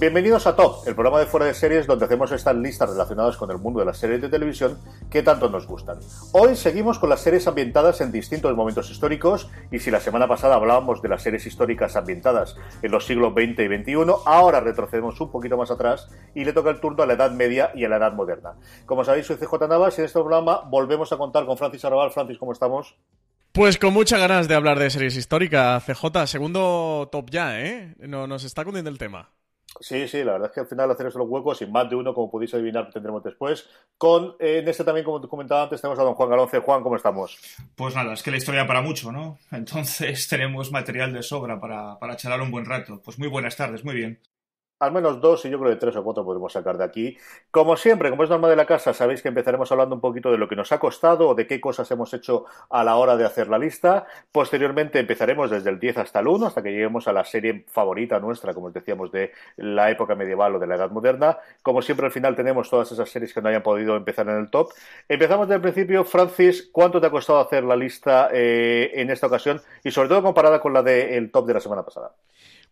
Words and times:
Bienvenidos 0.00 0.46
a 0.46 0.56
Top, 0.56 0.88
el 0.88 0.94
programa 0.94 1.18
de 1.18 1.26
fuera 1.26 1.44
de 1.44 1.52
series 1.52 1.86
donde 1.86 2.06
hacemos 2.06 2.32
estas 2.32 2.56
listas 2.56 2.88
relacionadas 2.88 3.36
con 3.36 3.50
el 3.50 3.58
mundo 3.58 3.80
de 3.80 3.84
las 3.84 3.98
series 3.98 4.22
de 4.22 4.30
televisión 4.30 4.78
que 5.10 5.22
tanto 5.22 5.50
nos 5.50 5.66
gustan. 5.66 5.98
Hoy 6.32 6.56
seguimos 6.56 6.98
con 6.98 7.10
las 7.10 7.20
series 7.20 7.46
ambientadas 7.46 8.00
en 8.00 8.10
distintos 8.10 8.56
momentos 8.56 8.90
históricos 8.90 9.50
y 9.70 9.78
si 9.78 9.90
la 9.90 10.00
semana 10.00 10.26
pasada 10.26 10.54
hablábamos 10.54 11.02
de 11.02 11.10
las 11.10 11.22
series 11.22 11.44
históricas 11.44 11.96
ambientadas 11.96 12.56
en 12.80 12.92
los 12.92 13.04
siglos 13.04 13.34
XX 13.34 13.60
y 13.60 13.76
XXI, 13.76 14.14
ahora 14.24 14.60
retrocedemos 14.60 15.20
un 15.20 15.30
poquito 15.30 15.58
más 15.58 15.70
atrás 15.70 16.08
y 16.34 16.46
le 16.46 16.54
toca 16.54 16.70
el 16.70 16.80
turno 16.80 17.02
a 17.02 17.06
la 17.06 17.12
Edad 17.12 17.32
Media 17.32 17.70
y 17.74 17.84
a 17.84 17.90
la 17.90 17.98
Edad 17.98 18.14
Moderna. 18.14 18.54
Como 18.86 19.04
sabéis, 19.04 19.26
soy 19.26 19.36
CJ 19.36 19.68
Navas 19.68 19.98
y 19.98 20.00
en 20.00 20.06
este 20.06 20.18
programa 20.18 20.62
volvemos 20.62 21.12
a 21.12 21.18
contar 21.18 21.44
con 21.44 21.58
Francis 21.58 21.84
Arrabal. 21.84 22.10
Francis, 22.10 22.38
¿cómo 22.38 22.52
estamos? 22.52 22.96
Pues 23.52 23.76
con 23.76 23.92
muchas 23.92 24.18
ganas 24.18 24.48
de 24.48 24.54
hablar 24.54 24.78
de 24.78 24.88
series 24.88 25.18
históricas, 25.18 25.84
CJ. 25.84 26.26
Segundo 26.26 27.10
top 27.12 27.28
ya, 27.28 27.60
¿eh? 27.60 27.94
No, 27.98 28.26
nos 28.26 28.44
está 28.44 28.64
cundiendo 28.64 28.88
el 28.88 28.96
tema. 28.96 29.28
Sí, 29.80 30.06
sí, 30.08 30.22
la 30.22 30.32
verdad 30.32 30.48
es 30.50 30.54
que 30.54 30.60
al 30.60 30.66
final 30.66 30.90
hacer 30.90 31.06
los 31.06 31.28
huecos, 31.28 31.56
sin 31.56 31.72
más 31.72 31.88
de 31.88 31.96
uno, 31.96 32.12
como 32.12 32.30
podéis 32.30 32.52
adivinar, 32.52 32.90
tendremos 32.90 33.24
después. 33.24 33.66
Con, 33.96 34.36
eh, 34.38 34.58
en 34.58 34.68
este 34.68 34.84
también, 34.84 35.06
como 35.06 35.26
comentaba 35.26 35.62
antes, 35.62 35.80
tenemos 35.80 35.98
a 35.98 36.02
don 36.02 36.14
Juan 36.14 36.28
Galonce. 36.28 36.58
Juan, 36.58 36.82
¿cómo 36.82 36.96
estamos? 36.96 37.38
Pues 37.76 37.94
nada, 37.94 38.12
es 38.12 38.22
que 38.22 38.30
la 38.30 38.36
historia 38.36 38.66
para 38.66 38.82
mucho, 38.82 39.10
¿no? 39.10 39.38
Entonces 39.50 40.28
tenemos 40.28 40.70
material 40.70 41.14
de 41.14 41.22
sobra 41.22 41.58
para, 41.58 41.98
para 41.98 42.16
charlar 42.16 42.42
un 42.42 42.50
buen 42.50 42.66
rato. 42.66 43.00
Pues 43.02 43.18
muy 43.18 43.28
buenas 43.28 43.56
tardes, 43.56 43.82
muy 43.82 43.94
bien. 43.94 44.20
Al 44.80 44.92
menos 44.92 45.20
dos 45.20 45.44
y 45.44 45.50
yo 45.50 45.58
creo 45.58 45.70
que 45.72 45.76
tres 45.76 45.94
o 45.96 46.02
cuatro 46.02 46.24
podemos 46.24 46.54
sacar 46.54 46.78
de 46.78 46.84
aquí. 46.84 47.18
Como 47.50 47.76
siempre, 47.76 48.08
como 48.08 48.24
es 48.24 48.30
norma 48.30 48.48
de 48.48 48.56
la 48.56 48.64
casa, 48.64 48.94
sabéis 48.94 49.20
que 49.20 49.28
empezaremos 49.28 49.70
hablando 49.70 49.94
un 49.94 50.00
poquito 50.00 50.32
de 50.32 50.38
lo 50.38 50.48
que 50.48 50.56
nos 50.56 50.72
ha 50.72 50.78
costado 50.78 51.28
o 51.28 51.34
de 51.34 51.46
qué 51.46 51.60
cosas 51.60 51.90
hemos 51.90 52.14
hecho 52.14 52.46
a 52.70 52.82
la 52.82 52.96
hora 52.96 53.18
de 53.18 53.26
hacer 53.26 53.48
la 53.48 53.58
lista. 53.58 54.06
Posteriormente 54.32 54.98
empezaremos 54.98 55.50
desde 55.50 55.68
el 55.68 55.78
10 55.78 55.98
hasta 55.98 56.20
el 56.20 56.28
1, 56.28 56.46
hasta 56.46 56.62
que 56.62 56.70
lleguemos 56.70 57.06
a 57.08 57.12
la 57.12 57.24
serie 57.26 57.66
favorita 57.68 58.18
nuestra, 58.20 58.54
como 58.54 58.68
os 58.68 58.72
decíamos, 58.72 59.12
de 59.12 59.32
la 59.58 59.90
época 59.90 60.14
medieval 60.14 60.54
o 60.54 60.58
de 60.58 60.66
la 60.66 60.76
Edad 60.76 60.90
Moderna. 60.90 61.36
Como 61.62 61.82
siempre, 61.82 62.06
al 62.06 62.12
final 62.12 62.34
tenemos 62.34 62.70
todas 62.70 62.90
esas 62.90 63.10
series 63.10 63.34
que 63.34 63.42
no 63.42 63.50
hayan 63.50 63.62
podido 63.62 63.96
empezar 63.96 64.30
en 64.30 64.38
el 64.38 64.48
top. 64.48 64.70
Empezamos 65.06 65.46
desde 65.46 65.56
el 65.56 65.62
principio. 65.62 66.04
Francis, 66.04 66.70
¿cuánto 66.72 67.02
te 67.02 67.06
ha 67.06 67.10
costado 67.10 67.40
hacer 67.40 67.64
la 67.64 67.76
lista 67.76 68.30
eh, 68.32 68.92
en 68.94 69.10
esta 69.10 69.26
ocasión? 69.26 69.60
Y 69.84 69.90
sobre 69.90 70.08
todo 70.08 70.22
comparada 70.22 70.58
con 70.58 70.72
la 70.72 70.82
del 70.82 71.30
top 71.30 71.46
de 71.46 71.52
la 71.52 71.60
semana 71.60 71.84
pasada. 71.84 72.12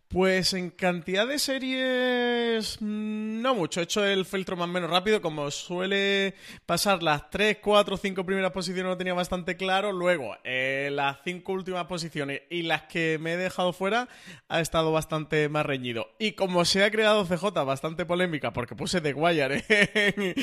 Pues 0.09 0.53
en 0.53 0.71
cantidad 0.71 1.27
de 1.27 1.37
series 1.37 2.77
mm, 2.81 3.43
no 3.43 3.53
mucho. 3.53 3.79
He 3.79 3.83
hecho 3.83 4.03
el 4.03 4.25
filtro 4.25 4.55
más 4.57 4.67
o 4.67 4.71
menos 4.71 4.89
rápido, 4.89 5.21
como 5.21 5.51
suele 5.51 6.33
pasar 6.65 7.03
las 7.03 7.29
3, 7.29 7.59
4, 7.61 7.95
5 7.95 8.25
primeras 8.25 8.51
posiciones 8.51 8.89
lo 8.89 8.97
tenía 8.97 9.13
bastante 9.13 9.55
claro. 9.55 9.91
Luego, 9.91 10.35
eh, 10.43 10.89
las 10.91 11.17
5 11.23 11.53
últimas 11.53 11.85
posiciones 11.85 12.41
y 12.49 12.63
las 12.63 12.83
que 12.83 13.19
me 13.21 13.33
he 13.33 13.37
dejado 13.37 13.71
fuera 13.71 14.09
ha 14.47 14.61
estado 14.61 14.91
bastante 14.91 15.47
más 15.47 15.63
reñido. 15.63 16.07
Y 16.17 16.31
como 16.31 16.65
se 16.65 16.83
ha 16.83 16.89
creado 16.89 17.23
CJ 17.27 17.63
bastante 17.63 18.03
polémica, 18.07 18.51
porque 18.51 18.75
puse 18.75 19.01
The 19.01 19.13
Wire 19.13 19.63
en 19.69 20.33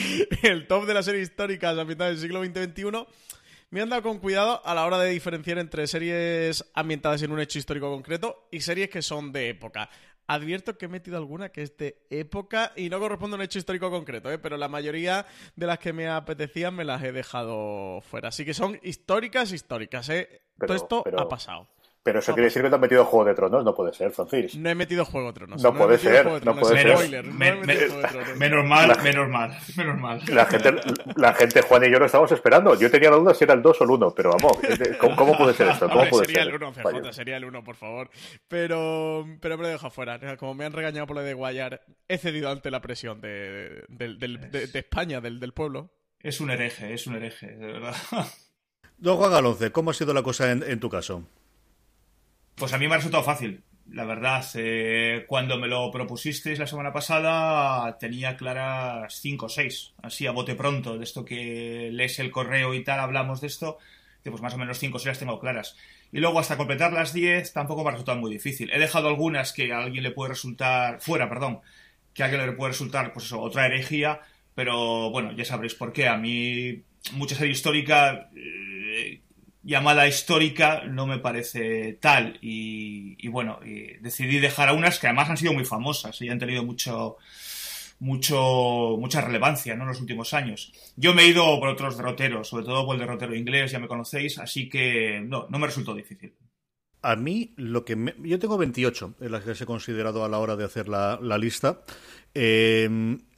el 0.45 0.69
top 0.69 0.87
de 0.87 0.95
las 0.95 1.07
series 1.07 1.29
históricas 1.29 1.77
a 1.77 1.85
mitad 1.85 2.07
del 2.07 2.19
siglo 2.19 2.45
XX-XXI, 2.45 3.05
me 3.71 3.81
han 3.83 3.89
dado 3.89 4.03
con 4.03 4.19
cuidado 4.19 4.65
a 4.65 4.75
la 4.75 4.87
hora 4.87 4.99
de 4.99 5.11
diferenciar 5.11 5.59
entre 5.59 5.87
series 5.87 6.65
ambientadas 6.75 7.23
en 7.23 7.33
un 7.33 7.41
hecho 7.41 7.59
histórico 7.59 7.91
concreto 7.91 8.49
y 8.51 8.61
series 8.61 8.89
que 8.91 9.03
son 9.03 9.33
de 9.33 9.49
época. 9.49 9.91
Advierto 10.29 10.77
que 10.77 10.87
he 10.87 10.89
metido 10.89 11.17
alguna 11.17 11.51
que 11.51 11.63
es 11.63 11.77
de 11.77 12.05
época 12.11 12.73
y 12.75 12.89
no 12.91 12.99
corresponde 12.99 13.37
a 13.37 13.39
un 13.39 13.43
hecho 13.43 13.59
histórico 13.61 13.91
concreto, 13.91 14.31
¿eh? 14.33 14.39
pero 14.39 14.57
la 14.57 14.67
mayoría 14.69 15.25
de 15.55 15.67
las 15.67 15.79
que 15.79 15.93
me 15.93 16.09
apetecían 16.09 16.75
me 16.75 16.85
las 16.85 17.01
he 17.05 17.13
dejado 17.13 18.01
fuera. 18.01 18.29
Así 18.31 18.45
que 18.45 18.53
son 18.55 18.79
históricas, 18.83 19.53
históricas. 19.53 20.09
¿eh? 20.09 20.43
Pero, 20.59 20.67
Todo 20.67 20.77
esto 20.77 21.03
pero- 21.05 21.21
ha 21.21 21.29
pasado. 21.29 21.69
Pero 22.07 22.21
eso 22.21 22.31
No, 22.31 22.37
quiere 22.37 22.45
decir 22.45 22.63
que 22.63 22.69
te 22.69 22.75
has 22.77 22.81
metido 22.81 23.05
Juego 23.05 23.25
de 23.25 23.35
Tronos. 23.35 23.65
No 23.65 23.75
puede 23.75 23.93
ser, 23.93 24.13
Francis. 24.13 24.55
No 24.57 24.71
he 24.71 24.77
metido 24.77 25.05
Juego 25.05 25.27
de 25.27 25.33
Tronos. 25.33 25.61
No 25.61 25.75
puede 25.75 25.99
ser, 25.99 26.25
de 26.25 26.41
no 26.45 26.55
puede 26.57 26.81
ser. 26.83 27.25
No 27.27 27.41
de 27.67 28.35
menos 28.37 28.65
mal, 28.65 28.97
menos 29.03 29.29
mal, 29.29 29.59
menos 29.77 29.99
mal. 30.01 30.21
La 30.29 30.47
gente, 30.47 30.73
la 31.17 31.35
gente, 31.35 31.63
Juan 31.63 31.85
y 31.85 31.91
yo 31.91 31.99
lo 31.99 32.07
estamos 32.07 32.31
esperando. 32.31 32.79
Yo 32.79 32.89
tenía 32.93 33.11
la 33.11 33.17
duda 33.17 33.35
si 33.35 33.43
era 33.43 33.55
el 33.55 33.63
2 33.63 33.81
o 33.81 33.85
el 33.85 33.91
1, 33.91 34.15
pero 34.15 34.31
vamos, 34.31 34.57
¿cómo, 35.01 35.17
cómo 35.17 35.37
puede 35.37 35.55
ser 35.55 35.67
esto? 35.69 35.87
¿Cómo 35.89 35.97
Hombre, 36.03 36.11
puede 36.11 36.27
sería 36.27 36.45
ser? 36.45 36.55
el 36.55 36.63
1, 36.63 36.73
CJ, 36.73 37.13
sería 37.13 37.37
el 37.39 37.45
1, 37.45 37.65
por 37.65 37.75
favor. 37.75 38.09
Pero, 38.47 39.27
pero 39.41 39.57
me 39.57 39.65
lo 39.65 39.69
dejo 39.69 39.91
fuera. 39.91 40.37
Como 40.37 40.55
me 40.55 40.65
han 40.65 40.73
regañado 40.73 41.07
por 41.09 41.17
lo 41.17 41.23
de 41.23 41.35
Guayar, 41.35 41.83
he 42.07 42.19
cedido 42.19 42.51
ante 42.51 42.71
la 42.71 42.81
presión 42.81 43.21
de, 43.21 43.83
del- 43.89 44.19
de- 44.19 44.67
de 44.69 44.79
España, 44.79 45.21
del, 45.21 45.41
del 45.41 45.53
pueblo. 45.53 45.91
Es 46.21 46.41
un 46.41 46.51
hereje, 46.51 46.95
es 46.95 47.07
un 47.09 47.17
hereje, 47.17 47.49
de 47.49 47.67
verdad. 47.73 47.95
Don 48.99 49.17
Juan 49.19 49.31
Galonce, 49.33 49.73
¿cómo 49.73 49.91
ha 49.91 49.95
sido 49.95 50.15
la 50.15 50.23
cosa 50.23 50.51
en, 50.53 50.63
en 50.63 50.81
tu 50.81 50.89
caso? 50.89 51.25
Pues 52.57 52.73
a 52.73 52.79
mí 52.79 52.89
me 52.89 52.95
ha 52.95 52.97
resultado 52.97 53.23
fácil, 53.23 53.63
la 53.91 54.07
verdad. 54.07 54.43
Cuando 55.27 55.59
me 55.59 55.69
lo 55.69 55.91
propusisteis 55.91 56.59
la 56.59 56.67
semana 56.67 56.91
pasada, 56.91 57.99
tenía 57.99 58.37
claras 58.37 59.21
5 59.21 59.45
o 59.45 59.49
6, 59.51 59.93
así 60.03 60.27
a 60.27 60.33
bote 60.33 60.55
pronto, 60.55 60.97
de 60.97 61.05
esto 61.05 61.23
que 61.23 61.91
lees 61.93 62.19
el 62.19 62.31
correo 62.31 62.73
y 62.73 62.83
tal, 62.83 63.01
hablamos 63.01 63.43
de 63.43 63.49
esto, 63.49 63.77
que 64.25 64.31
pues 64.31 64.43
más 64.43 64.55
o 64.55 64.59
menos 64.59 64.79
5 64.79 64.97
o 64.97 64.99
6 64.99 65.07
las 65.07 65.19
tengo 65.19 65.39
claras. 65.39 65.77
Y 66.13 66.21
luego 66.21 66.39
hasta 66.39 66.57
completar 66.57 66.95
las 66.95 67.13
10 67.13 67.53
tampoco 67.53 67.83
me 67.83 67.89
ha 67.91 67.93
resultado 67.93 68.19
muy 68.19 68.31
difícil. 68.31 68.71
He 68.73 68.79
dejado 68.79 69.09
algunas 69.09 69.53
que 69.53 69.75
a 69.75 69.81
alguien 69.81 70.03
le 70.03 70.13
puede 70.13 70.31
resultar, 70.31 70.99
fuera, 71.01 71.29
perdón, 71.29 71.61
que 72.15 72.23
a 72.23 72.27
alguien 72.27 72.47
le 72.47 72.53
puede 72.53 72.73
resultar, 72.73 73.13
pues 73.13 73.27
eso, 73.27 73.39
otra 73.39 73.67
herejía, 73.67 74.21
pero 74.55 75.11
bueno, 75.11 75.33
ya 75.33 75.45
sabréis 75.45 75.75
por 75.75 75.93
qué. 75.93 76.09
A 76.09 76.17
mí, 76.17 76.83
mucha 77.13 77.37
serie 77.37 77.53
histórica, 77.53 78.31
eh, 78.35 79.21
llamada 79.67 80.07
histórica, 80.09 80.85
no 80.85 81.07
me 81.07 81.19
parece 81.19 81.95
tal. 82.01 82.39
Y, 82.41 83.27
bueno, 83.29 83.59
decidí 84.01 84.39
dejar 84.39 84.69
a 84.69 84.73
unas 84.73 84.99
que 84.99 85.09
además 85.09 85.29
han 85.29 85.37
sido 85.37 85.53
muy 85.53 85.65
famosas 85.65 86.21
y 86.23 86.29
han 86.29 86.39
tenido 86.39 86.65
mucho, 86.65 87.17
mucho, 87.99 88.97
mucha 88.99 89.21
relevancia 89.21 89.75
¿no? 89.75 89.83
en 89.83 89.89
los 89.89 90.01
últimos 90.01 90.33
años. 90.35 90.73
Yo 90.97 91.15
me 91.15 91.23
he 91.23 91.29
ido 91.29 91.59
por 91.59 91.69
otros 91.69 91.97
derroteros, 91.97 92.49
sobre 92.49 92.65
todo 92.65 92.87
por 92.87 92.95
el 92.95 93.01
derrotero 93.01 93.35
inglés, 93.35 93.73
ya 93.73 93.79
me 93.79 93.89
conocéis, 93.89 94.39
así 94.39 94.69
que 94.69 95.21
no, 95.25 95.47
no 95.51 95.59
me 95.59 95.67
resultó 95.67 95.95
difícil. 95.95 96.33
A 97.03 97.15
mí, 97.15 97.53
lo 97.57 97.85
que 97.85 97.95
me- 97.95 98.15
yo 98.23 98.39
tengo 98.39 98.59
28 98.59 99.15
en 99.21 99.31
las 99.33 99.45
que 99.45 99.53
he 99.53 99.67
considerado 99.67 100.25
a 100.25 100.29
la 100.29 100.39
hora 100.39 100.57
de 100.57 100.65
hacer 100.65 100.89
la, 100.89 101.19
la 101.23 101.39
lista. 101.39 101.83
Eh, 102.35 102.89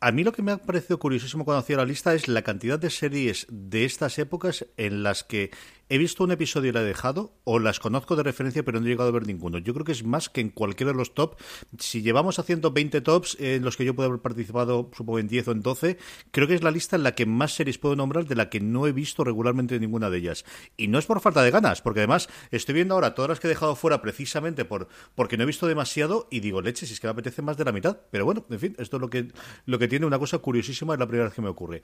a 0.01 0.11
mí 0.13 0.25
lo 0.25 0.33
que 0.33 0.43
me 0.43 0.53
ha 0.53 0.57
parecido 0.59 0.99
curiosísimo 0.99 1.45
cuando 1.45 1.61
hacía 1.61 1.77
la 1.77 1.85
lista 1.85 2.15
es 2.15 2.29
la 2.29 2.43
cantidad 2.43 2.79
de 2.79 2.91
series 2.91 3.47
de 3.51 3.85
estas 3.85 4.19
épocas 4.19 4.67
en 4.77 5.03
las 5.03 5.23
que 5.23 5.51
he 5.89 5.99
visto 5.99 6.25
un 6.25 6.31
episodio 6.31 6.71
y 6.71 6.73
la 6.73 6.83
he 6.83 6.85
dejado, 6.85 7.33
o 7.45 7.59
las 7.59 7.81
conozco 7.81 8.17
de 8.17 8.23
referencia 8.23 8.63
pero 8.63 8.81
no 8.81 8.87
he 8.87 8.91
llegado 8.91 9.09
a 9.09 9.13
ver 9.13 9.27
ninguno. 9.27 9.59
Yo 9.59 9.73
creo 9.75 9.85
que 9.85 9.93
es 9.93 10.05
más 10.05 10.29
que 10.29 10.41
en 10.41 10.51
cualquiera 10.51 10.93
de 10.93 10.99
los 10.99 11.15
top. 11.15 11.37
Si 11.79 12.03
llevamos 12.03 12.39
haciendo 12.39 12.71
20 12.73 13.01
tops 13.01 13.37
en 13.41 13.65
los 13.65 13.77
que 13.77 13.85
yo 13.85 13.95
puedo 13.95 14.09
haber 14.09 14.21
participado, 14.21 14.91
supongo 14.97 15.19
en 15.19 15.29
10 15.29 15.49
o 15.49 15.53
en 15.53 15.63
12, 15.63 15.99
creo 16.31 16.47
que 16.47 16.55
es 16.55 16.63
la 16.63 16.71
lista 16.71 16.97
en 16.97 17.03
la 17.03 17.15
que 17.15 17.27
más 17.27 17.55
series 17.55 17.79
puedo 17.79 17.97
nombrar 17.97 18.27
de 18.27 18.35
la 18.35 18.51
que 18.51 18.61
no 18.61 18.87
he 18.87 18.93
visto 18.93 19.25
regularmente 19.25 19.79
ninguna 19.79 20.11
de 20.11 20.19
ellas. 20.19 20.45
Y 20.77 20.89
no 20.89 20.99
es 20.99 21.07
por 21.07 21.21
falta 21.21 21.43
de 21.43 21.51
ganas, 21.51 21.83
porque 21.83 22.01
además 22.01 22.29
estoy 22.51 22.75
viendo 22.75 22.95
ahora 22.95 23.15
todas 23.15 23.29
las 23.31 23.41
que 23.41 23.47
he 23.47 23.51
dejado 23.51 23.77
fuera 23.77 24.03
precisamente 24.03 24.65
por 24.65 24.89
porque 25.15 25.37
no 25.37 25.43
he 25.45 25.47
visto 25.47 25.67
demasiado 25.67 26.29
y 26.31 26.41
digo, 26.41 26.61
leche, 26.61 26.87
si 26.87 26.93
es 26.95 27.01
que 27.01 27.07
me 27.07 27.13
apetece 27.13 27.43
más 27.43 27.57
de 27.57 27.65
la 27.65 27.73
mitad. 27.73 27.99
Pero 28.11 28.25
bueno, 28.25 28.45
en 28.51 28.61
fin, 28.61 28.77
esto 28.79 28.97
es 28.97 29.01
lo 29.01 29.11
que, 29.11 29.29
lo 29.67 29.79
que 29.79 29.89
tiene 29.89 30.07
una 30.07 30.19
cosa 30.19 30.39
curiosísima, 30.39 30.95
es 30.95 31.01
la 31.01 31.07
primera 31.07 31.25
vez 31.25 31.35
que 31.35 31.43
me 31.43 31.49
ocurre. 31.49 31.83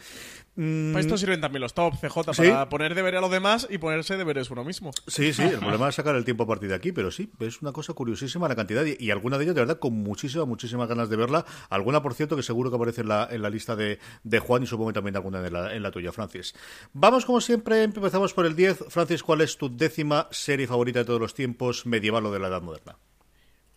Mm, 0.56 0.92
Para 0.92 1.00
esto 1.00 1.16
sirven 1.16 1.40
también 1.40 1.62
los 1.62 1.74
top 1.74 1.94
CJ, 2.00 2.34
¿Sí? 2.34 2.42
para 2.42 2.68
poner 2.68 2.94
deber 2.94 3.16
a 3.16 3.20
los 3.20 3.30
demás 3.30 3.66
y 3.70 3.78
ponerse 3.94 4.16
deberes 4.16 4.50
uno 4.50 4.64
mismo. 4.64 4.90
Sí, 5.06 5.32
sí, 5.32 5.42
el 5.42 5.58
problema 5.58 5.88
es 5.88 5.94
sacar 5.94 6.16
el 6.16 6.24
tiempo 6.24 6.42
a 6.42 6.46
partir 6.48 6.68
de 6.68 6.74
aquí, 6.74 6.90
pero 6.90 7.12
sí, 7.12 7.30
es 7.38 7.62
una 7.62 7.72
cosa 7.72 7.92
curiosísima 7.92 8.48
la 8.48 8.56
cantidad 8.56 8.84
y, 8.84 8.96
y 8.98 9.10
alguna 9.12 9.38
de 9.38 9.44
ellas, 9.44 9.54
de 9.54 9.60
verdad, 9.60 9.78
con 9.78 9.92
muchísimas, 9.92 10.48
muchísimas 10.48 10.88
ganas 10.88 11.08
de 11.08 11.16
verla. 11.16 11.44
Alguna, 11.70 12.02
por 12.02 12.14
cierto, 12.14 12.34
que 12.34 12.42
seguro 12.42 12.70
que 12.70 12.76
aparece 12.76 13.02
en 13.02 13.08
la, 13.08 13.28
en 13.30 13.40
la 13.40 13.50
lista 13.50 13.76
de, 13.76 14.00
de 14.24 14.38
Juan 14.40 14.64
y 14.64 14.66
supongo 14.66 14.90
que 14.90 14.94
también 14.94 15.14
alguna 15.14 15.46
en 15.46 15.52
la, 15.52 15.74
en 15.74 15.82
la 15.82 15.92
tuya, 15.92 16.10
Francis. 16.10 16.54
Vamos, 16.92 17.24
como 17.24 17.40
siempre, 17.40 17.84
empezamos 17.84 18.34
por 18.34 18.46
el 18.46 18.56
10. 18.56 18.86
Francis, 18.88 19.22
¿cuál 19.22 19.42
es 19.42 19.56
tu 19.56 19.74
décima 19.74 20.26
serie 20.32 20.66
favorita 20.66 20.98
de 21.00 21.04
todos 21.04 21.20
los 21.20 21.34
tiempos, 21.34 21.86
medieval 21.86 22.26
o 22.26 22.32
de 22.32 22.40
la 22.40 22.48
Edad 22.48 22.62
Moderna? 22.62 22.96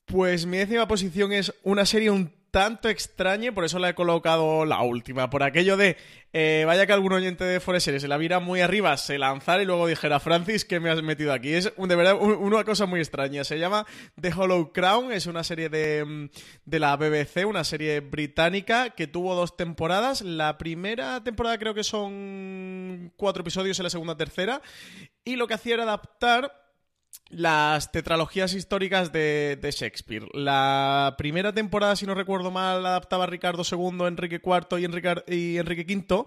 Pues 0.05 0.45
mi 0.47 0.57
décima 0.57 0.87
posición 0.87 1.31
es 1.31 1.53
una 1.63 1.85
serie 1.85 2.09
un 2.09 2.31
tanto 2.57 2.89
extraña, 2.89 3.51
por 3.51 3.65
eso 3.65 3.77
la 3.77 3.89
he 3.89 3.93
colocado 3.93 4.65
la 4.65 4.81
última. 4.81 5.29
Por 5.29 5.43
aquello 5.43 5.77
de, 5.77 5.95
eh, 6.33 6.63
vaya 6.65 6.87
que 6.87 6.93
algún 6.93 7.13
oyente 7.13 7.43
de 7.43 7.59
Forest 7.59 7.85
Series 7.85 8.01
se 8.01 8.07
la 8.07 8.17
viera 8.17 8.39
muy 8.39 8.61
arriba, 8.61 8.97
se 8.97 9.19
lanzara 9.19 9.61
y 9.61 9.67
luego 9.67 9.85
dijera, 9.85 10.19
Francis, 10.19 10.65
¿qué 10.65 10.79
me 10.79 10.89
has 10.89 11.03
metido 11.03 11.33
aquí? 11.33 11.53
Es 11.53 11.71
de 11.77 11.95
verdad 11.95 12.15
un- 12.19 12.31
una 12.33 12.63
cosa 12.63 12.87
muy 12.87 12.99
extraña. 12.99 13.43
Se 13.43 13.59
llama 13.59 13.85
The 14.19 14.33
Hollow 14.35 14.71
Crown, 14.73 15.11
es 15.11 15.27
una 15.27 15.43
serie 15.43 15.69
de, 15.69 16.03
mm, 16.03 16.29
de 16.65 16.79
la 16.79 16.97
BBC, 16.97 17.45
una 17.45 17.63
serie 17.63 17.99
británica 17.99 18.89
que 18.89 19.05
tuvo 19.05 19.35
dos 19.35 19.55
temporadas. 19.55 20.23
La 20.23 20.57
primera 20.57 21.23
temporada 21.23 21.59
creo 21.59 21.75
que 21.75 21.83
son 21.83 23.13
cuatro 23.17 23.41
episodios 23.41 23.77
y 23.77 23.83
la 23.83 23.91
segunda 23.91 24.17
tercera. 24.17 24.63
Y 25.23 25.35
lo 25.35 25.45
que 25.45 25.53
hacía 25.53 25.75
era 25.75 25.83
adaptar 25.83 26.51
las 27.29 27.91
tetralogías 27.91 28.53
históricas 28.53 29.11
de, 29.11 29.57
de 29.61 29.71
Shakespeare. 29.71 30.27
La 30.33 31.15
primera 31.17 31.53
temporada, 31.53 31.95
si 31.95 32.05
no 32.05 32.15
recuerdo 32.15 32.51
mal, 32.51 32.83
la 32.83 32.89
adaptaba 32.89 33.25
Ricardo 33.25 33.63
II, 33.69 34.05
Enrique 34.07 34.41
IV 34.43 34.79
y 34.79 34.85
Enrique, 34.85 35.23
y 35.27 35.57
Enrique 35.57 35.95
V. 35.95 36.25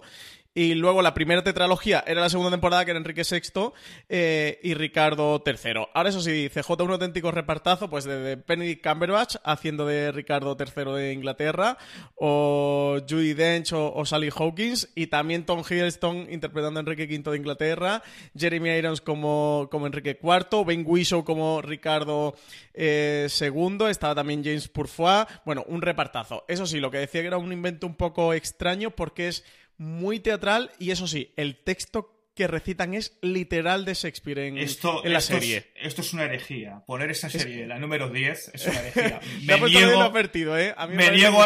Y 0.53 0.75
luego 0.75 1.01
la 1.01 1.13
primera 1.13 1.43
tetralogía 1.43 2.03
era 2.05 2.19
la 2.19 2.29
segunda 2.29 2.51
temporada, 2.51 2.83
que 2.83 2.91
era 2.91 2.99
Enrique 2.99 3.23
VI 3.23 3.71
eh, 4.09 4.59
y 4.61 4.73
Ricardo 4.73 5.41
III. 5.45 5.87
Ahora, 5.93 6.09
eso 6.09 6.19
sí, 6.19 6.49
CJ 6.53 6.83
un 6.83 6.91
auténtico 6.91 7.31
repartazo, 7.31 7.89
pues 7.89 8.03
de, 8.03 8.19
de 8.19 8.35
Benedict 8.35 8.85
Cumberbatch 8.85 9.37
haciendo 9.45 9.85
de 9.85 10.11
Ricardo 10.11 10.57
III 10.59 10.91
de 10.91 11.13
Inglaterra, 11.13 11.77
o 12.15 12.97
Judy 13.09 13.33
Dench 13.33 13.71
o, 13.71 13.93
o 13.93 14.05
Sally 14.05 14.29
Hawkins, 14.35 14.89
y 14.93 15.07
también 15.07 15.45
Tom 15.45 15.61
Hiddleston 15.61 16.27
interpretando 16.29 16.79
a 16.79 16.81
Enrique 16.81 17.05
V 17.05 17.31
de 17.31 17.37
Inglaterra, 17.37 18.03
Jeremy 18.37 18.71
Irons 18.71 18.99
como, 18.99 19.69
como 19.71 19.87
Enrique 19.87 20.19
IV, 20.21 20.65
Ben 20.65 20.83
Whishaw 20.85 21.23
como 21.23 21.61
Ricardo 21.61 22.35
eh, 22.73 23.27
II, 23.39 23.85
estaba 23.89 24.15
también 24.15 24.43
James 24.43 24.67
Purfoy. 24.67 25.25
Bueno, 25.45 25.63
un 25.67 25.81
repartazo. 25.81 26.43
Eso 26.49 26.65
sí, 26.65 26.79
lo 26.79 26.91
que 26.91 26.97
decía 26.97 27.21
que 27.21 27.27
era 27.27 27.37
un 27.37 27.53
invento 27.53 27.87
un 27.87 27.95
poco 27.95 28.33
extraño 28.33 28.91
porque 28.91 29.29
es 29.29 29.45
muy 29.81 30.19
teatral 30.19 30.69
y 30.77 30.91
eso 30.91 31.07
sí, 31.07 31.33
el 31.37 31.55
texto 31.57 32.17
que 32.35 32.47
recitan 32.47 32.93
es 32.93 33.17
literal 33.21 33.83
de 33.83 33.93
Shakespeare 33.93 34.39
en, 34.47 34.57
Esto, 34.57 35.03
en 35.03 35.11
la 35.11 35.19
esto 35.19 35.33
es- 35.35 35.39
serie. 35.43 35.71
esto 35.75 36.01
es 36.01 36.13
una 36.13 36.23
herejía. 36.23 36.81
Poner 36.87 37.11
esa 37.11 37.29
serie, 37.29 37.67
la 37.67 37.77
número 37.77 38.09
10, 38.09 38.51
es 38.53 38.67
una 38.67 38.79
herejía. 38.87 39.19
Me 39.43 39.59
niego, 39.59 40.01
advertido, 40.01 40.57
¿eh? 40.57 40.73
A 40.77 40.87
mí 40.87 40.95
me 40.95 41.11
niego, 41.11 41.43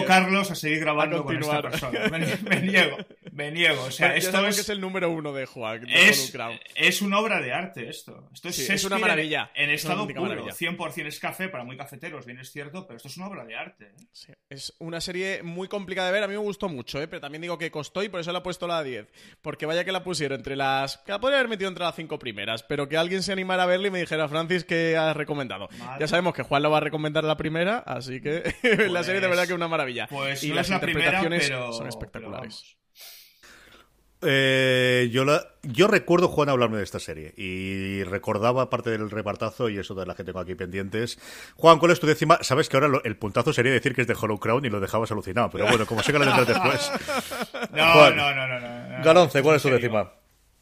me. 0.00 0.04
Carlos, 0.06 0.50
a 0.50 0.54
seguir 0.56 0.80
grabando 0.80 1.18
A 1.18 1.24
con 1.24 1.36
esta 1.40 1.62
persona. 1.62 2.08
Me, 2.10 2.18
me 2.36 2.60
niego, 2.62 2.96
me 3.38 3.52
niego. 3.52 3.84
O 3.84 3.90
sea, 3.92 4.08
Bueno, 4.08 4.18
esto 4.18 4.46
es, 4.48 4.54
que 4.56 4.60
es 4.62 4.68
el 4.68 4.80
número 4.80 5.10
uno 5.10 5.32
de 5.32 5.46
Juan. 5.46 5.82
de 5.82 6.08
es, 6.08 6.34
es 6.74 7.02
una 7.02 7.20
obra 7.20 7.40
de 7.40 7.52
arte 7.52 7.88
esto. 7.88 8.28
Esto 8.34 8.48
es, 8.48 8.56
Sí, 8.56 8.72
es 8.72 8.84
una 8.84 8.98
maravilla. 8.98 9.52
En, 9.54 9.70
estado 9.70 10.08
puro. 10.08 10.22
maravilla. 10.22 10.52
100% 10.52 11.06
es 11.06 11.20
café, 11.20 11.48
para 11.48 11.62
muy 11.62 11.76
cafeteros, 11.76 12.26
bien 12.26 12.40
es 12.40 12.50
cierto, 12.50 12.84
pero 12.86 12.96
esto 12.96 13.08
es 13.08 13.16
una 13.16 13.28
obra 13.28 13.44
de 13.44 13.54
arte. 13.54 13.84
¿eh? 13.86 14.06
Sí, 14.12 14.32
es 14.50 14.74
una 14.80 15.00
serie 15.00 15.44
muy 15.44 15.68
complicada 15.68 16.08
de 16.08 16.14
ver. 16.14 16.24
A 16.24 16.26
mí 16.26 16.34
me 16.34 16.40
gustó 16.40 16.68
mucho, 16.68 17.00
¿eh? 17.00 17.06
pero 17.06 17.20
también 17.20 17.40
digo 17.40 17.56
que 17.56 17.70
costó 17.70 18.02
y 18.02 18.08
por 18.08 18.18
eso 18.20 18.32
la 18.32 18.40
he 18.40 18.42
puesto 18.42 18.66
la 18.66 18.82
10. 18.82 19.06
Porque 19.40 19.66
vaya 19.66 19.84
que 19.84 19.92
la 19.92 20.02
pusieron 20.02 20.38
entre 20.38 20.56
las. 20.56 20.98
que 20.98 21.12
la 21.12 21.20
podría 21.20 21.38
haber 21.38 21.48
metido 21.48 21.68
entre 21.68 21.84
las 21.84 21.94
cinco 21.94 22.18
primeras, 22.18 22.64
pero 22.64 22.88
que 22.88 22.96
alguien 22.96 23.22
se 23.22 23.30
animara 23.30 23.62
a 23.62 23.66
verla 23.66 23.86
y 23.86 23.90
me 23.92 24.00
dijera, 24.00 24.28
Francis, 24.28 24.64
que 24.64 24.96
has 24.96 25.16
recomendado. 25.16 25.68
Ya 26.00 26.08
sabemos 26.08 26.34
que 26.34 26.42
Juan 26.42 26.64
lo 26.64 26.70
va 26.70 26.78
a 26.78 26.80
recomendar 26.80 27.22
la 27.22 27.36
primera, 27.36 27.78
así 27.78 28.20
que 28.20 28.42
la 28.90 29.04
serie 29.04 29.20
de 29.20 29.28
verdad 29.28 29.44
que 29.44 29.52
es 29.52 29.56
una 29.56 29.68
maravilla. 29.68 30.08
Pues 30.08 30.42
y 30.42 30.48
no 30.48 30.56
las 30.56 30.66
es 30.66 30.70
la 30.70 30.80
primera, 30.80 31.06
interpretaciones 31.22 31.48
pero. 31.48 31.72
son 31.72 31.86
espectaculares. 31.86 32.77
Eh, 34.22 35.08
yo, 35.12 35.24
la, 35.24 35.46
yo 35.62 35.86
recuerdo, 35.86 36.26
Juan, 36.28 36.48
hablarme 36.48 36.78
de 36.78 36.82
esta 36.84 36.98
serie 36.98 37.32
y 37.36 38.02
recordaba 38.02 38.68
parte 38.68 38.90
del 38.90 39.10
repartazo 39.10 39.68
y 39.68 39.78
eso 39.78 39.94
de 39.94 40.06
la 40.06 40.14
que 40.16 40.24
tengo 40.24 40.40
aquí 40.40 40.54
pendientes. 40.56 41.18
Juan, 41.56 41.78
¿cuál 41.78 41.92
es 41.92 42.00
tu 42.00 42.06
décima? 42.08 42.38
Sabes 42.42 42.68
que 42.68 42.76
ahora 42.76 42.88
lo- 42.88 43.04
el 43.04 43.16
puntazo 43.16 43.52
sería 43.52 43.70
decir 43.72 43.94
que 43.94 44.00
es 44.00 44.06
de 44.08 44.16
Hollow 44.20 44.38
Crown 44.40 44.64
y 44.64 44.70
lo 44.70 44.80
dejabas 44.80 45.12
alucinado, 45.12 45.50
pero 45.50 45.66
bueno, 45.68 45.86
como 45.86 46.02
sé 46.02 46.12
que 46.12 46.18
lo 46.18 46.24
tendrás 46.24 46.48
después. 46.48 46.92
No, 47.72 47.92
Juan. 47.92 48.16
no, 48.16 48.34
no, 48.34 48.48
no, 48.48 48.60
no, 48.60 48.88
no. 48.98 49.04
Galonce, 49.04 49.42
¿cuál 49.42 49.56
es 49.56 49.62
tu 49.62 49.68
décima? 49.70 50.12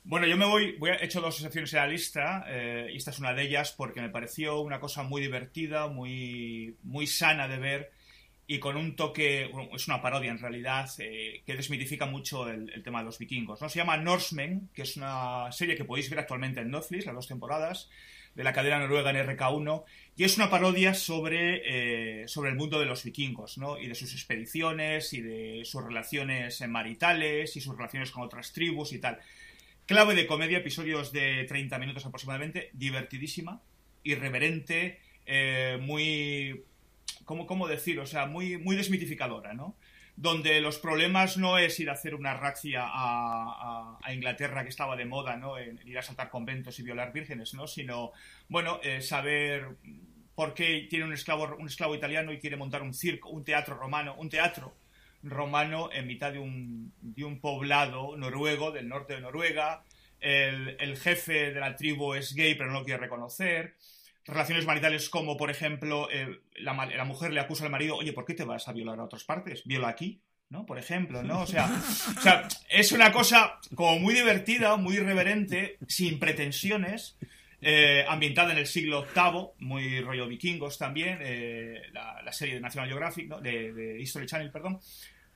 Bueno, 0.04 0.26
yo 0.26 0.36
me 0.36 0.44
voy, 0.46 0.76
voy 0.78 0.90
a, 0.90 0.94
he 0.96 1.06
hecho 1.06 1.20
dos 1.20 1.36
secciones 1.36 1.72
en 1.72 1.78
la 1.80 1.86
lista, 1.88 2.44
eh, 2.48 2.90
y 2.92 2.96
esta 2.96 3.10
es 3.10 3.18
una 3.18 3.32
de 3.32 3.42
ellas 3.42 3.72
porque 3.76 4.00
me 4.00 4.08
pareció 4.10 4.60
una 4.60 4.78
cosa 4.80 5.02
muy 5.02 5.20
divertida, 5.20 5.88
muy, 5.88 6.76
muy 6.84 7.06
sana 7.06 7.48
de 7.48 7.58
ver 7.58 7.90
y 8.46 8.58
con 8.58 8.76
un 8.76 8.94
toque, 8.94 9.50
es 9.72 9.88
una 9.88 10.00
parodia 10.00 10.30
en 10.30 10.38
realidad, 10.38 10.88
eh, 10.98 11.42
que 11.44 11.56
desmitifica 11.56 12.06
mucho 12.06 12.48
el, 12.48 12.82
tema 12.84 13.00
de 13.00 13.06
los 13.06 13.18
vikingos. 13.18 13.60
¿no? 13.60 13.68
Se 13.68 13.78
llama 13.78 13.96
Norsemen, 13.96 14.70
que 14.72 14.82
es 14.82 14.96
una 14.96 15.50
serie 15.50 15.74
que 15.74 15.84
podéis 15.84 16.08
ver 16.10 16.20
actualmente 16.20 16.60
en 16.60 16.70
Netflix, 16.70 17.06
las 17.06 17.14
dos 17.14 17.26
temporadas, 17.26 17.90
de 18.36 18.44
la 18.44 18.52
cadena 18.52 18.78
noruega 18.78 19.10
en 19.10 19.16
RK1, 19.16 19.84
y 20.14 20.24
es 20.24 20.36
una 20.36 20.50
parodia 20.50 20.94
sobre, 20.94 22.22
eh, 22.22 22.28
sobre 22.28 22.50
el 22.50 22.56
mundo 22.56 22.78
de 22.78 22.84
los 22.84 23.02
vikingos, 23.02 23.56
¿no? 23.56 23.78
Y 23.78 23.88
de 23.88 23.94
sus 23.94 24.12
expediciones, 24.12 25.12
y 25.14 25.22
de 25.22 25.62
sus 25.64 25.82
relaciones 25.82 26.60
maritales, 26.68 27.56
y 27.56 27.60
sus 27.60 27.74
relaciones 27.74 28.10
con 28.10 28.22
otras 28.22 28.52
tribus 28.52 28.92
y 28.92 28.98
tal. 28.98 29.18
Clave 29.86 30.14
de 30.14 30.26
comedia, 30.26 30.58
episodios 30.58 31.12
de 31.12 31.44
30 31.44 31.78
minutos 31.78 32.04
aproximadamente, 32.04 32.70
divertidísima, 32.74 33.62
irreverente, 34.02 35.00
eh, 35.24 35.78
muy... 35.80 36.64
¿cómo, 37.26 37.46
¿Cómo 37.46 37.68
decir? 37.68 38.00
O 38.00 38.06
sea, 38.06 38.26
muy, 38.26 38.56
muy 38.58 38.76
desmitificadora, 38.76 39.52
¿no? 39.54 39.76
Donde 40.16 40.62
los 40.62 40.78
problemas 40.78 41.36
no 41.36 41.58
es 41.58 41.78
ir 41.80 41.90
a 41.90 41.94
hacer 41.94 42.14
una 42.14 42.32
razzia 42.34 42.84
a, 42.84 42.88
a- 42.94 43.98
a 44.02 44.14
Inglaterra 44.14 44.62
que 44.64 44.70
estaba 44.70 44.96
de 44.96 45.04
moda, 45.04 45.36
¿no? 45.36 45.58
En, 45.58 45.78
ir 45.86 45.98
a 45.98 46.02
saltar 46.02 46.30
conventos 46.30 46.78
y 46.78 46.82
violar 46.82 47.12
vírgenes, 47.12 47.52
¿no? 47.54 47.66
Sino, 47.66 48.12
bueno, 48.48 48.80
eh, 48.82 49.02
saber 49.02 49.76
por 50.34 50.54
qué 50.54 50.86
tiene 50.90 51.04
un 51.06 51.12
esclavo, 51.12 51.56
un 51.58 51.66
esclavo 51.66 51.94
italiano 51.94 52.32
y 52.32 52.38
quiere 52.38 52.56
montar 52.56 52.82
un 52.82 52.94
circo, 52.94 53.30
un 53.30 53.44
teatro 53.44 53.76
romano, 53.76 54.14
un 54.18 54.28
teatro 54.30 54.74
romano 55.22 55.90
en 55.92 56.06
mitad 56.06 56.32
de 56.32 56.38
un, 56.38 56.92
de 57.00 57.24
un 57.24 57.40
poblado 57.40 58.16
noruego 58.16 58.70
del 58.70 58.88
norte 58.88 59.14
de 59.14 59.20
Noruega. 59.22 59.84
El, 60.20 60.76
el 60.80 60.96
jefe 60.96 61.52
de 61.52 61.60
la 61.60 61.76
tribu 61.76 62.14
es 62.14 62.34
gay 62.34 62.54
pero 62.54 62.70
no 62.72 62.80
lo 62.80 62.84
quiere 62.84 63.00
reconocer. 63.00 63.76
Relaciones 64.26 64.66
maritales 64.66 65.08
como, 65.08 65.36
por 65.36 65.50
ejemplo, 65.50 66.08
eh, 66.10 66.40
la, 66.56 67.04
mujer 67.04 67.32
le 67.32 67.40
acusa 67.40 67.64
al 67.64 67.70
marido, 67.70 67.96
oye, 67.96 68.12
¿por 68.12 68.24
qué 68.24 68.34
te 68.34 68.44
vas 68.44 68.66
a 68.68 68.72
violar 68.72 68.98
a 68.98 69.04
otras 69.04 69.24
partes? 69.24 69.62
Viola 69.64 69.88
aquí, 69.88 70.20
¿no? 70.48 70.66
Por 70.66 70.78
ejemplo, 70.78 71.22
¿no? 71.22 71.42
O 71.42 71.46
sea, 71.46 71.66
o 72.18 72.20
sea, 72.20 72.48
es 72.68 72.92
una 72.92 73.12
cosa 73.12 73.58
como 73.74 73.98
muy 73.98 74.14
divertida, 74.14 74.76
muy 74.76 74.96
irreverente, 74.96 75.78
sin 75.86 76.18
pretensiones, 76.18 77.16
eh, 77.60 78.04
ambientada 78.08 78.52
en 78.52 78.58
el 78.58 78.66
siglo 78.66 79.06
VIII, 79.14 79.50
muy 79.60 80.00
rollo 80.00 80.26
vikingos 80.26 80.76
también, 80.76 81.18
eh, 81.22 81.82
la, 81.92 82.20
la 82.22 82.32
serie 82.32 82.54
de 82.54 82.60
National 82.60 82.88
Geographic, 82.88 83.28
¿no? 83.28 83.40
de, 83.40 83.72
de 83.72 84.00
History 84.00 84.26
Channel, 84.26 84.50
perdón, 84.50 84.80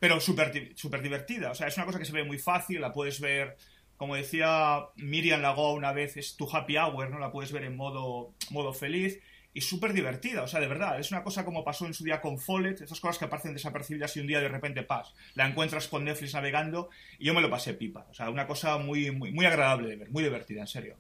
pero 0.01 0.19
súper 0.19 0.73
súper 0.75 1.03
divertida. 1.03 1.51
O 1.51 1.55
sea, 1.55 1.69
es 1.69 1.77
una 1.77 1.87
cosa 1.87 1.99
que 1.99 2.05
se 2.05 2.13
ve 2.13 2.25
muy 2.25 2.39
fácil, 2.39 2.81
la 2.81 2.93
puedes 2.93 3.21
ver, 3.21 3.57
como 4.01 4.17
decía 4.17 4.87
Miriam 4.97 5.43
Lago 5.43 5.75
una 5.75 5.93
vez, 5.93 6.17
es 6.17 6.35
tu 6.35 6.49
happy 6.51 6.79
hour, 6.79 7.11
¿no? 7.11 7.19
La 7.19 7.31
puedes 7.31 7.53
ver 7.53 7.65
en 7.65 7.77
modo, 7.77 8.33
modo 8.49 8.73
feliz 8.73 9.21
y 9.53 9.61
súper 9.61 9.93
divertida. 9.93 10.43
O 10.43 10.47
sea, 10.47 10.59
de 10.59 10.69
verdad, 10.69 10.99
es 10.99 11.11
una 11.11 11.23
cosa 11.23 11.45
como 11.45 11.65
pasó 11.65 11.85
en 11.85 11.93
su 11.93 12.03
día 12.03 12.23
con 12.23 12.39
Follett, 12.39 12.81
esas 12.81 12.99
cosas 12.99 13.19
que 13.19 13.27
aparecen 13.27 13.53
desapercibidas 13.53 14.17
y 14.17 14.21
un 14.21 14.27
día 14.27 14.41
de 14.41 14.49
repente 14.49 14.85
pas. 14.85 15.13
La 15.35 15.47
encuentras 15.47 15.87
con 15.87 16.05
Netflix 16.07 16.33
navegando 16.33 16.89
y 17.19 17.27
yo 17.27 17.35
me 17.35 17.43
lo 17.43 17.51
pasé 17.51 17.75
pipa. 17.75 18.07
O 18.11 18.15
sea, 18.15 18.31
una 18.31 18.47
cosa 18.47 18.79
muy, 18.79 19.11
muy, 19.11 19.33
muy 19.33 19.45
agradable 19.45 19.91
de 19.91 19.97
ver, 19.97 20.11
muy 20.11 20.25
divertida, 20.25 20.63
en 20.63 20.67
serio. 20.67 20.97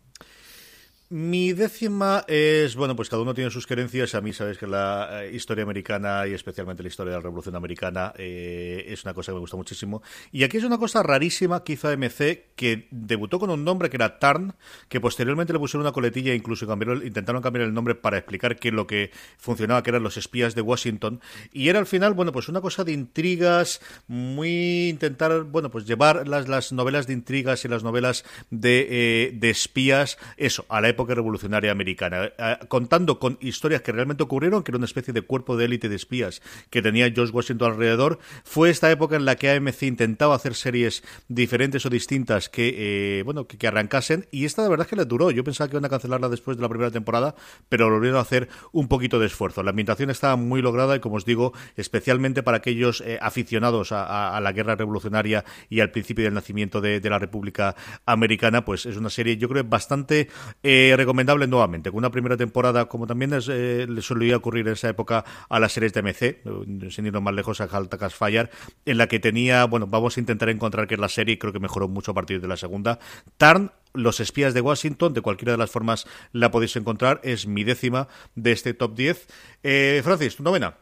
Mi 1.12 1.52
décima 1.52 2.24
es, 2.28 2.76
bueno, 2.76 2.94
pues 2.94 3.08
cada 3.08 3.22
uno 3.22 3.34
tiene 3.34 3.50
sus 3.50 3.66
creencias. 3.66 4.14
A 4.14 4.20
mí 4.20 4.32
sabéis 4.32 4.58
que 4.58 4.68
la 4.68 5.24
eh, 5.24 5.32
historia 5.34 5.64
americana 5.64 6.24
y 6.28 6.34
especialmente 6.34 6.84
la 6.84 6.88
historia 6.88 7.10
de 7.10 7.18
la 7.18 7.22
Revolución 7.24 7.56
Americana 7.56 8.12
eh, 8.16 8.84
es 8.86 9.02
una 9.02 9.12
cosa 9.12 9.32
que 9.32 9.34
me 9.34 9.40
gusta 9.40 9.56
muchísimo. 9.56 10.04
Y 10.30 10.44
aquí 10.44 10.58
es 10.58 10.62
una 10.62 10.78
cosa 10.78 11.02
rarísima 11.02 11.64
que 11.64 11.72
hizo 11.72 11.88
AMC, 11.88 12.54
que 12.54 12.86
debutó 12.92 13.40
con 13.40 13.50
un 13.50 13.64
nombre 13.64 13.90
que 13.90 13.96
era 13.96 14.20
Tarn, 14.20 14.54
que 14.88 15.00
posteriormente 15.00 15.52
le 15.52 15.58
pusieron 15.58 15.80
una 15.84 15.90
coletilla 15.90 16.30
e 16.30 16.36
incluso 16.36 16.64
cambiaron- 16.68 17.04
intentaron 17.04 17.42
cambiar 17.42 17.66
el 17.66 17.74
nombre 17.74 17.96
para 17.96 18.16
explicar 18.16 18.54
que 18.54 18.70
lo 18.70 18.86
que 18.86 19.10
funcionaba, 19.36 19.82
que 19.82 19.90
eran 19.90 20.04
los 20.04 20.16
espías 20.16 20.54
de 20.54 20.62
Washington. 20.62 21.20
Y 21.52 21.70
era 21.70 21.80
al 21.80 21.86
final, 21.86 22.14
bueno, 22.14 22.30
pues 22.30 22.48
una 22.48 22.60
cosa 22.60 22.84
de 22.84 22.92
intrigas, 22.92 23.80
muy 24.06 24.88
intentar, 24.90 25.42
bueno, 25.42 25.72
pues 25.72 25.86
llevar 25.86 26.28
las, 26.28 26.46
las 26.46 26.70
novelas 26.70 27.08
de 27.08 27.14
intrigas 27.14 27.64
y 27.64 27.68
las 27.68 27.82
novelas 27.82 28.24
de, 28.50 28.86
eh, 28.88 29.32
de 29.34 29.50
espías, 29.50 30.16
eso, 30.36 30.64
a 30.68 30.80
la 30.80 30.88
época 30.88 30.99
época 31.00 31.14
revolucionaria 31.14 31.72
americana, 31.72 32.30
eh, 32.36 32.58
contando 32.68 33.18
con 33.18 33.38
historias 33.40 33.80
que 33.82 33.92
realmente 33.92 34.22
ocurrieron, 34.22 34.62
que 34.62 34.70
era 34.70 34.76
una 34.76 34.84
especie 34.86 35.14
de 35.14 35.22
cuerpo 35.22 35.56
de 35.56 35.64
élite 35.64 35.88
de 35.88 35.96
espías 35.96 36.42
que 36.68 36.82
tenía 36.82 37.10
George 37.10 37.32
Washington 37.32 37.72
alrededor. 37.72 38.18
Fue 38.44 38.70
esta 38.70 38.90
época 38.90 39.16
en 39.16 39.24
la 39.24 39.36
que 39.36 39.50
AMC 39.50 39.82
intentaba 39.84 40.34
hacer 40.34 40.54
series 40.54 41.02
diferentes 41.28 41.86
o 41.86 41.90
distintas 41.90 42.48
que, 42.48 43.18
eh, 43.18 43.22
bueno, 43.22 43.46
que, 43.46 43.66
arrancasen, 43.66 44.26
y 44.30 44.44
esta 44.44 44.62
de 44.62 44.68
verdad 44.68 44.86
que 44.86 44.96
le 44.96 45.04
duró. 45.04 45.30
Yo 45.30 45.44
pensaba 45.44 45.68
que 45.68 45.76
iban 45.76 45.84
a 45.84 45.88
cancelarla 45.88 46.28
después 46.28 46.56
de 46.56 46.62
la 46.62 46.68
primera 46.68 46.90
temporada, 46.90 47.34
pero 47.68 47.90
volvieron 47.90 48.18
a 48.18 48.22
hacer 48.22 48.48
un 48.72 48.88
poquito 48.88 49.18
de 49.18 49.26
esfuerzo. 49.26 49.62
La 49.62 49.70
ambientación 49.70 50.10
estaba 50.10 50.36
muy 50.36 50.60
lograda 50.60 50.96
y, 50.96 51.00
como 51.00 51.16
os 51.16 51.24
digo, 51.24 51.52
especialmente 51.76 52.42
para 52.42 52.58
aquellos 52.58 53.00
eh, 53.00 53.18
aficionados 53.20 53.92
a, 53.92 54.38
la 54.40 54.52
guerra 54.52 54.74
revolucionaria 54.74 55.44
y 55.68 55.80
al 55.80 55.90
principio 55.90 56.24
del 56.24 56.34
nacimiento 56.34 56.80
de, 56.80 57.00
de, 57.00 57.10
la 57.10 57.18
República 57.18 57.74
Americana, 58.06 58.64
pues 58.64 58.86
es 58.86 58.96
una 58.96 59.10
serie, 59.10 59.36
yo 59.36 59.48
creo, 59.48 59.64
bastante 59.64 60.28
eh, 60.62 60.89
recomendable 60.96 61.46
nuevamente. 61.46 61.90
Con 61.90 61.98
una 61.98 62.10
primera 62.10 62.36
temporada, 62.36 62.86
como 62.86 63.06
también 63.06 63.32
es, 63.32 63.48
eh, 63.48 63.86
le 63.88 64.02
solía 64.02 64.36
ocurrir 64.36 64.66
en 64.66 64.74
esa 64.74 64.88
época 64.88 65.24
a 65.48 65.60
las 65.60 65.72
series 65.72 65.92
de 65.92 66.02
MC, 66.02 66.22
eh, 66.24 66.90
sin 66.90 67.06
irnos 67.06 67.22
más 67.22 67.34
lejos 67.34 67.60
a 67.60 67.64
Haltakas 67.64 68.14
Fire, 68.14 68.50
en 68.84 68.98
la 68.98 69.06
que 69.06 69.20
tenía, 69.20 69.64
bueno, 69.64 69.86
vamos 69.86 70.16
a 70.16 70.20
intentar 70.20 70.48
encontrar 70.48 70.86
que 70.86 70.94
es 70.94 71.00
la 71.00 71.08
serie, 71.08 71.38
creo 71.38 71.52
que 71.52 71.60
mejoró 71.60 71.88
mucho 71.88 72.12
a 72.12 72.14
partir 72.14 72.40
de 72.40 72.48
la 72.48 72.56
segunda. 72.56 72.98
Tarn 73.36 73.72
los 73.92 74.20
espías 74.20 74.54
de 74.54 74.60
Washington, 74.60 75.14
de 75.14 75.20
cualquiera 75.20 75.52
de 75.52 75.58
las 75.58 75.70
formas 75.70 76.06
la 76.32 76.50
podéis 76.50 76.76
encontrar, 76.76 77.20
es 77.24 77.46
mi 77.46 77.64
décima 77.64 78.08
de 78.34 78.52
este 78.52 78.74
top 78.74 78.94
10. 78.94 79.26
Eh, 79.62 80.00
Francis, 80.04 80.36
tu 80.36 80.42
novena. 80.42 80.76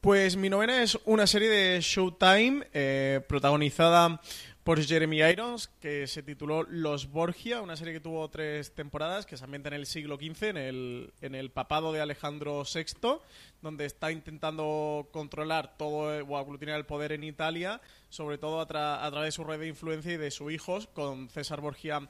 Pues 0.00 0.36
mi 0.36 0.48
novena 0.48 0.82
es 0.82 0.98
una 1.04 1.26
serie 1.26 1.48
de 1.48 1.80
Showtime 1.80 2.68
eh, 2.72 3.20
protagonizada 3.28 4.20
por 4.66 4.82
Jeremy 4.82 5.22
Irons, 5.22 5.68
que 5.78 6.08
se 6.08 6.24
tituló 6.24 6.64
Los 6.64 7.12
Borgia, 7.12 7.62
una 7.62 7.76
serie 7.76 7.94
que 7.94 8.00
tuvo 8.00 8.28
tres 8.30 8.74
temporadas, 8.74 9.24
que 9.24 9.36
se 9.36 9.44
ambienta 9.44 9.68
en 9.68 9.74
el 9.74 9.86
siglo 9.86 10.16
XV, 10.16 10.42
en 10.42 10.56
el, 10.56 11.12
en 11.20 11.36
el 11.36 11.52
papado 11.52 11.92
de 11.92 12.00
Alejandro 12.00 12.64
VI, 12.64 13.20
donde 13.62 13.84
está 13.84 14.10
intentando 14.10 15.08
controlar 15.12 15.76
todo 15.76 16.20
o 16.26 16.36
aglutinar 16.36 16.78
el 16.78 16.84
poder 16.84 17.12
en 17.12 17.22
Italia, 17.22 17.80
sobre 18.08 18.38
todo 18.38 18.58
a, 18.58 18.62
a 19.06 19.10
través 19.12 19.28
de 19.28 19.32
su 19.36 19.44
red 19.44 19.60
de 19.60 19.68
influencia 19.68 20.14
y 20.14 20.16
de 20.16 20.32
sus 20.32 20.50
hijos, 20.50 20.88
con 20.88 21.28
César 21.28 21.60
Borgia 21.60 22.00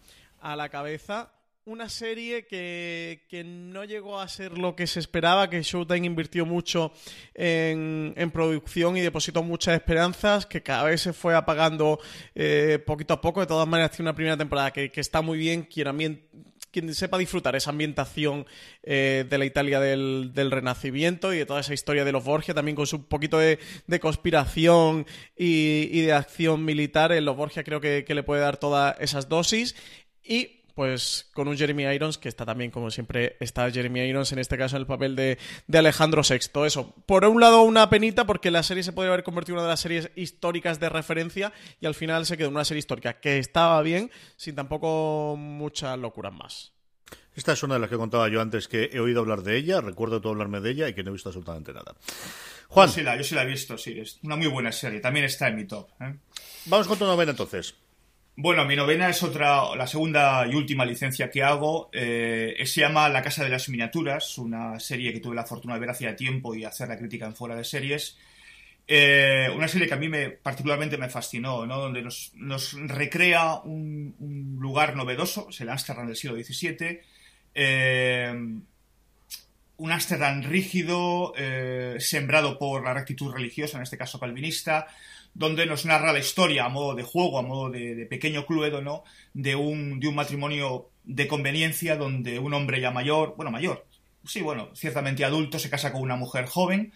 a 0.40 0.56
la 0.56 0.70
cabeza 0.70 1.32
una 1.66 1.88
serie 1.88 2.46
que, 2.46 3.26
que, 3.28 3.42
no 3.42 3.82
llegó 3.82 4.20
a 4.20 4.28
ser 4.28 4.56
lo 4.56 4.76
que 4.76 4.86
se 4.86 5.00
esperaba, 5.00 5.50
que 5.50 5.62
Showtime 5.64 6.06
invirtió 6.06 6.46
mucho 6.46 6.92
en, 7.34 8.14
en 8.16 8.30
producción 8.30 8.96
y 8.96 9.00
depositó 9.00 9.42
muchas 9.42 9.74
esperanzas, 9.74 10.46
que 10.46 10.62
cada 10.62 10.84
vez 10.84 11.00
se 11.00 11.12
fue 11.12 11.34
apagando 11.34 11.98
eh, 12.36 12.78
poquito 12.86 13.14
a 13.14 13.20
poco. 13.20 13.40
De 13.40 13.48
todas 13.48 13.66
maneras, 13.66 13.90
tiene 13.90 14.08
una 14.08 14.14
primera 14.14 14.36
temporada 14.36 14.72
que, 14.72 14.92
que 14.92 15.00
está 15.00 15.22
muy 15.22 15.38
bien, 15.38 15.64
quien, 15.64 16.28
quien, 16.70 16.94
sepa 16.94 17.18
disfrutar 17.18 17.56
esa 17.56 17.70
ambientación 17.70 18.46
eh, 18.84 19.26
de 19.28 19.36
la 19.36 19.44
Italia 19.44 19.80
del, 19.80 20.30
del, 20.32 20.52
Renacimiento 20.52 21.34
y 21.34 21.38
de 21.38 21.46
toda 21.46 21.58
esa 21.58 21.74
historia 21.74 22.04
de 22.04 22.12
los 22.12 22.22
Borgia, 22.22 22.54
también 22.54 22.76
con 22.76 22.86
su 22.86 23.08
poquito 23.08 23.38
de, 23.38 23.58
de 23.88 23.98
conspiración 23.98 25.04
y, 25.36 25.88
y, 25.90 26.02
de 26.02 26.12
acción 26.12 26.64
militar. 26.64 27.10
En 27.10 27.24
los 27.24 27.36
Borgia 27.36 27.64
creo 27.64 27.80
que, 27.80 28.04
que 28.04 28.14
le 28.14 28.22
puede 28.22 28.42
dar 28.42 28.56
todas 28.56 28.94
esas 29.00 29.28
dosis. 29.28 29.74
Y 30.22 30.55
pues 30.76 31.30
con 31.32 31.48
un 31.48 31.56
Jeremy 31.56 31.84
Irons, 31.84 32.18
que 32.18 32.28
está 32.28 32.44
también, 32.44 32.70
como 32.70 32.90
siempre, 32.90 33.38
está 33.40 33.70
Jeremy 33.70 34.00
Irons, 34.00 34.30
en 34.32 34.38
este 34.38 34.58
caso 34.58 34.76
en 34.76 34.82
el 34.82 34.86
papel 34.86 35.16
de, 35.16 35.38
de, 35.66 35.78
Alejandro 35.78 36.20
VI. 36.20 36.66
Eso, 36.66 36.94
por 37.06 37.24
un 37.24 37.40
lado 37.40 37.62
una 37.62 37.88
penita, 37.88 38.26
porque 38.26 38.50
la 38.50 38.62
serie 38.62 38.82
se 38.82 38.92
podría 38.92 39.14
haber 39.14 39.24
convertido 39.24 39.54
en 39.54 39.60
una 39.60 39.68
de 39.68 39.72
las 39.72 39.80
series 39.80 40.10
históricas 40.16 40.78
de 40.78 40.90
referencia, 40.90 41.54
y 41.80 41.86
al 41.86 41.94
final 41.94 42.26
se 42.26 42.36
quedó 42.36 42.48
en 42.48 42.56
una 42.56 42.66
serie 42.66 42.80
histórica 42.80 43.20
que 43.20 43.38
estaba 43.38 43.80
bien, 43.80 44.10
sin 44.36 44.54
tampoco 44.54 45.34
muchas 45.38 45.98
locuras 45.98 46.34
más. 46.34 46.74
Esta 47.34 47.54
es 47.54 47.62
una 47.62 47.74
de 47.74 47.80
las 47.80 47.88
que 47.88 47.96
contaba 47.96 48.28
yo 48.28 48.42
antes, 48.42 48.68
que 48.68 48.90
he 48.92 49.00
oído 49.00 49.20
hablar 49.20 49.42
de 49.42 49.56
ella, 49.56 49.80
recuerdo 49.80 50.20
todo 50.20 50.32
hablarme 50.32 50.60
de 50.60 50.72
ella 50.72 50.88
y 50.90 50.94
que 50.94 51.02
no 51.02 51.08
he 51.08 51.12
visto 51.14 51.30
absolutamente 51.30 51.72
nada. 51.72 51.94
Juan. 52.68 52.88
Yo 52.88 52.94
sí 52.94 53.02
la, 53.02 53.16
yo 53.16 53.24
sí 53.24 53.34
la 53.34 53.44
he 53.44 53.46
visto, 53.46 53.78
sí, 53.78 53.98
es 53.98 54.18
una 54.22 54.36
muy 54.36 54.48
buena 54.48 54.72
serie, 54.72 55.00
también 55.00 55.24
está 55.24 55.48
en 55.48 55.56
mi 55.56 55.64
top. 55.64 55.88
¿eh? 56.00 56.16
Vamos 56.66 56.86
con 56.86 56.98
tu 56.98 57.06
novena 57.06 57.30
entonces. 57.30 57.74
Bueno, 58.38 58.66
mi 58.66 58.76
novena 58.76 59.08
es 59.08 59.22
otra, 59.22 59.74
la 59.76 59.86
segunda 59.86 60.46
y 60.46 60.54
última 60.54 60.84
licencia 60.84 61.30
que 61.30 61.42
hago. 61.42 61.88
Eh, 61.90 62.62
se 62.66 62.82
llama 62.82 63.08
La 63.08 63.22
Casa 63.22 63.42
de 63.42 63.48
las 63.48 63.70
Miniaturas, 63.70 64.36
una 64.36 64.78
serie 64.78 65.10
que 65.14 65.20
tuve 65.20 65.34
la 65.34 65.46
fortuna 65.46 65.72
de 65.72 65.80
ver 65.80 65.88
hacía 65.88 66.14
tiempo 66.14 66.54
y 66.54 66.62
hacer 66.62 66.88
la 66.88 66.98
crítica 66.98 67.24
en 67.24 67.34
fuera 67.34 67.56
de 67.56 67.64
series. 67.64 68.18
Eh, 68.86 69.48
una 69.56 69.68
serie 69.68 69.88
que 69.88 69.94
a 69.94 69.96
mí 69.96 70.10
me, 70.10 70.28
particularmente 70.28 70.98
me 70.98 71.08
fascinó, 71.08 71.64
¿no? 71.64 71.78
donde 71.78 72.02
nos, 72.02 72.76
recrea 72.88 73.54
un, 73.64 74.58
lugar 74.60 74.96
novedoso, 74.96 75.48
es 75.48 75.58
el 75.62 75.70
Ámsterdam 75.70 76.06
del 76.06 76.16
siglo 76.16 76.36
XVII. 76.36 77.00
Eh, 77.54 78.34
un 79.78 79.92
Ámsterdam 79.92 80.42
rígido, 80.42 81.32
sembrado 81.98 82.58
por 82.58 82.84
la 82.84 82.92
rectitud 82.92 83.32
religiosa, 83.32 83.78
en 83.78 83.82
este 83.82 83.96
caso 83.96 84.20
calvinista, 84.20 84.88
donde 85.36 85.66
nos 85.66 85.84
narra 85.84 86.14
la 86.14 86.18
historia 86.18 86.64
a 86.64 86.70
modo 86.70 86.94
de 86.94 87.02
juego, 87.02 87.38
a 87.38 87.42
modo 87.42 87.70
de, 87.70 88.06
pequeño 88.06 88.46
cluedo, 88.46 88.80
¿no? 88.80 89.04
De 89.34 89.54
un, 89.54 90.00
de 90.00 90.08
un 90.08 90.14
matrimonio 90.14 90.90
de 91.04 91.28
conveniencia 91.28 91.96
donde 91.96 92.38
un 92.38 92.54
hombre 92.54 92.80
ya 92.80 92.90
mayor, 92.90 93.34
bueno, 93.36 93.50
mayor, 93.50 93.86
sí, 94.24 94.40
bueno, 94.40 94.70
ciertamente 94.74 95.26
adulto, 95.26 95.58
se 95.58 95.68
casa 95.68 95.92
con 95.92 96.00
una 96.00 96.16
mujer 96.16 96.46
joven 96.46 96.94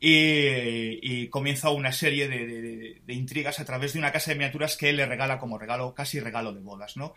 y, 0.00 1.28
comienza 1.28 1.68
una 1.68 1.92
serie 1.92 2.28
de, 2.28 2.46
de, 2.46 3.02
de, 3.04 3.14
intrigas 3.14 3.60
a 3.60 3.64
través 3.66 3.92
de 3.92 3.98
una 3.98 4.10
casa 4.10 4.30
de 4.30 4.36
miniaturas 4.36 4.78
que 4.78 4.88
él 4.88 4.96
le 4.96 5.06
regala 5.06 5.38
como 5.38 5.58
regalo, 5.58 5.94
casi 5.94 6.18
regalo 6.18 6.54
de 6.54 6.60
bodas, 6.60 6.96
¿no? 6.96 7.14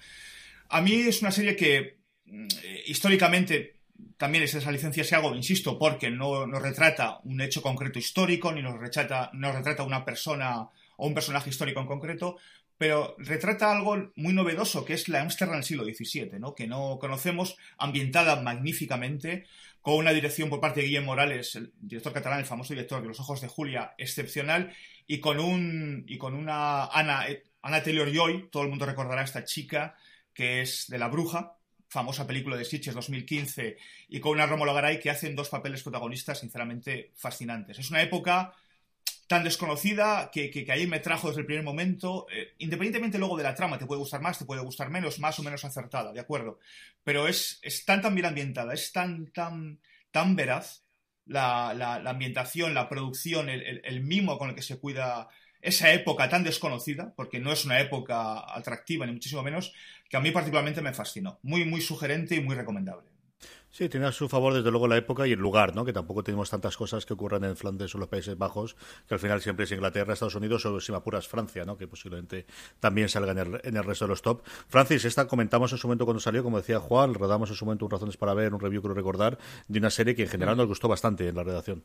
A 0.67 0.82
mí 0.82 0.94
es 0.94 1.22
una 1.22 1.32
serie 1.32 1.55
que 1.55 2.00
mm, 2.25 2.48
históricamente 2.86 3.75
también 4.18 4.44
es 4.44 4.54
esa 4.54 4.72
licencia 4.72 5.04
se 5.04 5.16
hago, 5.16 5.36
insisto, 5.36 5.78
porque 5.78 6.10
no 6.10 6.48
nos 6.48 6.62
retrata 6.62 7.20
un 7.24 7.42
hecho 7.42 7.62
concreto 7.62 8.00
histórico, 8.00 8.52
ni 8.52 8.62
nos 8.62 8.80
retrata, 8.80 9.30
nos 9.34 9.56
retrata 9.56 9.84
una 9.84 10.06
persona 10.06 10.70
o 10.98 11.08
un 11.08 11.14
personaje 11.14 11.50
histórico 11.50 11.80
en 11.82 11.88
concreto, 11.88 12.38
pero 12.78 13.16
retrata 13.18 13.72
algo 13.72 14.12
muy 14.16 14.34
novedoso, 14.34 14.84
que 14.84 14.94
es 14.94 15.08
la 15.08 15.22
Ámsterdam 15.22 15.56
del 15.56 15.64
siglo 15.64 15.86
XVII, 15.86 16.40
¿no? 16.40 16.56
que 16.56 16.68
no 16.68 16.98
conocemos, 17.00 17.58
ambientada 17.78 18.42
magníficamente, 18.42 19.46
con 19.82 19.96
una 19.96 20.12
dirección 20.12 20.50
por 20.50 20.60
parte 20.60 20.82
de 20.82 20.88
Guillermo 20.88 21.12
Morales, 21.12 21.56
el 21.56 21.72
director 21.80 22.12
catalán, 22.12 22.40
el 22.40 22.46
famoso 22.46 22.74
director 22.74 23.02
de 23.02 23.08
Los 23.08 23.20
Ojos 23.20 23.42
de 23.42 23.48
Julia, 23.48 23.94
excepcional, 23.98 24.74
y 25.08 25.20
con, 25.20 25.40
un, 25.40 26.04
y 26.08 26.18
con 26.18 26.34
una 26.34 26.86
Ana, 26.86 27.25
Ana 27.62 27.84
Taylor-Joy, 27.84 28.50
todo 28.52 28.64
el 28.64 28.70
mundo 28.70 28.86
recordará 28.86 29.22
a 29.22 29.25
esta 29.25 29.46
chica, 29.46 29.96
que 30.34 30.62
es 30.62 30.88
de 30.90 30.98
La 30.98 31.08
Bruja, 31.08 31.58
famosa 31.96 32.28
película 32.28 32.58
de 32.58 32.66
Sitges 32.66 32.94
2015, 32.94 33.78
y 34.10 34.20
con 34.20 34.34
una 34.34 34.46
Rómulo 34.46 34.74
Garay 34.74 35.00
que 35.00 35.10
hacen 35.10 35.34
dos 35.34 35.48
papeles 35.48 35.82
protagonistas 35.82 36.40
sinceramente 36.42 37.12
fascinantes. 37.16 37.80
Es 37.80 37.90
una 37.90 38.02
época 38.02 38.54
tan 39.28 39.46
desconocida 39.46 40.30
que, 40.30 40.52
que, 40.52 40.66
que 40.66 40.72
ahí 40.74 40.88
me 40.88 41.00
trajo 41.00 41.30
desde 41.30 41.42
el 41.42 41.48
primer 41.48 41.64
momento, 41.64 42.28
eh, 42.30 42.54
independientemente 42.60 43.18
luego 43.18 43.38
de 43.38 43.44
la 43.44 43.56
trama, 43.56 43.78
te 43.78 43.86
puede 43.86 44.00
gustar 44.00 44.22
más, 44.22 44.38
te 44.38 44.46
puede 44.46 44.62
gustar 44.62 44.90
menos, 44.90 45.20
más 45.20 45.40
o 45.40 45.44
menos 45.44 45.64
acertada, 45.64 46.12
¿de 46.12 46.20
acuerdo? 46.20 46.60
Pero 47.04 47.30
es, 47.30 47.60
es 47.64 47.86
tan, 47.86 48.02
tan 48.02 48.14
bien 48.14 48.25
ambientada, 48.25 48.74
es 48.74 48.92
tan, 48.92 49.32
tan, 49.32 49.80
tan 50.12 50.36
veraz 50.36 50.84
la, 51.25 51.74
la, 51.74 52.00
la 52.00 52.10
ambientación, 52.10 52.74
la 52.74 52.90
producción, 52.90 53.50
el, 53.50 53.62
el, 53.64 53.82
el, 53.86 54.02
mimo 54.02 54.38
con 54.38 54.50
el 54.50 54.56
que 54.56 54.62
se 54.62 54.80
cuida 54.80 55.30
esa 55.62 55.92
época 55.94 56.30
tan 56.30 56.44
desconocida, 56.44 57.14
porque 57.16 57.40
no 57.40 57.52
es 57.52 57.66
una 57.66 57.80
época 57.80 58.44
atractiva, 58.54 59.06
ni 59.06 59.14
muchísimo 59.14 59.42
menos, 59.42 59.74
que 60.10 60.18
a 60.18 60.20
mí 60.20 60.32
particularmente 60.32 60.82
me 60.82 60.94
fascinó. 60.94 61.40
Muy, 61.44 61.66
muy 61.66 61.82
sugerente 61.82 62.36
y 62.36 62.42
muy 62.42 62.56
recomendable. 62.56 63.16
Sí, 63.76 63.90
tiene 63.90 64.06
a 64.06 64.14
su 64.14 64.30
favor 64.30 64.54
desde 64.54 64.72
luego 64.72 64.88
la 64.88 64.96
época 64.96 65.28
y 65.28 65.34
el 65.34 65.40
lugar, 65.40 65.76
¿no? 65.76 65.84
Que 65.84 65.92
tampoco 65.92 66.24
tenemos 66.24 66.50
tantas 66.50 66.78
cosas 66.78 67.06
que 67.06 67.12
ocurran 67.12 67.44
en 67.44 67.58
Flandes 67.58 67.94
o 67.94 67.98
los 67.98 68.08
Países 68.08 68.38
Bajos, 68.38 68.78
que 69.06 69.16
al 69.16 69.20
final 69.20 69.42
siempre 69.42 69.66
es 69.66 69.72
Inglaterra, 69.74 70.14
Estados 70.14 70.36
Unidos 70.36 70.66
o 70.66 70.80
si 70.80 70.94
me 70.94 70.98
apuras 70.98 71.28
Francia, 71.28 71.66
¿no? 71.66 71.78
Que 71.78 71.86
posiblemente 71.86 72.46
también 72.80 73.10
salga 73.10 73.34
en 73.34 73.38
el, 73.40 73.62
en 73.66 73.76
el, 73.76 73.84
resto 73.84 74.06
de 74.06 74.10
los 74.10 74.22
top. 74.22 74.44
Francis, 74.70 75.04
esta 75.04 75.28
comentamos 75.28 75.74
en 75.74 75.78
su 75.78 75.88
momento 75.88 76.06
cuando 76.06 76.22
salió, 76.22 76.42
como 76.42 76.58
decía 76.58 76.80
Juan, 76.80 77.14
rodamos 77.16 77.50
en 77.50 77.58
su 77.58 77.66
momento 77.66 77.84
un 77.84 77.92
Razones 77.92 78.16
para 78.16 78.34
Ver, 78.34 78.54
un 78.54 78.62
review, 78.62 78.82
creo 78.82 78.94
recordar, 78.94 79.38
de 79.68 79.80
una 79.80 79.90
serie 79.90 80.16
que 80.16 80.24
en 80.24 80.30
general 80.30 80.56
nos 80.56 80.68
gustó 80.68 80.88
bastante 80.88 81.28
en 81.28 81.36
la 81.36 81.44
redacción. 81.44 81.84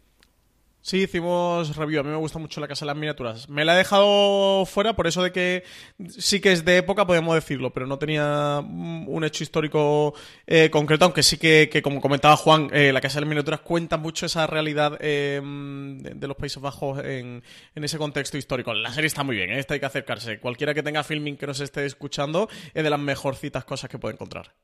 Sí, 0.83 1.03
hicimos 1.03 1.77
review. 1.77 2.01
A 2.01 2.03
mí 2.03 2.09
me 2.09 2.17
gusta 2.17 2.39
mucho 2.39 2.59
la 2.61 2.67
Casa 2.67 2.85
de 2.85 2.87
las 2.87 2.97
Miniaturas. 2.97 3.51
Me 3.51 3.67
la 3.67 3.75
he 3.75 3.79
dejado 3.79 4.65
fuera 4.65 4.95
por 4.95 5.07
eso 5.07 5.23
de 5.23 5.31
que 5.31 5.63
sí 6.09 6.41
que 6.41 6.53
es 6.53 6.65
de 6.65 6.79
época, 6.79 7.07
podemos 7.07 7.35
decirlo, 7.35 7.71
pero 7.71 7.87
no 7.87 7.99
tenía 7.99 8.61
un 8.65 9.23
hecho 9.25 9.45
histórico 9.45 10.15
eh, 10.47 10.71
concreto, 10.71 11.05
aunque 11.05 11.23
sí 11.23 11.37
que, 11.37 11.69
que 11.71 11.83
como 11.83 12.01
comentaba 12.01 12.37
Juan, 12.37 12.71
eh, 12.73 12.93
la 12.93 13.03
Casa 13.03 13.17
de 13.17 13.21
las 13.23 13.29
Miniaturas 13.29 13.61
cuenta 13.61 13.99
mucho 13.99 14.25
esa 14.25 14.47
realidad 14.47 14.97
eh, 15.01 15.41
de, 15.43 16.15
de, 16.15 16.27
los 16.27 16.37
Países 16.37 16.63
Bajos 16.63 17.05
en, 17.05 17.43
ese 17.75 17.99
contexto 17.99 18.39
histórico. 18.39 18.73
La 18.73 18.93
serie 18.93 19.09
está 19.09 19.23
muy 19.23 19.37
bien, 19.37 19.51
esta 19.51 19.75
hay 19.75 19.81
que 19.81 19.87
acercarse. 19.87 20.41
Cualquiera 20.41 20.73
que 20.73 20.83
tenga 20.83 21.05
filming 21.05 21.37
que 21.37 21.47
nos 21.47 21.61
esté 21.61 21.85
escuchando 21.85 22.49
es 22.73 22.83
de 22.83 22.91
las 22.91 23.01
mejorcitas 23.01 23.65
cosas 23.67 23.91
que 23.91 23.99
puede 23.99 24.15
encontrar. 24.15 24.55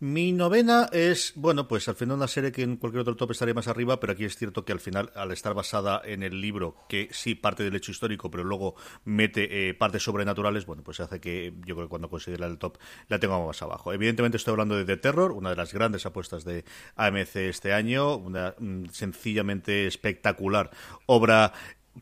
Mi 0.00 0.30
novena 0.30 0.88
es, 0.92 1.32
bueno, 1.34 1.66
pues 1.66 1.88
al 1.88 1.96
final 1.96 2.18
una 2.18 2.28
serie 2.28 2.52
que 2.52 2.62
en 2.62 2.76
cualquier 2.76 3.00
otro 3.00 3.16
top 3.16 3.32
estaría 3.32 3.52
más 3.52 3.66
arriba, 3.66 3.98
pero 3.98 4.12
aquí 4.12 4.24
es 4.24 4.36
cierto 4.36 4.64
que 4.64 4.70
al 4.70 4.78
final, 4.78 5.10
al 5.16 5.32
estar 5.32 5.54
basada 5.54 6.00
en 6.04 6.22
el 6.22 6.40
libro, 6.40 6.76
que 6.88 7.08
sí 7.10 7.34
parte 7.34 7.64
del 7.64 7.74
hecho 7.74 7.90
histórico, 7.90 8.30
pero 8.30 8.44
luego 8.44 8.76
mete 9.04 9.68
eh, 9.68 9.74
partes 9.74 10.04
sobrenaturales, 10.04 10.66
bueno, 10.66 10.84
pues 10.84 11.00
hace 11.00 11.20
que 11.20 11.52
yo 11.66 11.74
creo 11.74 11.86
que 11.86 11.90
cuando 11.90 12.08
considera 12.08 12.46
el 12.46 12.58
top 12.58 12.78
la 13.08 13.18
tengo 13.18 13.44
más 13.44 13.60
abajo. 13.60 13.92
Evidentemente 13.92 14.36
estoy 14.36 14.52
hablando 14.52 14.76
de 14.76 14.84
The 14.84 14.98
Terror, 14.98 15.32
una 15.32 15.50
de 15.50 15.56
las 15.56 15.74
grandes 15.74 16.06
apuestas 16.06 16.44
de 16.44 16.64
AMC 16.94 17.34
este 17.34 17.72
año, 17.72 18.14
una 18.14 18.54
mm, 18.56 18.90
sencillamente 18.92 19.88
espectacular 19.88 20.70
obra 21.06 21.52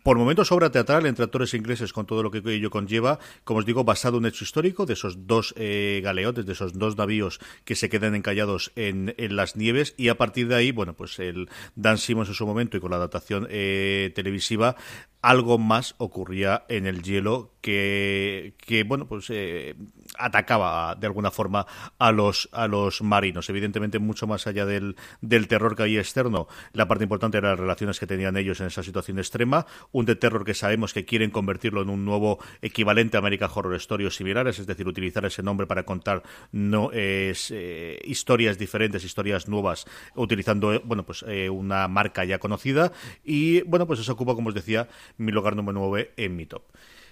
por 0.03 0.19
momentos 0.19 0.53
obra 0.53 0.71
teatral 0.71 1.07
entre 1.07 1.25
actores 1.25 1.55
ingleses 1.55 1.93
con 1.93 2.07
todo 2.07 2.23
lo 2.23 2.31
que 2.31 2.43
ello 2.45 2.71
conlleva, 2.71 3.19
como 3.45 3.61
os 3.61 3.67
digo, 3.67 3.85
basado 3.85 4.17
en 4.17 4.25
un 4.25 4.27
hecho 4.27 4.45
histórico 4.45 4.87
de 4.87 4.95
esos 4.95 5.27
dos 5.27 5.55
eh, 5.57 6.01
galeotes, 6.03 6.47
de 6.47 6.53
esos 6.53 6.79
dos 6.79 6.97
navíos 6.97 7.41
que 7.65 7.75
se 7.75 7.89
quedan 7.89 8.15
encallados 8.15 8.73
en, 8.77 9.15
las 9.17 9.57
nieves 9.57 9.95
y 9.97 10.09
a 10.09 10.17
partir 10.17 10.49
de 10.49 10.55
ahí, 10.55 10.73
bueno, 10.73 10.95
pues 10.95 11.19
el 11.19 11.49
Dan 11.75 11.99
Simmons 11.99 12.29
en 12.29 12.35
su 12.35 12.47
momento 12.47 12.77
y 12.77 12.81
con 12.81 12.91
la 12.91 12.97
adaptación 12.97 13.47
eh, 13.51 14.13
televisiva 14.15 14.77
algo 15.23 15.59
más 15.59 15.97
ocurría 15.99 16.65
en 16.69 16.87
el 16.87 17.03
hielo 17.03 17.56
que, 17.67 18.85
bueno, 18.87 19.07
pues 19.09 19.27
eh, 19.31 19.75
atacaba 20.19 20.95
de 20.95 21.07
alguna 21.07 21.33
forma 21.33 21.67
a 21.99 22.13
los, 22.13 22.49
a 22.53 22.69
los 22.69 23.03
marinos. 23.03 23.51
Evidentemente, 23.51 23.99
mucho 23.99 24.27
más 24.27 24.47
allá 24.47 24.65
del, 24.67 24.95
del 25.21 25.49
terror 25.49 25.75
que 25.75 25.83
hay 25.83 25.99
externo, 25.99 26.47
la 26.73 26.87
parte 26.87 27.05
importante 27.05 27.39
era 27.39 27.51
las 27.51 27.59
relaciones 27.59 27.99
que 27.99 28.07
tenían 28.07 28.37
ellos 28.37 28.61
en 28.61 28.69
esa 28.69 28.85
situación 28.85 29.19
extrema. 29.19 29.67
Un 29.91 30.07
de 30.07 30.15
terror 30.15 30.45
que 30.45 30.55
sabemos 30.55 30.93
que 30.93 31.05
quieren 31.05 31.31
convertirlo 31.31 31.83
en 31.83 31.91
un 31.91 32.05
nuevo 32.05 32.39
equivalente 32.63 33.17
a 33.17 33.21
American 33.21 33.51
Horror 33.53 33.75
Story 33.75 34.07
o 34.07 34.11
similares, 34.11 34.61
es 34.61 34.67
decir, 34.67 34.87
utilizar 34.87 35.25
ese 35.25 35.43
nombre 35.43 35.67
para 35.67 35.85
contar 35.85 36.23
no 36.53 36.93
es, 36.93 37.51
eh, 37.53 38.01
historias 38.05 38.59
diferentes, 38.59 39.03
historias 39.03 39.49
nuevas, 39.49 39.87
utilizando 40.15 40.81
bueno 40.85 41.05
pues 41.05 41.25
eh, 41.27 41.51
una 41.51 41.89
marca 41.89 42.25
ya 42.25 42.39
conocida. 42.39 42.93
Y 43.25 43.63
bueno, 43.63 43.87
pues 43.87 44.01
eso 44.01 44.13
ocupa, 44.13 44.35
como 44.35 44.51
os 44.51 44.55
decía, 44.55 44.89
mi 45.17 45.33
lugar 45.33 45.57
número 45.57 45.81
9 45.81 46.13
en 46.17 46.37
mi 46.37 46.47
top. 46.47 46.63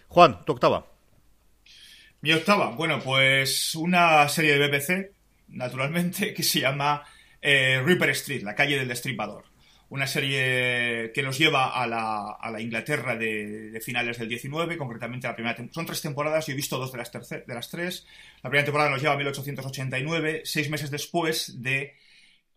Juan, 0.09 0.45
tu 0.45 0.53
octava. 0.53 0.87
Mi 2.21 2.33
octava, 2.33 2.71
bueno, 2.71 3.01
pues 3.01 3.75
una 3.75 4.27
serie 4.29 4.57
de 4.57 4.69
BBC, 4.69 5.13
naturalmente, 5.49 6.33
que 6.35 6.43
se 6.43 6.61
llama 6.61 7.03
eh, 7.41 7.83
Ripper 7.85 8.11
Street, 8.11 8.43
la 8.43 8.55
calle 8.55 8.79
del 8.79 8.89
destripador. 8.89 9.45
Una 9.91 10.07
serie 10.07 11.13
que 11.13 11.23
nos 11.23 11.39
lleva 11.39 11.81
a 11.81 11.87
la, 11.87 12.31
a 12.41 12.51
la 12.51 12.61
Inglaterra 12.61 13.15
de, 13.15 13.81
finales 13.85 14.19
del 14.19 14.29
19, 14.29 14.79
concretamente 14.79 15.27
la 15.27 15.37
primera 15.37 15.57
Son 15.71 15.85
tres 15.85 16.01
temporadas, 16.01 16.47
yo 16.47 16.55
he 16.55 16.57
visto 16.57 16.79
dos 16.79 16.91
de 16.91 16.99
las, 16.99 17.13
de 17.13 17.55
las 17.55 17.71
tres. 17.71 18.07
La 18.43 18.49
primera 18.49 18.65
temporada 18.65 18.91
nos 18.91 19.03
lleva 19.03 19.13
a 19.13 19.19
1889, 19.19 20.43
seis 20.45 20.71
meses 20.71 20.91
después 20.91 21.63
de 21.63 21.95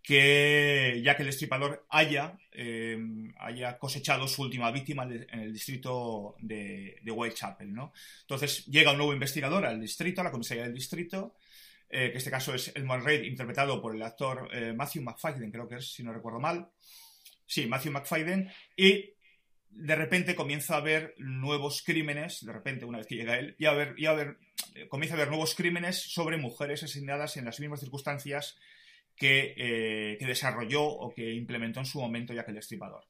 que 0.08 1.02
ya 1.04 1.18
que 1.18 1.24
el 1.24 1.28
destripador 1.28 1.86
haya, 1.90 2.40
eh, 2.54 2.98
haya 3.40 3.78
cosechado 3.78 4.26
su 4.26 4.44
última 4.44 4.72
víctima 4.72 5.04
en 5.04 5.28
el 5.42 5.52
distrito 5.52 6.38
de, 6.40 6.98
de, 7.02 7.12
Whitechapel. 7.12 7.74
¿no? 7.74 7.92
Entonces 8.22 8.66
llega 8.68 8.92
un 8.92 9.00
nuevo 9.00 9.12
investigador 9.12 9.66
al 9.66 9.82
distrito, 9.82 10.22
a 10.22 10.24
la 10.24 10.32
comisaría 10.32 10.64
del 10.64 10.74
distrito, 10.74 11.36
eh, 11.90 12.10
que 12.10 12.20
este 12.20 12.32
caso 12.32 12.56
es 12.56 12.72
Edmund 12.74 13.04
Reid, 13.04 13.24
interpretado 13.24 13.82
por 13.82 13.94
el 13.94 14.02
actor 14.02 14.48
eh, 14.54 14.72
Matthew 14.72 15.04
McFadden, 15.04 15.52
creo 15.52 15.68
que 15.68 15.76
es, 15.76 15.92
si 15.92 16.04
no 16.04 16.14
recuerdo 16.14 16.40
mal. 16.40 16.70
Sí, 17.46 17.66
Matthew 17.66 17.92
McFadden. 17.92 18.50
Y 18.78 19.10
de 19.72 19.96
repente 19.96 20.36
comienza 20.36 20.76
a 20.76 20.78
haber 20.78 21.16
nuevos 21.18 21.84
crímenes, 21.86 22.46
de 22.46 22.54
repente, 22.54 22.86
una 22.86 23.00
vez 23.00 23.08
que 23.08 23.16
llega 23.16 23.38
él, 23.38 23.58
y 23.60 23.66
a 23.66 23.74
ver, 23.74 23.94
y 23.98 24.06
a 24.06 24.14
ver, 24.14 24.38
comienza 24.88 25.16
a 25.16 25.18
haber 25.18 25.28
nuevos 25.28 25.54
crímenes 25.54 26.02
sobre 26.02 26.38
mujeres 26.38 26.82
asesinadas 26.84 27.36
en 27.36 27.44
las 27.44 27.60
mismas 27.60 27.82
circunstancias 27.82 28.58
que, 29.18 29.54
eh, 29.58 30.18
que, 30.20 30.26
desarrolló 30.26 30.84
o 30.84 31.14
que 31.14 31.34
implementó 31.34 31.80
en 31.80 31.86
su 31.86 32.00
momento 32.00 32.34
que 32.34 32.40
el 32.48 32.56
Destripador. 32.56 33.04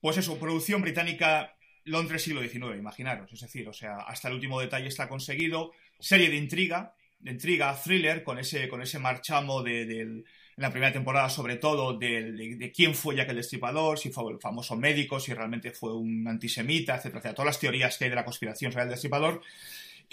Pues 0.00 0.18
eso, 0.18 0.38
producción 0.38 0.82
británica 0.82 1.56
Londres 1.84 2.22
siglo 2.22 2.42
XIX, 2.42 2.78
imaginaros, 2.78 3.32
es 3.32 3.40
decir, 3.40 3.68
o 3.68 3.72
sea, 3.72 3.96
hasta 3.96 4.28
el 4.28 4.34
último 4.34 4.60
detalle 4.60 4.88
está 4.88 5.08
conseguido, 5.08 5.72
serie 5.98 6.30
de 6.30 6.36
intriga, 6.36 6.94
de 7.18 7.32
intriga, 7.32 7.74
thriller, 7.74 8.22
con 8.22 8.38
ese, 8.38 8.68
con 8.68 8.82
ese 8.82 8.98
marchamo 8.98 9.62
de, 9.62 9.82
en 10.00 10.24
la 10.56 10.70
primera 10.70 10.92
temporada, 10.92 11.28
sobre 11.28 11.56
todo, 11.56 11.98
de, 11.98 12.72
quién 12.74 12.94
fue 12.94 13.16
Jack 13.16 13.30
el 13.30 13.36
Destripador, 13.36 13.98
si 13.98 14.10
fue 14.10 14.32
el 14.32 14.38
famoso 14.40 14.76
médico, 14.76 15.18
si 15.18 15.34
realmente 15.34 15.72
fue 15.72 15.94
un 15.94 16.26
antisemita, 16.28 16.94
etcétera, 16.96 17.18
etcétera. 17.18 17.34
Todas 17.34 17.46
las 17.46 17.60
teorías 17.60 17.98
que 17.98 18.04
hay 18.04 18.10
de 18.10 18.16
la 18.16 18.24
conspiración 18.24 18.72
sobre 18.72 18.84
el 18.84 18.90
Destripador. 18.90 19.42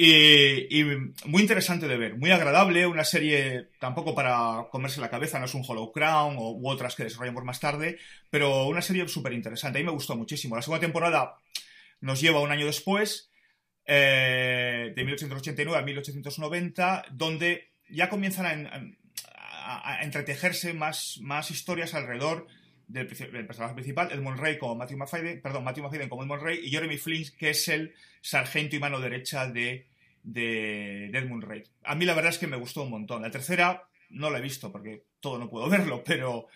Y, 0.04 0.84
muy 1.26 1.44
interesante 1.44 1.88
de 1.88 1.96
ver, 1.96 2.16
muy 2.16 2.32
agradable, 2.32 2.88
una 2.88 3.04
serie 3.04 3.70
tampoco 3.80 4.16
para 4.16 4.66
comerse 4.72 5.00
la 5.00 5.12
cabeza, 5.12 5.38
no 5.38 5.46
es 5.46 5.54
un 5.54 5.64
Hollow 5.64 5.92
Crown 5.92 6.38
o, 6.40 6.54
u 6.54 6.70
otras 6.70 6.96
que 6.96 7.04
desarrollamos 7.04 7.44
más 7.44 7.60
tarde, 7.60 8.00
pero 8.32 8.66
una 8.66 8.82
serie 8.82 9.08
súper 9.08 9.34
interesante, 9.34 9.78
a 9.78 9.82
mí 9.82 9.86
me 9.86 9.92
gustó 9.92 10.16
muchísimo. 10.16 10.56
La 10.56 10.64
segunda 10.64 10.82
temporada 10.82 11.36
nos 12.00 12.20
lleva 12.20 12.40
un 12.40 12.52
año 12.52 12.66
después, 12.66 13.30
eh, 13.86 14.92
de 14.96 15.04
1889 15.04 15.78
a 15.78 15.84
1890, 15.84 17.06
donde 17.12 17.70
ya 17.88 18.10
comienzan 18.10 18.66
a, 18.66 19.88
a, 19.88 20.02
entretejerse 20.02 20.74
más, 20.74 21.20
más 21.22 21.52
historias 21.52 21.94
alrededor 21.94 22.48
del, 22.88 23.08
del, 23.08 23.46
personaje 23.46 23.76
principal, 23.76 24.12
Edmund 24.12 24.40
Rey 24.40 24.58
como 24.58 24.74
Matthew 24.74 24.98
McFadden, 24.98 25.42
perdón, 25.44 25.64
Matthew 25.64 25.84
McFadden 25.84 26.10
como 26.10 26.24
Edmund 26.24 26.42
Rey 26.42 26.60
y 26.64 26.72
Jeremy 26.72 26.98
Flynn, 26.98 27.26
que 27.38 27.52
es 27.52 27.68
el 27.68 27.94
sargento 28.22 28.76
y 28.76 28.80
mano 28.80 29.00
derecha 29.00 29.46
de, 29.46 29.91
de, 30.24 31.10
de 31.12 31.20
Edmund 31.20 31.44
Rey. 31.44 31.64
A 31.84 31.96
mí 31.96 32.06
la 32.06 32.14
verdad 32.14 32.32
es 32.32 32.38
que 32.38 32.48
me 32.48 32.58
gustó 32.58 32.84
un 32.84 32.92
montón. 32.92 33.22
La 33.22 33.32
tercera 33.32 33.88
no 34.10 34.30
la 34.30 34.40
he 34.40 34.42
visto 34.42 34.72
porque 34.72 35.06
todo 35.20 35.38
no 35.38 35.50
puedo 35.50 35.70
verlo, 35.70 36.04
pero 36.04 36.48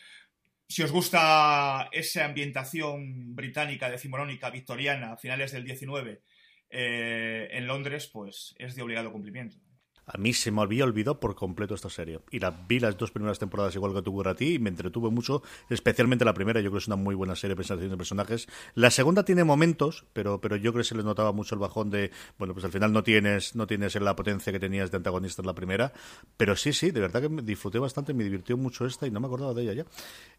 si 0.67 0.83
os 0.83 0.91
gusta 0.91 1.89
esa 1.91 2.25
ambientación 2.25 3.35
británica, 3.35 3.89
decimonónica, 3.89 4.49
victoriana, 4.49 5.13
a 5.13 5.17
finales 5.17 5.51
del 5.51 5.63
19 5.63 6.21
eh, 6.69 7.47
en 7.51 7.67
Londres, 7.67 8.09
pues 8.11 8.55
es 8.57 8.75
de 8.75 8.81
obligado 8.81 9.11
cumplimiento. 9.11 9.57
A 10.07 10.17
mí 10.17 10.33
se 10.33 10.51
me 10.51 10.61
había 10.61 10.83
olvidado 10.83 11.19
por 11.19 11.35
completo 11.35 11.73
esta 11.73 11.89
serie. 11.89 12.19
Y 12.31 12.39
la 12.39 12.51
vi 12.51 12.79
las 12.79 12.97
dos 12.97 13.11
primeras 13.11 13.39
temporadas 13.39 13.73
igual 13.75 13.93
que 13.93 14.01
tuvo 14.01 14.27
a 14.27 14.35
ti 14.35 14.55
y 14.55 14.59
me 14.59 14.69
entretuve 14.69 15.09
mucho, 15.09 15.41
especialmente 15.69 16.25
la 16.25 16.33
primera. 16.33 16.59
Yo 16.59 16.69
creo 16.69 16.79
que 16.79 16.83
es 16.83 16.87
una 16.87 16.95
muy 16.95 17.15
buena 17.15 17.35
serie 17.35 17.51
de 17.51 17.55
presentación 17.55 17.91
de 17.91 17.97
personajes. 17.97 18.47
La 18.75 18.91
segunda 18.91 19.25
tiene 19.25 19.43
momentos, 19.43 20.05
pero, 20.13 20.39
pero 20.39 20.55
yo 20.55 20.71
creo 20.71 20.83
que 20.83 20.87
se 20.87 20.95
les 20.95 21.05
notaba 21.05 21.31
mucho 21.31 21.55
el 21.55 21.59
bajón 21.59 21.89
de, 21.89 22.11
bueno, 22.37 22.53
pues 22.53 22.65
al 22.65 22.71
final 22.71 22.93
no 22.93 23.03
tienes, 23.03 23.55
no 23.55 23.67
tienes 23.67 23.95
la 23.95 24.15
potencia 24.15 24.53
que 24.53 24.59
tenías 24.59 24.91
de 24.91 24.97
antagonista 24.97 25.41
en 25.41 25.47
la 25.47 25.55
primera. 25.55 25.91
Pero 26.37 26.55
sí, 26.55 26.73
sí, 26.73 26.91
de 26.91 27.01
verdad 27.01 27.21
que 27.21 27.29
me 27.29 27.41
disfruté 27.41 27.79
bastante, 27.79 28.13
me 28.13 28.23
divirtió 28.23 28.57
mucho 28.57 28.85
esta 28.85 29.07
y 29.07 29.11
no 29.11 29.19
me 29.19 29.27
acordaba 29.27 29.53
de 29.53 29.63
ella 29.63 29.73
ya. 29.73 29.85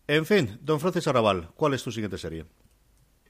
En 0.06 0.24
fin, 0.26 0.58
don 0.62 0.78
Francis 0.78 1.06
Arrabal, 1.08 1.50
¿cuál 1.56 1.74
es 1.74 1.82
tu 1.82 1.90
siguiente 1.90 2.18
serie? 2.18 2.46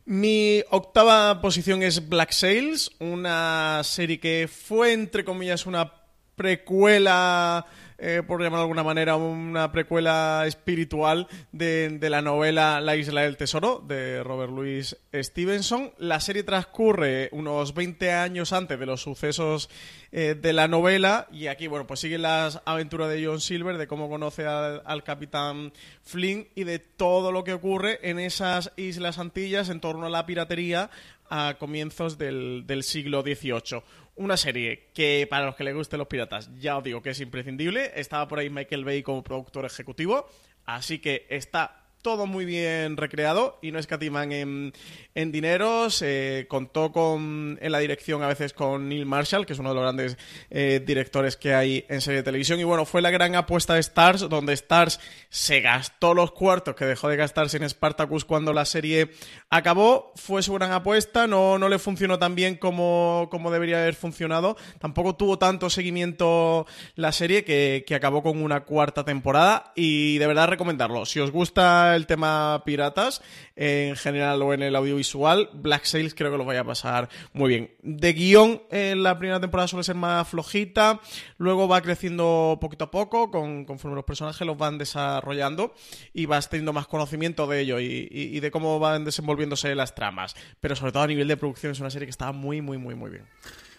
Mi 0.04 0.62
octava 0.70 1.40
posición 1.40 1.82
es 1.82 2.08
Black 2.08 2.30
Sails, 2.30 2.92
una 3.00 3.80
serie 3.82 4.20
que 4.20 4.48
fue, 4.48 4.92
entre 4.92 5.24
comillas, 5.24 5.66
una 5.66 6.05
precuela, 6.36 7.66
eh, 7.98 8.22
por 8.26 8.42
llamarlo 8.42 8.58
de 8.58 8.64
alguna 8.64 8.82
manera, 8.82 9.16
una 9.16 9.72
precuela 9.72 10.44
espiritual 10.46 11.26
de, 11.50 11.88
de, 11.98 12.10
la 12.10 12.20
novela 12.20 12.80
La 12.82 12.94
Isla 12.94 13.22
del 13.22 13.38
Tesoro 13.38 13.82
de 13.86 14.22
Robert 14.22 14.52
Louis 14.52 14.96
Stevenson. 15.14 15.92
La 15.96 16.20
serie 16.20 16.42
transcurre 16.42 17.30
unos 17.32 17.74
20 17.74 18.12
años 18.12 18.52
antes 18.52 18.78
de 18.78 18.84
los 18.84 19.00
sucesos 19.00 19.70
eh, 20.12 20.36
de 20.40 20.52
la 20.52 20.68
novela 20.68 21.26
y 21.32 21.46
aquí, 21.46 21.68
bueno, 21.68 21.86
pues 21.86 22.00
sigue 22.00 22.18
las 22.18 22.60
aventuras 22.66 23.08
de 23.08 23.24
John 23.24 23.40
Silver, 23.40 23.78
de 23.78 23.86
cómo 23.86 24.10
conoce 24.10 24.46
al, 24.46 24.82
al 24.84 25.02
capitán 25.02 25.72
Flynn 26.02 26.48
y 26.54 26.64
de 26.64 26.78
todo 26.78 27.32
lo 27.32 27.44
que 27.44 27.54
ocurre 27.54 27.98
en 28.02 28.18
esas 28.18 28.72
Islas 28.76 29.18
Antillas 29.18 29.70
en 29.70 29.80
torno 29.80 30.06
a 30.06 30.10
la 30.10 30.26
piratería 30.26 30.90
a 31.28 31.56
comienzos 31.58 32.18
del, 32.18 32.64
del 32.66 32.82
siglo 32.82 33.22
XVIII 33.22 33.82
una 34.16 34.36
serie 34.36 34.90
que 34.92 35.26
para 35.30 35.46
los 35.46 35.56
que 35.56 35.64
les 35.64 35.74
gusten 35.74 35.98
los 35.98 36.08
piratas, 36.08 36.50
ya 36.58 36.76
os 36.76 36.84
digo 36.84 37.02
que 37.02 37.10
es 37.10 37.20
imprescindible. 37.20 37.92
Estaba 37.94 38.26
por 38.26 38.38
ahí 38.38 38.50
Michael 38.50 38.84
Bay 38.84 39.02
como 39.02 39.22
productor 39.22 39.64
ejecutivo, 39.64 40.28
así 40.64 40.98
que 40.98 41.26
está 41.30 41.85
todo 42.06 42.26
muy 42.26 42.44
bien 42.44 42.96
recreado 42.96 43.58
y 43.60 43.72
no 43.72 43.80
escatiman 43.80 44.30
en, 44.30 44.72
en 45.16 45.32
dineros. 45.32 46.02
Eh, 46.02 46.46
contó 46.48 46.92
con, 46.92 47.58
en 47.60 47.72
la 47.72 47.80
dirección 47.80 48.22
a 48.22 48.28
veces 48.28 48.52
con 48.52 48.88
Neil 48.88 49.06
Marshall, 49.06 49.44
que 49.44 49.54
es 49.54 49.58
uno 49.58 49.70
de 49.70 49.74
los 49.74 49.82
grandes 49.82 50.16
eh, 50.48 50.80
directores 50.86 51.36
que 51.36 51.52
hay 51.52 51.84
en 51.88 52.00
serie 52.00 52.18
de 52.18 52.22
televisión. 52.22 52.60
Y 52.60 52.62
bueno, 52.62 52.84
fue 52.84 53.02
la 53.02 53.10
gran 53.10 53.34
apuesta 53.34 53.74
de 53.74 53.80
Stars, 53.80 54.28
donde 54.28 54.52
Stars 54.52 55.00
se 55.30 55.60
gastó 55.60 56.14
los 56.14 56.30
cuartos 56.30 56.76
que 56.76 56.84
dejó 56.84 57.08
de 57.08 57.16
gastarse 57.16 57.56
en 57.56 57.68
Spartacus 57.68 58.24
cuando 58.24 58.52
la 58.52 58.66
serie 58.66 59.10
acabó. 59.50 60.12
Fue 60.14 60.44
su 60.44 60.52
gran 60.52 60.70
apuesta, 60.70 61.26
no, 61.26 61.58
no 61.58 61.68
le 61.68 61.80
funcionó 61.80 62.20
tan 62.20 62.36
bien 62.36 62.54
como, 62.54 63.26
como 63.32 63.50
debería 63.50 63.78
haber 63.78 63.96
funcionado. 63.96 64.56
Tampoco 64.78 65.16
tuvo 65.16 65.40
tanto 65.40 65.70
seguimiento 65.70 66.66
la 66.94 67.10
serie 67.10 67.42
que, 67.42 67.82
que 67.84 67.96
acabó 67.96 68.22
con 68.22 68.40
una 68.40 68.60
cuarta 68.60 69.04
temporada. 69.04 69.72
Y 69.74 70.18
de 70.18 70.26
verdad 70.28 70.46
recomendarlo. 70.46 71.04
Si 71.04 71.18
os 71.18 71.32
gusta 71.32 71.95
el 71.96 72.06
tema 72.06 72.62
piratas, 72.64 73.22
en 73.56 73.96
general 73.96 74.40
o 74.42 74.54
en 74.54 74.62
el 74.62 74.76
audiovisual, 74.76 75.50
Black 75.54 75.84
Sails 75.84 76.14
creo 76.14 76.30
que 76.30 76.38
lo 76.38 76.44
vaya 76.44 76.60
a 76.60 76.64
pasar 76.64 77.08
muy 77.32 77.48
bien. 77.48 77.70
De 77.82 78.12
guion, 78.12 78.62
en 78.70 79.02
la 79.02 79.18
primera 79.18 79.40
temporada 79.40 79.66
suele 79.66 79.82
ser 79.84 79.96
más 79.96 80.28
flojita, 80.28 81.00
luego 81.38 81.66
va 81.68 81.80
creciendo 81.82 82.58
poquito 82.60 82.84
a 82.84 82.90
poco, 82.90 83.30
con, 83.30 83.64
conforme 83.64 83.96
los 83.96 84.04
personajes 84.04 84.46
los 84.46 84.56
van 84.56 84.78
desarrollando 84.78 85.74
y 86.12 86.26
vas 86.26 86.48
teniendo 86.50 86.72
más 86.72 86.86
conocimiento 86.86 87.46
de 87.46 87.60
ello 87.60 87.80
y, 87.80 88.08
y- 88.10 88.36
y 88.36 88.40
de 88.40 88.50
cómo 88.50 88.78
van 88.78 89.04
desenvolviéndose 89.04 89.74
las 89.74 89.94
tramas. 89.94 90.36
Pero 90.60 90.76
sobre 90.76 90.92
todo 90.92 91.02
a 91.02 91.06
nivel 91.06 91.28
de 91.28 91.36
producción 91.36 91.72
es 91.72 91.80
una 91.80 91.90
serie 91.90 92.06
que 92.06 92.10
está 92.10 92.32
muy, 92.32 92.60
muy, 92.60 92.78
muy, 92.78 92.94
muy 92.94 93.10
bien. 93.10 93.26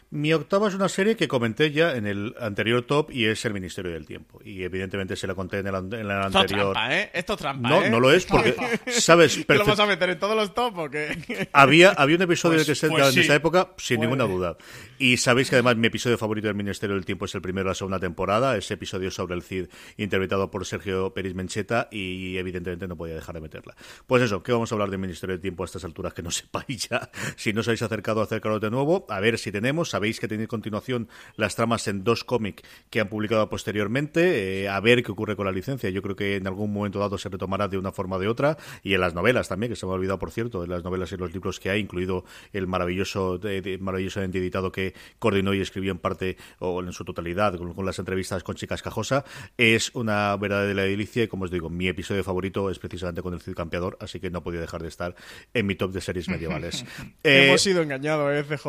Mi 0.09 0.33
octava 0.33 0.69
es 0.69 0.73
una 0.73 0.87
serie 0.87 1.17
que 1.17 1.27
comenté 1.27 1.71
ya 1.73 1.95
en 1.97 2.07
el 2.07 2.33
anterior 2.39 2.81
top 2.83 3.11
y 3.11 3.25
es 3.25 3.43
El 3.43 3.53
Ministerio 3.53 3.91
del 3.91 4.05
Tiempo. 4.05 4.39
Y 4.45 4.63
evidentemente 4.63 5.17
se 5.17 5.27
la 5.27 5.35
conté 5.35 5.59
en 5.59 5.67
el, 5.67 5.75
an- 5.75 5.91
en 5.93 5.99
el 6.09 6.11
Esto 6.11 6.27
es 6.29 6.35
anterior. 6.35 6.71
trampa, 6.73 6.95
¿eh? 6.97 7.11
Esto 7.13 7.33
es 7.33 7.39
trampa, 7.39 7.69
No, 7.69 7.83
¿eh? 7.83 7.89
no 7.89 7.99
lo 7.99 8.13
es 8.13 8.25
porque, 8.25 8.55
¿sabes? 8.87 9.45
¿Te 9.47 9.55
lo 9.55 9.65
vas 9.65 9.79
a 9.79 9.85
meter 9.85 10.09
en 10.11 10.17
todos 10.17 10.35
los 10.37 10.53
top 10.53 10.77
o 10.77 10.89
qué? 10.89 11.49
Había, 11.53 11.89
había 11.91 12.15
un 12.15 12.21
episodio 12.21 12.55
Pues- 12.59 12.67
que 12.67 12.75
se 12.75 12.87
pues 12.89 13.05
en 13.07 13.11
sí. 13.13 13.19
esa 13.19 13.35
época, 13.35 13.73
sin 13.77 13.97
Pues- 13.97 14.07
ninguna 14.09 14.23
duda. 14.23 14.55
Y 14.97 15.17
sabéis 15.17 15.49
que 15.49 15.57
además 15.57 15.75
mi 15.75 15.87
episodio 15.87 16.17
favorito 16.17 16.47
del 16.47 16.55
Ministerio 16.55 16.95
del 16.95 17.03
Tiempo 17.05 17.25
es 17.25 17.35
el 17.35 17.41
primero 17.41 17.65
de 17.65 17.71
la 17.71 17.75
segunda 17.75 17.99
temporada, 17.99 18.55
ese 18.55 18.75
episodio 18.75 19.11
sobre 19.11 19.35
el 19.35 19.43
Cid, 19.43 19.65
interpretado 19.97 20.49
por 20.49 20.65
Sergio 20.65 21.13
Peris 21.13 21.35
Mencheta, 21.35 21.89
y 21.91 22.37
evidentemente 22.37 22.87
no 22.87 22.95
podía 22.95 23.13
dejar 23.15 23.35
de 23.35 23.41
meterla. 23.41 23.75
Pues 24.07 24.23
eso, 24.23 24.41
¿qué 24.41 24.53
vamos 24.53 24.71
a 24.71 24.75
hablar 24.75 24.89
del 24.89 24.99
Ministerio 24.99 25.33
del 25.35 25.41
Tiempo 25.41 25.63
a 25.63 25.65
estas 25.65 25.83
alturas 25.83 26.13
que 26.13 26.23
no 26.23 26.31
sepáis 26.31 26.87
ya? 26.87 27.09
Si 27.35 27.51
no 27.51 27.59
os 27.59 27.67
habéis 27.67 27.81
acercado, 27.81 28.21
acercaros 28.21 28.61
de 28.61 28.71
nuevo, 28.71 29.05
a 29.09 29.19
ver 29.19 29.37
si 29.37 29.51
tenemos. 29.51 29.96
Sabéis 29.97 30.19
que 30.19 30.27
tenéis 30.27 30.47
continuación 30.47 31.09
las 31.37 31.55
tramas 31.55 31.87
en 31.87 32.03
dos 32.03 32.23
cómics 32.23 32.61
que 32.91 32.99
han 32.99 33.09
publicado 33.09 33.49
posteriormente, 33.49 34.61
eh, 34.63 34.69
a 34.69 34.79
ver 34.79 35.01
qué 35.01 35.11
ocurre 35.11 35.35
con 35.35 35.47
la 35.47 35.51
licencia. 35.51 35.89
Yo 35.89 36.03
creo 36.03 36.15
que 36.15 36.35
en 36.35 36.45
algún 36.45 36.71
momento 36.71 36.99
dado 36.99 37.17
se 37.17 37.29
retomará 37.29 37.67
de 37.67 37.79
una 37.79 37.91
forma 37.91 38.17
o 38.17 38.19
de 38.19 38.27
otra, 38.27 38.57
y 38.83 38.93
en 38.93 39.01
las 39.01 39.15
novelas 39.15 39.47
también, 39.49 39.71
que 39.71 39.75
se 39.75 39.87
me 39.87 39.91
ha 39.93 39.95
olvidado, 39.95 40.19
por 40.19 40.29
cierto, 40.29 40.63
en 40.63 40.69
las 40.69 40.83
novelas 40.83 41.11
y 41.13 41.17
los 41.17 41.33
libros 41.33 41.59
que 41.59 41.71
hay, 41.71 41.79
incluido 41.81 42.25
el 42.53 42.67
maravilloso, 42.67 43.39
de, 43.39 43.61
de- 43.63 43.79
maravillosamente 43.79 44.37
editado 44.37 44.71
que 44.71 44.93
coordinó 45.17 45.55
y 45.55 45.61
escribió 45.61 45.91
en 45.91 45.97
parte 45.97 46.37
o 46.59 46.79
en 46.83 46.91
su 46.93 47.03
totalidad 47.03 47.55
con, 47.57 47.73
con 47.73 47.83
las 47.87 47.97
entrevistas 47.97 48.43
con 48.43 48.53
Chicas 48.55 48.83
Cajosa, 48.83 49.25
es 49.57 49.89
una 49.95 50.37
verdadera 50.37 50.83
delicia 50.83 51.23
y 51.23 51.27
como 51.27 51.45
os 51.45 51.51
digo, 51.51 51.71
mi 51.71 51.87
episodio 51.87 52.23
favorito 52.23 52.69
es 52.69 52.77
precisamente 52.77 53.23
con 53.23 53.33
el 53.33 53.41
Cid 53.41 53.55
Campeador, 53.55 53.97
así 53.99 54.19
que 54.19 54.29
no 54.29 54.43
podía 54.43 54.61
dejar 54.61 54.83
de 54.83 54.89
estar 54.89 55.15
en 55.55 55.65
mi 55.65 55.73
top 55.73 55.91
de 55.91 56.01
series 56.01 56.29
medievales. 56.29 56.85
Eh, 57.23 57.47
Hemos 57.47 57.61
sido 57.61 57.81
engañados, 57.81 58.31
¿eh, 58.33 58.43
CJ? 58.43 58.65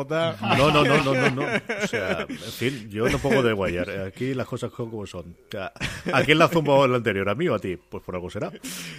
no, 0.57 0.71
no, 0.71 0.83
no, 0.83 1.03
no, 1.03 1.13
no, 1.19 1.29
no. 1.31 1.41
O 1.83 1.87
sea, 1.87 2.21
en 2.29 2.37
fin, 2.37 2.89
yo 2.89 3.09
no 3.09 3.17
pongo 3.19 3.41
de 3.43 3.53
guayar. 3.53 3.89
Aquí 4.01 4.33
las 4.33 4.47
cosas 4.47 4.71
son 4.75 4.89
como 4.89 5.05
son. 5.05 5.35
O 5.47 5.51
sea, 5.51 5.71
¿A 6.13 6.23
quién 6.23 6.37
la 6.39 6.47
zumbó 6.47 6.85
el 6.85 6.95
anterior? 6.95 7.29
¿A 7.29 7.35
mí 7.35 7.47
o 7.47 7.55
a 7.55 7.59
ti? 7.59 7.77
Pues 7.77 8.03
por 8.03 8.15
algo 8.15 8.29
será. 8.29 8.51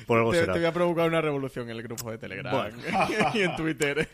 Por 0.06 0.18
algo 0.18 0.32
Te, 0.32 0.40
será. 0.40 0.52
te 0.52 0.58
voy 0.58 0.68
a 0.68 0.72
provocar 0.72 1.08
una 1.08 1.20
revolución 1.20 1.68
en 1.70 1.76
el 1.76 1.82
grupo 1.82 2.10
de 2.10 2.18
Telegram 2.18 2.70
y 3.34 3.40
en 3.40 3.56
Twitter. 3.56 4.08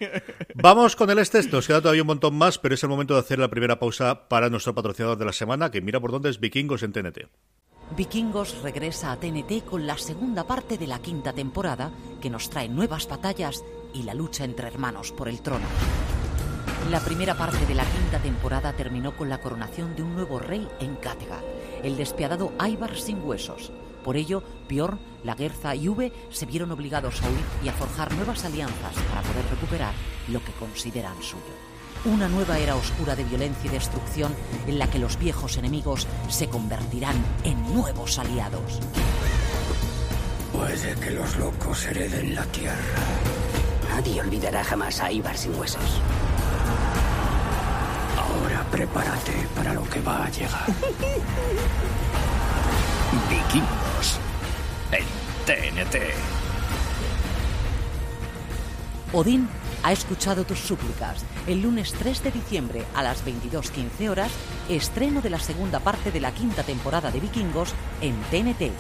Vamos 0.55 0.97
con 0.97 1.11
el 1.11 1.19
este. 1.19 1.42
Nos 1.51 1.66
queda 1.66 1.81
todavía 1.81 2.03
un 2.03 2.09
montón 2.09 2.35
más, 2.37 2.59
pero 2.59 2.75
es 2.75 2.83
el 2.83 2.88
momento 2.88 3.14
de 3.14 3.21
hacer 3.21 3.38
la 3.38 3.49
primera 3.49 3.79
pausa 3.79 4.29
para 4.29 4.49
nuestro 4.51 4.75
patrocinador 4.75 5.19
de 5.19 5.25
la 5.25 5.33
semana, 5.33 5.71
que 5.71 5.81
mira 5.81 6.01
por 6.01 6.11
dónde 6.12 6.31
es 6.31 6.40
Vikingos 6.40 6.83
en 6.83 6.92
TNT. 6.92 7.27
Vikingos 7.97 8.62
regresa 8.62 9.12
a 9.12 9.16
TNT 9.21 9.64
con 9.64 9.87
la 9.87 9.97
segunda 9.97 10.45
parte 10.45 10.77
de 10.77 10.87
la 10.88 10.99
quinta 10.99 11.33
temporada, 11.33 11.92
que 12.21 12.31
nos 12.31 12.51
trae 12.51 12.69
nuevas 12.69 13.07
batallas 13.09 13.62
y 13.95 14.03
la 14.03 14.12
lucha 14.12 14.45
entre 14.45 14.66
hermanos 14.66 15.12
por 15.12 15.29
el 15.29 15.40
trono. 15.40 15.66
La 16.90 17.00
primera 17.00 17.34
parte 17.34 17.66
de 17.66 17.74
la 17.74 17.84
quinta 17.84 18.20
temporada 18.20 18.72
terminó 18.72 19.16
con 19.16 19.28
la 19.28 19.38
coronación 19.38 19.96
de 19.96 20.02
un 20.02 20.14
nuevo 20.14 20.38
rey 20.38 20.68
en 20.78 20.94
Kattegat, 20.94 21.42
el 21.82 21.96
despiadado 21.96 22.52
Ivar 22.64 22.96
sin 22.96 23.20
huesos. 23.24 23.72
Por 24.04 24.16
ello, 24.16 24.44
Bjorn, 24.68 25.00
Lagertha 25.24 25.74
y 25.74 25.88
Uve 25.88 26.12
se 26.30 26.46
vieron 26.46 26.70
obligados 26.70 27.20
a 27.22 27.26
huir 27.28 27.44
y 27.64 27.68
a 27.68 27.72
forjar 27.72 28.14
nuevas 28.14 28.44
alianzas 28.44 28.94
para 29.08 29.22
poder 29.22 29.44
recuperar 29.50 29.94
lo 30.28 30.38
que 30.44 30.52
consideran 30.52 31.20
suyo. 31.20 31.42
Una 32.04 32.28
nueva 32.28 32.56
era 32.60 32.76
oscura 32.76 33.16
de 33.16 33.24
violencia 33.24 33.68
y 33.68 33.74
destrucción 33.74 34.32
en 34.68 34.78
la 34.78 34.88
que 34.88 35.00
los 35.00 35.18
viejos 35.18 35.56
enemigos 35.56 36.06
se 36.28 36.48
convertirán 36.48 37.16
en 37.42 37.60
nuevos 37.74 38.20
aliados. 38.20 38.78
Puede 40.52 40.94
que 41.00 41.10
los 41.10 41.36
locos 41.36 41.84
hereden 41.86 42.36
la 42.36 42.44
tierra. 42.44 42.76
Nadie 43.88 44.20
olvidará 44.20 44.62
jamás 44.64 45.01
a 45.01 45.11
Ibar 45.11 45.37
sin 45.37 45.55
huesos. 45.59 46.01
Ahora 48.16 48.64
prepárate 48.70 49.46
para 49.55 49.75
lo 49.75 49.85
que 49.85 50.01
va 50.01 50.25
a 50.27 50.31
llegar. 50.31 50.66
Vikingos 53.31 54.18
en 54.92 55.05
TNT. 55.46 55.96
Odín 59.12 59.49
ha 59.83 59.92
escuchado 59.92 60.44
tus 60.44 60.59
súplicas. 60.59 61.25
El 61.46 61.62
lunes 61.62 61.92
3 61.92 62.25
de 62.25 62.33
diciembre 62.33 62.85
a 62.94 63.03
las 63.03 63.25
22.15 63.25 64.09
horas, 64.09 64.33
estreno 64.68 65.20
de 65.20 65.31
la 65.31 65.38
segunda 65.38 65.81
parte 65.81 66.11
de 66.11 66.20
la 66.20 66.33
quinta 66.33 66.64
temporada 66.64 67.11
de 67.11 67.20
Vikingos 67.20 67.72
en 68.01 68.16
TNT. 68.31 68.72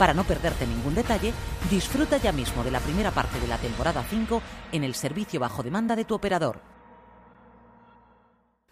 Para 0.00 0.14
no 0.14 0.24
perderte 0.24 0.66
ningún 0.66 0.94
detalle, 0.94 1.34
disfruta 1.70 2.16
ya 2.16 2.32
mismo 2.32 2.64
de 2.64 2.70
la 2.70 2.80
primera 2.80 3.10
parte 3.10 3.38
de 3.38 3.46
la 3.46 3.58
temporada 3.58 4.02
5 4.08 4.40
en 4.72 4.82
el 4.82 4.94
servicio 4.94 5.38
bajo 5.38 5.62
demanda 5.62 5.94
de 5.94 6.06
tu 6.06 6.14
operador. 6.14 6.62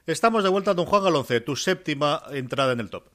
Estamos 0.07 0.43
de 0.43 0.49
vuelta, 0.49 0.73
don 0.73 0.87
Juan 0.87 1.05
Galonce, 1.05 1.43
tu 1.43 1.55
séptima 1.55 2.23
entrada 2.33 2.73
en 2.73 2.81
el 2.81 2.89
top. 2.89 3.09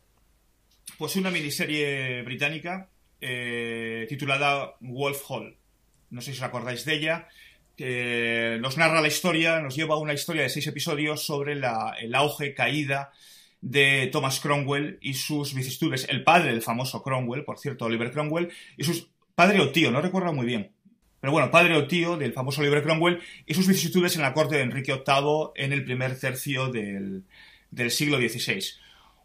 Pues 1.00 1.16
una 1.16 1.32
miniserie 1.32 2.22
británica 2.22 2.92
eh, 3.20 4.06
titulada 4.08 4.76
Wolf 4.82 5.24
Hall. 5.30 5.58
No 6.12 6.22
sé 6.22 6.34
si 6.34 6.38
os 6.38 6.44
acordáis 6.44 6.86
de 6.86 6.94
ella. 6.94 7.28
Que 7.76 8.60
nos 8.62 8.78
narra 8.78 9.02
la 9.02 9.08
historia, 9.08 9.60
nos 9.60 9.76
lleva 9.76 9.96
a 9.96 9.98
una 9.98 10.14
historia 10.14 10.44
de 10.44 10.50
seis 10.50 10.68
episodios 10.68 11.26
sobre 11.26 11.56
la- 11.56 11.96
el 12.00 12.14
auge, 12.14 12.54
caída 12.54 13.12
de 13.64 14.10
Thomas 14.12 14.42
Cromwell 14.42 14.98
y 15.02 15.14
sus 15.14 15.54
vicisitudes. 15.54 16.06
El 16.10 16.26
padre 16.26 16.52
del 16.52 16.62
famoso 16.62 17.02
Cromwell, 17.02 17.46
por 17.46 17.58
cierto, 17.58 17.86
Oliver 17.86 18.12
Cromwell, 18.12 18.52
y 18.78 18.84
sus 18.84 19.10
padre 19.36 19.62
o 19.62 19.72
tío, 19.72 19.90
no 19.90 20.02
recuerdo 20.02 20.34
muy 20.34 20.46
bien. 20.46 20.74
Pero 21.22 21.32
bueno, 21.32 21.50
padre 21.50 21.78
o 21.78 21.88
tío 21.88 22.18
del 22.18 22.34
famoso 22.34 22.60
Oliver 22.60 22.84
Cromwell 22.84 23.22
y 23.46 23.54
sus 23.54 23.66
vicisitudes 23.66 24.18
en 24.18 24.24
la 24.24 24.34
corte 24.34 24.58
de 24.58 24.64
Enrique 24.64 24.92
VIII 24.94 25.52
en 25.56 25.72
el 25.72 25.86
primer 25.86 26.20
tercio 26.20 26.68
del, 26.68 27.24
del 27.72 27.90
siglo 27.90 28.18
XVI. 28.18 28.62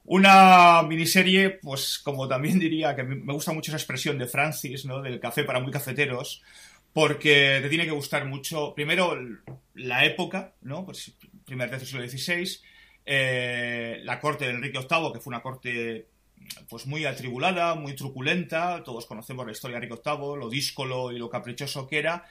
Una 0.04 0.82
miniserie, 0.84 1.50
pues 1.50 1.98
como 1.98 2.28
también 2.28 2.58
diría, 2.60 2.94
que 2.94 3.02
me 3.02 3.32
gusta 3.32 3.52
mucho 3.52 3.72
esa 3.72 3.78
expresión 3.78 4.18
de 4.18 4.28
Francis, 4.28 4.84
¿no? 4.84 5.02
Del 5.02 5.18
café 5.18 5.42
para 5.42 5.58
muy 5.58 5.72
cafeteros, 5.72 6.44
porque 6.92 7.58
te 7.60 7.68
tiene 7.68 7.86
que 7.86 7.90
gustar 7.90 8.24
mucho, 8.26 8.72
primero, 8.76 9.18
la 9.74 10.04
época, 10.04 10.54
¿no? 10.62 10.86
Pues 10.86 11.12
primer 11.44 11.68
tercio 11.68 11.98
del 11.98 12.08
siglo 12.08 12.36
XVI, 12.36 12.60
eh, 13.10 14.00
la 14.04 14.20
corte 14.20 14.44
de 14.44 14.50
Enrique 14.52 14.78
VIII, 14.78 15.12
que 15.14 15.20
fue 15.20 15.30
una 15.30 15.40
corte 15.42 16.06
pues 16.68 16.86
muy 16.86 17.04
atribulada, 17.04 17.74
muy 17.74 17.94
truculenta, 17.94 18.82
todos 18.84 19.06
conocemos 19.06 19.44
la 19.46 19.52
historia 19.52 19.78
de 19.80 19.86
Enrique 19.86 20.02
VIII, 20.04 20.36
lo 20.38 20.48
díscolo 20.48 21.10
y 21.10 21.18
lo 21.18 21.28
caprichoso 21.28 21.86
que 21.88 21.98
era, 21.98 22.24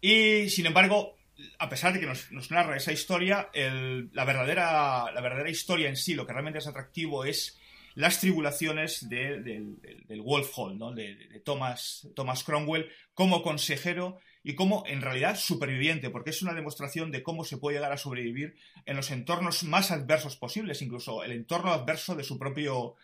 y 0.00 0.48
sin 0.50 0.66
embargo, 0.66 1.16
a 1.58 1.68
pesar 1.68 1.92
de 1.92 2.00
que 2.00 2.06
nos, 2.06 2.50
narra 2.50 2.76
esa 2.76 2.92
historia, 2.92 3.48
la, 3.54 4.24
verdadera, 4.24 5.10
la 5.12 5.20
verdadera 5.20 5.50
historia 5.50 5.88
en 5.88 5.96
sí, 5.96 6.14
lo 6.14 6.26
que 6.26 6.32
realmente 6.32 6.58
es 6.58 6.66
atractivo 6.66 7.24
es 7.24 7.58
las 7.94 8.20
tribulaciones 8.20 9.08
de- 9.08 9.40
del- 9.40 9.76
del 10.06 10.20
Wolf 10.22 10.50
Hall, 10.56 10.78
¿no? 10.78 10.92
de, 10.92 11.16
de 11.16 11.40
Thomas, 11.40 12.06
Thomas 12.14 12.44
Cromwell 12.44 12.88
como 13.14 13.42
consejero 13.42 14.18
y 14.42 14.54
como 14.54 14.84
en 14.86 15.02
realidad 15.02 15.36
superviviente, 15.36 16.10
porque 16.10 16.30
es 16.30 16.42
una 16.42 16.54
demostración 16.54 17.10
de 17.10 17.22
cómo 17.22 17.44
se 17.44 17.58
puede 17.58 17.76
llegar 17.76 17.92
a 17.92 17.98
sobrevivir 17.98 18.56
en 18.86 18.96
los 18.96 19.10
entornos 19.10 19.64
más 19.64 19.90
adversos 19.90 20.36
posibles, 20.36 20.82
incluso 20.82 21.22
el 21.24 21.32
entorno 21.32 21.72
adverso 21.72 22.14
de 22.14 22.24
su 22.24 22.38
propio, 22.38 22.96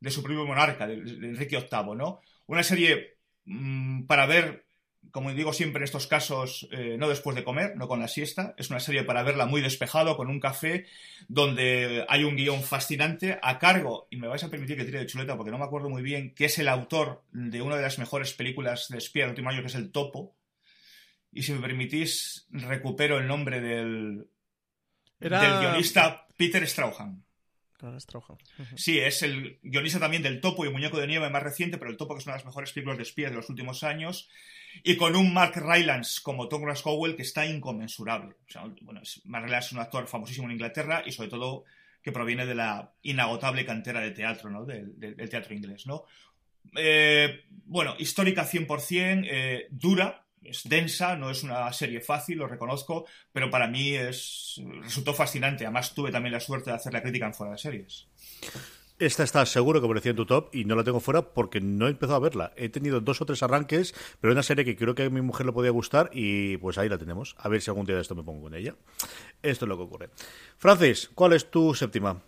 de 0.00 0.10
su 0.10 0.22
propio 0.22 0.46
monarca, 0.46 0.86
de, 0.86 0.96
de 1.02 1.26
Enrique 1.28 1.58
VIII, 1.58 1.96
¿no? 1.96 2.20
Una 2.46 2.62
serie 2.62 3.18
mm, 3.44 4.06
para 4.06 4.26
ver, 4.26 4.64
como 5.12 5.32
digo 5.32 5.52
siempre 5.52 5.80
en 5.80 5.84
estos 5.84 6.06
casos, 6.06 6.68
eh, 6.72 6.96
no 6.98 7.08
después 7.08 7.36
de 7.36 7.44
comer, 7.44 7.76
no 7.76 7.86
con 7.86 8.00
la 8.00 8.08
siesta, 8.08 8.54
es 8.56 8.70
una 8.70 8.80
serie 8.80 9.04
para 9.04 9.22
verla 9.22 9.46
muy 9.46 9.60
despejado, 9.60 10.16
con 10.16 10.28
un 10.28 10.40
café, 10.40 10.86
donde 11.28 12.04
hay 12.08 12.24
un 12.24 12.36
guion 12.36 12.62
fascinante 12.62 13.38
a 13.42 13.58
cargo, 13.58 14.08
y 14.10 14.16
me 14.16 14.28
vais 14.28 14.42
a 14.44 14.50
permitir 14.50 14.76
que 14.76 14.84
tire 14.84 15.00
de 15.00 15.06
chuleta 15.06 15.36
porque 15.36 15.50
no 15.50 15.58
me 15.58 15.64
acuerdo 15.64 15.90
muy 15.90 16.02
bien, 16.02 16.34
que 16.34 16.46
es 16.46 16.58
el 16.58 16.68
autor 16.68 17.22
de 17.32 17.60
una 17.60 17.76
de 17.76 17.82
las 17.82 17.98
mejores 17.98 18.32
películas 18.32 18.88
de 18.88 18.98
espía 18.98 19.24
del 19.24 19.30
último 19.30 19.50
año, 19.50 19.60
que 19.60 19.68
es 19.68 19.74
El 19.74 19.92
Topo. 19.92 20.34
Y 21.32 21.42
si 21.42 21.52
me 21.52 21.60
permitís, 21.60 22.46
recupero 22.50 23.18
el 23.18 23.26
nombre 23.26 23.60
del, 23.60 24.26
Era- 25.20 25.40
del 25.40 25.60
guionista 25.60 26.26
Peter 26.36 26.66
Strauhan. 26.66 27.24
Sí, 28.76 28.98
es 28.98 29.22
el 29.22 29.58
guionista 29.62 29.98
también 29.98 30.22
del 30.22 30.40
Topo 30.40 30.66
y 30.66 30.70
Muñeco 30.70 30.98
de 31.00 31.06
Nieve 31.06 31.30
más 31.30 31.42
reciente, 31.42 31.78
pero 31.78 31.90
el 31.90 31.96
Topo 31.96 32.14
que 32.14 32.18
es 32.20 32.26
una 32.26 32.34
de 32.34 32.40
las 32.40 32.46
mejores 32.46 32.72
películas 32.72 32.98
de 32.98 33.04
espías 33.04 33.30
de 33.30 33.36
los 33.36 33.48
últimos 33.48 33.82
años. 33.84 34.28
Y 34.84 34.96
con 34.96 35.16
un 35.16 35.32
Mark 35.32 35.54
Rylance 35.56 36.20
como 36.22 36.46
Tom 36.48 36.62
Cowell 36.82 37.16
que 37.16 37.22
está 37.22 37.46
inconmensurable. 37.46 38.34
O 38.48 38.50
sea, 38.52 38.64
bueno, 38.82 39.00
Mark 39.24 39.44
Rylance 39.46 39.66
es 39.68 39.72
un 39.72 39.78
actor 39.78 40.06
famosísimo 40.08 40.46
en 40.46 40.52
Inglaterra 40.52 41.02
y 41.06 41.12
sobre 41.12 41.28
todo 41.30 41.64
que 42.02 42.12
proviene 42.12 42.44
de 42.46 42.54
la 42.54 42.92
inagotable 43.02 43.64
cantera 43.64 44.00
de 44.00 44.10
teatro, 44.10 44.50
¿no? 44.50 44.64
Del, 44.64 44.98
del- 44.98 45.16
del 45.16 45.28
teatro 45.30 45.54
inglés, 45.54 45.86
¿no? 45.86 46.04
Eh, 46.76 47.44
bueno, 47.64 47.94
histórica 47.98 48.44
100%, 48.46 49.26
eh, 49.28 49.66
dura, 49.70 50.26
es 50.42 50.68
densa, 50.68 51.16
no 51.16 51.30
es 51.30 51.42
una 51.42 51.72
serie 51.72 52.00
fácil, 52.00 52.38
lo 52.38 52.46
reconozco, 52.46 53.06
pero 53.32 53.50
para 53.50 53.68
mí 53.68 53.94
es 53.94 54.60
resultó 54.82 55.14
fascinante. 55.14 55.64
Además, 55.64 55.94
tuve 55.94 56.10
también 56.10 56.32
la 56.32 56.40
suerte 56.40 56.70
de 56.70 56.76
hacer 56.76 56.92
la 56.92 57.02
crítica 57.02 57.26
en 57.26 57.34
fuera 57.34 57.52
de 57.52 57.58
series. 57.58 58.08
Esta 58.98 59.22
está 59.22 59.46
seguro 59.46 59.80
que 59.80 59.86
aparecía 59.86 60.10
en 60.10 60.16
tu 60.16 60.26
top 60.26 60.54
y 60.54 60.66
no 60.66 60.76
la 60.76 60.84
tengo 60.84 61.00
fuera 61.00 61.22
porque 61.32 61.58
no 61.58 61.86
he 61.86 61.90
empezado 61.90 62.16
a 62.16 62.20
verla. 62.20 62.52
He 62.56 62.68
tenido 62.68 63.00
dos 63.00 63.22
o 63.22 63.24
tres 63.24 63.42
arranques, 63.42 63.94
pero 64.20 64.34
una 64.34 64.42
serie 64.42 64.62
que 64.62 64.76
creo 64.76 64.94
que 64.94 65.04
a 65.04 65.10
mi 65.10 65.22
mujer 65.22 65.46
le 65.46 65.52
podía 65.52 65.70
gustar 65.70 66.10
y 66.12 66.58
pues 66.58 66.76
ahí 66.76 66.90
la 66.90 66.98
tenemos. 66.98 67.34
A 67.38 67.48
ver 67.48 67.62
si 67.62 67.70
algún 67.70 67.86
día 67.86 67.96
de 67.96 68.02
esto 68.02 68.14
me 68.14 68.22
pongo 68.22 68.42
con 68.42 68.54
ella. 68.54 68.74
Esto 69.42 69.64
es 69.64 69.68
lo 69.70 69.78
que 69.78 69.84
ocurre. 69.84 70.10
Francis, 70.58 71.10
¿cuál 71.14 71.32
es 71.32 71.50
tu 71.50 71.74
séptima? 71.74 72.20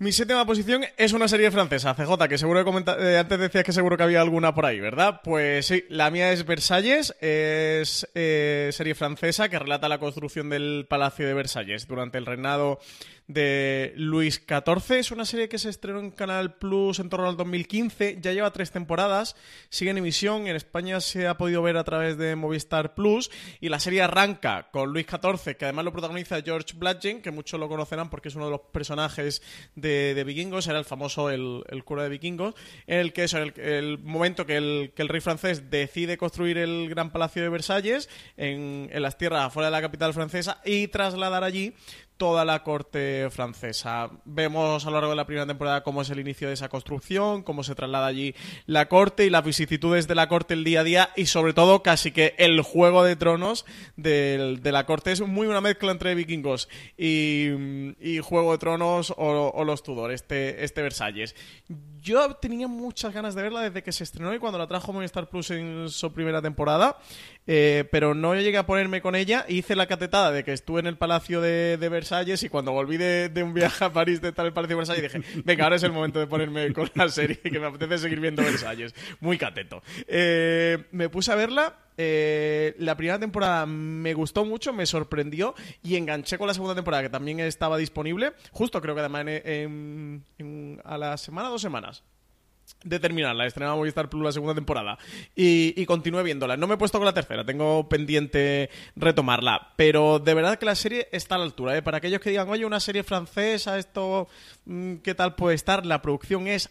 Mi 0.00 0.12
séptima 0.12 0.46
posición 0.46 0.84
es 0.96 1.12
una 1.12 1.26
serie 1.26 1.50
francesa, 1.50 1.92
CJ, 1.92 2.28
que 2.28 2.38
seguro 2.38 2.64
que 2.64 2.70
eh, 3.00 3.18
antes 3.18 3.36
decías 3.36 3.64
que 3.64 3.72
seguro 3.72 3.96
que 3.96 4.04
había 4.04 4.20
alguna 4.20 4.54
por 4.54 4.64
ahí, 4.64 4.78
¿verdad? 4.78 5.22
Pues 5.24 5.66
sí, 5.66 5.86
la 5.88 6.08
mía 6.12 6.30
es 6.30 6.46
Versalles, 6.46 7.16
es 7.20 8.08
eh, 8.14 8.70
serie 8.70 8.94
francesa 8.94 9.48
que 9.48 9.58
relata 9.58 9.88
la 9.88 9.98
construcción 9.98 10.50
del 10.50 10.86
Palacio 10.88 11.26
de 11.26 11.34
Versalles. 11.34 11.88
Durante 11.88 12.16
el 12.16 12.26
reinado 12.26 12.78
de 13.28 13.92
Luis 13.96 14.42
XIV. 14.46 14.98
Es 14.98 15.10
una 15.10 15.26
serie 15.26 15.48
que 15.48 15.58
se 15.58 15.68
estrenó 15.68 16.00
en 16.00 16.10
Canal 16.10 16.54
Plus 16.54 16.98
en 16.98 17.10
torno 17.10 17.28
al 17.28 17.36
2015, 17.36 18.18
ya 18.20 18.32
lleva 18.32 18.50
tres 18.52 18.72
temporadas, 18.72 19.36
sigue 19.68 19.90
en 19.90 19.98
emisión, 19.98 20.46
en 20.46 20.56
España 20.56 21.00
se 21.00 21.28
ha 21.28 21.36
podido 21.36 21.62
ver 21.62 21.76
a 21.76 21.84
través 21.84 22.16
de 22.16 22.34
Movistar 22.36 22.94
Plus. 22.94 23.30
Y 23.60 23.68
la 23.68 23.78
serie 23.78 24.02
arranca 24.02 24.70
con 24.72 24.92
Luis 24.92 25.06
XIV, 25.06 25.56
que 25.56 25.66
además 25.66 25.84
lo 25.84 25.92
protagoniza 25.92 26.40
George 26.42 26.74
Bludgeon, 26.74 27.20
que 27.20 27.30
muchos 27.30 27.60
lo 27.60 27.68
conocerán 27.68 28.10
porque 28.10 28.28
es 28.28 28.34
uno 28.34 28.46
de 28.46 28.52
los 28.52 28.62
personajes 28.72 29.42
de, 29.74 30.14
de 30.14 30.24
Vikingos, 30.24 30.66
era 30.66 30.78
el 30.78 30.86
famoso 30.86 31.30
el, 31.30 31.62
el 31.68 31.84
cura 31.84 32.02
de 32.02 32.08
Vikingos, 32.08 32.54
en 32.86 32.98
el 32.98 33.12
que 33.12 33.24
es 33.24 33.34
el, 33.34 33.52
el 33.60 33.98
momento 33.98 34.46
que 34.46 34.56
el, 34.56 34.92
que 34.96 35.02
el 35.02 35.08
rey 35.08 35.20
francés 35.20 35.70
decide 35.70 36.16
construir 36.16 36.56
el 36.56 36.88
gran 36.88 37.12
palacio 37.12 37.42
de 37.42 37.50
Versalles 37.50 38.08
en, 38.38 38.88
en 38.90 39.02
las 39.02 39.18
tierras 39.18 39.44
afuera 39.44 39.66
de 39.66 39.72
la 39.72 39.82
capital 39.82 40.14
francesa 40.14 40.62
y 40.64 40.88
trasladar 40.88 41.44
allí 41.44 41.74
toda 42.18 42.44
la 42.44 42.62
corte 42.62 43.28
francesa. 43.30 44.10
Vemos 44.26 44.84
a 44.84 44.90
lo 44.90 44.96
largo 44.96 45.10
de 45.10 45.16
la 45.16 45.24
primera 45.26 45.46
temporada 45.46 45.82
cómo 45.82 46.02
es 46.02 46.10
el 46.10 46.18
inicio 46.20 46.48
de 46.48 46.54
esa 46.54 46.68
construcción, 46.68 47.42
cómo 47.42 47.62
se 47.64 47.74
traslada 47.74 48.06
allí 48.06 48.34
la 48.66 48.88
corte 48.88 49.24
y 49.24 49.30
las 49.30 49.44
vicisitudes 49.44 50.06
de 50.08 50.14
la 50.14 50.28
corte 50.28 50.54
el 50.54 50.64
día 50.64 50.80
a 50.80 50.84
día 50.84 51.10
y 51.16 51.26
sobre 51.26 51.54
todo 51.54 51.82
casi 51.82 52.12
que 52.12 52.34
el 52.38 52.60
juego 52.60 53.04
de 53.04 53.16
tronos 53.16 53.64
del- 53.96 54.60
de, 54.62 54.72
la 54.72 54.84
corte 54.84 55.12
es 55.12 55.20
muy 55.20 55.46
una 55.46 55.60
mezcla 55.60 55.92
entre 55.92 56.14
vikingos 56.14 56.68
y, 56.96 57.48
y 58.00 58.18
Juego 58.18 58.52
de 58.52 58.58
Tronos 58.58 59.12
o, 59.16 59.52
o 59.54 59.64
los 59.64 59.82
Tudor, 59.82 60.10
este, 60.12 60.64
este 60.64 60.82
Versalles. 60.82 61.34
Yo 62.00 62.34
tenía 62.34 62.68
muchas 62.68 63.12
ganas 63.14 63.34
de 63.34 63.42
verla 63.42 63.60
desde 63.62 63.82
que 63.82 63.92
se 63.92 64.04
estrenó 64.04 64.34
y 64.34 64.38
cuando 64.38 64.58
la 64.58 64.66
trajo 64.66 64.92
Movistar 64.92 65.28
Plus 65.28 65.50
en 65.50 65.88
su 65.88 66.12
primera 66.12 66.42
temporada, 66.42 66.98
eh, 67.50 67.88
pero 67.90 68.14
no 68.14 68.34
llegué 68.34 68.58
a 68.58 68.66
ponerme 68.66 69.00
con 69.00 69.16
ella. 69.16 69.46
Hice 69.48 69.74
la 69.74 69.86
catetada 69.86 70.30
de 70.30 70.44
que 70.44 70.52
estuve 70.52 70.80
en 70.80 70.86
el 70.86 70.98
Palacio 70.98 71.40
de, 71.40 71.76
Versalles 71.90 72.42
y 72.42 72.48
cuando 72.50 72.72
volví 72.72 72.98
de, 72.98 73.32
un 73.42 73.54
viaje 73.54 73.86
a 73.86 73.92
París 73.92 74.20
de 74.20 74.28
estar 74.28 74.44
en 74.44 74.48
el 74.48 74.52
Palacio 74.52 74.76
de 74.76 74.80
Versalles 74.80 75.12
dije, 75.12 75.42
venga, 75.44 75.64
ahora 75.64 75.76
es 75.76 75.82
el 75.82 75.92
momento 75.92 76.20
de 76.20 76.26
ponerme 76.26 76.70
con 76.74 76.90
la 76.94 77.08
serie 77.08 77.38
que 77.40 77.58
me 77.58 77.66
apetece 77.66 77.98
seguir 77.98 78.20
viendo 78.20 78.42
Versalles. 78.42 78.94
Muy 79.20 79.38
cateto. 79.38 79.82
Eh, 80.06 80.84
me 80.92 81.08
puse 81.08 81.32
a 81.32 81.34
verla. 81.34 81.74
eh, 81.96 82.74
la 82.78 82.96
primera 82.96 83.18
temporada 83.18 83.64
me 83.66 84.12
gustó 84.14 84.44
mucho, 84.44 84.72
me 84.72 84.84
sorprendió 84.86 85.54
y 85.82 85.96
enganché 85.96 86.36
con 86.38 86.46
la 86.46 86.54
segunda 86.54 86.74
temporada 86.74 87.02
que 87.02 87.08
también 87.08 87.40
estaba 87.40 87.78
disponible. 87.78 88.34
Justo 88.52 88.80
creo 88.82 88.94
que 88.94 89.00
además 89.00 89.24
en- 89.26 90.80
a 90.84 90.98
la 90.98 91.16
semana, 91.16 91.48
dos 91.48 91.62
semanas 91.62 92.04
de 92.84 93.00
terminarla, 93.00 93.46
estrenaba 93.46 93.76
Movistar 93.76 94.08
Plus 94.08 94.22
la 94.22 94.32
segunda 94.32 94.54
temporada 94.54 94.98
y, 95.34 95.74
y 95.76 95.86
viéndola. 96.22 96.56
No 96.56 96.66
me 96.66 96.74
he 96.74 96.78
puesto 96.78 96.98
con 96.98 97.06
la 97.06 97.12
tercera, 97.12 97.44
tengo 97.44 97.88
pendiente 97.88 98.70
retomarla, 98.96 99.72
pero 99.76 100.18
de 100.18 100.34
verdad 100.34 100.58
que 100.58 100.66
la 100.66 100.74
serie 100.74 101.08
está 101.12 101.34
a 101.34 101.38
la 101.38 101.44
altura. 101.44 101.76
¿eh? 101.76 101.82
Para 101.82 101.98
aquellos 101.98 102.20
que 102.20 102.30
digan, 102.30 102.48
oye, 102.48 102.64
una 102.64 102.80
serie 102.80 103.02
francesa, 103.02 103.78
esto, 103.78 104.28
mm, 104.64 104.96
¿qué 104.96 105.14
tal 105.14 105.34
puede 105.34 105.56
estar? 105.56 105.84
La 105.84 106.02
producción 106.02 106.46
es 106.46 106.70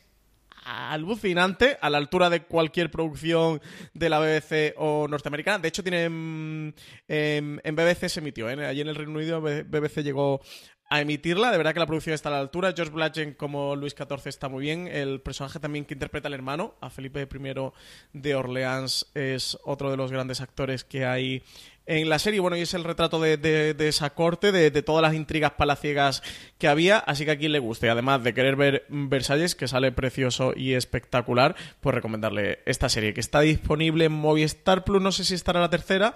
alucinante, 0.68 1.78
a 1.82 1.90
la 1.90 1.98
altura 1.98 2.30
de 2.30 2.44
cualquier 2.44 2.92
producción 2.92 3.62
de 3.94 4.10
la 4.10 4.20
BBC 4.20 4.74
o 4.78 5.08
norteamericana. 5.08 5.60
De 5.60 5.70
hecho, 5.70 5.84
tiene 5.84 6.10
mm, 6.10 6.74
en, 7.08 7.62
en 7.64 7.76
BBC 7.76 8.10
se 8.10 8.20
emitió, 8.20 8.50
¿eh? 8.50 8.66
allí 8.66 8.82
en 8.82 8.88
el 8.88 8.96
Reino 8.96 9.14
Unido 9.14 9.42
BBC 9.42 10.04
llegó 10.04 10.42
a 10.90 11.02
emitirla. 11.02 11.52
De 11.52 11.58
verdad 11.58 11.74
que 11.74 11.80
la 11.80 11.86
producción 11.86 12.14
está 12.14 12.30
a 12.30 12.34
la 12.34 12.40
altura. 12.40 12.74
George 12.76 12.94
Bludgeon 12.94 13.34
como 13.34 13.76
Luis 13.76 13.94
XIV 13.98 14.28
está 14.28 14.48
muy 14.50 14.62
bien. 14.64 14.88
El 14.88 15.22
personaje 15.22 15.60
también 15.60 15.86
que 15.86 15.94
interpreta 15.94 16.28
al 16.28 16.34
hermano, 16.34 16.76
a 16.82 16.90
Felipe 16.90 17.22
I 17.22 17.72
de 18.14 18.36
Orleans, 18.36 19.08
es 19.14 19.58
otro 19.64 19.92
de 19.92 19.98
los 19.98 20.12
grandes 20.12 20.42
actores 20.42 20.84
que 20.84 21.06
hay 21.06 21.44
en 21.86 22.10
la 22.10 22.20
serie. 22.20 22.40
Bueno, 22.40 22.58
y 22.58 22.62
es 22.62 22.74
el 22.74 22.84
retrato 22.84 23.20
de, 23.20 23.38
de- 23.38 23.88
esa 23.88 24.10
corte, 24.14 24.52
de, 24.52 24.72
de 24.72 24.82
todas 24.82 25.02
las 25.02 25.14
intrigas 25.14 25.52
palaciegas 25.52 26.22
que 26.58 26.68
había. 26.68 27.00
Así 27.00 27.26
que 27.26 27.32
a 27.32 27.38
quien 27.38 27.52
le 27.52 27.60
guste, 27.60 27.90
además 27.90 28.24
de 28.24 28.34
querer 28.34 28.56
ver 28.56 28.86
Versalles, 28.90 29.56
que 29.56 29.68
sale 29.68 29.92
precioso 29.92 30.54
y 30.56 30.74
espectacular, 30.74 31.56
pues 31.82 31.96
recomendarle 31.96 32.60
esta 32.66 32.88
serie, 32.90 33.14
que 33.14 33.22
está 33.22 33.42
disponible 33.42 34.06
en 34.06 34.12
Movistar 34.14 34.84
Plus. 34.84 35.02
No 35.02 35.12
sé 35.12 35.24
si 35.26 35.34
estará 35.34 35.60
la 35.60 35.70
tercera. 35.70 36.14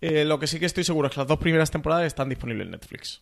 Eh, 0.00 0.24
lo 0.24 0.38
que 0.40 0.48
sí 0.48 0.58
que 0.58 0.66
estoy 0.66 0.82
seguro 0.84 1.06
es 1.08 1.14
que 1.14 1.20
las 1.20 1.28
dos 1.28 1.38
primeras 1.38 1.70
temporadas 1.70 2.06
están 2.06 2.28
disponibles 2.28 2.66
en 2.66 2.72
Netflix. 2.72 3.20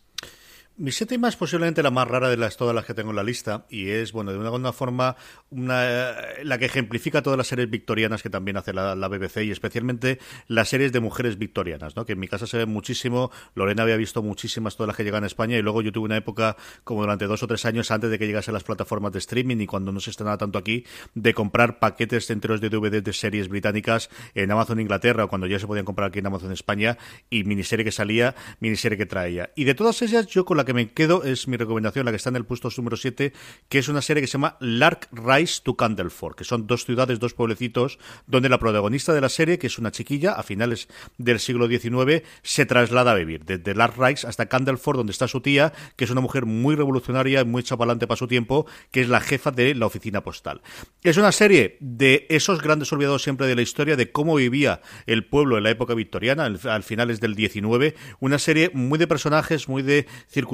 Mi 0.77 0.91
séptima 0.91 1.27
es 1.27 1.35
posiblemente 1.35 1.83
la 1.83 1.91
más 1.91 2.07
rara 2.07 2.29
de 2.29 2.37
las 2.37 2.55
todas 2.55 2.73
las 2.73 2.85
que 2.85 2.93
tengo 2.93 3.09
en 3.09 3.17
la 3.17 3.23
lista 3.23 3.65
y 3.69 3.89
es, 3.89 4.13
bueno, 4.13 4.31
de 4.31 4.37
una, 4.37 4.71
forma 4.71 5.17
una, 5.49 6.15
la 6.43 6.57
que 6.57 6.65
ejemplifica 6.65 7.21
todas 7.21 7.37
las 7.37 7.47
series 7.47 7.69
victorianas 7.69 8.23
que 8.23 8.29
también 8.29 8.55
hace 8.55 8.71
la, 8.71 8.95
BBC 8.95 9.43
y 9.43 9.51
especialmente 9.51 10.17
las 10.47 10.69
series 10.69 10.93
de 10.93 11.01
mujeres 11.01 11.37
victorianas, 11.37 11.97
¿no? 11.97 12.05
Que 12.05 12.13
en 12.13 12.19
mi 12.19 12.29
casa 12.29 12.47
se 12.47 12.57
ven 12.57 12.69
muchísimo, 12.69 13.31
Lorena 13.53 13.83
había 13.83 13.97
visto 13.97 14.23
muchísimas 14.23 14.77
todas 14.77 14.87
las 14.87 14.95
que 14.95 15.03
llegan 15.03 15.25
a 15.25 15.27
España 15.27 15.57
y 15.57 15.61
luego 15.61 15.81
yo 15.81 15.91
tuve 15.91 16.05
una 16.05 16.17
época 16.17 16.55
como 16.85 17.01
durante 17.01 17.27
dos 17.27 17.43
o 17.43 17.47
tres 17.47 17.65
años 17.65 17.91
antes 17.91 18.09
de 18.09 18.17
que 18.17 18.25
llegasen 18.25 18.53
las 18.53 18.63
plataformas 18.63 19.11
de 19.11 19.19
streaming 19.19 19.57
y 19.57 19.67
cuando 19.67 19.91
no 19.91 19.99
se 19.99 20.09
estrenaba 20.09 20.37
tanto 20.37 20.57
aquí, 20.57 20.85
de 21.13 21.33
comprar 21.33 21.79
paquetes 21.79 22.29
enteros 22.29 22.61
de 22.61 22.69
DVD 22.69 23.03
de 23.03 23.13
series 23.13 23.49
británicas 23.49 24.09
en 24.35 24.49
Amazon 24.49 24.79
Inglaterra 24.79 25.25
o 25.25 25.27
cuando 25.27 25.47
ya 25.47 25.59
se 25.59 25.67
podían 25.67 25.85
comprar 25.85 26.07
aquí 26.07 26.19
en 26.19 26.27
Amazon 26.27 26.53
España 26.53 26.97
y 27.29 27.43
miniserie 27.43 27.83
que 27.83 27.91
salía, 27.91 28.35
miniserie 28.61 28.97
que 28.97 29.05
traía. 29.05 29.51
Y 29.57 29.65
de 29.65 29.75
todas 29.75 30.01
ellas, 30.01 30.27
yo 30.27 30.45
con 30.45 30.57
la 30.57 30.60
que 30.65 30.73
me 30.73 30.91
quedo 30.91 31.23
es 31.23 31.47
mi 31.47 31.57
recomendación, 31.57 32.05
la 32.05 32.11
que 32.11 32.17
está 32.17 32.29
en 32.29 32.35
el 32.35 32.45
puesto 32.45 32.69
número 32.77 32.97
7, 32.97 33.33
que 33.69 33.79
es 33.79 33.87
una 33.87 34.01
serie 34.01 34.21
que 34.21 34.27
se 34.27 34.33
llama 34.33 34.57
Lark 34.59 35.09
Rise 35.11 35.61
to 35.63 35.75
Candleford, 35.75 36.35
que 36.35 36.43
son 36.43 36.67
dos 36.67 36.85
ciudades, 36.85 37.19
dos 37.19 37.33
pueblecitos, 37.33 37.99
donde 38.27 38.49
la 38.49 38.59
protagonista 38.59 39.13
de 39.13 39.21
la 39.21 39.29
serie, 39.29 39.59
que 39.59 39.67
es 39.67 39.77
una 39.77 39.91
chiquilla 39.91 40.33
a 40.33 40.43
finales 40.43 40.87
del 41.17 41.39
siglo 41.39 41.67
XIX, 41.67 42.23
se 42.43 42.65
traslada 42.65 43.11
a 43.11 43.15
vivir, 43.15 43.45
desde 43.45 43.75
Lark 43.75 43.95
Rise 43.97 44.27
hasta 44.27 44.47
Candleford, 44.47 44.97
donde 44.97 45.11
está 45.11 45.27
su 45.27 45.41
tía, 45.41 45.73
que 45.95 46.05
es 46.05 46.11
una 46.11 46.21
mujer 46.21 46.45
muy 46.45 46.75
revolucionaria 46.75 47.43
muy 47.43 47.63
chapalante 47.63 48.07
para 48.07 48.17
su 48.17 48.27
tiempo, 48.27 48.65
que 48.91 49.01
es 49.01 49.09
la 49.09 49.21
jefa 49.21 49.51
de 49.51 49.75
la 49.75 49.85
oficina 49.85 50.21
postal. 50.21 50.61
Es 51.03 51.17
una 51.17 51.31
serie 51.31 51.77
de 51.79 52.25
esos 52.29 52.61
grandes 52.61 52.91
olvidados 52.93 53.23
siempre 53.23 53.47
de 53.47 53.55
la 53.55 53.61
historia, 53.61 53.95
de 53.95 54.11
cómo 54.11 54.35
vivía 54.35 54.81
el 55.05 55.25
pueblo 55.25 55.57
en 55.57 55.63
la 55.63 55.69
época 55.69 55.93
victoriana, 55.93 56.45
al 56.45 56.83
finales 56.83 57.19
del 57.19 57.35
XIX, 57.35 57.95
una 58.19 58.39
serie 58.39 58.71
muy 58.73 58.97
de 58.99 59.07
personajes, 59.07 59.67
muy 59.67 59.81
de 59.81 60.07
circunstancias, 60.27 60.50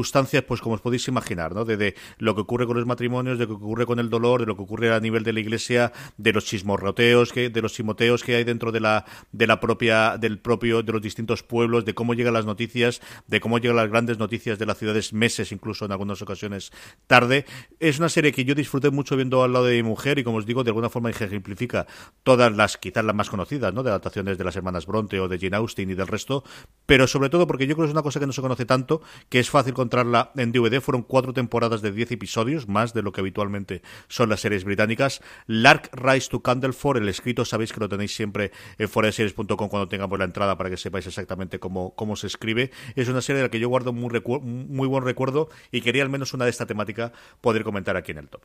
pues 0.47 0.61
como 0.61 0.75
os 0.75 0.81
podéis 0.81 1.07
imaginar, 1.07 1.53
¿no? 1.53 1.65
De, 1.65 1.77
de 1.77 1.95
lo 2.17 2.35
que 2.35 2.41
ocurre 2.41 2.65
con 2.67 2.77
los 2.77 2.85
matrimonios, 2.85 3.37
de 3.37 3.45
lo 3.45 3.57
que 3.57 3.63
ocurre 3.63 3.85
con 3.85 3.99
el 3.99 4.09
dolor, 4.09 4.41
de 4.41 4.45
lo 4.45 4.55
que 4.55 4.63
ocurre 4.63 4.93
a 4.93 4.99
nivel 4.99 5.23
de 5.23 5.33
la 5.33 5.39
iglesia, 5.39 5.91
de 6.17 6.33
los 6.33 6.45
chismorroteos, 6.45 7.33
que, 7.33 7.49
de 7.49 7.61
los 7.61 7.73
simoteos 7.73 8.23
que 8.23 8.35
hay 8.35 8.43
dentro 8.43 8.71
de 8.71 8.79
la, 8.79 9.05
de 9.31 9.47
la 9.47 9.59
propia, 9.59 10.17
del 10.17 10.39
propio, 10.39 10.83
de 10.83 10.91
los 10.91 11.01
distintos 11.01 11.43
pueblos, 11.43 11.85
de 11.85 11.93
cómo 11.93 12.13
llegan 12.13 12.33
las 12.33 12.45
noticias, 12.45 13.01
de 13.27 13.39
cómo 13.39 13.57
llegan 13.59 13.77
las 13.77 13.89
grandes 13.89 14.17
noticias 14.19 14.59
de 14.59 14.65
las 14.65 14.77
ciudades 14.77 15.13
meses, 15.13 15.51
incluso 15.51 15.85
en 15.85 15.91
algunas 15.91 16.21
ocasiones 16.21 16.71
tarde. 17.07 17.45
Es 17.79 17.99
una 17.99 18.09
serie 18.09 18.31
que 18.31 18.45
yo 18.45 18.55
disfruté 18.55 18.89
mucho 18.89 19.15
viendo 19.15 19.43
al 19.43 19.53
lado 19.53 19.65
de 19.65 19.75
mi 19.75 19.83
mujer 19.83 20.19
y 20.19 20.23
como 20.23 20.37
os 20.37 20.45
digo, 20.45 20.63
de 20.63 20.69
alguna 20.69 20.89
forma 20.89 21.09
ejemplifica 21.09 21.87
todas 22.23 22.55
las, 22.55 22.77
quizás 22.77 23.03
las 23.03 23.15
más 23.15 23.29
conocidas, 23.29 23.73
¿no? 23.73 23.83
De 23.83 23.89
adaptaciones 23.89 24.37
de 24.37 24.43
las 24.43 24.55
hermanas 24.55 24.85
Bronte 24.85 25.19
o 25.19 25.27
de 25.27 25.39
Jane 25.39 25.57
Austen 25.57 25.89
y 25.89 25.95
del 25.95 26.07
resto, 26.07 26.43
pero 26.87 27.05
sobre 27.05 27.29
todo 27.29 27.45
porque 27.45 27.67
yo 27.67 27.75
creo 27.75 27.85
que 27.85 27.89
es 27.89 27.93
una 27.93 28.01
cosa 28.01 28.19
que 28.19 28.25
no 28.25 28.33
se 28.33 28.41
conoce 28.41 28.65
tanto, 28.65 29.03
que 29.29 29.39
es 29.39 29.51
fácil 29.51 29.73
encontrarla 29.73 30.31
en 30.35 30.51
DVD. 30.51 30.81
Fueron 30.81 31.03
cuatro 31.03 31.33
temporadas 31.33 31.83
de 31.83 31.91
10 31.91 32.13
episodios, 32.13 32.67
más 32.67 32.93
de 32.93 33.03
lo 33.03 33.11
que 33.11 33.21
habitualmente 33.21 33.83
son 34.07 34.29
las 34.29 34.39
series 34.39 34.63
británicas. 34.63 35.21
Lark 35.45 35.89
Rise 35.93 36.29
to 36.29 36.41
Candleford, 36.41 36.97
el 36.97 37.09
escrito 37.09 37.45
sabéis 37.45 37.73
que 37.73 37.81
lo 37.81 37.89
tenéis 37.89 38.15
siempre 38.15 38.51
en 38.77 38.89
foreseries.com 38.89 39.69
cuando 39.69 39.87
tengamos 39.87 40.17
la 40.17 40.25
entrada 40.25 40.57
para 40.57 40.69
que 40.69 40.77
sepáis 40.77 41.05
exactamente 41.05 41.59
cómo, 41.59 41.93
cómo 41.93 42.15
se 42.15 42.27
escribe. 42.27 42.71
Es 42.95 43.09
una 43.09 43.21
serie 43.21 43.41
de 43.41 43.47
la 43.47 43.51
que 43.51 43.59
yo 43.59 43.67
guardo 43.69 43.91
muy, 43.91 44.09
muy 44.41 44.87
buen 44.87 45.03
recuerdo 45.03 45.49
y 45.71 45.81
quería 45.81 46.03
al 46.03 46.09
menos 46.09 46.33
una 46.33 46.45
de 46.45 46.51
esta 46.51 46.65
temática 46.65 47.11
poder 47.41 47.63
comentar 47.63 47.97
aquí 47.97 48.13
en 48.13 48.19
el 48.19 48.29
top. 48.29 48.43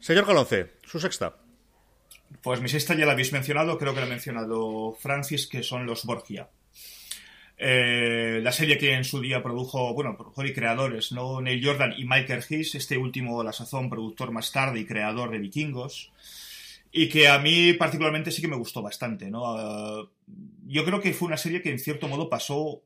Señor 0.00 0.26
Calonce, 0.26 0.72
su 0.82 0.98
sexta. 0.98 1.36
Pues 2.42 2.60
mi 2.60 2.68
sexta 2.68 2.94
ya 2.94 3.06
la 3.06 3.12
habéis 3.12 3.32
mencionado, 3.32 3.78
creo 3.78 3.94
que 3.94 4.00
la 4.00 4.06
ha 4.06 4.08
mencionado 4.08 4.96
Francis, 4.98 5.46
que 5.46 5.62
son 5.62 5.86
los 5.86 6.04
Borgia. 6.04 6.48
Eh, 7.64 8.40
la 8.42 8.50
serie 8.50 8.76
que 8.76 8.92
en 8.92 9.04
su 9.04 9.20
día 9.20 9.40
produjo, 9.40 9.94
bueno, 9.94 10.16
productor 10.16 10.46
y 10.48 10.52
creadores, 10.52 11.12
¿no? 11.12 11.40
Neil 11.40 11.64
Jordan 11.64 11.94
y 11.96 12.04
Michael 12.04 12.42
Hiss, 12.48 12.74
este 12.74 12.98
último 12.98 13.40
a 13.40 13.44
la 13.44 13.52
sazón, 13.52 13.88
productor 13.88 14.32
más 14.32 14.50
tarde 14.50 14.80
y 14.80 14.84
creador 14.84 15.30
de 15.30 15.38
Vikingos. 15.38 16.10
Y 16.90 17.08
que 17.08 17.28
a 17.28 17.38
mí 17.38 17.72
particularmente 17.74 18.32
sí 18.32 18.42
que 18.42 18.48
me 18.48 18.56
gustó 18.56 18.82
bastante, 18.82 19.30
¿no? 19.30 19.54
Uh, 19.54 20.08
yo 20.66 20.84
creo 20.84 21.00
que 21.00 21.12
fue 21.12 21.28
una 21.28 21.36
serie 21.36 21.62
que 21.62 21.70
en 21.70 21.78
cierto 21.78 22.08
modo 22.08 22.28
pasó, 22.28 22.82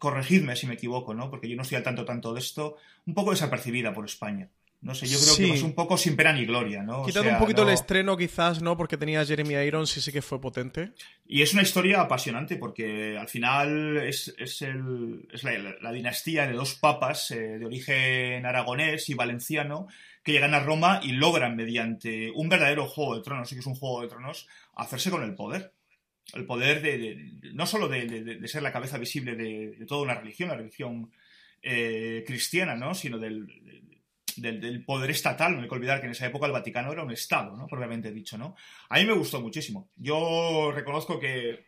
corregidme 0.00 0.56
si 0.56 0.66
me 0.66 0.74
equivoco, 0.74 1.14
¿no? 1.14 1.30
Porque 1.30 1.48
yo 1.48 1.54
no 1.54 1.62
estoy 1.62 1.76
al 1.76 1.84
tanto 1.84 2.04
tanto 2.04 2.34
de 2.34 2.40
esto, 2.40 2.76
un 3.06 3.14
poco 3.14 3.30
desapercibida 3.30 3.94
por 3.94 4.04
España. 4.04 4.50
No 4.86 4.94
sé, 4.94 5.06
yo 5.06 5.18
creo 5.18 5.34
Sí. 5.34 5.42
que 5.46 5.50
pasó 5.50 5.66
un 5.66 5.74
poco 5.74 5.98
sin 5.98 6.14
pena 6.14 6.32
ni 6.32 6.46
gloria, 6.46 6.82
¿no? 6.82 7.02
O 7.02 7.06
Quitando 7.06 7.28
sea, 7.28 7.38
un 7.38 7.42
poquito 7.42 7.62
no- 7.62 7.68
el 7.68 7.74
estreno, 7.74 8.16
quizás, 8.16 8.62
¿no? 8.62 8.76
Porque 8.76 8.96
tenía 8.96 9.20
a 9.20 9.26
Jeremy 9.26 9.54
Irons 9.54 9.96
y 9.96 10.00
sí 10.00 10.12
que 10.12 10.22
fue 10.22 10.40
potente. 10.40 10.92
Y 11.26 11.42
es 11.42 11.52
una 11.54 11.62
historia 11.62 12.00
apasionante 12.00 12.56
porque 12.56 13.18
al 13.18 13.26
final 13.28 13.96
es, 13.98 14.32
es, 14.38 14.62
el- 14.62 15.28
es 15.32 15.42
la, 15.42 15.92
dinastía 15.92 16.46
de 16.46 16.52
dos 16.52 16.76
papas 16.76 17.30
eh, 17.32 17.58
de 17.58 17.66
origen 17.66 18.46
aragonés 18.46 19.08
y 19.10 19.14
valenciano 19.14 19.88
que 20.22 20.32
llegan 20.32 20.54
a 20.54 20.60
Roma 20.60 21.00
y 21.02 21.12
logran 21.12 21.56
mediante 21.56 22.30
un 22.32 22.48
verdadero 22.48 22.86
juego 22.86 23.16
de 23.16 23.22
tronos, 23.22 23.48
sí 23.48 23.54
que 23.56 23.60
es 23.60 23.66
un 23.66 23.74
juego 23.74 24.02
de 24.02 24.08
tronos, 24.08 24.46
hacerse 24.76 25.10
con 25.10 25.22
el 25.24 25.34
poder. 25.34 25.72
El 26.34 26.44
poder 26.46 26.82
de, 26.82 27.32
no 27.54 27.66
solo 27.66 27.88
de, 27.88 28.06
de- 28.06 28.36
de 28.36 28.48
ser 28.48 28.62
la 28.62 28.72
cabeza 28.72 28.98
visible 28.98 29.36
de, 29.36 29.76
de 29.78 29.86
toda 29.86 30.02
una 30.02 30.14
religión, 30.14 30.48
la 30.48 30.56
religión 30.56 31.10
eh, 31.62 32.22
cristiana, 32.26 32.76
¿no? 32.76 32.94
sino 32.94 33.18
del, 33.18 33.46
del, 34.36 34.60
del 34.60 34.84
poder 34.84 35.10
estatal. 35.10 35.54
No 35.56 35.62
hay 35.62 35.68
que 35.68 35.74
olvidar 35.74 36.00
que 36.00 36.06
en 36.06 36.12
esa 36.12 36.26
época 36.26 36.46
el 36.46 36.52
Vaticano 36.52 36.92
era 36.92 37.02
un 37.02 37.10
Estado, 37.12 37.56
¿no? 37.56 37.66
propiamente 37.66 38.12
dicho. 38.12 38.36
¿no? 38.38 38.54
A 38.88 38.98
mí 38.98 39.04
me 39.04 39.12
gustó 39.14 39.40
muchísimo. 39.40 39.88
Yo 39.96 40.72
reconozco 40.74 41.18
que, 41.18 41.64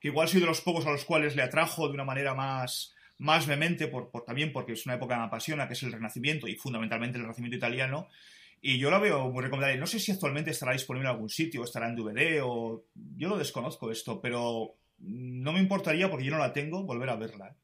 que 0.00 0.08
igual 0.08 0.28
soy 0.28 0.40
de 0.40 0.46
los 0.46 0.60
pocos 0.60 0.86
a 0.86 0.90
los 0.92 1.04
cuales 1.04 1.36
le 1.36 1.42
atrajo 1.42 1.88
de 1.88 1.94
una 1.94 2.04
manera 2.04 2.34
más, 2.34 2.94
más 3.18 3.46
vehemente, 3.46 3.86
por, 3.88 4.10
por- 4.10 4.24
también 4.24 4.52
porque 4.52 4.72
es 4.72 4.86
una 4.86 4.94
época 4.94 5.14
que 5.14 5.20
me 5.20 5.26
apasiona, 5.26 5.66
que 5.66 5.74
es 5.74 5.82
el 5.82 5.92
Renacimiento 5.92 6.46
y 6.48 6.56
fundamentalmente 6.56 7.16
el 7.18 7.22
Renacimiento 7.24 7.56
italiano. 7.56 8.08
Y 8.62 8.78
yo 8.78 8.90
la 8.90 8.98
veo 8.98 9.30
muy 9.30 9.42
recomendable. 9.42 9.78
No 9.80 9.86
sé 9.86 9.98
si 9.98 10.12
actualmente 10.12 10.50
estará 10.50 10.72
disponible 10.72 11.08
en 11.08 11.14
algún 11.14 11.30
sitio, 11.30 11.64
estará 11.64 11.88
en 11.88 11.96
DVD 11.96 12.40
o... 12.42 12.84
Yo 13.16 13.28
lo 13.30 13.38
desconozco 13.38 13.90
esto, 13.90 14.20
pero 14.20 14.74
no 14.98 15.52
me 15.54 15.60
importaría, 15.60 16.10
porque 16.10 16.26
yo 16.26 16.32
no 16.32 16.38
la 16.38 16.52
tengo, 16.52 16.82
volver 16.84 17.08
a 17.08 17.16
verla. 17.16 17.48
¿eh? 17.48 17.54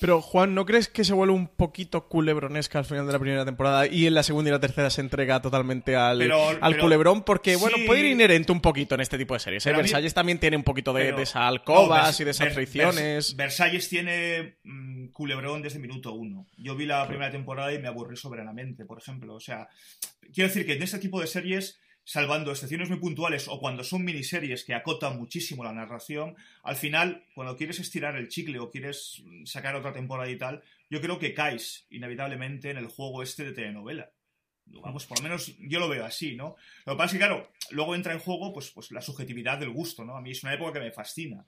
Pero, 0.00 0.20
Juan, 0.20 0.54
¿no 0.54 0.64
crees 0.64 0.88
que 0.88 1.02
se 1.04 1.12
vuelve 1.12 1.34
un 1.34 1.48
poquito 1.48 2.08
culebronesca 2.08 2.78
al 2.78 2.84
final 2.84 3.06
de 3.06 3.12
la 3.12 3.18
primera 3.18 3.44
temporada 3.44 3.86
y 3.86 4.06
en 4.06 4.14
la 4.14 4.22
segunda 4.22 4.50
y 4.50 4.52
la 4.52 4.60
tercera 4.60 4.90
se 4.90 5.00
entrega 5.00 5.40
totalmente 5.42 5.96
al, 5.96 6.18
Pero- 6.18 6.48
al 6.48 6.58
pero- 6.72 6.82
culebrón? 6.82 7.22
Porque, 7.24 7.56
bueno, 7.56 7.76
sí. 7.78 7.84
puede 7.84 8.00
ir 8.00 8.06
inherente 8.06 8.52
un 8.52 8.60
poquito 8.60 8.94
en 8.94 9.00
este 9.00 9.18
tipo 9.18 9.34
de 9.34 9.40
series. 9.40 9.66
¿eh? 9.66 9.70
Mí- 9.72 9.78
Versalles 9.78 10.14
también 10.14 10.38
tiene 10.38 10.56
un 10.56 10.62
poquito 10.64 10.92
de, 10.92 11.04
Pero- 11.06 11.16
de 11.16 11.22
esas 11.24 11.42
alcobas 11.42 12.16
Vers- 12.16 12.20
y 12.20 12.24
de 12.24 12.30
esas 12.30 12.48
Vers- 12.48 12.54
fricciones. 12.54 13.34
Vers- 13.34 13.36
Versalles 13.36 13.88
tiene 13.88 14.56
mm, 14.64 15.08
culebrón 15.08 15.62
desde 15.62 15.78
minuto 15.78 16.12
uno. 16.12 16.46
Yo 16.56 16.76
vi 16.76 16.86
la 16.86 17.06
primera 17.08 17.30
temporada 17.30 17.72
y 17.72 17.78
me 17.80 17.88
aburrí 17.88 18.16
soberanamente, 18.16 18.84
por 18.84 18.98
ejemplo. 18.98 19.34
O 19.34 19.40
sea, 19.40 19.68
quiero 20.32 20.48
decir 20.48 20.64
que 20.66 20.74
en 20.74 20.82
este 20.82 20.98
tipo 20.98 21.20
de 21.20 21.26
series, 21.26 21.78
salvando 22.08 22.50
excepciones 22.50 22.88
muy 22.88 23.00
puntuales 23.00 23.48
o 23.48 23.60
cuando 23.60 23.84
son 23.84 24.02
miniseries 24.02 24.64
que 24.64 24.72
acotan 24.72 25.18
muchísimo 25.18 25.62
la 25.62 25.74
narración, 25.74 26.36
al 26.62 26.76
final, 26.76 27.26
cuando 27.34 27.54
quieres 27.54 27.80
estirar 27.80 28.16
el 28.16 28.28
chicle 28.28 28.58
o 28.60 28.70
quieres 28.70 29.22
mm, 29.22 29.44
sacar 29.44 29.76
otra 29.76 29.92
temporada 29.92 30.30
y 30.30 30.38
tal, 30.38 30.62
yo 30.88 31.02
creo 31.02 31.18
que 31.18 31.34
caes 31.34 31.86
inevitablemente 31.90 32.70
en 32.70 32.78
el 32.78 32.86
juego 32.86 33.22
este 33.22 33.44
de 33.44 33.52
telenovela. 33.52 34.10
Vamos, 34.64 35.04
por 35.04 35.18
lo 35.18 35.24
menos 35.24 35.54
yo 35.58 35.80
lo 35.80 35.88
veo 35.90 36.06
así, 36.06 36.34
¿no? 36.34 36.56
Lo 36.86 36.94
que 36.94 36.96
pasa 36.96 37.06
es 37.08 37.12
que, 37.12 37.18
claro, 37.18 37.50
luego 37.72 37.94
entra 37.94 38.14
en 38.14 38.20
juego 38.20 38.54
pues, 38.54 38.70
pues 38.70 38.90
la 38.90 39.02
subjetividad 39.02 39.58
del 39.58 39.70
gusto, 39.70 40.02
¿no? 40.02 40.16
A 40.16 40.22
mí 40.22 40.30
es 40.30 40.42
una 40.42 40.54
época 40.54 40.72
que 40.72 40.86
me 40.86 40.92
fascina. 40.92 41.44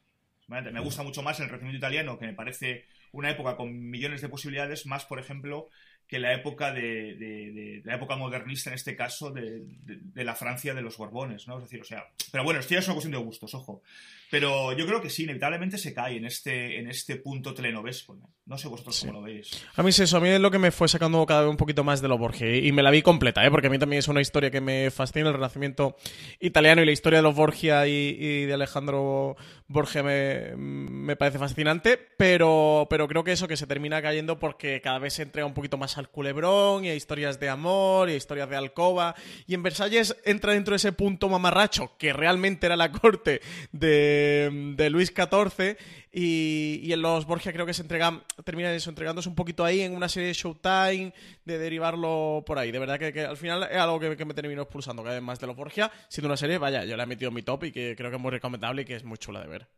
Me 0.46 0.80
gusta 0.80 1.02
mucho 1.02 1.22
más 1.22 1.40
el 1.40 1.46
Renacimiento 1.46 1.78
italiano, 1.78 2.18
que 2.18 2.26
me 2.26 2.34
parece 2.34 2.84
una 3.12 3.30
época 3.30 3.56
con 3.56 3.88
millones 3.88 4.20
de 4.20 4.28
posibilidades, 4.28 4.84
más, 4.84 5.06
por 5.06 5.20
ejemplo, 5.20 5.70
que 6.10 6.18
la 6.18 6.34
época 6.34 6.72
de, 6.72 7.14
de- 7.14 7.52
de- 7.52 7.82
la 7.84 7.94
época 7.94 8.16
modernista, 8.16 8.68
en 8.70 8.74
este 8.74 8.96
caso, 8.96 9.30
de, 9.30 9.62
de- 9.64 10.24
la 10.24 10.34
Francia 10.34 10.74
de 10.74 10.82
los 10.82 10.96
Borbones, 10.98 11.46
¿no? 11.46 11.56
Es 11.58 11.62
decir, 11.64 11.80
o 11.80 11.84
sea, 11.84 12.04
pero 12.32 12.42
bueno, 12.42 12.58
esto 12.58 12.74
ya 12.74 12.80
es 12.80 12.86
una 12.86 12.94
cuestión 12.94 13.12
de 13.12 13.18
gustos, 13.24 13.54
ojo. 13.54 13.82
Pero 14.30 14.72
yo 14.76 14.86
creo 14.86 15.00
que 15.00 15.10
sí, 15.10 15.24
inevitablemente 15.24 15.76
se 15.78 15.92
cae 15.94 16.16
en 16.16 16.24
este, 16.24 16.78
en 16.78 16.88
este 16.88 17.16
punto 17.16 17.52
telenovesco, 17.54 18.14
¿no? 18.14 18.30
No 18.46 18.58
sé 18.58 18.68
vosotros 18.68 18.98
cómo 19.00 19.12
lo 19.14 19.22
veis. 19.22 19.64
A 19.76 19.82
mí 19.82 19.90
es 19.90 19.98
eso, 20.00 20.16
a 20.16 20.20
mí 20.20 20.28
es 20.28 20.40
lo 20.40 20.50
que 20.50 20.58
me 20.58 20.70
fue 20.72 20.88
sacando 20.88 21.24
cada 21.26 21.42
vez 21.42 21.50
un 21.50 21.56
poquito 21.56 21.84
más 21.84 22.00
de 22.00 22.08
lo 22.08 22.18
Borgia. 22.18 22.56
Y 22.56 22.70
me 22.72 22.82
la 22.82 22.90
vi 22.90 23.02
completa, 23.02 23.44
¿eh? 23.46 23.50
porque 23.50 23.68
a 23.68 23.70
mí 23.70 23.78
también 23.78 23.98
es 24.00 24.08
una 24.08 24.20
historia 24.20 24.50
que 24.50 24.60
me 24.60 24.90
fascina, 24.90 25.28
el 25.28 25.34
renacimiento 25.34 25.96
italiano 26.40 26.82
y 26.82 26.86
la 26.86 26.92
historia 26.92 27.20
de 27.20 27.22
los 27.22 27.34
Borgia 27.34 27.86
y, 27.86 28.16
y 28.18 28.44
de 28.46 28.52
Alejandro 28.54 29.36
Borgia 29.68 30.02
me, 30.02 30.56
me 30.56 31.14
parece 31.16 31.38
fascinante, 31.38 31.98
pero, 32.16 32.86
pero 32.90 33.06
creo 33.08 33.22
que 33.24 33.32
eso 33.32 33.46
que 33.48 33.56
se 33.56 33.66
termina 33.68 34.02
cayendo 34.02 34.38
porque 34.38 34.80
cada 34.80 34.98
vez 34.98 35.14
se 35.14 35.22
entrega 35.22 35.46
un 35.46 35.54
poquito 35.54 35.78
más 35.78 35.96
al 36.00 36.10
culebrón 36.10 36.84
y 36.84 36.88
a 36.88 36.94
historias 36.94 37.38
de 37.38 37.48
amor 37.48 38.10
y 38.10 38.14
a 38.14 38.16
historias 38.16 38.50
de 38.50 38.56
alcoba. 38.56 39.14
Y 39.46 39.54
en 39.54 39.62
Versalles 39.62 40.16
entra 40.24 40.52
dentro 40.52 40.72
de 40.72 40.76
ese 40.76 40.92
punto 40.92 41.28
mamarracho 41.28 41.92
que 41.98 42.12
realmente 42.12 42.66
era 42.66 42.76
la 42.76 42.90
corte 42.90 43.40
de, 43.70 44.88
Luis 44.90 45.12
XIV 45.14 45.76
y, 46.12 46.92
en 46.92 47.02
los 47.02 47.26
Borgia 47.26 47.52
creo 47.52 47.66
que 47.66 47.74
se 47.74 47.82
entregan, 47.82 48.24
termina 48.44 48.72
eso, 48.74 48.90
entregándose 48.90 49.28
un 49.28 49.36
poquito 49.36 49.64
ahí 49.64 49.82
en 49.82 49.94
una 49.94 50.08
serie 50.08 50.28
de 50.28 50.34
Showtime, 50.34 51.14
de 51.44 51.58
derivarlo 51.58 52.42
por 52.44 52.58
ahí. 52.58 52.72
De 52.72 52.78
verdad 52.78 52.98
que, 52.98 53.20
al 53.20 53.36
final 53.36 53.68
es 53.70 53.76
algo 53.76 54.00
que, 54.00 54.24
me 54.24 54.34
terminó 54.34 54.62
expulsando 54.62 55.02
cada 55.02 55.14
vez 55.14 55.22
más 55.22 55.38
de 55.38 55.46
los 55.46 55.56
Borgia, 55.56 55.92
siendo 56.08 56.26
una 56.26 56.36
serie, 56.36 56.58
vaya, 56.58 56.84
yo 56.84 56.96
la 56.96 57.04
he 57.04 57.06
metido 57.06 57.30
mi 57.30 57.42
top 57.42 57.64
y 57.64 57.72
que 57.72 57.94
creo 57.96 58.10
que 58.10 58.16
es 58.16 58.22
muy 58.22 58.30
recomendable 58.30 58.82
y 58.82 58.84
que 58.84 58.96
es 58.96 59.04
muy 59.04 59.18
chula 59.18 59.40
de 59.40 59.46
ver. 59.46 59.68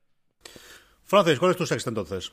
Francis, 1.04 1.38
¿cuál 1.38 1.50
es 1.50 1.56
tu 1.56 1.66
sexta 1.66 1.90
entonces? 1.90 2.32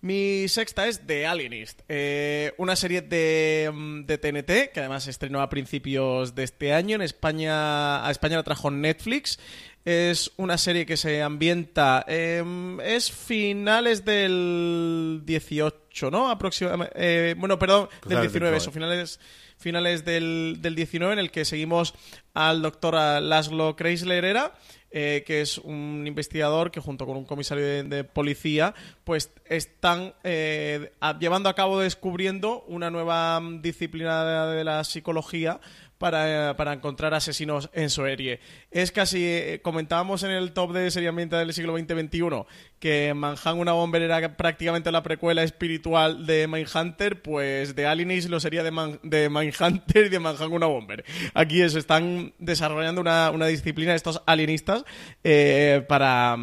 Mi 0.00 0.46
sexta 0.46 0.86
es 0.86 1.04
The 1.06 1.26
Alienist, 1.26 1.80
eh, 1.88 2.52
una 2.56 2.76
serie 2.76 3.02
de, 3.02 3.68
mm, 3.72 4.04
de 4.04 4.16
TNT 4.18 4.70
que 4.72 4.78
además 4.78 5.02
se 5.02 5.10
estrenó 5.10 5.40
a 5.42 5.48
principios 5.48 6.36
de 6.36 6.44
este 6.44 6.72
año. 6.72 6.94
En 6.94 7.02
España, 7.02 8.06
a 8.06 8.10
España 8.12 8.36
la 8.36 8.44
trajo 8.44 8.70
Netflix. 8.70 9.40
Es 9.84 10.30
una 10.36 10.56
serie 10.56 10.86
que 10.86 10.96
se 10.96 11.20
ambienta. 11.20 12.04
em, 12.06 12.80
es 12.80 13.10
finales 13.10 14.04
del 14.04 15.22
18, 15.24 16.12
¿no? 16.12 16.30
Aproximadamente. 16.30 16.94
eh, 16.96 17.34
bueno, 17.36 17.58
perdón, 17.58 17.88
del 18.06 18.18
Finales 18.18 18.22
del 18.22 18.30
19, 18.30 18.50
19. 18.52 18.56
eso, 18.56 18.70
finales, 18.70 19.20
finales 19.56 20.04
del, 20.04 20.58
del 20.60 20.74
19, 20.76 21.14
en 21.14 21.18
el 21.18 21.30
que 21.32 21.44
seguimos 21.44 21.94
al 22.34 22.62
doctor 22.62 22.94
Laszlo 22.94 23.74
Kreisler 23.74 24.24
era, 24.24 24.54
eh, 24.90 25.22
que 25.26 25.42
es 25.42 25.58
un 25.58 26.04
investigador 26.06 26.70
que 26.70 26.80
junto 26.80 27.04
con 27.04 27.16
un 27.16 27.26
comisario 27.26 27.84
de, 27.84 28.04
policía, 28.04 28.74
pues 29.04 29.30
están 29.44 30.14
eh, 30.24 30.92
llevando 31.20 31.50
a 31.50 31.54
cabo 31.54 31.80
descubriendo 31.80 32.64
una 32.68 32.90
nueva 32.90 33.38
mm, 33.38 33.60
disciplina 33.60 34.46
de, 34.46 34.64
la 34.64 34.82
psicología 34.84 35.60
para, 35.98 36.56
para 36.56 36.72
encontrar 36.72 37.12
asesinos 37.12 37.68
en 37.74 37.90
serie. 37.90 38.40
Es 38.70 38.90
casi, 38.90 39.24
eh, 39.24 39.60
comentábamos 39.62 40.22
en 40.22 40.30
el 40.30 40.52
top 40.52 40.72
de 40.72 40.90
serie 40.90 41.10
ambiental 41.10 41.46
del 41.46 41.54
siglo 41.54 41.76
XX-XXI 41.76 42.46
que 42.78 43.12
Manhunt 43.14 43.60
una 43.60 43.72
Bomber 43.72 44.02
era 44.02 44.36
prácticamente 44.36 44.92
la 44.92 45.02
precuela 45.02 45.42
espiritual 45.42 46.26
de 46.26 46.46
Mindhunter, 46.46 47.22
pues 47.22 47.74
de 47.74 47.86
Alienist 47.86 48.28
lo 48.28 48.40
sería 48.40 48.62
de, 48.62 48.70
Man- 48.70 49.00
de 49.02 49.28
Mindhunter 49.28 50.06
y 50.06 50.08
de 50.08 50.18
Manhunt 50.18 50.52
una 50.52 50.66
Bomber. 50.66 51.04
Aquí 51.34 51.60
eso, 51.60 51.78
están 51.78 52.34
desarrollando 52.38 53.00
una, 53.00 53.30
una 53.30 53.46
disciplina 53.46 53.94
estos 53.94 54.22
alienistas 54.26 54.84
eh, 55.24 55.84
para, 55.88 56.36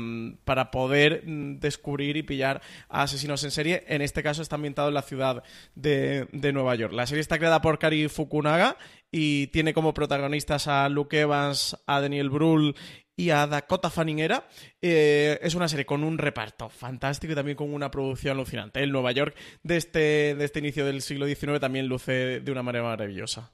para 0.44 0.72
poder 0.72 1.24
descubrir 1.26 2.18
y 2.18 2.24
pillar 2.24 2.62
a 2.90 3.04
asesinos 3.04 3.44
en 3.44 3.52
serie. 3.52 3.84
En 3.88 4.02
este 4.02 4.24
caso 4.24 4.42
está 4.42 4.56
ambientado 4.56 4.90
en 4.90 4.94
la 4.94 5.02
ciudad 5.02 5.44
de, 5.76 6.28
de 6.32 6.54
Nueva 6.54 6.76
York. 6.76 6.94
La 6.94 7.08
serie 7.08 7.22
está 7.22 7.38
creada 7.38 7.62
por 7.62 7.80
Kari 7.80 8.10
Fukunaga 8.10 8.78
y 9.12 9.48
tiene 9.48 9.74
como 9.74 9.94
protagonistas 9.94 10.68
a 10.68 10.90
Luke 10.90 11.18
Evans, 11.20 11.78
a 11.88 12.02
Daniel 12.02 12.30
Brühl 12.30 12.76
y 13.16 13.30
a 13.30 13.48
Dakota 13.48 13.90
Fanning 13.90 14.20
era. 14.20 14.48
Eh, 14.82 15.40
es 15.42 15.56
una 15.56 15.68
serie 15.68 15.86
con 15.86 16.04
un 16.04 16.18
reparto 16.18 16.70
fantástico 16.70 17.34
y 17.34 17.36
también 17.36 17.58
con 17.58 17.74
una 17.74 17.92
producción 17.92 18.34
alucinante. 18.34 18.84
El 18.84 18.92
Nueva 18.92 19.12
York 19.12 19.36
de 19.64 19.78
este, 19.78 20.36
de 20.36 20.46
este 20.46 20.60
inicio 20.60 20.86
del 20.86 21.02
siglo 21.02 21.26
XIX 21.26 21.60
también 21.60 21.88
luce 21.88 22.42
de 22.42 22.52
una 22.52 22.64
manera 22.64 22.84
maravillosa. 22.86 23.52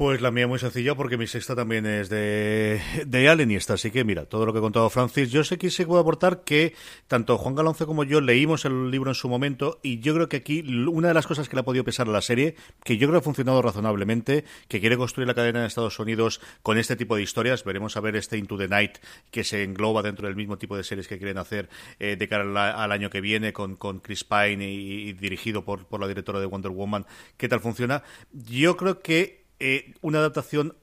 Pues 0.00 0.22
la 0.22 0.30
mía 0.30 0.46
muy 0.46 0.58
sencilla 0.58 0.94
porque 0.94 1.18
mi 1.18 1.26
sexta 1.26 1.54
también 1.54 1.84
es 1.84 2.08
de, 2.08 2.80
de 3.04 3.28
Alienista, 3.28 3.74
así 3.74 3.90
que 3.90 4.02
mira, 4.02 4.24
todo 4.24 4.46
lo 4.46 4.52
que 4.54 4.58
ha 4.58 4.62
contado 4.62 4.88
Francis, 4.88 5.30
yo 5.30 5.44
sé 5.44 5.58
que 5.58 5.68
sí 5.68 5.84
puedo 5.84 6.00
aportar 6.00 6.42
que 6.42 6.74
tanto 7.06 7.36
Juan 7.36 7.54
Galonce 7.54 7.84
como 7.84 8.04
yo 8.04 8.22
leímos 8.22 8.64
el 8.64 8.90
libro 8.90 9.10
en 9.10 9.14
su 9.14 9.28
momento 9.28 9.78
y 9.82 10.00
yo 10.00 10.14
creo 10.14 10.26
que 10.26 10.38
aquí 10.38 10.60
una 10.88 11.08
de 11.08 11.12
las 11.12 11.26
cosas 11.26 11.50
que 11.50 11.56
le 11.56 11.60
ha 11.60 11.64
podido 11.66 11.84
pesar 11.84 12.08
a 12.08 12.12
la 12.12 12.22
serie, 12.22 12.54
que 12.82 12.96
yo 12.96 13.08
creo 13.08 13.20
que 13.20 13.24
ha 13.24 13.24
funcionado 13.24 13.60
razonablemente, 13.60 14.46
que 14.68 14.80
quiere 14.80 14.96
construir 14.96 15.28
la 15.28 15.34
cadena 15.34 15.60
en 15.60 15.66
Estados 15.66 15.98
Unidos 15.98 16.40
con 16.62 16.78
este 16.78 16.96
tipo 16.96 17.16
de 17.16 17.22
historias, 17.22 17.62
veremos 17.62 17.94
a 17.98 18.00
ver 18.00 18.16
este 18.16 18.38
Into 18.38 18.56
the 18.56 18.68
Night 18.68 18.96
que 19.30 19.44
se 19.44 19.64
engloba 19.64 20.00
dentro 20.00 20.28
del 20.28 20.34
mismo 20.34 20.56
tipo 20.56 20.78
de 20.78 20.82
series 20.82 21.08
que 21.08 21.18
quieren 21.18 21.36
hacer 21.36 21.68
eh, 21.98 22.16
de 22.16 22.26
cara 22.26 22.44
al, 22.44 22.56
al 22.56 22.92
año 22.92 23.10
que 23.10 23.20
viene 23.20 23.52
con, 23.52 23.76
con 23.76 24.00
Chris 24.00 24.24
Pine 24.24 24.66
y, 24.66 25.10
y 25.10 25.12
dirigido 25.12 25.62
por, 25.62 25.84
por 25.84 26.00
la 26.00 26.08
directora 26.08 26.40
de 26.40 26.46
Wonder 26.46 26.72
Woman, 26.72 27.04
qué 27.36 27.50
tal 27.50 27.60
funciona. 27.60 28.02
Yo 28.32 28.78
creo 28.78 29.02
que 29.02 29.39
eh, 29.60 29.94
una 30.00 30.18
adaptación 30.18 30.76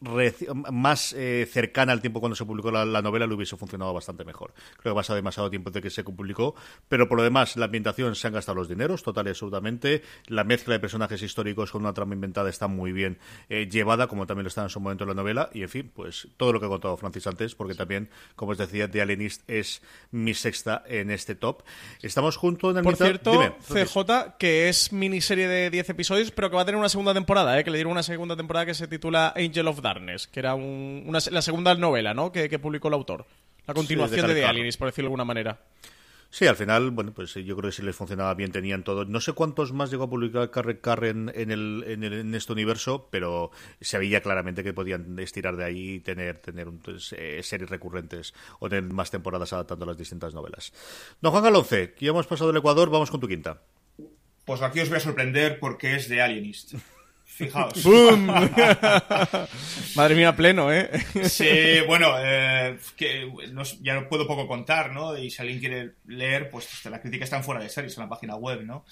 más 0.00 1.12
eh, 1.12 1.46
cercana 1.50 1.92
al 1.92 2.00
tiempo 2.00 2.20
cuando 2.20 2.36
se 2.36 2.44
publicó 2.44 2.70
la, 2.70 3.02
novela 3.02 3.26
le 3.26 3.34
hubiese 3.34 3.56
funcionado 3.56 3.92
bastante 3.92 4.24
mejor. 4.24 4.54
Creo 4.78 4.82
que 4.82 4.90
ha 4.90 4.94
pasado 4.94 5.16
demasiado 5.16 5.50
tiempo 5.50 5.70
desde 5.70 5.82
que 5.82 5.90
se 5.90 6.04
publicó, 6.04 6.54
pero 6.88 7.08
por 7.08 7.18
lo 7.18 7.24
demás, 7.24 7.56
la 7.56 7.66
ambientación 7.66 8.14
se 8.14 8.26
han 8.26 8.32
gastado 8.32 8.56
los 8.56 8.68
dineros, 8.68 9.02
total 9.02 9.26
y 9.26 9.30
absolutamente. 9.30 10.02
La 10.26 10.44
mezcla 10.44 10.74
de 10.74 10.80
personajes 10.80 11.22
históricos 11.22 11.70
con 11.70 11.82
una 11.82 11.92
trama 11.92 12.14
inventada 12.14 12.48
está 12.48 12.66
muy 12.66 12.92
bien 12.92 13.18
eh, 13.48 13.68
llevada, 13.70 14.06
como 14.06 14.26
también 14.26 14.44
lo 14.44 14.48
está 14.48 14.62
en 14.62 14.70
su 14.70 14.80
momento 14.80 15.04
en 15.04 15.08
la 15.08 15.14
novela. 15.14 15.50
Y 15.52 15.62
en 15.62 15.68
fin, 15.68 15.90
pues 15.94 16.28
todo 16.36 16.52
lo 16.52 16.60
que 16.60 16.66
ha 16.66 16.70
contado 16.70 16.96
Francis 16.96 17.26
antes, 17.26 17.54
porque 17.54 17.74
también, 17.74 18.08
como 18.36 18.52
os 18.52 18.58
decía, 18.58 18.90
The 18.90 19.02
Alienist 19.02 19.48
es 19.48 19.82
mi 20.10 20.34
sexta 20.34 20.82
en 20.86 21.10
este 21.10 21.34
top. 21.34 21.62
Estamos 22.02 22.36
juntos 22.36 22.72
en 22.72 22.78
el 22.78 22.84
Por 22.84 22.96
cierto, 22.96 23.56
CJ, 23.68 24.36
que 24.38 24.68
es 24.68 24.92
miniserie 24.92 25.48
de 25.48 25.70
10 25.70 25.90
episodios, 25.90 26.30
pero 26.30 26.50
que 26.50 26.56
va 26.56 26.62
a 26.62 26.64
tener 26.64 26.78
una 26.78 26.88
segunda 26.88 27.12
temporada, 27.12 27.58
¿eh? 27.58 27.64
que 27.64 27.70
le 27.70 27.78
dieron 27.78 27.92
una 27.92 28.02
segunda 28.02 28.36
temporada 28.36 28.66
que 28.66 28.74
se 28.74 28.88
titula 28.88 29.32
Angel 29.36 29.68
of 29.68 29.80
Darkness, 29.90 30.26
que 30.26 30.40
era 30.40 30.54
una, 30.54 31.18
la 31.30 31.42
segunda 31.42 31.74
novela 31.74 32.14
¿no? 32.14 32.30
que, 32.32 32.58
publicó 32.58 32.88
el 32.88 32.94
autor. 32.94 33.26
La 33.66 33.74
continuación 33.74 34.26
de 34.26 34.34
The 34.34 34.44
Alienist, 34.44 34.78
por 34.78 34.88
decirlo 34.88 35.06
de 35.06 35.10
alguna 35.10 35.24
manera. 35.24 35.60
Sí, 36.32 36.46
al 36.46 36.54
final, 36.54 36.92
bueno, 36.92 37.12
pues 37.12 37.34
yo 37.34 37.56
creo 37.56 37.70
que 37.70 37.76
si 37.76 37.82
les 37.82 37.96
funcionaba 37.96 38.34
bien 38.34 38.52
tenían 38.52 38.84
todo. 38.84 39.04
No 39.04 39.20
sé 39.20 39.32
cuántos 39.32 39.72
más 39.72 39.90
llegó 39.90 40.04
a 40.04 40.10
publicar 40.10 40.80
Carren 40.80 41.32
en, 41.34 41.50
el, 41.50 41.84
en, 41.88 42.04
el, 42.04 42.12
en, 42.12 42.34
este 42.36 42.52
universo, 42.52 43.08
pero 43.10 43.50
se 43.80 43.98
veía 43.98 44.20
claramente 44.20 44.62
que 44.62 44.72
podían 44.72 45.18
estirar 45.18 45.56
de 45.56 45.64
ahí 45.64 45.94
y 45.94 46.00
tener, 46.00 46.38
tener 46.38 46.68
pues, 46.84 47.12
eh, 47.18 47.40
series 47.42 47.68
recurrentes 47.68 48.32
o 48.60 48.68
tener 48.68 48.84
más 48.92 49.10
temporadas 49.10 49.52
adaptando 49.52 49.86
las 49.86 49.98
distintas 49.98 50.32
novelas. 50.32 50.72
Don 51.20 51.32
Juan 51.32 51.42
Galonce, 51.42 51.94
que 51.94 52.04
ya 52.04 52.10
hemos 52.12 52.28
pasado 52.28 52.50
el 52.50 52.56
Ecuador, 52.56 52.90
vamos 52.90 53.10
con 53.10 53.18
tu 53.18 53.26
quinta. 53.26 53.62
Pues 54.44 54.62
aquí 54.62 54.78
os 54.80 54.88
voy 54.88 54.98
a 54.98 55.00
sorprender 55.00 55.58
porque 55.58 55.96
es 55.96 56.08
de 56.08 56.22
Alienist. 56.22 56.74
Fijaos. 57.40 57.86
Madre 59.96 60.14
mía, 60.14 60.36
pleno, 60.36 60.72
¿eh? 60.72 60.90
sí, 61.24 61.80
bueno, 61.86 62.14
eh, 62.18 62.78
que 62.96 63.32
ya 63.80 63.94
no 63.94 64.08
puedo 64.08 64.26
poco 64.26 64.46
contar, 64.46 64.92
¿no? 64.92 65.16
Y 65.16 65.30
si 65.30 65.40
alguien 65.40 65.58
quiere 65.58 65.94
leer, 66.06 66.50
pues 66.50 66.84
la 66.84 67.00
crítica 67.00 67.24
está 67.24 67.38
en 67.38 67.44
fuera 67.44 67.62
de 67.62 67.70
series 67.70 67.96
en 67.96 68.02
la 68.02 68.10
página 68.10 68.36
web, 68.36 68.62
¿no? 68.62 68.84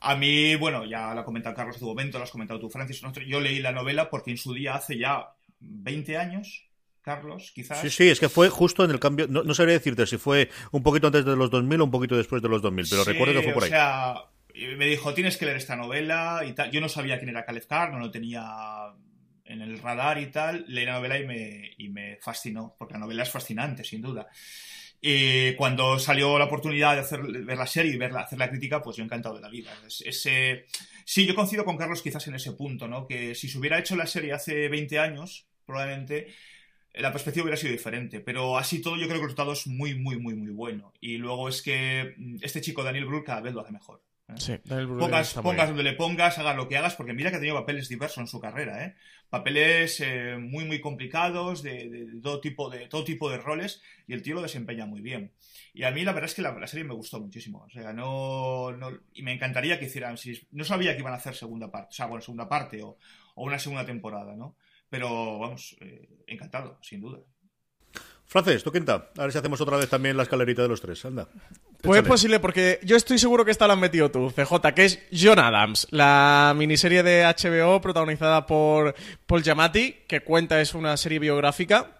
A 0.00 0.14
mí, 0.14 0.56
bueno, 0.56 0.84
ya 0.84 1.14
lo 1.14 1.20
ha 1.20 1.24
comentado 1.24 1.54
Carlos 1.54 1.76
en 1.76 1.80
tu 1.80 1.86
momento, 1.86 2.18
lo 2.18 2.24
has 2.24 2.30
comentado 2.30 2.60
tú, 2.60 2.68
Francis. 2.68 3.00
Yo 3.26 3.40
leí 3.40 3.60
la 3.60 3.72
novela 3.72 4.10
porque 4.10 4.30
en 4.30 4.36
su 4.36 4.52
día, 4.52 4.74
hace 4.74 4.98
ya 4.98 5.30
20 5.60 6.18
años, 6.18 6.68
Carlos, 7.00 7.50
quizás. 7.54 7.80
Sí, 7.80 7.88
sí, 7.88 8.10
es 8.10 8.20
que 8.20 8.28
fue 8.28 8.50
justo 8.50 8.84
en 8.84 8.90
el 8.90 9.00
cambio. 9.00 9.26
No, 9.26 9.54
sabría 9.54 9.74
decirte 9.74 10.06
si 10.06 10.18
fue 10.18 10.50
un 10.70 10.82
poquito 10.82 11.06
antes 11.06 11.24
de 11.24 11.34
los 11.34 11.50
2000 11.50 11.80
o 11.80 11.84
un 11.84 11.90
poquito 11.90 12.14
después 12.14 12.42
de 12.42 12.48
los 12.50 12.60
2000, 12.60 12.86
pero 12.90 13.04
recuerdo 13.04 13.34
que 13.34 13.42
fue 13.42 13.52
por 13.54 13.64
ahí. 13.64 13.70
O 13.70 14.35
me 14.76 14.86
dijo, 14.86 15.14
tienes 15.14 15.36
que 15.36 15.44
leer 15.44 15.56
esta 15.56 15.76
novela 15.76 16.42
y 16.46 16.52
tal. 16.52 16.70
Yo 16.70 16.80
no 16.80 16.88
sabía 16.88 17.18
quién 17.18 17.30
era 17.30 17.44
Caleb 17.44 17.66
Carr, 17.66 17.92
no 17.92 17.98
lo 17.98 18.10
tenía 18.10 18.94
en 19.44 19.60
el 19.60 19.78
radar 19.78 20.18
y 20.18 20.26
tal. 20.26 20.64
Leí 20.68 20.86
la 20.86 20.94
novela 20.94 21.18
y 21.18 21.26
me, 21.26 21.70
y 21.76 21.88
me 21.88 22.16
fascinó, 22.20 22.74
porque 22.78 22.94
la 22.94 23.00
novela 23.00 23.22
es 23.22 23.30
fascinante, 23.30 23.84
sin 23.84 24.02
duda. 24.02 24.28
Y 25.00 25.54
cuando 25.54 25.98
salió 25.98 26.38
la 26.38 26.46
oportunidad 26.46 26.94
de 26.94 27.00
hacer, 27.00 27.20
ver 27.22 27.58
la 27.58 27.66
serie 27.66 27.92
y 27.92 27.96
verla, 27.96 28.20
hacer 28.20 28.38
la 28.38 28.48
crítica, 28.48 28.82
pues 28.82 28.96
yo 28.96 29.04
encantado 29.04 29.36
de 29.36 29.42
la 29.42 29.48
vida. 29.48 29.70
ese... 30.04 30.66
Sí, 31.04 31.26
yo 31.26 31.34
coincido 31.34 31.64
con 31.64 31.76
Carlos 31.76 32.02
quizás 32.02 32.26
en 32.26 32.34
ese 32.34 32.52
punto, 32.52 32.88
¿no? 32.88 33.06
Que 33.06 33.34
si 33.34 33.48
se 33.48 33.58
hubiera 33.58 33.78
hecho 33.78 33.94
la 33.94 34.06
serie 34.06 34.32
hace 34.32 34.68
20 34.68 34.98
años, 34.98 35.46
probablemente 35.64 36.34
la 36.94 37.12
perspectiva 37.12 37.44
hubiera 37.44 37.56
sido 37.56 37.72
diferente. 37.72 38.20
Pero 38.20 38.58
así 38.58 38.80
todo, 38.80 38.96
yo 38.96 39.06
creo 39.06 39.18
que 39.18 39.24
el 39.24 39.28
resultado 39.28 39.52
es 39.52 39.66
muy, 39.66 39.94
muy, 39.94 40.18
muy, 40.18 40.34
muy 40.34 40.50
bueno. 40.50 40.92
Y 41.00 41.18
luego 41.18 41.48
es 41.48 41.62
que 41.62 42.14
mm, 42.16 42.38
este 42.42 42.60
chico, 42.60 42.82
Daniel 42.82 43.06
Brühl, 43.06 43.24
cada 43.24 43.40
vez 43.42 43.54
lo 43.54 43.60
hace 43.60 43.72
mejor. 43.72 44.02
Sí, 44.34 44.54
pongas, 44.64 45.34
pongas 45.34 45.68
donde 45.68 45.84
le 45.84 45.92
pongas, 45.92 46.36
hagas 46.38 46.56
lo 46.56 46.68
que 46.68 46.76
hagas, 46.76 46.96
porque 46.96 47.12
mira 47.12 47.30
que 47.30 47.36
ha 47.36 47.38
tenido 47.38 47.54
papeles 47.54 47.88
diversos 47.88 48.18
en 48.18 48.26
su 48.26 48.40
carrera, 48.40 48.84
¿eh? 48.84 48.96
Papeles 49.30 50.00
eh, 50.00 50.36
muy, 50.36 50.64
muy 50.64 50.80
complicados, 50.80 51.62
de, 51.62 52.08
todo 52.22 52.40
tipo 52.40 52.68
de 52.68 52.88
todo 52.88 53.04
tipo 53.04 53.30
de 53.30 53.38
roles, 53.38 53.82
y 54.08 54.14
el 54.14 54.22
tío 54.22 54.34
lo 54.34 54.42
desempeña 54.42 54.84
muy 54.84 55.00
bien. 55.00 55.32
Y 55.72 55.84
a 55.84 55.92
mí 55.92 56.02
la 56.04 56.12
verdad 56.12 56.28
es 56.28 56.34
que 56.34 56.42
la, 56.42 56.66
serie 56.66 56.84
me 56.84 56.94
gustó 56.94 57.20
muchísimo. 57.20 57.64
O 57.66 57.70
sea, 57.70 57.92
no, 57.92 58.76
Y 59.14 59.22
me 59.22 59.32
encantaría 59.32 59.78
que 59.78 59.86
hicieran. 59.86 60.16
Si, 60.16 60.46
no 60.50 60.64
sabía 60.64 60.94
que 60.94 61.00
iban 61.00 61.12
a 61.12 61.18
hacer 61.18 61.34
segunda 61.36 61.70
parte, 61.70 61.88
o 61.90 61.92
sea, 61.92 62.06
bueno, 62.06 62.22
segunda 62.22 62.48
parte 62.48 62.82
o, 62.82 62.98
una 63.36 63.58
segunda 63.60 63.86
temporada, 63.86 64.34
¿no? 64.34 64.56
Pero 64.88 65.38
vamos, 65.38 65.76
eh, 65.80 66.08
encantado, 66.26 66.78
sin 66.82 67.00
duda. 67.00 67.20
Frances, 68.26 68.64
tu 68.64 68.72
quinta. 68.72 69.08
A 69.16 69.22
ver 69.22 69.32
si 69.32 69.38
hacemos 69.38 69.60
otra 69.60 69.76
vez 69.76 69.88
también 69.88 70.16
la 70.16 70.24
escalerita 70.24 70.62
de 70.62 70.68
los 70.68 70.80
tres. 70.80 71.04
Anda. 71.04 71.28
Pues 71.80 72.02
es 72.02 72.08
posible, 72.08 72.40
porque 72.40 72.80
yo 72.82 72.96
estoy 72.96 73.18
seguro 73.18 73.44
que 73.44 73.52
esta 73.52 73.66
la 73.66 73.74
has 73.74 73.78
metido 73.78 74.10
tú, 74.10 74.30
CJ, 74.30 74.74
que 74.74 74.84
es 74.84 74.98
John 75.12 75.38
Adams, 75.38 75.86
la 75.90 76.52
miniserie 76.56 77.02
de 77.02 77.22
HBO 77.24 77.80
protagonizada 77.80 78.46
por 78.46 78.94
Paul 79.26 79.42
Giamatti, 79.42 79.96
que 80.08 80.20
cuenta, 80.20 80.60
es 80.60 80.74
una 80.74 80.96
serie 80.96 81.20
biográfica 81.20 81.95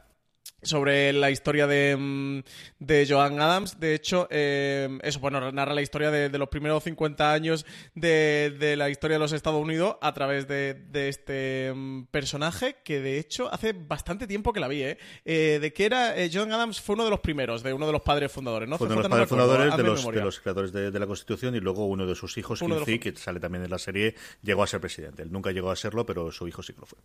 sobre 0.62 1.12
la 1.12 1.30
historia 1.30 1.66
de, 1.66 1.96
mm, 1.96 2.40
de 2.78 3.06
Joan 3.08 3.40
Adams. 3.40 3.78
De 3.78 3.94
hecho, 3.94 4.26
eh, 4.30 4.98
eso, 5.02 5.20
bueno, 5.20 5.52
narra 5.52 5.74
la 5.74 5.82
historia 5.82 6.10
de, 6.10 6.36
los 6.36 6.48
primeros 6.48 6.82
50 6.84 7.32
años 7.32 7.64
de, 7.94 8.74
la 8.76 8.90
historia 8.90 9.16
de 9.16 9.20
los 9.20 9.32
Estados 9.32 9.62
Unidos 9.62 9.96
a 10.00 10.12
través 10.12 10.46
de, 10.48 10.76
este 10.92 11.72
mm, 11.74 12.04
personaje 12.06 12.76
que, 12.84 13.00
de 13.00 13.18
hecho, 13.18 13.52
hace 13.52 13.72
bastante 13.72 14.26
tiempo 14.26 14.52
que 14.52 14.60
la 14.60 14.68
vi, 14.68 14.82
¿eh? 14.82 14.98
eh 15.24 15.58
de 15.60 15.72
que 15.72 15.86
era, 15.86 16.16
eh, 16.16 16.30
Joan 16.32 16.52
Adams 16.52 16.80
fue 16.80 16.94
uno 16.94 17.04
de 17.04 17.10
los 17.10 17.20
primeros, 17.20 17.62
de 17.62 17.72
uno 17.72 17.86
de 17.86 17.92
los 17.92 18.02
padres 18.02 18.32
fundadores, 18.32 18.68
¿no? 18.68 18.78
Fue 18.78 18.86
uno 18.86 18.96
de 18.96 19.02
los 19.02 19.10
padres 19.10 19.28
fundadores 19.28 19.76
de 19.76 19.82
los, 20.22 20.40
creadores 20.40 20.72
de, 20.72 20.98
la 20.98 21.06
Constitución 21.06 21.54
y 21.54 21.60
luego 21.60 21.86
uno 21.86 22.06
de 22.06 22.14
sus 22.14 22.36
hijos, 22.38 22.60
Quincy, 22.60 22.98
que 22.98 23.14
sale 23.16 23.40
también 23.40 23.64
en 23.64 23.70
la 23.70 23.78
serie, 23.78 24.14
llegó 24.42 24.62
a 24.62 24.66
ser 24.66 24.80
presidente. 24.80 25.22
Él 25.22 25.32
nunca 25.32 25.52
llegó 25.52 25.70
a 25.70 25.76
serlo, 25.76 26.04
pero 26.06 26.32
su 26.32 26.48
hijo 26.48 26.62
sí 26.62 26.72
que 26.72 26.80
lo 26.80 26.86
fue. 26.86 26.98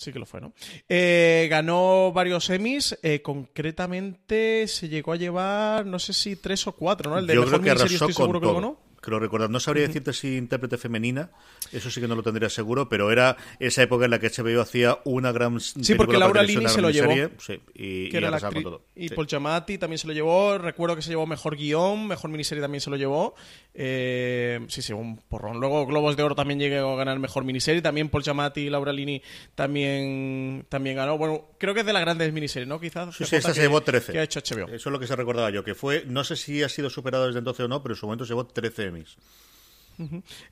Sí 0.00 0.12
que 0.14 0.18
lo 0.18 0.24
fue, 0.24 0.40
¿no? 0.40 0.54
Eh, 0.88 1.46
ganó 1.50 2.10
varios 2.10 2.48
Emmys, 2.48 2.98
eh, 3.02 3.20
concretamente 3.20 4.66
se 4.66 4.88
llegó 4.88 5.12
a 5.12 5.16
llevar, 5.16 5.84
no 5.84 5.98
sé 5.98 6.14
si 6.14 6.36
tres 6.36 6.66
o 6.66 6.72
cuatro, 6.72 7.10
¿no? 7.10 7.18
El 7.18 7.26
de 7.26 7.34
Yo 7.34 7.44
creo 7.44 7.60
que 7.60 7.70
arrasó 7.70 8.06
con 8.06 8.14
todo. 8.14 8.40
que 8.40 8.46
lo 8.46 8.54
ganó 8.54 8.89
creo 9.00 9.18
recordar. 9.18 9.50
No 9.50 9.60
sabría 9.60 9.86
decirte 9.86 10.12
si 10.12 10.36
intérprete 10.36 10.78
femenina, 10.78 11.30
eso 11.72 11.90
sí 11.90 12.00
que 12.00 12.08
no 12.08 12.14
lo 12.14 12.22
tendría 12.22 12.48
seguro, 12.50 12.88
pero 12.88 13.10
era 13.10 13.36
esa 13.58 13.82
época 13.82 14.04
en 14.04 14.10
la 14.12 14.18
que 14.18 14.28
HBO 14.28 14.60
hacía 14.60 14.98
una 15.04 15.32
gran 15.32 15.60
Sí, 15.60 15.94
porque 15.94 16.18
Laura 16.18 16.42
Lini 16.42 16.68
se 16.68 16.80
lo 16.80 16.90
llevó. 16.90 17.14
Sí, 17.38 17.60
y, 17.74 18.08
que 18.08 18.16
era 18.18 18.30
la 18.30 18.38
todo. 18.38 18.84
Y 18.94 19.08
Paul 19.10 19.26
Chamati 19.26 19.78
también 19.78 19.98
se 19.98 20.06
lo 20.06 20.12
llevó. 20.12 20.58
Recuerdo 20.58 20.96
que 20.96 21.02
se 21.02 21.10
llevó 21.10 21.26
mejor 21.26 21.56
guion, 21.56 22.06
mejor 22.06 22.30
miniserie 22.30 22.60
también 22.60 22.80
se 22.80 22.90
lo 22.90 22.96
llevó. 22.96 23.34
Eh, 23.74 24.60
sí, 24.68 24.82
sí, 24.82 24.92
un 24.92 25.16
porrón. 25.16 25.60
Luego 25.60 25.86
Globos 25.86 26.16
de 26.16 26.22
Oro 26.22 26.34
también 26.34 26.58
llegó 26.58 26.92
a 26.92 26.96
ganar 26.96 27.18
mejor 27.18 27.44
miniserie. 27.44 27.82
También 27.82 28.08
Paul 28.08 28.22
Chamati 28.22 28.62
y 28.62 28.70
Laura 28.70 28.92
Lini 28.92 29.22
también, 29.54 30.66
también 30.68 30.96
ganó. 30.96 31.18
Bueno, 31.18 31.48
creo 31.58 31.74
que 31.74 31.80
es 31.80 31.86
de 31.86 31.92
las 31.92 32.02
grandes 32.02 32.32
miniseries, 32.32 32.68
¿no? 32.68 32.80
Quizás. 32.80 33.14
Sí, 33.16 33.24
sí 33.24 33.36
esta 33.36 33.54
se 33.54 33.62
llevó 33.62 33.80
13. 33.80 34.12
Que 34.12 34.18
ha 34.18 34.22
hecho 34.24 34.40
HBO. 34.40 34.68
Eso 34.68 34.74
es 34.74 34.92
lo 34.92 34.98
que 34.98 35.06
se 35.06 35.16
recordaba 35.16 35.50
yo, 35.50 35.64
que 35.64 35.74
fue, 35.74 36.04
no 36.06 36.24
sé 36.24 36.36
si 36.36 36.62
ha 36.62 36.68
sido 36.68 36.90
superado 36.90 37.26
desde 37.26 37.38
entonces 37.38 37.64
o 37.64 37.68
no, 37.68 37.82
pero 37.82 37.94
en 37.94 37.98
su 37.98 38.06
momento 38.06 38.24
se 38.24 38.30
llevó 38.30 38.46
13 38.46 38.89
Grammys. 38.90 39.16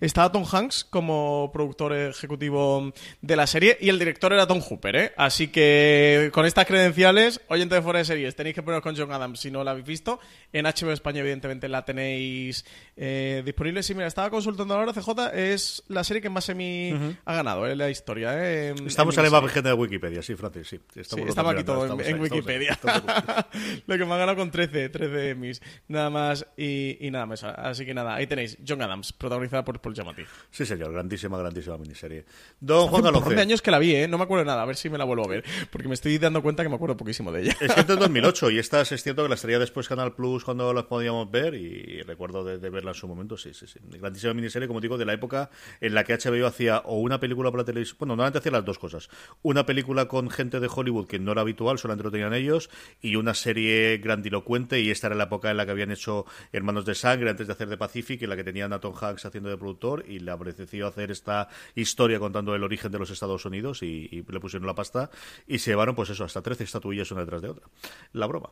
Estaba 0.01 0.31
Tom 0.33 0.45
Hanks 0.51 0.85
como 0.85 1.51
productor 1.53 1.95
ejecutivo 1.95 2.93
de 3.21 3.37
la 3.37 3.47
serie 3.47 3.77
y 3.81 3.89
el 3.89 3.99
director 3.99 4.33
era 4.33 4.47
Tom 4.47 4.61
Hooper, 4.61 4.97
¿eh? 4.97 5.13
Así 5.17 5.49
que 5.49 6.31
con 6.33 6.47
estas 6.47 6.67
credenciales, 6.67 7.41
oyente 7.49 7.75
de 7.75 7.83
fuera 7.83 7.99
de 7.99 8.05
series, 8.05 8.37
tenéis 8.37 8.55
que 8.55 8.63
poneros 8.63 8.83
con 8.83 8.97
John 8.97 9.13
Adams 9.13 9.41
si 9.41 9.51
no 9.51 9.65
la 9.65 9.73
habéis 9.73 9.87
visto. 9.87 10.21
En 10.53 10.65
HBO 10.65 10.93
España, 10.93 11.21
evidentemente, 11.21 11.69
la 11.69 11.85
tenéis 11.85 12.65
eh, 12.97 13.43
disponible. 13.45 13.83
Sí, 13.83 13.95
mira, 13.95 14.07
estaba 14.07 14.31
consultando 14.31 14.75
ahora, 14.75 14.93
CJ, 14.93 15.35
es 15.35 15.83
la 15.89 16.05
serie 16.05 16.23
que 16.23 16.31
más 16.31 16.45
semi 16.45 16.93
ha 17.25 17.35
ganado 17.35 17.67
en 17.67 17.73
¿eh? 17.73 17.77
la 17.77 17.91
historia. 17.91 18.33
¿eh? 18.35 18.75
estamos 18.87 19.17
en, 19.17 19.25
la 19.25 19.31
más 19.31 19.43
vigente 19.43 19.69
de 19.69 19.75
Wikipedia, 19.75 20.23
sí, 20.23 20.35
Francis, 20.35 20.69
sí. 20.69 20.81
estaba 20.95 21.53
aquí 21.53 21.65
todo 21.65 22.01
en, 22.01 22.21
Wikipedia. 22.21 22.79
Lo 23.87 23.99
que 23.99 24.05
me 24.05 24.15
ha 24.15 24.19
ganado 24.19 24.37
con 24.37 24.51
13, 24.51 24.89
13 24.89 25.31
Emmys. 25.31 25.63
Nada 25.89 26.11
más 26.11 26.47
y, 26.57 26.99
y 27.07 27.11
nada 27.11 27.27
más. 27.27 27.45
Así 27.45 27.85
que 27.85 27.95
nada, 27.95 28.15
ahí 28.15 28.27
tenéis 28.27 28.59
John 28.67 28.83
Adams, 28.83 29.13
protagonista 29.13 29.38
protagonizada 29.39 29.65
por 29.65 29.81
Paul 29.81 29.95
Giamatti. 29.95 30.23
Sí, 30.51 30.67
señor, 30.67 30.93
grandísima, 30.93 31.39
grandísima 31.39 31.79
miniserie. 31.79 32.25
Don 32.61 32.89
Juan 32.89 33.07
Hace 33.07 33.29
un 33.29 33.35
de 33.35 33.41
años 33.41 33.63
que 33.63 33.71
la 33.71 33.79
vi, 33.79 33.95
¿eh? 33.95 34.09
No 34.09 34.19
me 34.19 34.25
acuerdo 34.25 34.45
nada, 34.45 34.63
a 34.63 34.67
ver 34.67 34.77
si 34.77 34.91
me 34.91 34.99
la 34.99 35.05
vuelvo 35.05 35.25
a 35.25 35.29
ver, 35.29 35.45
porque 35.71 35.89
me 35.89 35.95
estoy 35.95 36.19
dando 36.19 36.43
cuenta 36.43 36.63
que 36.63 36.69
me 36.69 36.75
acuerdo 36.75 36.97
poquísimo 36.97 37.33
de 37.33 37.43
ella. 37.43 37.57
Es 37.61 37.73
que 37.73 37.81
es 37.81 37.87
2008 37.87 38.51
y 38.51 38.59
esta 38.59 38.81
es 38.81 39.03
cierto 39.03 39.23
que 39.23 39.29
la 39.29 39.35
estaría 39.35 39.59
después 39.59 39.89
Canal 39.89 40.15
Plus 40.15 40.45
cuando 40.45 40.73
las 40.73 40.85
podíamos 40.85 41.31
ver 41.31 41.55
y 41.55 42.03
recuerdo 42.03 42.45
de, 42.45 42.71
verla 42.71 42.91
en 42.91 42.95
su 42.95 43.09
momento, 43.09 43.37
sí, 43.37 43.55
sí, 43.55 43.67
sí. 43.67 43.79
Grandísima 43.83 44.35
miniserie, 44.35 44.69
como 44.69 44.81
digo, 44.81 44.99
de 44.99 45.05
la 45.05 45.13
época 45.13 45.51
en 45.81 45.95
la 45.95 46.05
que 46.05 46.15
HBO 46.15 46.47
hacía 46.47 46.79
o 46.85 46.99
una 46.99 47.21
película 47.21 47.51
para 47.51 47.63
la 47.63 47.67
televisión, 47.67 47.97
bueno, 48.01 48.13
normalmente 48.13 48.39
hacía 48.39 48.53
las 48.53 48.65
dos 48.65 48.79
cosas. 48.79 49.09
Una 49.43 49.67
película 49.67 50.09
con 50.09 50.31
gente 50.31 50.61
de 50.61 50.69
Hollywood 50.75 51.07
que 51.07 51.19
no 51.19 51.33
era 51.33 51.43
habitual, 51.43 51.79
solamente 51.79 52.05
lo 52.05 52.11
tenían 52.11 52.35
ellos, 52.35 52.71
y 53.01 53.17
una 53.17 53.35
serie 53.35 53.99
grandilocuente 53.99 54.81
y 54.81 54.91
esta 54.91 55.09
era 55.09 55.17
la 55.17 55.25
época 55.25 55.51
en 55.51 55.57
la 55.57 55.65
que 55.65 55.73
habían 55.73 55.91
hecho 55.91 56.27
Hermanos 56.53 56.85
de 56.85 56.95
Sangre 56.95 57.31
antes 57.31 57.47
de 57.47 57.53
hacer 57.53 57.69
de 57.69 57.77
Pacific, 57.77 58.23
en 58.23 58.31
la 58.31 58.37
que 58.37 58.45
tenían 58.45 58.73
a 58.73 58.81
Tom 58.81 58.95
Hanks 59.01 59.18
haciendo 59.25 59.51
de 59.51 59.57
productor 59.57 60.05
y 60.09 60.19
le 60.19 60.31
apreció 60.31 60.87
hacer 60.87 61.11
esta 61.11 61.49
historia 61.75 62.19
contando 62.19 62.55
el 62.55 62.63
origen 62.63 62.93
de 62.93 62.99
los 62.99 63.11
Estados 63.11 63.45
Unidos 63.45 63.83
y, 63.83 64.25
le 64.29 64.41
pusieron 64.41 64.67
la 64.67 64.75
pasta 64.75 65.11
y 65.47 65.59
se 65.59 65.71
llevaron, 65.71 65.95
pues 65.95 66.11
eso, 66.11 66.25
hasta 66.25 66.43
13 66.43 66.65
estatuillas 66.65 67.11
una 67.11 67.23
detrás 67.23 67.43
de 67.43 67.49
otra. 67.49 67.67
La 68.13 68.27
broma. 68.27 68.51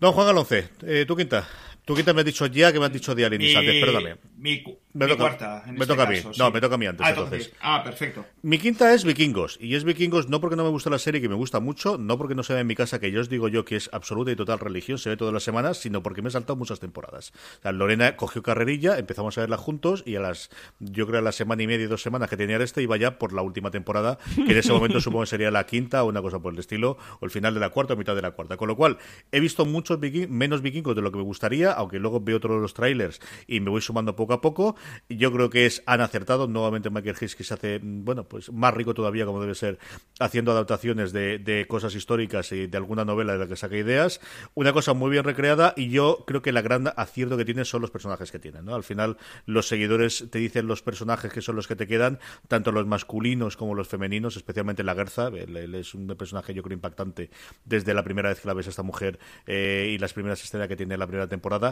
Don 0.00 0.12
Juan 0.12 0.28
Alonce, 0.28 0.70
eh, 0.82 1.04
tu 1.06 1.16
quinta. 1.16 1.46
Tu 1.84 1.94
quinta 1.94 2.14
me 2.14 2.20
has 2.20 2.24
dicho 2.24 2.46
ya 2.46 2.72
que 2.72 2.78
me 2.80 2.86
has 2.86 2.92
dicho 2.92 3.14
de 3.14 3.26
antes, 3.26 3.40
perdóname. 3.84 4.16
Mi, 4.38 4.62
Me 4.94 5.04
Mi 5.06 5.10
toca, 5.12 5.16
cuarta, 5.22 5.62
en 5.66 5.74
me 5.74 5.80
este 5.80 5.86
toca 5.88 6.04
a 6.04 6.06
mí. 6.10 6.16
caso, 6.16 6.32
No, 6.38 6.50
me 6.50 6.60
toca 6.60 6.76
a 6.76 6.78
mí 6.78 6.86
antes. 6.86 7.04
Ah, 7.06 7.10
entonces. 7.10 7.32
entonces. 7.46 7.58
Ah, 7.60 7.82
perfecto. 7.84 8.24
Mi 8.42 8.58
quinta 8.58 8.94
es 8.94 9.04
Vikingos. 9.04 9.58
Y 9.60 9.74
es 9.74 9.84
Vikingos 9.84 10.28
no 10.28 10.40
porque 10.40 10.56
no 10.56 10.62
me 10.64 10.70
gusta 10.70 10.88
la 10.88 10.98
serie, 10.98 11.20
que 11.20 11.28
me 11.28 11.34
gusta 11.34 11.60
mucho, 11.60 11.98
no 11.98 12.16
porque 12.16 12.34
no 12.34 12.42
se 12.42 12.54
ve 12.54 12.60
en 12.60 12.66
mi 12.66 12.74
casa, 12.74 13.00
que 13.00 13.10
yo 13.10 13.20
os 13.20 13.28
digo 13.28 13.48
yo 13.48 13.64
que 13.64 13.76
es 13.76 13.90
absoluta 13.92 14.30
y 14.30 14.36
total 14.36 14.60
religión, 14.60 14.96
se 14.98 15.10
ve 15.10 15.16
todas 15.16 15.34
las 15.34 15.42
semanas, 15.42 15.76
sino 15.78 16.02
porque 16.02 16.22
me 16.22 16.28
he 16.28 16.32
saltado 16.32 16.56
muchas 16.56 16.78
temporadas. 16.80 17.32
O 17.58 17.62
sea, 17.62 17.72
Lorena 17.72 18.16
cogió 18.16 18.42
carrerilla, 18.42 18.96
empezamos 18.98 19.36
a 19.36 19.42
verla 19.42 19.56
juntos 19.58 20.02
y 20.06 20.14
a 20.16 20.20
las, 20.20 20.50
yo 20.78 21.06
creo 21.06 21.18
a 21.18 21.22
la 21.22 21.32
semana 21.32 21.62
y 21.64 21.66
media, 21.66 21.86
dos 21.88 22.02
semanas 22.02 22.30
que 22.30 22.36
tenía 22.36 22.56
este, 22.58 22.80
iba 22.82 22.96
ya 22.96 23.18
por 23.18 23.32
la 23.34 23.42
última 23.42 23.70
temporada, 23.70 24.18
que 24.36 24.52
en 24.52 24.56
ese 24.58 24.72
momento 24.72 25.00
supongo 25.00 25.24
que 25.24 25.30
sería 25.30 25.50
la 25.50 25.66
quinta 25.66 26.02
o 26.04 26.08
una 26.08 26.22
cosa 26.22 26.38
por 26.38 26.52
el 26.54 26.58
estilo, 26.60 26.96
o 27.20 27.24
el 27.24 27.30
final 27.30 27.52
de 27.52 27.60
la 27.60 27.70
cuarta 27.70 27.94
o 27.94 27.96
mitad 27.96 28.14
de 28.14 28.22
la 28.22 28.30
cuarta. 28.30 28.56
Con 28.56 28.68
lo 28.68 28.76
cual, 28.76 28.96
he 29.32 29.40
visto 29.40 29.66
muchos 29.66 29.98
viking- 29.98 30.28
menos 30.28 30.62
vikingos 30.62 30.94
de 30.94 31.02
lo 31.02 31.10
que 31.10 31.18
me 31.18 31.24
gustaría, 31.24 31.73
aunque 31.74 31.98
luego 31.98 32.20
veo 32.20 32.40
todos 32.40 32.60
los 32.60 32.74
trailers 32.74 33.20
y 33.46 33.60
me 33.60 33.70
voy 33.70 33.80
sumando 33.80 34.16
poco 34.16 34.32
a 34.32 34.40
poco. 34.40 34.76
Yo 35.08 35.32
creo 35.32 35.50
que 35.50 35.66
es, 35.66 35.82
han 35.86 36.00
acertado. 36.00 36.46
Nuevamente 36.46 36.90
Michael 36.90 37.16
Hayes 37.20 37.36
que 37.36 37.44
se 37.44 37.54
hace, 37.54 37.80
mm, 37.80 38.04
bueno, 38.04 38.28
pues 38.28 38.52
más 38.52 38.74
rico 38.74 38.94
todavía 38.94 39.26
como 39.26 39.40
debe 39.40 39.54
ser, 39.54 39.78
haciendo 40.20 40.52
adaptaciones 40.52 41.12
de, 41.12 41.66
cosas 41.68 41.94
históricas 41.94 42.52
y 42.52 42.66
de 42.66 42.76
alguna 42.76 43.04
novela 43.04 43.32
de 43.32 43.38
la 43.38 43.46
que 43.46 43.56
saca 43.56 43.76
ideas. 43.76 44.20
Una 44.54 44.72
cosa 44.72 44.92
muy 44.92 45.10
bien 45.10 45.24
recreada 45.24 45.72
y 45.76 45.88
yo 45.88 46.24
creo 46.26 46.42
que 46.42 46.52
la 46.52 46.62
gran 46.62 46.92
acierto 46.96 47.36
que 47.36 47.44
tiene 47.44 47.64
son 47.64 47.80
los 47.80 47.90
personajes 47.90 48.30
que 48.30 48.38
tienen, 48.38 48.64
¿no? 48.64 48.74
Al 48.74 48.84
final 48.84 49.16
los 49.46 49.68
seguidores 49.68 50.26
te 50.30 50.38
dicen 50.38 50.66
los 50.66 50.82
personajes 50.82 51.32
que 51.32 51.40
son 51.40 51.56
los 51.56 51.66
que 51.66 51.76
te 51.76 51.86
quedan, 51.86 52.18
tanto 52.48 52.72
los 52.72 52.86
masculinos 52.86 53.56
como 53.56 53.74
los 53.74 53.88
femeninos, 53.88 54.36
especialmente 54.36 54.82
la 54.82 54.94
Gerza, 54.94 55.28
él, 55.28 55.56
él 55.56 55.74
es 55.74 55.94
un 55.94 56.06
personaje 56.08 56.54
yo 56.54 56.62
creo 56.62 56.74
impactante 56.74 57.30
desde 57.64 57.94
la 57.94 58.02
primera 58.02 58.28
vez 58.28 58.40
que 58.40 58.48
la 58.48 58.54
ves 58.54 58.66
a 58.66 58.70
esta 58.70 58.82
mujer 58.82 59.18
eh, 59.46 59.90
y 59.94 59.98
las 59.98 60.12
primeras 60.12 60.42
escenas 60.42 60.68
que 60.68 60.76
tiene 60.76 60.94
en 60.94 61.00
la 61.00 61.06
primera 61.06 61.28
temporada. 61.28 61.63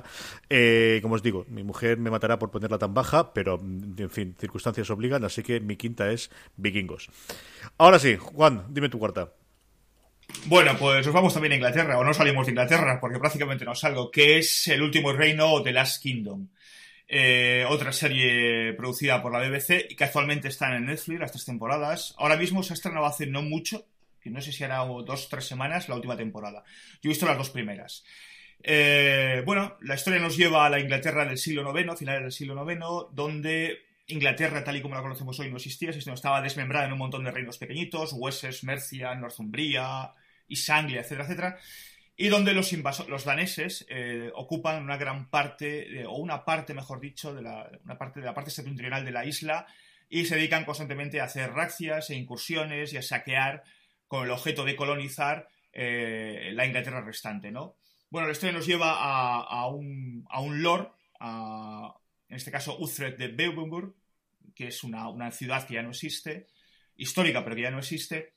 Eh, 0.48 1.00
como 1.02 1.16
os 1.16 1.22
digo, 1.22 1.44
mi 1.48 1.62
mujer 1.62 1.98
me 1.98 2.10
matará 2.10 2.38
por 2.38 2.50
ponerla 2.50 2.78
tan 2.78 2.94
baja, 2.94 3.32
pero 3.34 3.58
mm, 3.58 3.94
en 3.98 4.10
fin, 4.10 4.36
circunstancias 4.38 4.88
obligan, 4.90 5.24
así 5.24 5.42
que 5.42 5.60
mi 5.60 5.76
quinta 5.76 6.10
es 6.10 6.30
Vikingos. 6.56 7.10
Ahora 7.78 7.98
sí, 7.98 8.16
Juan, 8.16 8.66
dime 8.70 8.88
tu 8.88 8.98
cuarta. 8.98 9.32
Bueno, 10.46 10.76
pues 10.78 11.04
nos 11.04 11.14
vamos 11.14 11.34
también 11.34 11.52
a 11.52 11.56
Inglaterra, 11.56 11.98
o 11.98 12.04
no 12.04 12.14
salimos 12.14 12.46
de 12.46 12.52
Inglaterra, 12.52 12.98
porque 13.00 13.18
prácticamente 13.18 13.64
no 13.64 13.74
salgo, 13.74 14.10
que 14.10 14.38
es 14.38 14.68
El 14.68 14.82
último 14.82 15.12
reino 15.12 15.62
The 15.62 15.72
Last 15.72 16.02
Kingdom. 16.02 16.48
Eh, 17.14 17.66
otra 17.68 17.92
serie 17.92 18.72
producida 18.72 19.20
por 19.20 19.32
la 19.32 19.46
BBC 19.46 19.86
y 19.90 19.96
que 19.96 20.04
actualmente 20.04 20.48
está 20.48 20.74
en 20.74 20.86
Netflix, 20.86 21.20
las 21.20 21.32
tres 21.32 21.44
temporadas. 21.44 22.14
Ahora 22.16 22.36
mismo 22.36 22.62
se 22.62 22.72
ha 22.72 22.74
estrenado 22.74 23.04
hace 23.04 23.26
no 23.26 23.42
mucho, 23.42 23.86
que 24.20 24.30
no 24.30 24.40
sé 24.40 24.52
si 24.52 24.64
hará 24.64 24.78
dos 24.78 25.26
o 25.26 25.28
tres 25.28 25.44
semanas, 25.44 25.88
la 25.88 25.96
última 25.96 26.16
temporada. 26.16 26.64
Yo 27.02 27.08
he 27.08 27.08
visto 27.08 27.26
las 27.26 27.36
dos 27.36 27.50
primeras. 27.50 28.04
Eh, 28.62 29.42
bueno, 29.44 29.76
la 29.80 29.94
historia 29.94 30.20
nos 30.20 30.36
lleva 30.36 30.64
a 30.64 30.70
la 30.70 30.78
Inglaterra 30.78 31.24
del 31.24 31.38
siglo 31.38 31.76
IX, 31.76 31.98
finales 31.98 32.22
del 32.22 32.32
siglo 32.32 32.70
IX, 32.70 32.80
donde 33.12 33.78
Inglaterra, 34.06 34.62
tal 34.62 34.76
y 34.76 34.82
como 34.82 34.94
la 34.94 35.02
conocemos 35.02 35.38
hoy, 35.40 35.50
no 35.50 35.56
existía, 35.56 35.92
sino 35.92 36.14
estaba 36.14 36.40
desmembrada 36.40 36.86
en 36.86 36.92
un 36.92 36.98
montón 36.98 37.24
de 37.24 37.30
reinos 37.30 37.58
pequeñitos, 37.58 38.12
Wessex, 38.12 38.64
Mercia, 38.64 39.14
Northumbria, 39.14 40.12
East 40.48 40.70
Anglia, 40.70 41.00
etcétera, 41.00 41.24
etcétera, 41.24 41.58
y 42.16 42.28
donde 42.28 42.52
los, 42.52 42.72
los 43.08 43.24
daneses 43.24 43.86
eh, 43.88 44.30
ocupan 44.34 44.82
una 44.82 44.96
gran 44.96 45.28
parte, 45.28 46.04
o 46.06 46.16
una 46.16 46.44
parte, 46.44 46.74
mejor 46.74 47.00
dicho, 47.00 47.34
de 47.34 47.42
la, 47.42 47.70
una 47.84 47.98
parte 47.98 48.20
de 48.20 48.26
la 48.26 48.34
parte 48.34 48.50
septentrional 48.50 49.04
de 49.04 49.10
la 49.10 49.24
isla 49.24 49.66
y 50.08 50.26
se 50.26 50.36
dedican 50.36 50.64
constantemente 50.64 51.20
a 51.20 51.24
hacer 51.24 51.52
razzias 51.52 52.10
e 52.10 52.14
incursiones 52.14 52.92
y 52.92 52.98
a 52.98 53.02
saquear 53.02 53.64
con 54.06 54.24
el 54.24 54.30
objeto 54.30 54.64
de 54.64 54.76
colonizar 54.76 55.48
eh, 55.72 56.50
la 56.52 56.66
Inglaterra 56.66 57.00
restante, 57.00 57.50
¿no? 57.50 57.76
Bueno, 58.12 58.26
la 58.26 58.32
historia 58.32 58.52
nos 58.52 58.66
lleva 58.66 58.90
a, 58.92 59.40
a 59.42 59.66
un, 59.68 60.26
a 60.28 60.42
un 60.42 60.62
lord, 60.62 60.92
a- 61.18 61.94
en 62.28 62.36
este 62.36 62.50
caso 62.50 62.76
Uhtred 62.78 63.16
de 63.16 63.28
Beubenburg, 63.28 63.94
que 64.54 64.66
es 64.68 64.84
una, 64.84 65.08
una 65.08 65.30
ciudad 65.30 65.66
que 65.66 65.74
ya 65.74 65.82
no 65.82 65.88
existe, 65.92 66.46
histórica 66.94 67.42
pero 67.42 67.56
que 67.56 67.62
ya 67.62 67.70
no 67.70 67.78
existe, 67.78 68.34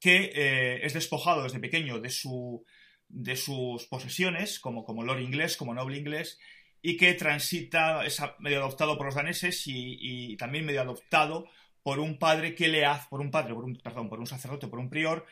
que 0.00 0.32
eh, 0.34 0.84
es 0.84 0.92
despojado 0.92 1.44
desde 1.44 1.60
pequeño 1.60 1.98
de, 1.98 2.10
su, 2.10 2.62
de 3.08 3.36
sus 3.36 3.86
posesiones, 3.86 4.60
como, 4.60 4.84
como 4.84 5.02
lord 5.02 5.20
inglés, 5.22 5.56
como 5.56 5.72
noble 5.72 5.96
inglés, 5.96 6.38
y 6.82 6.98
que 6.98 7.14
transita, 7.14 8.04
es 8.04 8.20
medio 8.38 8.58
adoptado 8.58 8.98
por 8.98 9.06
los 9.06 9.14
daneses 9.14 9.66
y, 9.66 9.96
y 10.32 10.36
también 10.36 10.66
medio 10.66 10.82
adoptado 10.82 11.46
por 11.82 12.00
un 12.00 12.18
padre 12.18 12.54
que 12.54 12.68
le 12.68 12.84
hace, 12.84 13.06
por 13.08 13.22
un 13.22 13.30
padre, 13.30 13.54
por 13.54 13.64
un, 13.64 13.76
perdón, 13.76 14.10
por 14.10 14.20
un 14.20 14.26
sacerdote, 14.26 14.68
por 14.68 14.78
un 14.78 14.90
prior, 14.90 15.24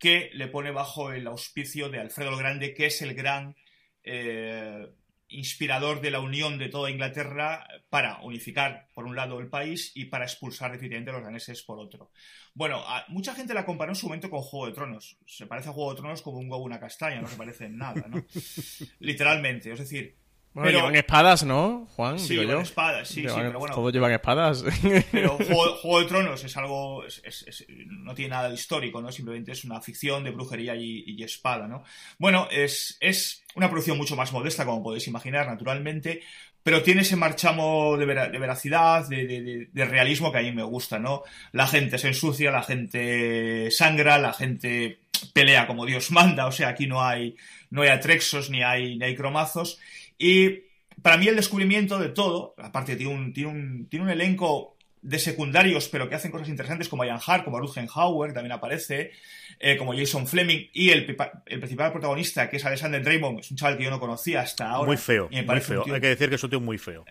que 0.00 0.30
le 0.34 0.48
pone 0.48 0.72
bajo 0.72 1.12
el 1.12 1.28
auspicio 1.28 1.88
de 1.90 2.00
Alfredo 2.00 2.30
el 2.30 2.38
Grande, 2.38 2.74
que 2.74 2.86
es 2.86 3.00
el 3.02 3.14
gran 3.14 3.54
eh, 4.02 4.88
inspirador 5.28 6.00
de 6.00 6.10
la 6.10 6.18
unión 6.20 6.58
de 6.58 6.68
toda 6.70 6.90
Inglaterra 6.90 7.64
para 7.88 8.20
unificar 8.22 8.88
por 8.94 9.04
un 9.04 9.14
lado 9.14 9.38
el 9.38 9.48
país 9.48 9.92
y 9.94 10.06
para 10.06 10.24
expulsar 10.24 10.72
definitivamente 10.72 11.10
a 11.10 11.14
los 11.14 11.22
daneses 11.22 11.62
por 11.62 11.78
otro. 11.78 12.10
Bueno, 12.54 12.78
a- 12.84 13.04
mucha 13.08 13.34
gente 13.34 13.54
la 13.54 13.64
comparó 13.64 13.92
en 13.92 13.96
su 13.96 14.06
momento 14.06 14.28
con 14.30 14.40
Juego 14.40 14.66
de 14.66 14.72
Tronos. 14.72 15.18
Se 15.26 15.46
parece 15.46 15.68
a 15.68 15.72
Juego 15.72 15.90
de 15.94 16.00
Tronos 16.00 16.22
como 16.22 16.38
un 16.38 16.50
huevo 16.50 16.64
una 16.64 16.80
castaña, 16.80 17.20
no 17.20 17.28
se 17.28 17.36
parece 17.36 17.66
en 17.66 17.76
nada, 17.78 18.06
¿no? 18.08 18.24
Literalmente, 18.98 19.70
es 19.72 19.78
decir... 19.78 20.16
Bueno, 20.52 20.66
pero- 20.68 20.78
llevan 20.80 20.96
espadas, 20.96 21.44
¿no, 21.44 21.86
Juan? 21.94 22.18
Sí, 22.18 22.30
Digo 22.30 22.42
llevan 22.42 22.56
yo. 22.56 22.62
espadas, 22.62 23.06
sí, 23.08 23.20
sí, 23.22 23.28
pero 23.36 23.58
bueno. 23.60 23.74
Todos 23.74 23.92
llevan 23.92 24.12
espadas. 24.12 24.64
Pero 25.12 25.30
Juego, 25.36 25.76
Juego 25.76 26.00
de 26.00 26.06
Tronos 26.06 26.42
es 26.44 26.56
algo. 26.56 27.04
es- 27.06 27.22
es- 27.24 27.44
es- 27.46 27.66
no 27.86 28.14
tiene 28.14 28.30
nada 28.30 28.48
de 28.48 28.54
histórico, 28.56 29.00
¿no? 29.00 29.12
Simplemente 29.12 29.52
es 29.52 29.64
una 29.64 29.80
ficción 29.80 30.24
de 30.24 30.30
brujería 30.32 30.74
y, 30.74 31.04
y 31.06 31.22
espada, 31.22 31.68
¿no? 31.68 31.84
Bueno, 32.18 32.48
es, 32.50 32.96
es 33.00 33.44
una 33.54 33.68
producción 33.70 33.96
mucho 33.96 34.16
más 34.16 34.32
modesta, 34.32 34.64
como 34.66 34.82
podéis 34.82 35.06
imaginar, 35.06 35.46
naturalmente. 35.46 36.20
Pero 36.62 36.82
tiene 36.82 37.02
ese 37.02 37.16
marchamo 37.16 37.96
de, 37.96 38.04
vera- 38.04 38.28
de 38.28 38.38
veracidad, 38.38 39.08
de, 39.08 39.26
de- 39.26 39.40
de- 39.42 39.68
de 39.72 39.84
realismo 39.86 40.30
que 40.32 40.38
a 40.38 40.42
mí 40.42 40.52
me 40.52 40.62
gusta, 40.64 40.98
¿no? 40.98 41.22
La 41.52 41.66
gente 41.68 41.96
se 41.96 42.08
ensucia, 42.08 42.50
la 42.50 42.62
gente 42.62 43.70
sangra, 43.70 44.18
la 44.18 44.32
gente 44.32 44.98
pelea 45.32 45.66
como 45.66 45.86
Dios 45.86 46.10
manda, 46.10 46.46
o 46.46 46.52
sea, 46.52 46.68
aquí 46.68 46.86
no 46.86 47.02
hay, 47.02 47.36
no 47.70 47.82
hay 47.82 47.88
atrexos 47.88 48.50
ni 48.50 48.62
hay, 48.62 48.96
ni 48.98 49.04
hay 49.04 49.14
cromazos. 49.14 49.78
Y 50.20 50.64
para 51.02 51.16
mí 51.16 51.26
el 51.26 51.34
descubrimiento 51.36 51.98
de 51.98 52.10
todo, 52.10 52.54
aparte 52.58 52.94
tiene 52.94 53.12
un, 53.12 53.32
tiene 53.32 53.50
un, 53.50 53.88
tiene 53.88 54.04
un 54.04 54.10
elenco 54.10 54.76
de 55.02 55.18
secundarios, 55.18 55.88
pero 55.88 56.10
que 56.10 56.14
hacen 56.14 56.30
cosas 56.30 56.50
interesantes 56.50 56.90
como 56.90 57.06
Ian 57.06 57.18
Hart, 57.26 57.44
como 57.44 57.58
Hauer, 57.94 58.34
también 58.34 58.52
aparece, 58.52 59.12
eh, 59.58 59.78
como 59.78 59.94
Jason 59.96 60.26
Fleming, 60.26 60.66
y 60.74 60.90
el, 60.90 61.16
el 61.46 61.58
principal 61.58 61.90
protagonista, 61.90 62.50
que 62.50 62.58
es 62.58 62.64
Alexander 62.66 63.02
Draymond, 63.02 63.40
es 63.40 63.50
un 63.50 63.56
chaval 63.56 63.78
que 63.78 63.84
yo 63.84 63.90
no 63.90 63.98
conocía 63.98 64.42
hasta 64.42 64.68
ahora. 64.70 64.88
Muy 64.88 64.98
feo, 64.98 65.28
me 65.30 65.42
muy 65.42 65.60
feo. 65.60 65.84
tío- 65.84 65.94
Hay 65.94 66.02
que 66.02 66.08
decir 66.08 66.28
que 66.28 66.34
es 66.34 66.44
un 66.44 66.50
tío 66.50 66.60
muy 66.60 66.76
feo. 66.76 67.06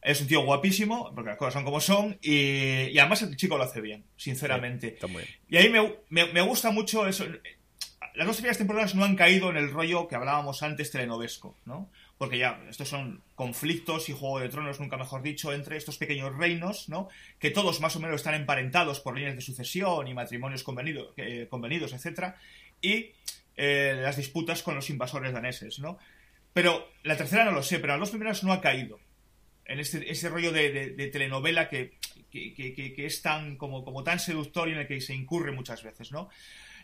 es 0.00 0.20
un 0.22 0.26
tío 0.26 0.40
guapísimo, 0.42 1.12
porque 1.14 1.28
las 1.28 1.38
cosas 1.38 1.52
son 1.52 1.64
como 1.64 1.80
son, 1.82 2.18
y, 2.22 2.84
y 2.88 2.98
además 2.98 3.20
el 3.20 3.36
chico 3.36 3.58
lo 3.58 3.64
hace 3.64 3.82
bien, 3.82 4.04
sinceramente. 4.16 4.94
Está 4.94 5.06
muy 5.06 5.22
bien. 5.22 5.34
Y 5.50 5.56
ahí 5.58 5.68
me, 5.68 5.96
me- 6.08 6.32
me 6.32 6.40
gusta 6.40 6.70
mucho 6.70 7.06
eso. 7.06 7.26
Las 8.14 8.26
dos 8.26 8.36
primeras 8.36 8.58
temporadas 8.58 8.94
no 8.94 9.04
han 9.04 9.16
caído 9.16 9.50
en 9.50 9.56
el 9.58 9.70
rollo 9.70 10.08
que 10.08 10.14
hablábamos 10.16 10.62
antes 10.62 10.90
telenovesco, 10.90 11.58
¿no? 11.66 11.90
Porque 12.18 12.38
ya, 12.38 12.62
estos 12.68 12.88
son 12.88 13.20
conflictos 13.34 14.08
y 14.08 14.12
Juego 14.12 14.38
de 14.38 14.48
Tronos, 14.48 14.78
nunca 14.78 14.96
mejor 14.96 15.22
dicho, 15.22 15.52
entre 15.52 15.76
estos 15.76 15.96
pequeños 15.98 16.36
reinos, 16.36 16.88
¿no? 16.88 17.08
Que 17.40 17.50
todos 17.50 17.80
más 17.80 17.96
o 17.96 18.00
menos 18.00 18.16
están 18.16 18.34
emparentados 18.34 19.00
por 19.00 19.16
líneas 19.16 19.34
de 19.34 19.40
sucesión 19.42 20.06
y 20.06 20.14
matrimonios 20.14 20.62
convenido- 20.62 21.12
eh, 21.16 21.46
convenidos, 21.50 21.92
etcétera, 21.92 22.36
y 22.80 23.10
eh, 23.56 23.98
las 24.00 24.16
disputas 24.16 24.62
con 24.62 24.74
los 24.76 24.88
invasores 24.88 25.32
daneses, 25.32 25.78
¿no? 25.80 25.98
Pero 26.52 26.88
la 27.02 27.16
tercera 27.16 27.44
no 27.44 27.50
lo 27.52 27.62
sé, 27.62 27.78
pero 27.80 27.94
las 27.94 28.00
dos 28.00 28.10
primeras 28.10 28.44
no 28.44 28.52
ha 28.52 28.60
caído 28.60 29.00
en 29.64 29.80
este, 29.80 30.10
ese 30.10 30.28
rollo 30.28 30.52
de, 30.52 31.08
telenovela 31.12 31.68
que- 31.68 31.92
que- 32.30 32.54
que 32.94 33.06
es 33.06 33.20
tan 33.20 33.56
como, 33.56 33.84
como 33.84 34.02
tan 34.04 34.18
seductor 34.20 34.68
y 34.68 34.72
en 34.72 34.78
el 34.78 34.86
que 34.86 35.00
se 35.00 35.14
incurre 35.14 35.50
muchas 35.52 35.82
veces, 35.82 36.12
¿no? 36.12 36.28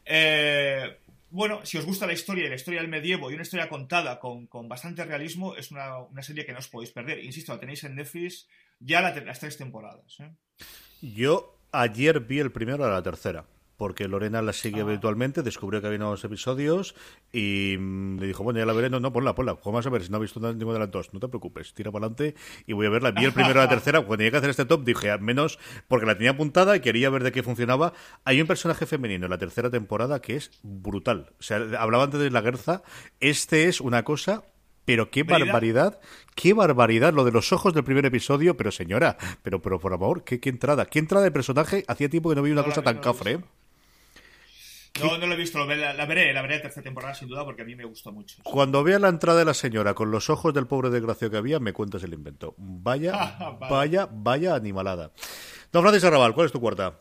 Eh, 0.05 0.97
bueno, 1.31 1.65
si 1.65 1.79
os 1.79 1.85
gusta 1.85 2.07
la 2.07 2.13
historia 2.13 2.47
y 2.47 2.49
la 2.49 2.57
historia 2.57 2.81
del 2.81 2.91
medievo 2.91 3.31
y 3.31 3.35
una 3.35 3.43
historia 3.43 3.69
contada 3.69 4.19
con, 4.19 4.47
con 4.47 4.69
bastante 4.69 5.05
realismo, 5.05 5.57
es 5.57 5.71
una, 5.71 5.99
una 5.99 6.23
serie 6.23 6.47
que 6.47 6.53
no 6.53 6.59
os 6.59 6.69
podéis 6.69 6.91
perder. 6.91 7.23
Insisto, 7.25 7.53
la 7.53 7.61
tenéis 7.61 7.85
en 7.85 7.97
Netflix 7.97 8.49
ya 8.81 9.01
la 9.01 9.15
las 9.15 9.41
tres 9.41 9.57
temporadas. 9.57 10.21
¿eh? 10.21 10.31
Yo 11.03 11.59
ayer 11.73 12.21
vi 12.21 12.39
el 12.39 12.53
primero 12.53 12.85
de 12.85 12.91
la 12.91 13.03
tercera. 13.03 13.45
Porque 13.79 14.09
Lorena 14.09 14.43
la 14.43 14.53
sigue 14.53 14.81
Ah. 14.81 14.83
habitualmente, 14.83 15.43
descubrió 15.43 15.81
que 15.81 15.87
había 15.87 16.01
nuevos 16.01 16.23
episodios 16.25 16.95
y 17.33 17.77
mm, 17.79 18.19
le 18.19 18.27
dijo, 18.27 18.43
bueno, 18.43 18.59
ya 18.59 18.67
la 18.67 18.75
veré, 18.75 18.91
no, 18.91 19.01
no, 19.01 19.11
ponla, 19.13 19.35
ponla, 19.35 19.55
¿cómo 19.55 19.77
vas 19.77 19.87
a 19.87 19.91
ver 19.91 20.03
si 20.03 20.11
no 20.11 20.17
has 20.17 20.23
visto 20.23 20.41
ninguna 20.41 20.75
de 20.75 20.79
las 20.81 20.91
dos? 20.91 21.15
No 21.15 21.21
te 21.21 21.29
preocupes, 21.29 21.73
tira 21.73 21.91
para 21.91 22.07
adelante 22.07 22.35
y 22.67 22.75
voy 22.75 22.87
a 22.87 22.91
verla. 22.91 23.13
Vi 23.13 23.25
el 23.25 23.33
primero 23.33 23.61
de 23.61 23.67
la 23.67 23.69
tercera, 23.71 24.01
cuando 24.01 24.19
tenía 24.19 24.33
que 24.33 24.37
hacer 24.37 24.51
este 24.51 24.67
top 24.67 24.85
dije, 24.85 25.11
al 25.11 25.23
menos, 25.23 25.59
porque 25.87 26.05
la 26.05 26.17
tenía 26.17 26.33
apuntada 26.33 26.77
y 26.77 26.81
quería 26.81 27.09
ver 27.09 27.23
de 27.23 27.33
qué 27.33 27.43
funcionaba. 27.43 27.95
Hay 28.25 28.41
un 28.41 28.47
personaje 28.47 28.85
femenino 28.85 29.25
en 29.27 29.31
la 29.31 29.39
tercera 29.39 29.71
temporada 29.71 30.21
que 30.21 30.37
es 30.37 30.51
brutal. 30.63 31.31
O 31.39 31.43
sea, 31.43 31.57
hablaba 31.79 32.05
antes 32.05 32.21
de 32.21 32.31
la 32.31 32.41
Guerza, 32.41 32.83
este 33.21 33.69
es 33.69 33.81
una 33.81 34.05
cosa 34.05 34.43
pero 34.89 35.11
qué 35.11 35.23
barbaridad, 35.23 36.01
qué 36.35 36.55
barbaridad 36.55 37.13
lo 37.13 37.27
de 37.27 37.31
los 37.31 37.53
ojos 37.53 37.75
del 37.75 37.85
primer 37.85 38.07
episodio, 38.07 38.57
pero 38.57 38.71
señora, 38.73 39.19
pero 39.43 39.61
pero 39.61 39.79
por 39.79 39.93
favor, 39.93 40.25
qué, 40.25 40.41
qué 40.41 40.49
entrada, 40.49 40.87
qué 40.87 40.99
entrada 40.99 41.25
de 41.25 41.31
personaje, 41.31 41.85
hacía 41.87 42.09
tiempo 42.09 42.31
que 42.31 42.37
no 42.37 42.43
vi 42.43 42.53
una 42.53 42.63
No 42.63 42.69
cosa 42.69 42.81
tan 42.81 42.97
cafre. 42.97 43.41
No, 45.01 45.17
no 45.19 45.27
lo 45.27 45.35
he 45.35 45.37
visto, 45.37 45.65
la, 45.65 45.93
la 45.95 46.07
veré, 46.07 46.33
la 46.33 46.43
veré 46.43 46.57
la 46.57 46.63
tercera 46.63 46.83
temporada 46.83 47.15
sin 47.15 47.29
duda 47.29 47.45
porque 47.45 47.63
a 47.63 47.65
mí 47.65 47.75
me 47.77 47.85
gustó 47.85 48.11
mucho. 48.13 48.37
Cuando 48.43 48.83
vea 48.83 48.99
la 48.99 49.09
entrada 49.09 49.39
de 49.39 49.45
la 49.45 49.55
señora 49.55 49.95
con 49.95 50.11
los 50.11 50.29
ojos 50.31 50.53
del 50.55 50.67
pobre 50.67 50.91
desgraciado 50.91 51.31
que 51.31 51.37
había, 51.39 51.61
me 51.61 51.73
cuentas 51.73 52.03
el 52.03 52.15
invento. 52.15 52.55
Vaya, 52.59 53.13
Vale. 53.39 53.67
vaya, 53.71 54.09
vaya 54.11 54.55
animalada. 54.55 55.13
Don 55.73 55.83
Francisco 55.83 56.09
Arrabal, 56.09 56.35
¿cuál 56.35 56.47
es 56.47 56.53
tu 56.53 56.61
cuarta? 56.61 56.99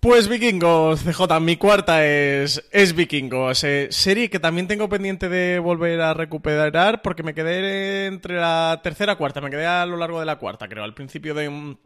Pues 0.00 0.28
Vikingos, 0.28 1.02
CJ, 1.02 1.40
mi 1.40 1.56
cuarta 1.56 2.06
es, 2.06 2.62
es 2.70 2.94
Vikingos. 2.94 3.64
eh, 3.64 3.88
serie 3.90 4.30
que 4.30 4.38
también 4.38 4.68
tengo 4.68 4.88
pendiente 4.88 5.28
de 5.28 5.58
volver 5.58 6.00
a 6.00 6.14
recuperar 6.14 7.02
porque 7.02 7.22
me 7.24 7.34
quedé 7.34 8.06
entre 8.06 8.36
la 8.36 8.80
tercera 8.84 9.14
y 9.14 9.16
cuarta. 9.16 9.40
Me 9.40 9.50
quedé 9.50 9.66
a 9.66 9.84
lo 9.86 9.96
largo 9.96 10.20
de 10.20 10.26
la 10.26 10.36
cuarta, 10.36 10.68
creo, 10.68 10.84
al 10.84 10.94
principio 10.94 11.34
de, 11.34 11.48
mm, 11.50 11.76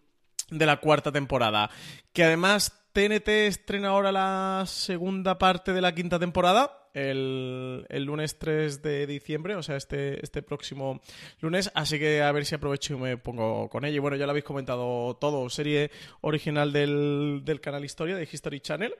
de 0.50 0.66
la 0.66 0.78
cuarta 0.78 1.12
temporada. 1.12 1.70
Que 2.12 2.24
además 2.24 2.80
TNT 2.92 3.28
estrena 3.28 3.88
ahora 3.88 4.10
la 4.10 4.64
segunda 4.66 5.38
parte 5.38 5.72
de 5.72 5.80
la 5.80 5.94
quinta 5.94 6.18
temporada. 6.18 6.76
El, 6.92 7.86
el 7.88 8.02
lunes 8.02 8.36
3 8.40 8.82
de 8.82 9.06
diciembre, 9.06 9.54
o 9.54 9.62
sea, 9.62 9.76
este, 9.76 10.24
este 10.24 10.42
próximo 10.42 11.00
lunes. 11.38 11.70
Así 11.74 12.00
que 12.00 12.20
a 12.20 12.32
ver 12.32 12.44
si 12.44 12.56
aprovecho 12.56 12.94
y 12.94 12.96
me 12.96 13.16
pongo 13.16 13.68
con 13.68 13.84
ella. 13.84 13.94
Y 13.94 14.00
bueno, 14.00 14.16
ya 14.16 14.26
lo 14.26 14.30
habéis 14.30 14.44
comentado 14.44 15.16
todo. 15.20 15.48
Serie 15.50 15.92
original 16.20 16.72
del, 16.72 17.42
del 17.44 17.60
canal 17.60 17.84
Historia, 17.84 18.16
de 18.16 18.28
History 18.30 18.58
Channel, 18.58 18.94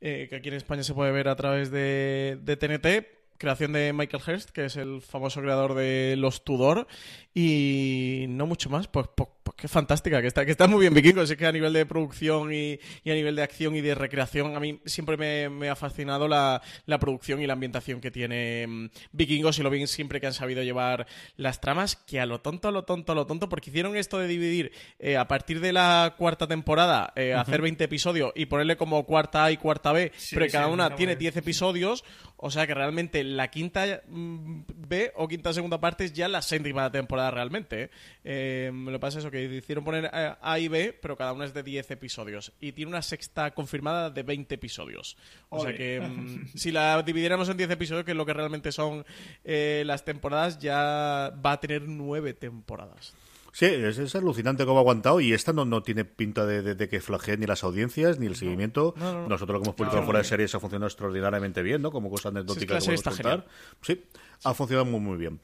eh, 0.00 0.26
que 0.28 0.36
aquí 0.36 0.48
en 0.48 0.54
España 0.54 0.82
se 0.82 0.92
puede 0.92 1.12
ver 1.12 1.28
a 1.28 1.36
través 1.36 1.70
de, 1.70 2.38
de 2.42 2.56
TNT. 2.56 3.16
Creación 3.38 3.74
de 3.74 3.92
Michael 3.92 4.22
Hurst, 4.26 4.50
que 4.50 4.64
es 4.64 4.76
el 4.76 5.02
famoso 5.02 5.40
creador 5.40 5.74
de 5.74 6.16
Los 6.16 6.42
Tudor. 6.42 6.88
Y 7.32 8.24
no 8.28 8.46
mucho 8.46 8.70
más, 8.70 8.88
pues, 8.88 9.06
pues, 9.14 9.28
pues 9.46 9.56
qué 9.56 9.68
fantástica, 9.68 10.20
que 10.20 10.26
está, 10.26 10.44
que 10.44 10.50
está 10.50 10.66
muy 10.66 10.80
bien 10.80 10.92
Vikingos. 10.92 11.30
Es 11.30 11.36
que 11.36 11.46
a 11.46 11.52
nivel 11.52 11.72
de 11.72 11.86
producción 11.86 12.52
y, 12.52 12.80
y 13.04 13.10
a 13.12 13.14
nivel 13.14 13.36
de 13.36 13.42
acción 13.44 13.76
y 13.76 13.80
de 13.80 13.94
recreación, 13.94 14.56
a 14.56 14.60
mí 14.60 14.80
siempre 14.86 15.16
me, 15.16 15.48
me 15.48 15.68
ha 15.68 15.76
fascinado 15.76 16.26
la, 16.26 16.60
la 16.86 16.98
producción 16.98 17.40
y 17.40 17.46
la 17.46 17.52
ambientación 17.52 18.00
que 18.00 18.10
tiene 18.10 18.66
mm, 18.66 18.88
Vikingos 19.12 19.56
y 19.60 19.62
lo 19.62 19.70
bien 19.70 19.86
siempre 19.86 20.20
que 20.20 20.26
han 20.26 20.32
sabido 20.32 20.64
llevar 20.64 21.06
las 21.36 21.60
tramas, 21.60 21.94
que 21.94 22.18
a 22.18 22.26
lo 22.26 22.40
tonto, 22.40 22.66
a 22.66 22.72
lo 22.72 22.82
tonto, 22.82 23.12
a 23.12 23.14
lo 23.14 23.24
tonto, 23.26 23.48
porque 23.48 23.70
hicieron 23.70 23.96
esto 23.96 24.18
de 24.18 24.26
dividir 24.26 24.72
eh, 24.98 25.16
a 25.16 25.28
partir 25.28 25.60
de 25.60 25.72
la 25.72 26.16
cuarta 26.18 26.48
temporada, 26.48 27.12
eh, 27.14 27.32
hacer 27.32 27.62
20 27.62 27.84
episodios 27.84 28.32
y 28.34 28.46
ponerle 28.46 28.76
como 28.76 29.06
cuarta 29.06 29.44
A 29.44 29.52
y 29.52 29.58
cuarta 29.58 29.92
B, 29.92 30.10
Sí, 30.16 30.34
pero 30.34 30.46
que 30.46 30.52
cada 30.52 30.66
una 30.66 30.96
tiene 30.96 31.12
bien. 31.14 31.34
10 31.34 31.36
episodios, 31.36 32.04
o 32.36 32.50
sea 32.50 32.66
que 32.66 32.74
realmente 32.74 33.22
la 33.22 33.48
quinta 33.48 34.02
mm, 34.08 34.62
B 34.88 35.12
o 35.14 35.28
quinta 35.28 35.52
segunda 35.52 35.80
parte 35.80 36.04
es 36.04 36.12
ya 36.12 36.26
la 36.26 36.42
séptima 36.42 36.90
temporada 36.90 37.30
realmente. 37.30 37.84
¿eh? 37.84 37.90
Eh, 38.24 38.70
lo 38.74 38.92
que 38.92 38.98
pasa 38.98 39.18
es 39.18 39.24
eso, 39.24 39.30
que 39.36 39.54
hicieron 39.56 39.84
poner 39.84 40.10
eh, 40.12 40.34
A 40.40 40.58
y 40.58 40.68
B, 40.68 40.98
pero 41.00 41.16
cada 41.16 41.32
una 41.32 41.44
es 41.44 41.54
de 41.54 41.62
10 41.62 41.90
episodios. 41.90 42.52
Y 42.60 42.72
tiene 42.72 42.90
una 42.90 43.02
sexta 43.02 43.52
confirmada 43.52 44.10
de 44.10 44.22
20 44.22 44.54
episodios. 44.54 45.16
O 45.48 45.62
sea 45.62 45.74
que 45.76 46.00
mm, 46.00 46.48
si 46.56 46.72
la 46.72 47.02
dividiéramos 47.02 47.48
en 47.48 47.56
10 47.56 47.70
episodios, 47.70 48.04
que 48.04 48.12
es 48.12 48.16
lo 48.16 48.26
que 48.26 48.32
realmente 48.34 48.72
son 48.72 49.04
eh, 49.44 49.82
las 49.86 50.04
temporadas, 50.04 50.58
ya 50.58 51.32
va 51.44 51.52
a 51.52 51.60
tener 51.60 51.82
9 51.82 52.34
temporadas. 52.34 53.14
Sí, 53.52 53.64
es, 53.64 53.96
es 53.96 54.14
alucinante 54.14 54.66
cómo 54.66 54.76
ha 54.76 54.80
aguantado 54.82 55.18
y 55.18 55.32
esta 55.32 55.50
no, 55.54 55.64
no 55.64 55.82
tiene 55.82 56.04
pinta 56.04 56.44
de, 56.44 56.60
de- 56.60 56.74
de 56.74 56.88
que 56.90 57.00
flagee 57.00 57.38
ni 57.38 57.46
las 57.46 57.64
audiencias 57.64 58.18
ni 58.18 58.26
el 58.26 58.36
seguimiento. 58.36 58.94
Nosotros 58.98 59.48
lo 59.54 59.60
que 59.60 59.64
hemos 59.68 59.74
publicado 59.76 60.02
fuera 60.02 60.18
de 60.18 60.24
series 60.26 60.54
ha 60.54 60.60
funcionado 60.60 60.88
extraordinariamente 60.88 61.62
bien, 61.62 61.80
¿no? 61.80 61.90
Como 61.90 62.10
cosa 62.10 62.28
anecdótica 62.28 62.74
la 62.74 62.80
que 62.80 62.84
serie 62.84 63.02
podemos 63.02 63.22
contar. 63.22 63.46
Sí, 63.80 64.04
ha 64.44 64.52
funcionado 64.52 64.84
muy, 64.84 65.00
muy 65.00 65.16
bien. 65.16 65.40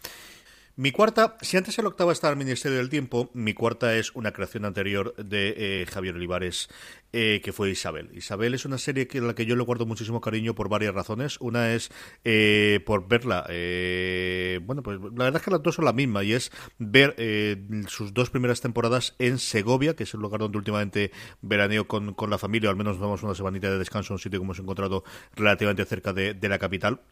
Mi 0.74 0.90
cuarta, 0.90 1.36
si 1.42 1.58
antes 1.58 1.78
el 1.78 1.84
octava 1.84 2.12
estaba 2.12 2.32
el 2.32 2.38
Ministerio 2.38 2.78
del 2.78 2.88
Tiempo, 2.88 3.30
mi 3.34 3.52
cuarta 3.52 3.94
es 3.94 4.10
una 4.16 4.32
creación 4.32 4.64
anterior 4.64 5.14
de 5.16 5.54
eh, 5.82 5.86
Javier 5.86 6.14
Olivares, 6.14 6.70
eh, 7.12 7.42
que 7.44 7.52
fue 7.52 7.68
Isabel. 7.70 8.08
Isabel 8.14 8.54
es 8.54 8.64
una 8.64 8.78
serie 8.78 9.06
que, 9.06 9.18
a 9.18 9.20
la 9.20 9.34
que 9.34 9.44
yo 9.44 9.54
le 9.54 9.64
guardo 9.64 9.84
muchísimo 9.84 10.22
cariño 10.22 10.54
por 10.54 10.70
varias 10.70 10.94
razones. 10.94 11.36
Una 11.40 11.74
es 11.74 11.90
eh, 12.24 12.80
por 12.86 13.06
verla, 13.06 13.44
eh, 13.50 14.60
bueno, 14.62 14.82
pues 14.82 14.98
la 14.98 15.24
verdad 15.24 15.36
es 15.36 15.42
que 15.42 15.50
las 15.50 15.62
dos 15.62 15.74
son 15.74 15.84
la 15.84 15.92
misma, 15.92 16.24
y 16.24 16.32
es 16.32 16.50
ver 16.78 17.14
eh, 17.18 17.62
sus 17.86 18.14
dos 18.14 18.30
primeras 18.30 18.62
temporadas 18.62 19.14
en 19.18 19.38
Segovia, 19.38 19.94
que 19.94 20.04
es 20.04 20.14
el 20.14 20.20
lugar 20.20 20.40
donde 20.40 20.56
últimamente 20.56 21.10
veraneo 21.42 21.86
con, 21.86 22.14
con 22.14 22.30
la 22.30 22.38
familia, 22.38 22.70
o 22.70 22.72
al 22.72 22.78
menos 22.78 22.94
nos 22.94 23.02
vamos 23.02 23.22
una 23.22 23.34
semanita 23.34 23.70
de 23.70 23.76
descanso, 23.78 24.14
un 24.14 24.18
sitio 24.18 24.40
que 24.40 24.44
hemos 24.44 24.58
encontrado 24.58 25.04
relativamente 25.36 25.84
cerca 25.84 26.14
de- 26.14 26.32
de 26.32 26.48
la 26.48 26.58
capital 26.58 27.02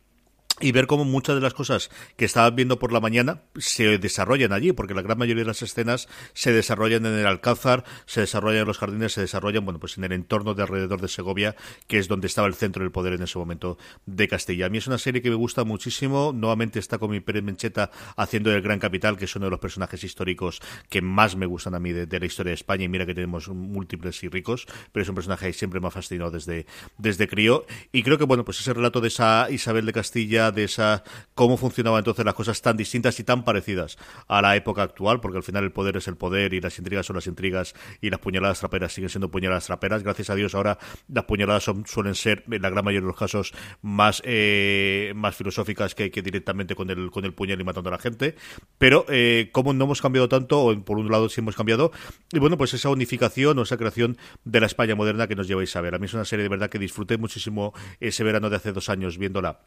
y 0.61 0.73
ver 0.73 0.87
cómo 0.87 1.05
muchas 1.05 1.37
de 1.37 1.41
las 1.41 1.55
cosas 1.55 1.91
que 2.17 2.25
estabas 2.25 2.55
viendo 2.55 2.79
por 2.79 2.93
la 2.93 3.01
mañana 3.01 3.43
se 3.57 3.99
desarrollan 3.99 4.53
allí, 4.53 4.73
porque 4.73 4.95
la 4.95 5.03
gran 5.03 5.19
mayoría 5.19 5.43
de 5.43 5.49
las 5.49 5.63
escenas 5.63 6.09
se 6.35 6.53
desarrollan 6.53 7.07
en 7.07 7.15
el 7.15 7.27
Alcázar, 7.27 7.85
se 8.07 8.21
desarrollan 8.21 8.63
en 8.63 8.67
los 8.67 8.79
jardines, 8.79 9.13
se 9.13 9.21
desarrollan, 9.21 9.65
bueno, 9.65 9.81
pues 9.81 9.99
en 9.99 10.05
el 10.05 10.13
entorno 10.13 10.55
de 10.55 10.63
alrededor 10.63 11.01
de 11.01 11.09
Segovia, 11.09 11.57
que 11.87 11.99
es 11.99 12.09
donde 12.09 12.27
estaba 12.27 12.49
el 12.49 12.55
centro 12.55 12.83
del 12.83 12.93
poder 12.93 13.15
en 13.15 13.23
ese 13.23 13.39
momento 13.39 13.79
de 14.07 14.29
Castilla. 14.29 14.67
A 14.67 14.69
mí 14.69 14.79
es 14.79 14.87
una 14.87 14.99
serie 14.99 15.23
que 15.23 15.31
me 15.31 15.37
gusta 15.37 15.65
muchísimo, 15.65 16.33
nuevamente 16.35 16.79
está 16.79 16.99
con 16.99 17.11
mi 17.11 17.21
Pérez 17.21 17.43
Mencheta 17.43 17.91
haciendo 18.17 18.53
el 18.53 18.63
Gran 18.63 18.79
Capital, 18.79 19.17
que 19.17 19.25
es 19.25 19.37
uno 19.37 19.47
de 19.47 19.51
los 19.51 19.61
personajes 19.61 20.05
históricos 20.05 20.61
que 20.89 21.03
más 21.03 21.37
me 21.37 21.47
gustan 21.47 21.75
a 21.75 21.81
mí 21.81 21.93
de, 21.93 22.07
de 22.07 22.21
la 22.21 22.27
historia 22.27 22.51
de 22.51 22.55
España, 22.55 22.85
y 22.85 22.89
mira 22.89 23.07
que 23.07 23.15
tenemos 23.15 23.49
múltiples 23.49 24.23
y 24.23 24.29
ricos, 24.29 24.67
pero 24.93 25.03
es 25.03 25.09
un 25.09 25.15
personaje 25.15 25.47
que 25.47 25.53
siempre 25.53 25.81
me 25.81 25.89
ha 25.89 25.91
fascinado 25.91 26.31
desde, 26.31 26.67
desde 26.99 27.29
crío, 27.29 27.65
y 27.93 28.03
creo 28.03 28.19
que, 28.19 28.25
bueno, 28.25 28.45
pues 28.45 28.61
ese 28.61 28.75
relato 28.75 29.01
de 29.01 29.09
esa 29.09 29.49
Isabel 29.51 29.87
de 29.87 29.93
Castilla, 29.93 30.50
de 30.53 30.65
esa 30.65 31.03
cómo 31.35 31.57
funcionaban 31.57 31.99
entonces 31.99 32.25
las 32.25 32.35
cosas 32.35 32.61
tan 32.63 32.77
distintas 32.77 33.19
y 33.21 33.25
tan 33.25 33.45
parecidas 33.45 33.97
a 34.29 34.43
la 34.43 34.57
época 34.57 34.83
actual, 34.83 35.21
porque 35.21 35.39
al 35.39 35.43
final 35.43 35.65
el 35.65 35.73
poder 35.73 35.97
es 35.97 36.09
el 36.09 36.17
poder 36.17 36.55
y 36.55 36.61
las 36.61 36.79
intrigas 36.79 37.07
son 37.07 37.17
las 37.17 37.27
intrigas 37.27 37.75
y 38.01 38.11
las 38.11 38.21
puñaladas 38.21 38.61
traperas 38.61 38.93
siguen 38.93 39.11
siendo 39.11 39.31
puñaladas 39.31 39.67
traperas. 39.67 40.03
Gracias 40.03 40.31
a 40.31 40.35
Dios 40.35 40.55
ahora 40.55 40.79
las 41.09 41.25
puñaladas 41.25 41.71
suelen 41.87 42.15
ser 42.15 42.45
en 42.51 42.63
la 42.63 42.71
gran 42.71 42.85
mayoría 42.85 43.03
de 43.03 43.09
los 43.09 43.17
casos 43.17 43.53
más 43.83 44.23
eh, 44.25 45.13
más 45.17 45.35
filosóficas 45.35 45.95
que, 45.95 46.11
que 46.11 46.23
directamente 46.23 46.75
con 46.75 46.91
el 46.91 47.11
con 47.11 47.25
el 47.25 47.35
puñal 47.35 47.61
y 47.61 47.65
matando 47.65 47.89
a 47.89 47.93
la 47.93 47.99
gente. 47.99 48.35
Pero 48.79 49.05
eh, 49.09 49.51
cómo 49.53 49.73
no 49.73 49.85
hemos 49.85 50.03
cambiado 50.03 50.29
tanto, 50.29 50.63
o 50.63 50.85
por 50.85 50.99
un 50.99 51.11
lado 51.11 51.29
sí 51.29 51.41
hemos 51.41 51.57
cambiado, 51.57 51.93
y 52.33 52.39
bueno, 52.39 52.57
pues 52.57 52.75
esa 52.75 52.89
unificación 52.91 53.59
o 53.59 53.63
esa 53.63 53.77
creación 53.77 54.17
de 54.45 54.61
la 54.61 54.67
España 54.67 54.95
moderna 54.95 55.27
que 55.27 55.37
nos 55.37 55.49
lleváis 55.49 55.75
a 55.77 55.81
ver. 55.81 55.95
A 55.95 55.99
mí 55.99 56.07
es 56.07 56.15
una 56.15 56.25
serie 56.25 56.43
de 56.43 56.49
verdad 56.49 56.71
que 56.71 56.79
disfruté 56.79 57.19
muchísimo 57.19 57.75
ese 58.01 58.25
verano 58.25 58.51
de 58.51 58.57
hace 58.57 58.73
dos 58.73 58.89
años 58.89 59.19
viéndola 59.19 59.61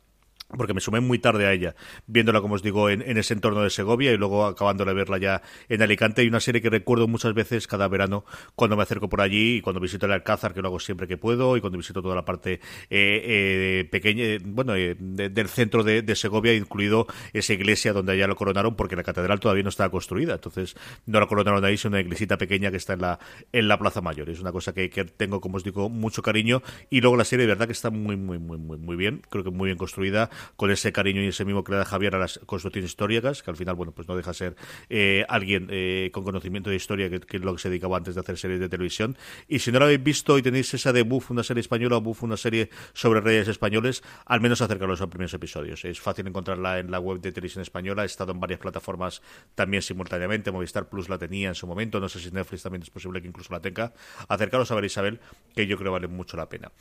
porque 0.58 0.74
me 0.74 0.82
sumé 0.82 1.00
muy 1.00 1.20
tarde 1.20 1.46
a 1.46 1.54
ella, 1.54 1.76
viéndola, 2.08 2.42
como 2.42 2.56
os 2.56 2.64
digo, 2.64 2.90
en, 2.90 3.02
en 3.02 3.18
ese 3.18 3.34
entorno 3.34 3.62
de 3.62 3.70
Segovia 3.70 4.12
y 4.12 4.18
luego 4.18 4.46
acabando 4.46 4.86
de 4.86 4.94
verla 4.94 5.18
ya 5.18 5.42
en 5.70 5.82
Alicante. 5.82 6.24
Y 6.24 6.28
una 6.28 6.40
serie 6.40 6.62
que 6.62 6.70
recuerdo 6.70 7.08
muchas 7.08 7.34
veces 7.34 7.68
cada 7.68 7.88
verano 7.88 8.26
cuando 8.56 8.76
me 8.78 8.84
acerco 8.84 9.10
por 9.10 9.22
allí 9.22 9.58
y 9.58 9.62
cuando 9.62 9.80
visito 9.80 10.06
el 10.06 10.12
Alcázar, 10.12 10.54
que 10.54 10.62
lo 10.62 10.68
hago 10.70 10.80
siempre 10.80 11.08
que 11.08 11.18
puedo, 11.18 11.58
y 11.58 11.62
cuando 11.62 11.78
visito 11.78 12.02
toda 12.02 12.16
la 12.16 12.26
parte 12.26 12.54
eh, 12.54 12.60
eh, 12.90 13.88
pequeña, 13.92 14.24
eh, 14.24 14.40
bueno, 14.44 14.76
eh, 14.76 14.96
de- 15.00 15.30
del 15.30 15.48
centro 15.50 15.84
de, 15.84 16.02
de 16.02 16.16
Segovia, 16.16 16.54
incluido 16.54 17.08
esa 17.34 17.54
iglesia 17.54 17.94
donde 17.94 18.14
allá 18.14 18.28
lo 18.28 18.36
coronaron, 18.36 18.76
porque 18.76 18.96
la 18.96 19.04
catedral 19.04 19.40
todavía 19.40 19.64
no 19.64 19.70
estaba 19.70 19.90
construida. 19.90 20.34
Entonces, 20.36 20.76
no 21.06 21.20
la 21.20 21.28
coronaron 21.28 21.64
ahí, 21.66 21.78
sino 21.78 21.90
una 21.92 22.02
iglesita 22.02 22.38
pequeña 22.38 22.72
que 22.72 22.78
está 22.78 22.94
en 22.94 23.02
la, 23.02 23.20
en 23.52 23.68
la 23.68 23.78
Plaza 23.80 24.02
Mayor. 24.02 24.30
Es 24.30 24.40
una 24.40 24.52
cosa 24.52 24.74
que, 24.74 24.90
que 24.90 25.06
tengo, 25.06 25.42
como 25.42 25.58
os 25.58 25.64
digo, 25.64 25.90
mucho 25.90 26.22
cariño. 26.22 26.62
Y 26.90 27.02
luego 27.02 27.18
la 27.18 27.26
serie, 27.26 27.46
de 27.46 27.52
verdad, 27.54 27.66
que 27.68 27.72
está 27.74 27.90
muy, 27.90 28.16
muy, 28.18 28.38
muy, 28.40 28.58
muy, 28.58 28.78
muy 28.78 28.96
bien. 28.96 29.22
Creo 29.30 29.44
que 29.44 29.50
muy 29.52 29.68
bien 29.68 29.78
construida, 29.78 30.30
con 30.56 30.72
ese 30.72 30.92
cariño 30.92 31.22
y 31.22 31.28
ese 31.28 31.46
mismo 31.46 31.64
que 31.64 31.72
le 31.72 31.80
da 31.80 31.86
Javier 31.86 32.16
a 32.16 32.20
las 32.20 32.40
construcciones 32.46 32.92
históricas, 32.92 33.44
que 33.44 33.52
al 33.52 33.58
final, 33.58 33.76
bueno, 33.76 33.92
pues 33.92 34.08
no 34.08 34.16
deja 34.16 34.32
de 34.32 34.36
ser 34.36 34.56
eh, 34.90 35.26
alguien 35.28 35.68
eh, 35.70 36.10
con 36.14 36.24
conocimiento 36.24 36.70
de 36.70 36.76
historia, 36.76 37.10
que, 37.10 37.38
es 37.38 37.44
lo 37.44 37.54
que 37.54 37.62
se 37.62 37.70
dedicaba 37.70 37.98
antes 37.98 38.16
de 38.16 38.22
hacer 38.22 38.38
series 38.38 38.60
de 38.60 38.70
televisión. 38.70 39.18
Y 39.48 39.60
si 39.60 39.72
no 39.72 39.80
la 39.80 39.86
habéis 39.86 40.04
visto 40.04 40.38
y 40.38 40.42
tenéis 40.42 40.74
esa 40.74 40.94
de 40.94 41.04
Buff, 41.04 41.32
una 41.32 41.44
serie 41.44 41.62
española, 41.62 41.98
o 41.98 42.02
Buff, 42.02 42.24
una 42.24 42.38
serie 42.38 42.70
sobre 42.94 43.22
reyes 43.22 43.48
españoles, 43.48 44.04
al 44.26 44.42
menos 44.42 44.62
acercaros 44.62 45.00
a 45.02 45.04
los 45.04 45.10
primeros 45.10 45.34
episodios. 45.34 45.86
Es 45.86 46.00
fácil 46.00 46.28
encontrarla 46.28 46.80
en 46.80 46.92
la 46.92 47.00
web 47.00 47.20
de 47.20 47.32
televisión 47.32 47.62
española, 47.62 48.04
ha 48.04 48.06
estado 48.06 48.32
en 48.32 48.40
varias 48.40 48.60
plataformas 48.60 49.22
también 49.56 49.82
simultáneamente, 49.82 50.52
Movistar 50.52 50.90
Plus 50.90 51.10
la 51.10 51.18
tenía 51.18 51.50
en 51.50 51.56
su 51.56 51.68
momento, 51.68 52.00
no 52.00 52.10
sé 52.10 52.20
si 52.20 52.32
Netflix 52.32 52.64
también 52.64 52.84
es 52.84 52.90
posible 52.90 53.22
que 53.22 53.28
incluso 53.28 53.54
la 53.54 53.60
tenga. 53.60 53.94
Acercaros 54.28 54.72
a 54.72 54.76
ver 54.76 54.86
Isabel, 54.86 55.20
que 55.56 55.68
yo 55.68 55.78
creo 55.78 55.92
vale 55.92 56.08
mucho 56.08 56.38
la 56.38 56.50
pena. 56.50 56.72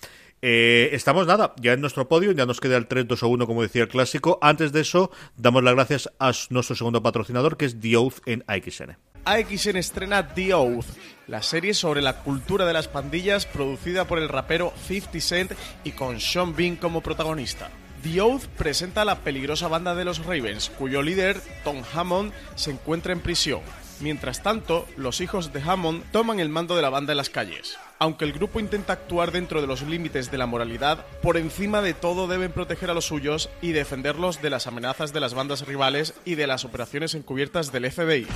Eh, 0.41 0.91
estamos 0.93 1.27
nada, 1.27 1.55
ya 1.61 1.73
en 1.73 1.81
nuestro 1.81 2.09
podio, 2.09 2.33
ya 2.33 2.47
nos 2.47 2.61
queda 2.61 2.77
el 2.77 2.87
3, 2.87 3.07
2 3.07 3.23
o 3.23 3.29
1, 3.29 3.47
como 3.53 3.63
decía 3.63 3.83
el 3.83 3.89
clásico. 3.89 4.39
Antes 4.41 4.73
de 4.73 4.81
eso, 4.81 5.11
damos 5.37 5.63
las 5.63 5.75
gracias 5.75 6.11
a 6.19 6.33
nuestro 6.49 6.75
segundo 6.75 7.03
patrocinador, 7.03 7.59
que 7.59 7.67
es 7.67 7.79
The 7.79 7.99
Oath 7.99 8.27
en 8.27 8.45
AXN. 8.47 8.97
AXN 9.27 9.77
estrena 9.77 10.35
The 10.35 10.55
Oath, 10.55 10.87
la 11.27 11.43
serie 11.43 11.75
sobre 11.75 12.01
la 12.01 12.23
cultura 12.23 12.65
de 12.65 12.73
las 12.73 12.89
pandillas 12.89 13.45
producida 13.45 14.07
por 14.07 14.19
el 14.19 14.31
rapero 14.31 14.73
50 14.89 15.21
Cent 15.21 15.53
y 15.85 15.93
con 15.93 16.19
Sean 16.19 16.57
Bean 16.57 16.77
como 16.77 17.03
protagonista. 17.03 17.71
The 18.03 18.23
Oath 18.23 18.47
presenta 18.57 19.03
a 19.03 19.05
la 19.05 19.19
peligrosa 19.19 19.69
banda 19.69 19.95
de 19.95 20.07
los 20.07 20.25
Ravens, 20.25 20.71
cuyo 20.71 21.03
líder, 21.03 21.43
Tom 21.63 21.83
Hammond, 21.95 22.33
se 22.55 22.71
encuentra 22.71 23.13
en 23.13 23.21
prisión. 23.21 23.61
Mientras 24.03 24.43
tanto, 24.43 24.89
los 24.97 25.21
hijos 25.21 25.53
de 25.53 25.63
Hammond 25.63 26.11
toman 26.11 26.41
el 26.41 26.49
mando 26.49 26.75
de 26.75 26.83
la 26.83 26.91
banda 26.91 27.13
en 27.13 27.19
las 27.19 27.31
calles. 27.31 27.79
Aunque 28.01 28.25
el 28.25 28.33
grupo 28.33 28.59
intenta 28.59 28.95
actuar 28.95 29.31
dentro 29.31 29.61
de 29.61 29.69
los 29.69 29.83
límites 29.83 30.29
de 30.33 30.39
la 30.39 30.47
moralidad, 30.47 31.07
por 31.23 31.37
encima 31.37 31.83
de 31.83 31.95
todo 31.95 32.27
deben 32.27 32.51
proteger 32.51 32.91
a 32.91 32.95
los 32.95 33.05
suyos 33.05 33.49
y 33.61 33.71
defenderlos 33.71 34.43
de 34.43 34.51
las 34.51 34.67
amenazas 34.67 35.13
de 35.13 35.21
las 35.21 35.35
bandas 35.35 35.69
rivales 35.69 36.15
y 36.25 36.35
de 36.35 36.49
las 36.49 36.65
operaciones 36.65 37.15
encubiertas 37.15 37.71
del 37.71 37.93
FBI. 37.93 38.27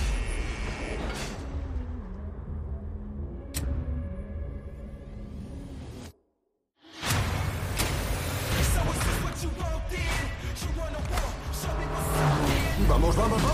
Vamos, 12.88 13.16
vamos, 13.16 13.45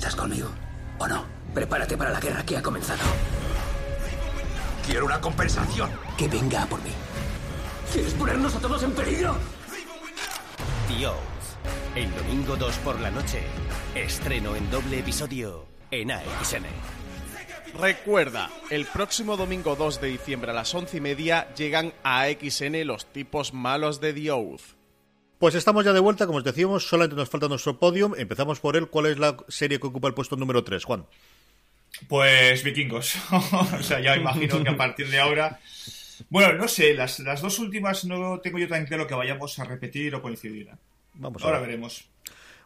¿Estás 0.00 0.16
conmigo 0.16 0.48
o 0.98 1.06
no? 1.06 1.26
Prepárate 1.52 1.94
para 1.94 2.10
la 2.10 2.20
guerra 2.20 2.42
que 2.42 2.56
ha 2.56 2.62
comenzado. 2.62 3.02
Quiero 4.86 5.04
una 5.04 5.20
compensación. 5.20 5.90
Que 6.16 6.26
venga 6.26 6.62
a 6.62 6.66
por 6.66 6.82
mí. 6.82 6.90
¿Quieres 7.92 8.14
ponernos 8.14 8.56
a 8.56 8.60
todos 8.60 8.82
en 8.82 8.92
peligro? 8.92 9.36
Dios. 10.96 11.14
El 11.94 12.14
domingo 12.14 12.56
2 12.56 12.78
por 12.78 12.98
la 12.98 13.10
noche. 13.10 13.42
Estreno 13.94 14.56
en 14.56 14.70
doble 14.70 15.00
episodio 15.00 15.66
en 15.90 16.12
AXN. 16.12 16.64
Recuerda, 17.78 18.48
el 18.70 18.86
próximo 18.86 19.36
domingo 19.36 19.76
2 19.76 20.00
de 20.00 20.08
diciembre 20.08 20.52
a 20.52 20.54
las 20.54 20.74
once 20.74 20.96
y 20.96 21.00
media 21.02 21.52
llegan 21.52 21.92
a 22.04 22.24
XN 22.24 22.86
los 22.86 23.04
tipos 23.12 23.52
malos 23.52 24.00
de 24.00 24.14
The 24.14 24.30
Oath. 24.30 24.79
Pues 25.40 25.54
estamos 25.56 25.84
ya 25.86 25.92
de 25.92 26.00
vuelta, 26.00 26.26
como 26.26 26.38
os 26.38 26.44
decíamos, 26.44 26.86
solamente 26.86 27.16
nos 27.16 27.28
falta 27.30 27.48
nuestro 27.48 27.78
podium. 27.78 28.14
Empezamos 28.16 28.60
por 28.60 28.76
él. 28.76 28.88
¿Cuál 28.88 29.06
es 29.06 29.18
la 29.18 29.36
serie 29.48 29.80
que 29.80 29.86
ocupa 29.88 30.06
el 30.06 30.14
puesto 30.14 30.36
número 30.36 30.62
3, 30.62 30.84
Juan? 30.84 31.06
Pues 32.08 32.62
vikingos. 32.62 33.16
o 33.32 33.82
sea, 33.82 34.00
ya 34.00 34.16
imagino 34.16 34.62
que 34.62 34.68
a 34.70 34.76
partir 34.76 35.08
de 35.08 35.18
ahora. 35.18 35.58
Bueno, 36.28 36.52
no 36.52 36.68
sé, 36.68 36.92
las, 36.94 37.18
las 37.20 37.40
dos 37.40 37.58
últimas 37.58 38.04
no 38.04 38.38
tengo 38.40 38.58
yo 38.58 38.68
tan 38.68 38.84
claro 38.86 39.06
que 39.06 39.14
vayamos 39.14 39.58
a 39.58 39.64
repetir 39.64 40.14
o 40.14 40.20
coincidir. 40.22 40.68
Vamos 41.14 41.42
a 41.42 41.46
Ahora 41.46 41.58
ver. 41.60 41.68
veremos. 41.70 42.04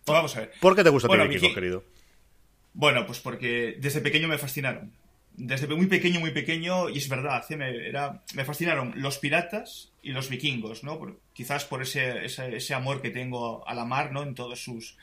Vamos 0.04 0.36
a 0.36 0.40
ver. 0.40 0.52
¿Por 0.60 0.74
qué 0.74 0.82
te 0.82 0.90
gusta 0.90 1.06
Bueno, 1.08 1.22
a 1.22 1.26
ti, 1.28 1.34
Vikingo, 1.34 1.50
Viking- 1.50 1.54
querido? 1.54 1.84
Bueno, 2.74 3.06
pues 3.06 3.20
porque 3.20 3.76
desde 3.78 4.00
pequeño 4.00 4.26
me 4.26 4.36
fascinaron. 4.36 4.92
Desde 5.36 5.66
muy 5.66 5.86
pequeño, 5.86 6.20
muy 6.20 6.30
pequeño, 6.30 6.88
y 6.88 6.98
es 6.98 7.08
verdad, 7.08 7.44
me, 7.50 7.88
era, 7.88 8.22
me 8.34 8.44
fascinaron 8.44 8.94
los 8.96 9.18
piratas 9.18 9.90
y 10.00 10.12
los 10.12 10.28
vikingos, 10.28 10.84
¿no? 10.84 11.18
Quizás 11.32 11.64
por 11.64 11.82
ese, 11.82 12.24
ese, 12.24 12.74
amor 12.74 13.02
que 13.02 13.10
tengo 13.10 13.66
a 13.66 13.74
la 13.74 13.84
mar, 13.84 14.12
¿no? 14.12 14.22
En 14.22 14.34
todos 14.34 14.62
sus... 14.62 14.96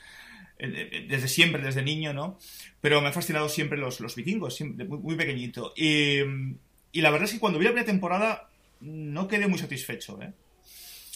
Desde 0.58 1.28
siempre, 1.28 1.60
desde 1.62 1.82
niño, 1.82 2.14
¿no? 2.14 2.38
Pero 2.80 3.00
me 3.00 3.08
han 3.08 3.12
fascinado 3.12 3.48
siempre 3.48 3.76
los, 3.76 4.00
los 4.00 4.14
vikingos, 4.14 4.54
siempre, 4.54 4.86
muy, 4.86 4.98
muy 4.98 5.16
pequeñito. 5.16 5.74
Y, 5.76 6.20
y 6.92 7.00
la 7.00 7.10
verdad 7.10 7.26
es 7.26 7.34
que 7.34 7.40
cuando 7.40 7.58
vi 7.58 7.64
la 7.64 7.72
primera 7.72 7.86
temporada 7.86 8.48
no 8.80 9.28
quedé 9.28 9.48
muy 9.48 9.58
satisfecho, 9.58 10.20
¿eh? 10.22 10.32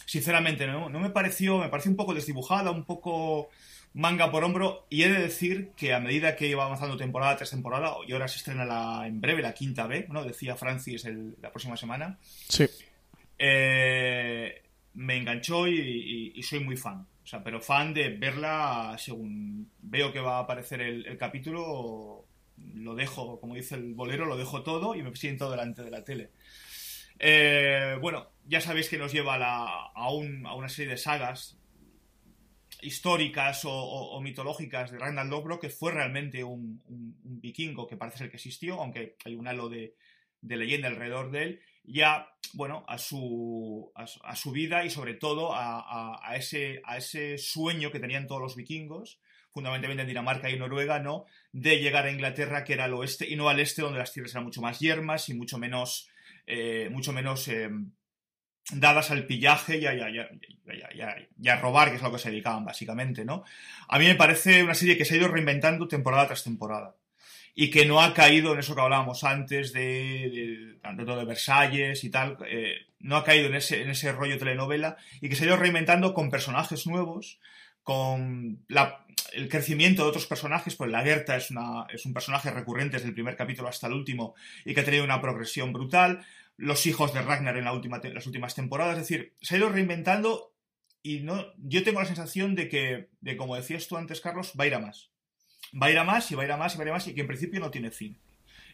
Sinceramente, 0.05 0.67
¿no? 0.67 0.89
No 0.89 1.01
me 1.01 1.11
pareció, 1.11 1.59
me 1.59 1.69
pareció 1.69 1.91
un 1.91 1.97
poco 1.97 2.15
desdibujada, 2.15 2.71
un 2.71 2.85
poco 2.85 3.49
manga 3.97 4.31
por 4.31 4.45
hombro, 4.45 4.87
y 4.91 5.03
he 5.05 5.09
de 5.09 5.21
decir 5.21 5.71
que 5.77 5.95
a 5.95 6.01
medida 6.01 6.37
que 6.37 6.47
iba 6.49 6.65
avanzando 6.65 6.97
temporada 6.99 7.37
tras 7.37 7.51
temporada, 7.51 7.97
y 8.07 8.13
ahora 8.13 8.29
se 8.29 8.37
estrena 8.37 8.65
la, 8.67 9.07
en 9.07 9.21
breve 9.23 9.41
la 9.43 9.55
quinta 9.55 9.87
B, 9.87 10.07
¿no? 10.11 10.23
Decía 10.23 10.55
Francis 10.55 11.05
el- 11.07 11.35
la 11.41 11.51
próxima 11.51 11.77
semana, 11.79 12.19
Sí. 12.49 12.67
eh, 13.39 14.63
me 14.95 15.17
enganchó 15.17 15.67
y, 15.67 15.79
y- 15.81 16.33
y 16.35 16.43
soy 16.43 16.61
muy 16.61 16.77
fan. 16.77 17.07
O 17.25 17.27
sea, 17.27 17.43
pero 17.43 17.61
fan 17.61 17.93
de 17.93 18.11
verla 18.11 18.97
según 18.99 19.69
veo 19.81 20.13
que 20.13 20.21
va 20.21 20.37
a 20.37 20.41
aparecer 20.43 20.81
el, 20.81 21.07
el 21.07 21.19
capítulo, 21.19 22.25
lo 22.75 22.95
dejo, 22.95 23.41
como 23.41 23.55
dice 23.55 23.75
el 23.75 23.95
bolero, 23.95 24.27
lo 24.27 24.37
dejo 24.37 24.63
todo 24.63 24.95
y 24.95 25.03
me 25.03 25.15
siento 25.17 25.51
delante 25.51 25.83
de 25.83 25.91
la 25.91 26.05
tele. 26.05 26.31
Eh, 27.19 27.97
bueno, 28.01 28.29
ya 28.47 28.61
sabéis 28.61 28.89
que 28.89 28.99
nos 28.99 29.13
lleva 29.13 29.35
a, 29.35 29.39
la- 29.39 29.87
a 29.95 30.11
un- 30.13 30.47
a 30.47 30.55
una 30.55 30.69
serie 30.69 30.93
de 30.93 30.99
sagas 30.99 31.56
históricas 32.83 33.63
o, 33.65 34.21
mitológicas 34.21 34.91
de 34.91 34.99
Ragnar 34.99 35.27
Lothbrok, 35.27 35.61
que 35.61 35.71
fue 35.71 35.93
realmente 35.93 36.45
un, 36.45 36.83
vikingo 36.87 37.87
que 37.87 37.97
parece 37.97 38.19
ser 38.19 38.31
que 38.31 38.37
existió, 38.37 38.81
aunque 38.81 39.17
hay 39.25 39.35
un 39.35 39.49
halo 39.49 39.69
de, 39.69 39.95
leyenda 40.43 40.89
alrededor 40.89 41.31
de 41.31 41.43
él, 41.43 41.61
ya, 41.85 42.29
bueno, 42.55 42.85
a 42.89 42.99
su, 42.99 43.93
a, 43.95 44.37
su- 44.37 44.51
vida 44.51 44.85
y 44.85 44.91
sobre 44.91 45.15
todo 45.15 45.51
a, 45.55 46.35
ese, 46.37 46.81
a 46.85 46.97
ese 46.97 47.39
sueño 47.39 47.93
que 47.93 48.01
tenían 48.01 48.27
todos 48.27 48.43
los 48.43 48.57
vikingos, 48.57 49.21
fundamentalmente 49.51 50.03
en 50.03 50.09
Dinamarca 50.09 50.51
y 50.51 50.59
Noruega, 50.59 50.99
¿no? 50.99 51.25
De 51.53 51.79
llegar 51.79 52.05
a 52.05 52.11
Inglaterra, 52.11 52.63
que 52.63 52.75
era 52.75 52.85
al 52.85 52.95
oeste, 52.95 53.27
y 53.27 53.37
no 53.37 53.49
al 53.49 53.59
este, 53.59 53.81
donde 53.81 53.99
las 53.99 54.13
tierras 54.13 54.33
eran 54.33 54.45
mucho 54.45 54.61
más 54.61 54.81
yermas 54.81 55.31
y 55.31 55.35
mucho 55.35 55.57
menos, 55.57 56.11
eh, 56.47 56.89
mucho 56.91 57.13
menos 57.13 57.49
eh, 57.49 57.71
dadas 58.73 59.11
al 59.11 59.27
pillaje 59.27 59.79
y 59.79 59.87
a, 59.87 59.95
y 59.95 60.01
a- 60.01 60.11
y 60.11 60.19
a- 60.19 61.17
y 61.41 61.49
a- 61.49 61.57
robar, 61.57 61.91
que 61.91 61.97
es 61.97 62.03
lo 62.03 62.11
que 62.13 62.19
se 62.19 62.31
dedicaban 62.31 62.65
básicamente, 62.65 63.25
¿no? 63.25 63.45
A 63.89 63.99
mí 63.99 64.07
me 64.07 64.15
parece 64.17 64.63
una 64.65 64.75
serie 64.75 64.97
que 64.99 65.05
se 65.05 65.15
ha 65.15 65.19
ido 65.19 65.29
reinventando 65.29 65.87
temporada 65.87 66.27
tras 66.27 66.43
temporada 66.45 66.97
y 67.55 67.71
que 67.71 67.87
no 67.87 68.03
ha 68.03 68.13
caído 68.13 68.53
en 68.53 68.59
eso 68.59 68.75
que 68.75 68.81
hablábamos 68.83 69.23
antes 69.25 69.73
de, 69.73 69.81
de, 69.83 70.79
tanto 70.83 71.17
de 71.17 71.25
Versalles 71.25 72.03
y 72.05 72.11
tal, 72.11 72.37
eh, 72.49 72.75
no 72.99 73.17
ha 73.17 73.25
caído 73.25 73.47
en 73.47 73.55
ese, 73.55 73.83
en 73.83 73.91
ese 73.91 74.11
rollo 74.13 74.37
telenovela 74.39 74.97
y 75.21 75.29
que 75.29 75.37
se 75.37 75.45
ha 75.45 75.47
ido 75.47 75.57
reinventando 75.57 76.13
con 76.13 76.31
personajes 76.31 76.87
nuevos, 76.87 77.39
con 77.83 78.65
la- 78.69 79.05
el 79.33 79.49
crecimiento 79.49 80.03
de 80.03 80.09
otros 80.09 80.27
personajes, 80.27 80.75
pues 80.77 80.91
la 80.91 81.03
Gerta 81.03 81.37
es, 81.37 81.51
una, 81.51 81.87
es 81.93 82.05
un 82.05 82.13
personaje 82.13 82.51
recurrente 82.51 82.97
desde 82.97 83.09
el 83.09 83.15
primer 83.15 83.37
capítulo 83.37 83.69
hasta 83.69 83.87
el 83.87 83.93
último 83.95 84.35
y 84.65 84.75
que 84.75 84.81
ha 84.81 84.85
tenido 84.85 85.05
una 85.05 85.21
progresión 85.21 85.73
brutal, 85.73 86.25
los 86.57 86.87
hijos 86.87 87.13
de 87.13 87.23
Ragnar 87.23 87.57
en 87.57 87.65
la 87.65 87.73
última 87.73 88.01
te- 88.01 88.13
las 88.15 88.27
últimas 88.27 88.55
temporadas, 88.55 88.95
es 88.99 89.09
decir, 89.09 89.35
se 89.41 89.55
ha 89.55 89.59
ido 89.59 89.69
reinventando 89.69 90.55
y 91.03 91.21
no, 91.21 91.45
yo 91.59 91.85
tengo 91.85 92.01
la 92.01 92.07
sensación 92.07 92.55
de 92.55 92.69
que, 92.69 93.09
de 93.21 93.37
como 93.37 93.57
decías 93.57 93.87
tú 93.89 93.97
antes, 93.97 94.21
Carlos, 94.21 94.53
va 94.59 94.65
a 94.65 94.67
ir 94.67 94.75
a 94.75 94.79
más. 94.81 95.11
Va 95.81 95.87
a 95.87 95.91
ir 95.91 95.99
a 95.99 96.05
más 96.05 96.31
y 96.31 96.35
va 96.35 96.43
a 96.43 96.47
ir 96.47 96.53
a 96.53 96.57
más 96.57 96.75
y 96.75 96.79
va 96.79 96.83
a 96.83 96.87
ir 96.87 96.91
a 96.91 96.95
más 96.95 97.07
y 97.09 97.15
que 97.15 97.21
en 97.21 97.27
principio 97.27 97.61
no 97.61 97.71
tiene 97.71 97.91
fin. 97.91 98.19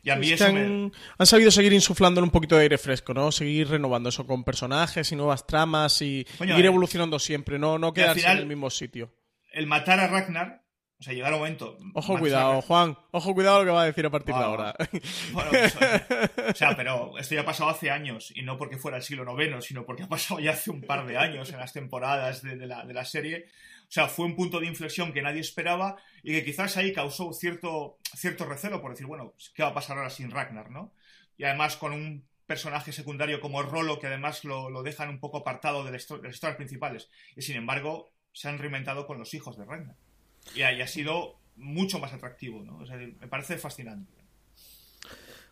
Y 0.04 0.10
a 0.10 0.16
mí 0.16 0.30
Es 0.32 0.38
que 0.40 0.44
eso 0.44 0.52
me... 0.52 0.60
han, 0.60 0.92
han 1.18 1.26
sabido 1.26 1.50
seguir 1.50 1.72
insuflándole 1.72 2.24
un 2.24 2.30
poquito 2.30 2.56
de 2.56 2.62
aire 2.62 2.78
fresco, 2.78 3.14
¿no? 3.14 3.30
Seguir 3.30 3.68
renovando 3.68 4.08
eso 4.08 4.26
con 4.26 4.42
personajes 4.44 5.10
y 5.12 5.16
nuevas 5.16 5.46
tramas 5.46 6.00
y 6.02 6.26
Coño, 6.38 6.58
ir 6.58 6.64
eh, 6.64 6.68
evolucionando 6.68 7.18
siempre, 7.18 7.58
no, 7.58 7.78
no 7.78 7.92
quedarse 7.92 8.20
final- 8.20 8.36
en 8.38 8.42
el 8.42 8.48
mismo 8.48 8.68
sitio. 8.70 9.14
El 9.52 9.66
matar 9.66 10.00
a 10.00 10.08
Ragnar, 10.08 10.61
o 11.02 11.04
sea, 11.04 11.14
llegar 11.14 11.32
a 11.32 11.34
un 11.34 11.40
momento... 11.40 11.76
Ojo, 11.94 12.12
matas 12.12 12.16
a 12.16 12.18
cuidado, 12.20 12.62
Juan. 12.62 12.96
Ojo, 13.10 13.34
cuidado 13.34 13.58
lo 13.58 13.64
que 13.64 13.70
va 13.72 13.82
a 13.82 13.86
decir 13.86 14.06
a 14.06 14.10
partir 14.10 14.32
de 14.36 14.40
Ah, 14.40 14.44
ahora. 14.44 14.74
Bueno, 15.32 15.50
pues, 15.50 15.74
o 16.48 16.54
sea, 16.54 16.76
pero 16.76 17.18
esto 17.18 17.34
ya 17.34 17.40
ha 17.40 17.44
pasado 17.44 17.70
hace 17.70 17.90
años, 17.90 18.32
y 18.36 18.42
no 18.42 18.56
porque 18.56 18.78
fuera 18.78 18.98
el 18.98 19.02
siglo 19.02 19.24
IX, 19.36 19.64
sino 19.64 19.84
porque 19.84 20.04
ha 20.04 20.08
pasado 20.08 20.38
ya 20.38 20.52
hace 20.52 20.70
un 20.70 20.82
par 20.82 21.04
de 21.04 21.18
años 21.18 21.50
en 21.50 21.58
las 21.58 21.72
temporadas 21.72 22.42
de, 22.42 22.54
de 22.54 22.68
la, 22.68 22.84
de 22.84 22.94
la 22.94 23.04
serie. 23.04 23.46
O 23.80 23.90
sea, 23.90 24.06
fue 24.06 24.26
un 24.26 24.36
punto 24.36 24.60
de 24.60 24.68
inflexión 24.68 25.12
que 25.12 25.22
nadie 25.22 25.40
esperaba 25.40 25.96
y 26.22 26.34
que 26.34 26.44
quizás 26.44 26.76
ahí 26.76 26.92
causó 26.92 27.32
cierto, 27.32 27.98
cierto 28.14 28.44
recelo 28.44 28.80
por 28.80 28.92
decir, 28.92 29.08
bueno, 29.08 29.34
¿qué 29.56 29.64
va 29.64 29.70
a 29.70 29.74
pasar 29.74 29.98
ahora 29.98 30.08
sin 30.08 30.30
Ragnar, 30.30 30.70
no? 30.70 30.94
Y 31.36 31.42
además 31.42 31.76
con 31.76 31.92
un 31.94 32.24
personaje 32.46 32.92
secundario 32.92 33.40
como 33.40 33.60
Rolo, 33.60 33.98
que 33.98 34.06
además 34.06 34.44
lo, 34.44 34.70
lo 34.70 34.84
dejan 34.84 35.08
un 35.08 35.18
poco 35.18 35.38
apartado 35.38 35.82
de, 35.82 35.90
la 35.90 35.98
de 35.98 36.22
las 36.22 36.34
historias 36.34 36.56
principales. 36.56 37.10
Y 37.34 37.42
sin 37.42 37.56
embargo, 37.56 38.12
se 38.32 38.48
han 38.48 38.58
reinventado 38.58 39.04
con 39.04 39.18
los 39.18 39.34
hijos 39.34 39.56
de 39.56 39.64
Ragnar. 39.64 39.96
Y 40.54 40.62
ahí 40.62 40.80
ha 40.82 40.86
sido 40.86 41.36
mucho 41.56 41.98
más 41.98 42.12
atractivo, 42.12 42.62
¿no? 42.62 42.78
O 42.78 42.86
sea, 42.86 42.96
me 42.96 43.28
parece 43.28 43.56
fascinante. 43.58 44.12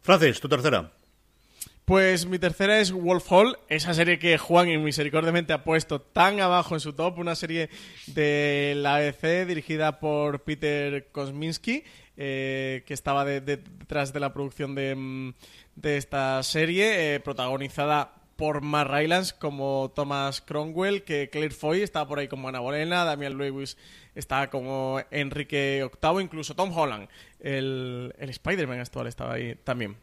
Francis, 0.03 0.41
tu 0.41 0.49
tercera. 0.49 0.93
Pues 1.85 2.25
mi 2.25 2.39
tercera 2.39 2.79
es 2.79 2.93
Wolf 2.93 3.27
Hall, 3.33 3.59
esa 3.69 3.93
serie 3.95 4.19
que 4.21 4.39
Juan 4.39 4.83
misericordiamente 4.85 5.53
ha 5.53 5.65
puesto 5.65 6.01
tan 6.01 6.39
abajo 6.41 6.75
en 6.75 6.81
su 6.81 6.93
top, 6.93 7.19
una 7.19 7.35
serie 7.35 7.69
de 8.07 8.75
la 8.77 8.97
ABC 8.97 9.45
dirigida 9.45 9.99
por 9.99 10.45
Peter 10.45 11.09
Kosminski, 11.11 11.83
eh, 12.17 12.85
que 12.87 12.95
estaba 12.95 13.25
de- 13.25 13.41
de- 13.41 13.57
detrás 13.57 14.13
de 14.13 14.21
la 14.21 14.33
producción 14.33 14.75
de, 14.77 14.95
mm, 14.95 15.35
de 15.75 15.97
esta 15.97 16.41
serie, 16.45 17.15
eh, 17.17 17.21
protagonizada 17.21 18.15
por 18.41 18.63
Mark 18.63 18.91
Rylance 18.91 19.35
como 19.39 19.93
Thomas 19.95 20.41
Cromwell, 20.41 21.05
que 21.05 21.29
Claire 21.29 21.55
Foy 21.55 21.83
estaba 21.83 22.09
por 22.09 22.19
ahí 22.19 22.27
como 22.27 22.49
Ana 22.49 22.61
Bolena, 22.61 23.05
Damian 23.05 23.37
Lewis 23.37 23.77
estaba 24.15 24.49
como 24.49 24.99
Enrique 25.11 25.87
VIII, 26.03 26.23
incluso 26.23 26.57
Tom 26.57 26.75
Holland, 26.75 27.11
el, 27.39 28.15
el 28.19 28.31
Spider-Man 28.31 28.81
actual 28.81 29.09
estaba 29.09 29.35
ahí 29.35 29.57
también. 29.63 29.99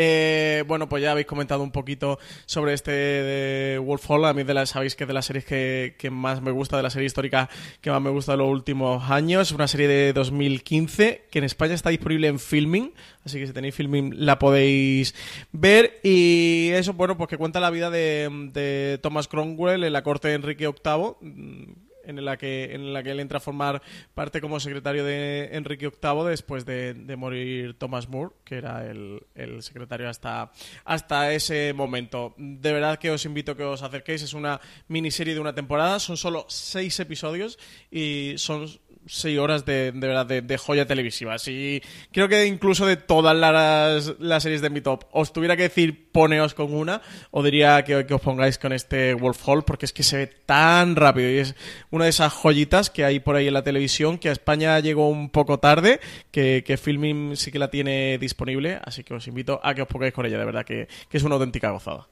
Eh, 0.00 0.62
bueno, 0.68 0.88
pues 0.88 1.02
ya 1.02 1.10
habéis 1.10 1.26
comentado 1.26 1.60
un 1.60 1.72
poquito 1.72 2.20
sobre 2.46 2.72
este 2.72 2.92
de 2.92 3.78
Wolf 3.80 4.08
Hall. 4.08 4.26
A 4.26 4.32
mí 4.32 4.44
de 4.44 4.54
la, 4.54 4.64
sabéis 4.64 4.94
que 4.94 5.02
es 5.02 5.08
de 5.08 5.12
las 5.12 5.26
series 5.26 5.44
que, 5.44 6.08
más 6.12 6.40
me 6.40 6.52
gusta, 6.52 6.76
de 6.76 6.84
la 6.84 6.90
serie 6.90 7.06
histórica 7.06 7.50
que 7.80 7.90
más 7.90 8.00
me 8.00 8.10
gusta 8.10 8.30
de 8.32 8.38
los 8.38 8.48
últimos 8.48 9.10
años. 9.10 9.50
Una 9.50 9.66
serie 9.66 9.88
de 9.88 10.12
2015 10.12 11.26
que 11.32 11.38
en 11.40 11.44
España 11.44 11.74
está 11.74 11.90
disponible 11.90 12.28
en 12.28 12.38
Filming, 12.38 12.94
así 13.24 13.40
que 13.40 13.48
si 13.48 13.52
tenéis 13.52 13.74
Filming 13.74 14.24
la 14.24 14.38
podéis 14.38 15.16
ver. 15.50 15.98
Y 16.04 16.68
eso, 16.74 16.92
bueno, 16.92 17.16
pues 17.16 17.28
que 17.28 17.36
cuenta 17.36 17.58
la 17.58 17.70
vida 17.70 17.90
de, 17.90 18.50
de 18.52 19.00
Thomas 19.02 19.26
Cromwell 19.26 19.82
en 19.82 19.92
la 19.92 20.04
corte 20.04 20.28
de 20.28 20.34
Enrique 20.34 20.68
VIII. 20.68 21.87
En 22.08 22.24
la, 22.24 22.36
que, 22.36 22.74
en 22.74 22.92
la 22.92 23.02
que 23.02 23.10
él 23.10 23.20
entra 23.20 23.36
a 23.36 23.40
formar 23.40 23.82
parte 24.14 24.40
como 24.40 24.58
secretario 24.58 25.04
de 25.04 25.50
Enrique 25.52 25.88
VIII 25.88 26.24
después 26.28 26.64
de, 26.64 26.94
morir 27.16 27.78
Thomas 27.78 28.08
More, 28.08 28.34
que 28.44 28.56
era 28.56 28.84
el, 28.90 29.22
el 29.34 29.62
secretario 29.62 30.08
hasta, 30.08 30.50
hasta 30.84 31.32
ese 31.32 31.72
momento. 31.72 32.34
De 32.36 32.72
verdad 32.72 32.98
que 32.98 33.10
os 33.10 33.24
invito 33.24 33.52
a 33.52 33.56
que 33.56 33.64
os 33.64 33.82
acerquéis. 33.82 34.22
Es 34.22 34.34
una 34.34 34.60
miniserie 34.88 35.34
de 35.34 35.40
una 35.40 35.54
temporada, 35.54 36.00
son 36.00 36.16
solo 36.16 36.46
seis 36.48 36.98
episodios 36.98 37.58
y 37.90 38.34
son 38.36 38.66
seis 39.06 39.38
horas 39.38 39.64
de, 39.64 39.92
de 39.92 40.06
verdad 40.06 40.26
de, 40.26 40.58
joya 40.58 40.86
televisiva. 40.86 41.36
Y 41.46 41.82
creo 42.12 42.28
que 42.28 42.46
incluso 42.46 42.86
de 42.86 42.96
todas 42.96 43.36
las, 43.36 44.14
las 44.18 44.42
series 44.42 44.60
de 44.60 44.70
mi 44.70 44.80
top, 44.80 45.04
os 45.12 45.32
tuviera 45.32 45.56
que 45.56 45.64
decir 45.64 46.10
poneos 46.12 46.54
con 46.54 46.74
una, 46.74 47.00
o 47.30 47.42
diría 47.42 47.84
que, 47.84 48.06
que 48.06 48.14
os 48.14 48.20
pongáis 48.20 48.58
con 48.58 48.72
este 48.72 49.14
Wolf 49.14 49.40
Hall, 49.46 49.64
porque 49.64 49.86
es 49.86 49.92
que 49.92 50.02
se 50.02 50.16
ve 50.16 50.26
tan 50.26 50.96
rápido 50.96 51.30
y 51.30 51.38
es 51.38 51.54
una 51.90 52.04
de 52.04 52.10
esas 52.10 52.32
joyitas 52.32 52.90
que 52.90 53.04
hay 53.04 53.20
por 53.20 53.36
ahí 53.36 53.48
en 53.48 53.54
la 53.54 53.62
televisión, 53.62 54.18
que 54.18 54.28
a 54.28 54.32
España 54.32 54.78
llegó 54.80 55.08
un 55.08 55.30
poco 55.30 55.58
tarde, 55.58 56.00
que, 56.30 56.62
que 56.66 56.76
Filming 56.76 57.36
sí 57.36 57.50
que 57.50 57.58
la 57.58 57.70
tiene 57.70 58.18
disponible, 58.18 58.78
así 58.84 59.04
que 59.04 59.14
os 59.14 59.26
invito 59.26 59.60
a 59.62 59.74
que 59.74 59.82
os 59.82 59.88
pongáis 59.88 60.12
con 60.12 60.26
ella, 60.26 60.38
de 60.38 60.44
verdad 60.44 60.64
que, 60.64 60.88
que 61.08 61.16
es 61.16 61.22
una 61.22 61.36
auténtica 61.36 61.70
gozada. 61.70 62.08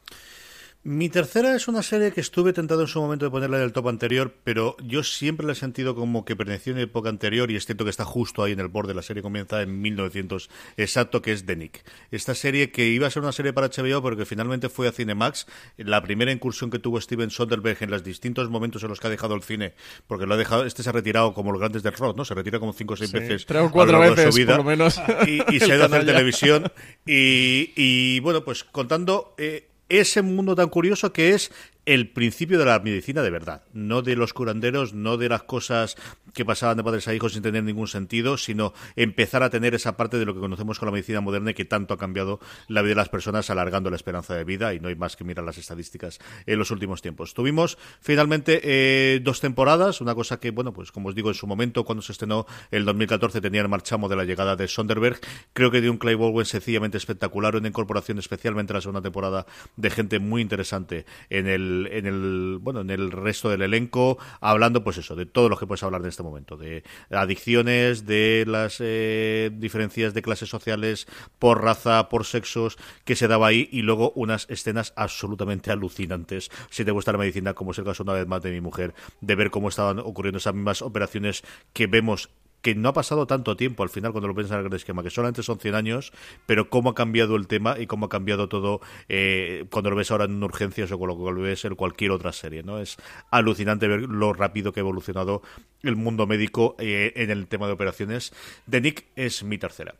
Mi 0.88 1.08
tercera 1.08 1.56
es 1.56 1.66
una 1.66 1.82
serie 1.82 2.12
que 2.12 2.20
estuve 2.20 2.52
tentado 2.52 2.82
en 2.82 2.86
su 2.86 3.00
momento 3.00 3.24
de 3.24 3.30
ponerla 3.32 3.56
en 3.56 3.64
el 3.64 3.72
top 3.72 3.88
anterior, 3.88 4.32
pero 4.44 4.76
yo 4.84 5.02
siempre 5.02 5.44
la 5.44 5.54
he 5.54 5.56
sentido 5.56 5.96
como 5.96 6.24
que 6.24 6.36
perteneció 6.36 6.72
en 6.74 6.78
época 6.78 7.08
anterior 7.08 7.50
y 7.50 7.56
es 7.56 7.66
cierto 7.66 7.82
que 7.82 7.90
está 7.90 8.04
justo 8.04 8.44
ahí 8.44 8.52
en 8.52 8.60
el 8.60 8.68
borde. 8.68 8.94
La 8.94 9.02
serie 9.02 9.20
comienza 9.20 9.62
en 9.62 9.80
1900 9.82 10.48
exacto, 10.76 11.22
que 11.22 11.32
es 11.32 11.44
The 11.44 11.56
Nick. 11.56 11.84
Esta 12.12 12.36
serie 12.36 12.70
que 12.70 12.86
iba 12.86 13.08
a 13.08 13.10
ser 13.10 13.24
una 13.24 13.32
serie 13.32 13.52
para 13.52 13.66
HBO, 13.68 14.00
pero 14.00 14.16
que 14.16 14.26
finalmente 14.26 14.68
fue 14.68 14.86
a 14.86 14.92
Cinemax. 14.92 15.48
La 15.76 16.00
primera 16.04 16.30
incursión 16.30 16.70
que 16.70 16.78
tuvo 16.78 17.00
Steven 17.00 17.30
Soderbergh 17.30 17.82
en 17.82 17.90
los 17.90 18.04
distintos 18.04 18.48
momentos 18.48 18.80
en 18.84 18.88
los 18.90 19.00
que 19.00 19.08
ha 19.08 19.10
dejado 19.10 19.34
el 19.34 19.42
cine, 19.42 19.74
porque 20.06 20.24
lo 20.26 20.34
ha 20.34 20.36
dejado, 20.36 20.66
este 20.66 20.84
se 20.84 20.90
ha 20.90 20.92
retirado 20.92 21.34
como 21.34 21.50
los 21.50 21.58
grandes 21.58 21.82
del 21.82 21.94
rock, 21.94 22.16
¿no? 22.16 22.24
Se 22.24 22.34
retira 22.34 22.60
como 22.60 22.72
cinco 22.72 22.94
o 22.94 22.96
seis 22.96 23.10
Sí, 23.10 23.18
veces. 23.18 23.44
tres 23.44 23.60
o 23.60 23.66
a 23.66 23.70
cuatro 23.72 23.94
lo 23.94 23.98
largo 23.98 24.14
de 24.14 24.20
veces, 24.26 24.34
su 24.36 24.38
vida. 24.40 24.54
por 24.56 24.64
lo 24.64 24.70
menos. 24.70 25.00
Y, 25.26 25.38
se 25.58 25.72
ha 25.72 25.74
ido 25.74 25.82
a 25.82 25.86
hacer 25.86 26.06
televisión. 26.06 26.70
Y, 27.04 27.72
y, 27.74 28.20
bueno, 28.20 28.44
pues 28.44 28.62
contando. 28.62 29.34
eh, 29.36 29.66
ese 29.88 30.22
mundo 30.22 30.54
tan 30.54 30.68
curioso 30.68 31.12
que 31.12 31.30
es 31.34 31.50
el 31.86 32.10
principio 32.10 32.58
de 32.58 32.64
la 32.64 32.80
medicina 32.80 33.22
de 33.22 33.30
verdad, 33.30 33.62
no 33.72 34.02
de 34.02 34.16
los 34.16 34.32
curanderos, 34.32 34.92
no 34.92 35.16
de 35.16 35.28
las 35.28 35.44
cosas 35.44 35.96
que 36.34 36.44
pasaban 36.44 36.76
de 36.76 36.84
padres 36.84 37.06
a 37.06 37.14
hijos 37.14 37.32
sin 37.32 37.42
tener 37.42 37.62
ningún 37.62 37.86
sentido, 37.86 38.36
sino 38.36 38.74
empezar 38.96 39.44
a 39.44 39.50
tener 39.50 39.74
esa 39.74 39.96
parte 39.96 40.18
de 40.18 40.24
lo 40.24 40.34
que 40.34 40.40
conocemos 40.40 40.80
con 40.80 40.86
la 40.86 40.92
medicina 40.92 41.20
moderna 41.20 41.52
y 41.52 41.54
que 41.54 41.64
tanto 41.64 41.94
ha 41.94 41.98
cambiado 41.98 42.40
la 42.66 42.82
vida 42.82 42.90
de 42.90 42.96
las 42.96 43.08
personas, 43.08 43.48
alargando 43.50 43.88
la 43.88 43.96
esperanza 43.96 44.34
de 44.34 44.42
vida, 44.42 44.74
y 44.74 44.80
no 44.80 44.88
hay 44.88 44.96
más 44.96 45.14
que 45.14 45.22
mirar 45.22 45.44
las 45.44 45.58
estadísticas 45.58 46.18
en 46.44 46.58
los 46.58 46.72
últimos 46.72 47.02
tiempos. 47.02 47.34
Tuvimos 47.34 47.78
finalmente 48.00 48.60
eh, 48.64 49.20
dos 49.20 49.40
temporadas, 49.40 50.00
una 50.00 50.14
cosa 50.16 50.40
que, 50.40 50.50
bueno, 50.50 50.72
pues 50.72 50.90
como 50.90 51.08
os 51.08 51.14
digo, 51.14 51.28
en 51.28 51.34
su 51.34 51.46
momento, 51.46 51.84
cuando 51.84 52.02
se 52.02 52.12
estrenó 52.12 52.46
el 52.72 52.84
2014, 52.84 53.40
tenía 53.40 53.60
el 53.62 53.68
marchamo 53.68 54.08
de 54.08 54.16
la 54.16 54.24
llegada 54.24 54.56
de 54.56 54.66
Sonderberg, 54.66 55.20
creo 55.52 55.70
que 55.70 55.80
dio 55.80 55.92
un 55.92 55.98
Clay 55.98 56.16
Baldwin 56.16 56.46
sencillamente 56.46 56.98
espectacular, 56.98 57.54
una 57.54 57.68
incorporación 57.68 58.18
especialmente 58.18 58.72
en 58.72 58.74
la 58.74 58.80
segunda 58.80 59.02
temporada 59.02 59.46
de 59.76 59.90
gente 59.90 60.18
muy 60.18 60.42
interesante 60.42 61.06
en 61.30 61.46
el 61.46 61.75
en 61.90 62.06
el 62.06 62.58
bueno 62.60 62.80
en 62.80 62.90
el 62.90 63.10
resto 63.10 63.50
del 63.50 63.62
elenco 63.62 64.18
hablando 64.40 64.82
pues 64.82 64.98
eso 64.98 65.14
de 65.14 65.26
todo 65.26 65.48
lo 65.48 65.56
que 65.56 65.66
puedes 65.66 65.82
hablar 65.82 66.00
en 66.00 66.08
este 66.08 66.22
momento 66.22 66.56
de 66.56 66.82
adicciones 67.10 68.06
de 68.06 68.44
las 68.46 68.76
eh, 68.80 69.50
diferencias 69.52 70.14
de 70.14 70.22
clases 70.22 70.48
sociales 70.48 71.06
por 71.38 71.62
raza 71.62 72.08
por 72.08 72.24
sexos 72.24 72.78
que 73.04 73.16
se 73.16 73.28
daba 73.28 73.48
ahí 73.48 73.68
y 73.70 73.82
luego 73.82 74.12
unas 74.14 74.46
escenas 74.48 74.92
absolutamente 74.96 75.70
alucinantes. 75.70 76.50
Si 76.70 76.84
te 76.84 76.90
gusta 76.90 77.12
la 77.12 77.18
medicina 77.18 77.54
como 77.54 77.72
es 77.72 77.78
el 77.78 77.84
caso 77.84 78.02
una 78.02 78.12
vez 78.12 78.26
más 78.26 78.42
de 78.42 78.50
mi 78.50 78.60
mujer 78.60 78.94
de 79.20 79.34
ver 79.34 79.50
cómo 79.50 79.68
estaban 79.68 79.98
ocurriendo 79.98 80.38
esas 80.38 80.54
mismas 80.54 80.82
operaciones 80.82 81.42
que 81.72 81.86
vemos 81.86 82.30
que 82.66 82.74
no 82.74 82.88
ha 82.88 82.92
pasado 82.92 83.28
tanto 83.28 83.56
tiempo 83.56 83.84
al 83.84 83.90
final 83.90 84.10
cuando 84.10 84.26
lo 84.26 84.34
piensas 84.34 84.54
en 84.54 84.58
el 84.58 84.64
gran 84.64 84.76
esquema, 84.76 85.04
que 85.04 85.10
solamente 85.10 85.44
son 85.44 85.60
100 85.60 85.76
años, 85.76 86.12
pero 86.46 86.68
cómo 86.68 86.90
ha 86.90 86.94
cambiado 86.96 87.36
el 87.36 87.46
tema 87.46 87.76
y 87.78 87.86
cómo 87.86 88.06
ha 88.06 88.08
cambiado 88.08 88.48
todo 88.48 88.80
eh, 89.08 89.66
cuando 89.70 89.90
lo 89.90 89.94
ves 89.94 90.10
ahora 90.10 90.24
en 90.24 90.42
urgencias 90.42 90.90
o 90.90 90.98
con 90.98 91.06
lo 91.06 91.16
que 91.16 91.30
lo 91.30 91.42
ves 91.42 91.64
en 91.64 91.76
cualquier 91.76 92.10
otra 92.10 92.32
serie, 92.32 92.64
¿no? 92.64 92.80
Es 92.80 92.96
alucinante 93.30 93.86
ver 93.86 94.00
lo 94.00 94.32
rápido 94.32 94.72
que 94.72 94.80
ha 94.80 94.82
evolucionado 94.82 95.42
el 95.88 95.96
mundo 95.96 96.26
médico 96.26 96.76
eh, 96.78 97.12
en 97.16 97.30
el 97.30 97.46
tema 97.48 97.66
de 97.66 97.72
operaciones. 97.72 98.32
De 98.66 98.80
Nick 98.80 99.04
es 99.16 99.42
mi 99.42 99.58
tercera. 99.58 99.94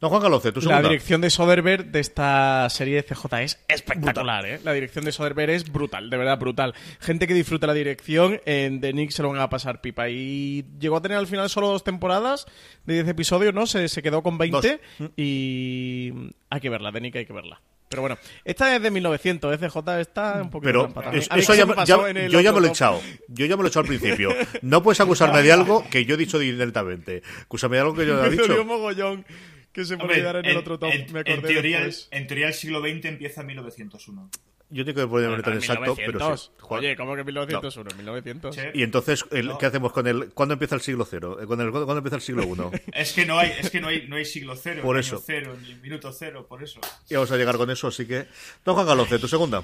Don 0.00 0.10
Juan 0.10 0.22
Galoce, 0.22 0.52
tu 0.52 0.60
La 0.60 0.66
segunda. 0.66 0.88
dirección 0.88 1.20
de 1.20 1.30
Soderbergh 1.30 1.86
de 1.92 2.00
esta 2.00 2.68
serie 2.70 2.96
de 2.96 3.02
CJ 3.04 3.34
es 3.42 3.60
espectacular, 3.68 4.44
¿eh? 4.46 4.60
La 4.64 4.72
dirección 4.72 5.04
de 5.04 5.12
Soderbergh 5.12 5.50
es 5.50 5.70
brutal, 5.70 6.10
de 6.10 6.16
verdad 6.16 6.38
brutal. 6.38 6.74
Gente 7.00 7.26
que 7.28 7.34
disfruta 7.34 7.66
la 7.66 7.74
dirección, 7.74 8.40
en 8.44 8.80
The 8.80 8.92
Nick 8.92 9.10
se 9.10 9.22
lo 9.22 9.30
van 9.30 9.40
a 9.40 9.48
pasar 9.48 9.80
pipa. 9.80 10.08
Y 10.08 10.64
llegó 10.80 10.96
a 10.96 11.02
tener 11.02 11.18
al 11.18 11.26
final 11.26 11.48
solo 11.50 11.68
dos 11.68 11.84
temporadas 11.84 12.46
de 12.84 12.94
10 12.94 13.08
episodios, 13.08 13.54
¿no? 13.54 13.66
Se, 13.66 13.88
se 13.88 14.02
quedó 14.02 14.22
con 14.22 14.38
20 14.38 14.80
y 15.16 16.12
hay 16.50 16.60
que 16.60 16.68
verla, 16.68 16.90
The 16.92 17.00
Nick 17.00 17.16
hay 17.16 17.26
que 17.26 17.32
verla. 17.32 17.60
Pero 17.92 18.02
bueno, 18.02 18.18
esta 18.44 18.74
es 18.74 18.82
de 18.82 18.90
1900, 18.90 19.54
FJ 19.58 20.00
está 20.00 20.40
un 20.42 20.50
poquito 20.50 20.66
Pero 20.68 20.80
trampa 20.82 21.02
también. 21.02 21.22
es- 21.22 21.30
A 21.30 21.34
mí 21.36 21.40
eso 21.42 21.54
ya, 21.54 21.66
me 21.66 21.70
me- 21.70 21.76
pasó 21.76 22.02
ya- 22.04 22.10
en 22.10 22.16
el 22.16 22.32
yo 22.32 22.40
ya 22.40 22.52
me 22.52 22.60
lo 22.60 22.66
he 22.66 22.68
top. 22.70 22.74
echado. 22.76 23.00
Yo 23.28 23.46
ya 23.46 23.56
me 23.56 23.62
lo 23.62 23.68
he 23.68 23.70
echado 23.70 23.80
al 23.82 23.86
principio. 23.88 24.30
No 24.62 24.82
puedes 24.82 25.00
acusarme 25.00 25.42
de 25.42 25.52
algo 25.52 25.88
que 25.90 26.04
yo 26.04 26.14
he 26.14 26.18
dicho 26.18 26.38
directamente. 26.38 27.22
Acusarme 27.42 27.76
de 27.76 27.82
algo 27.82 27.94
que 27.94 28.06
yo 28.06 28.14
no 28.14 28.24
he 28.24 28.30
Me 28.30 28.36
dicho. 28.36 28.64
mogollón 28.64 29.24
que 29.72 29.84
se 29.84 29.96
me 29.96 30.02
Hombre, 30.02 30.16
olvidara 30.16 30.40
en 30.40 30.46
el 30.46 30.56
otro 30.56 30.78
top. 30.78 30.90
en- 30.92 31.12
me 31.12 31.20
en 31.20 31.32
acordé 31.32 31.52
teoría, 31.54 31.78
después. 31.84 32.08
en 32.10 32.26
teoría 32.26 32.48
el 32.48 32.54
siglo 32.54 32.80
XX 32.80 33.04
empieza 33.06 33.40
en 33.42 33.46
1901. 33.46 34.30
Yo 34.74 34.84
tengo 34.86 35.02
que 35.02 35.06
ponerme 35.06 35.36
Bueno, 35.42 35.58
exacto, 35.58 35.94
pero 35.94 36.12
1900. 36.12 36.40
sí. 36.40 36.50
Juan- 36.60 36.80
Oye, 36.80 36.96
¿cómo 36.96 37.14
que 37.14 37.24
1901? 37.24 37.90
1900. 37.96 38.54
Sí. 38.56 38.62
Y 38.74 38.82
entonces, 38.82 39.24
el- 39.30 39.46
No. 39.48 39.58
¿qué 39.58 39.66
hacemos 39.66 39.92
con 39.92 40.06
el 40.06 40.30
cuándo 40.32 40.54
empieza 40.54 40.74
el 40.76 40.80
siglo 40.80 41.04
cero? 41.04 41.38
Eh, 41.42 41.46
¿Cuándo, 41.46 41.70
cuándo 41.70 41.98
empieza 41.98 42.16
el 42.16 42.22
siglo 42.22 42.46
uno? 42.46 42.70
Es 42.94 43.12
que 43.12 43.26
no 43.26 43.38
hay, 43.38 43.50
es 43.60 43.70
que 43.70 43.80
no 43.80 43.88
hay, 43.88 44.08
no 44.08 44.16
hay 44.16 44.24
siglo 44.24 44.56
cero, 44.56 44.80
Por 44.82 44.96
ni 44.96 45.00
eso. 45.00 45.16
año 45.16 45.24
cero, 45.26 45.56
ni 45.60 45.74
minuto 45.74 46.10
cero, 46.12 46.46
por 46.48 46.62
eso. 46.62 46.80
y 47.10 47.14
vamos 47.14 47.30
a 47.30 47.36
llegar 47.36 47.56
con 47.58 47.70
eso, 47.70 47.88
así 47.88 48.06
que... 48.06 48.26
Don 48.64 48.74
Juan 48.74 48.86
Galoce, 48.86 49.18
tu 49.18 49.28
segunda. 49.28 49.62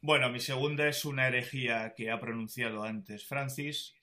Bueno, 0.00 0.30
mi 0.30 0.40
segunda 0.40 0.86
es 0.88 1.04
una 1.04 1.28
herejía 1.28 1.94
que 1.96 2.10
ha 2.10 2.20
pronunciado 2.20 2.84
antes 2.84 3.24
Francis 3.26 3.94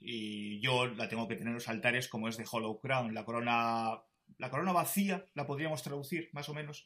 y 0.00 0.60
yo 0.60 0.86
la 0.86 1.08
tengo 1.08 1.26
que 1.28 1.34
tener 1.34 1.48
en 1.48 1.54
los 1.54 1.68
altares 1.68 2.08
como 2.08 2.28
es 2.28 2.36
de 2.36 2.44
Hollow 2.50 2.80
Crown, 2.80 3.12
la 3.14 3.24
corona, 3.24 3.98
la 4.38 4.50
corona 4.50 4.72
vacía, 4.72 5.24
la 5.34 5.46
podríamos 5.46 5.82
traducir 5.82 6.30
más 6.32 6.48
o 6.48 6.54
menos. 6.54 6.84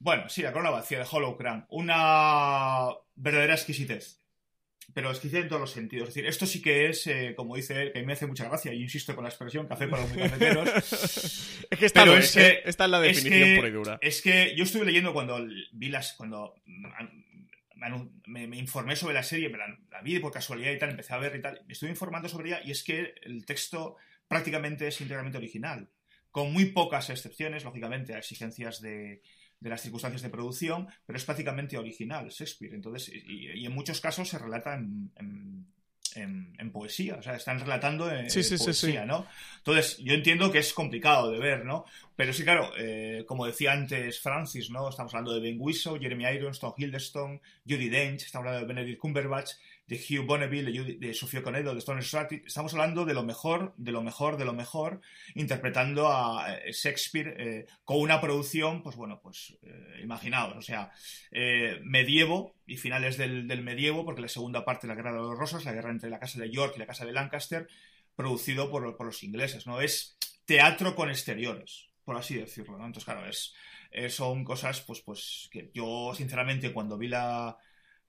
Bueno, 0.00 0.28
sí, 0.28 0.42
la 0.42 0.52
corona 0.52 0.70
vacía 0.70 0.98
de 0.98 1.06
Hollow 1.10 1.36
Crown, 1.36 1.66
una 1.70 2.88
verdadera 3.16 3.54
exquisitez. 3.54 4.20
Pero 4.94 5.10
exquisitez 5.10 5.42
en 5.42 5.48
todos 5.48 5.60
los 5.60 5.72
sentidos. 5.72 6.08
Es 6.08 6.14
decir, 6.14 6.28
esto 6.28 6.46
sí 6.46 6.62
que 6.62 6.88
es, 6.88 7.06
eh, 7.08 7.34
como 7.36 7.56
dice 7.56 7.82
él, 7.82 7.92
que 7.92 7.98
a 7.98 8.00
mí 8.02 8.06
me 8.06 8.14
hace 8.14 8.26
mucha 8.26 8.48
gracia, 8.48 8.72
y 8.72 8.82
insisto 8.82 9.14
con 9.14 9.24
la 9.24 9.28
expresión 9.30 9.66
café 9.66 9.86
para 9.86 10.02
los 10.02 10.12
muy 10.12 10.22
cafeteros. 10.22 10.68
Es 11.70 11.92
que 11.92 12.06
lo 12.06 12.16
es 12.16 12.24
es, 12.24 12.32
que- 12.34 12.48
¿eh? 12.48 12.62
esta 12.64 12.84
es 12.86 12.90
la 12.90 13.06
es 13.06 13.16
definición 13.22 13.48
que- 13.50 13.56
pura 13.56 13.68
y 13.68 13.72
dura. 13.72 13.98
Es 14.00 14.22
que 14.22 14.54
yo 14.56 14.64
estuve 14.64 14.86
leyendo 14.86 15.12
cuando 15.12 15.46
vi 15.72 15.88
las. 15.90 16.14
cuando 16.14 16.54
me- 18.26 18.46
me 18.46 18.56
informé 18.56 18.96
sobre 18.96 19.14
la 19.14 19.22
serie, 19.22 19.48
me 19.48 19.58
la, 19.58 19.78
la 19.90 20.00
vi 20.02 20.18
por 20.18 20.32
casualidad 20.32 20.72
y 20.72 20.78
tal, 20.78 20.90
empecé 20.90 21.12
a 21.14 21.18
ver 21.18 21.36
y 21.36 21.42
tal. 21.42 21.62
Me 21.66 21.72
estuve 21.74 21.90
informando 21.90 22.28
sobre 22.28 22.48
ella 22.48 22.60
y 22.64 22.70
es 22.70 22.82
que 22.82 23.14
el 23.22 23.44
texto 23.44 23.96
prácticamente 24.26 24.88
es 24.88 25.00
íntegramente 25.00 25.38
original. 25.38 25.88
Con 26.30 26.52
muy 26.52 26.66
pocas 26.66 27.10
excepciones, 27.10 27.64
lógicamente, 27.64 28.14
a 28.14 28.18
exigencias 28.18 28.80
de, 28.80 29.22
de 29.60 29.70
las 29.70 29.80
circunstancias 29.82 30.22
de 30.22 30.30
producción, 30.30 30.88
pero 31.06 31.16
es 31.16 31.24
prácticamente 31.24 31.76
original 31.78 32.28
Shakespeare. 32.28 32.74
Entonces, 32.74 33.12
y, 33.14 33.50
y 33.52 33.66
en 33.66 33.72
muchos 33.72 34.00
casos 34.00 34.28
se 34.28 34.38
relata 34.38 34.74
en, 34.74 35.10
en- 35.16 35.66
en- 36.14 36.56
en 36.58 36.72
poesía, 36.72 37.16
o 37.16 37.22
sea, 37.22 37.36
están 37.36 37.60
relatando 37.60 38.10
en 38.10 38.30
Sí, 38.30 38.42
sí, 38.42 38.56
sí, 38.58 38.64
poesía, 38.64 39.02
sí. 39.02 39.06
¿no? 39.06 39.26
Entonces, 39.58 39.98
yo 39.98 40.14
entiendo 40.14 40.50
que 40.50 40.58
es 40.58 40.72
complicado 40.72 41.30
de 41.30 41.38
ver, 41.38 41.64
¿no? 41.64 41.84
Pero 42.16 42.32
sí, 42.32 42.42
claro, 42.44 42.72
eh, 42.78 43.24
como 43.26 43.46
decía 43.46 43.72
antes 43.72 44.18
Francis, 44.18 44.70
¿no? 44.70 44.88
Estamos 44.88 45.12
hablando 45.14 45.34
de 45.34 45.40
Ben 45.40 45.58
Whishaw, 45.60 45.98
Jeremy 46.00 46.24
Irons, 46.24 46.58
Tom 46.58 46.72
Hiddleston, 46.76 47.40
Judy 47.68 47.88
Dench, 47.90 48.22
estamos 48.24 48.46
hablando 48.48 48.66
de 48.66 48.74
Benedict 48.74 48.98
Cumberbatch, 48.98 49.50
de 49.88 49.96
Hugh 49.96 50.26
Bonneville, 50.26 50.98
de, 50.98 51.14
Sofía 51.14 51.42
Conedo, 51.42 51.72
de 51.72 51.78
Stone 51.78 52.02
Stratton. 52.02 52.42
Estamos 52.46 52.74
hablando 52.74 53.06
de 53.06 53.14
lo 53.14 53.22
mejor, 53.22 53.72
de 53.78 53.90
lo 53.90 54.02
mejor, 54.02 54.36
de 54.36 54.44
lo 54.44 54.52
mejor, 54.52 55.00
interpretando 55.34 56.12
a 56.12 56.58
eh, 56.58 56.72
Shakespeare 56.72 57.34
eh, 57.38 57.66
con 57.84 57.98
una 57.98 58.20
producción, 58.20 58.82
pues 58.82 58.96
bueno, 58.96 59.18
pues 59.22 59.56
eh, 59.62 60.00
imaginaos, 60.02 60.56
o 60.56 60.62
sea, 60.62 60.92
eh, 61.30 61.80
medievo 61.82 62.54
y 62.66 62.76
finales 62.76 63.16
del, 63.16 63.48
del 63.48 63.62
medievo, 63.62 64.04
porque 64.04 64.20
la 64.20 64.28
segunda 64.28 64.62
parte 64.62 64.86
de 64.86 64.92
la 64.92 64.96
Guerra 64.96 65.12
de 65.12 65.18
los 65.20 65.38
Rosas, 65.38 65.64
la 65.64 65.72
guerra 65.72 65.90
entre 65.90 66.10
la 66.10 66.20
Casa 66.20 66.38
de 66.38 66.50
York 66.50 66.74
y 66.76 66.80
la 66.80 66.86
Casa 66.86 67.06
de 67.06 67.12
Lancaster, 67.12 67.66
producido 68.14 68.70
por, 68.70 68.94
por 68.94 69.06
los 69.06 69.22
ingleses, 69.22 69.66
¿no? 69.66 69.80
Es 69.80 70.18
teatro 70.44 70.94
con 70.94 71.08
exteriores, 71.08 71.88
por 72.04 72.16
así 72.16 72.34
decirlo, 72.34 72.76
¿no? 72.76 72.84
Entonces, 72.84 73.06
claro, 73.06 73.26
es, 73.26 73.54
son 74.14 74.44
cosas, 74.44 74.82
pues, 74.82 75.00
pues, 75.00 75.48
que 75.50 75.70
yo, 75.72 76.12
sinceramente, 76.14 76.74
cuando 76.74 76.98
vi 76.98 77.08
la, 77.08 77.56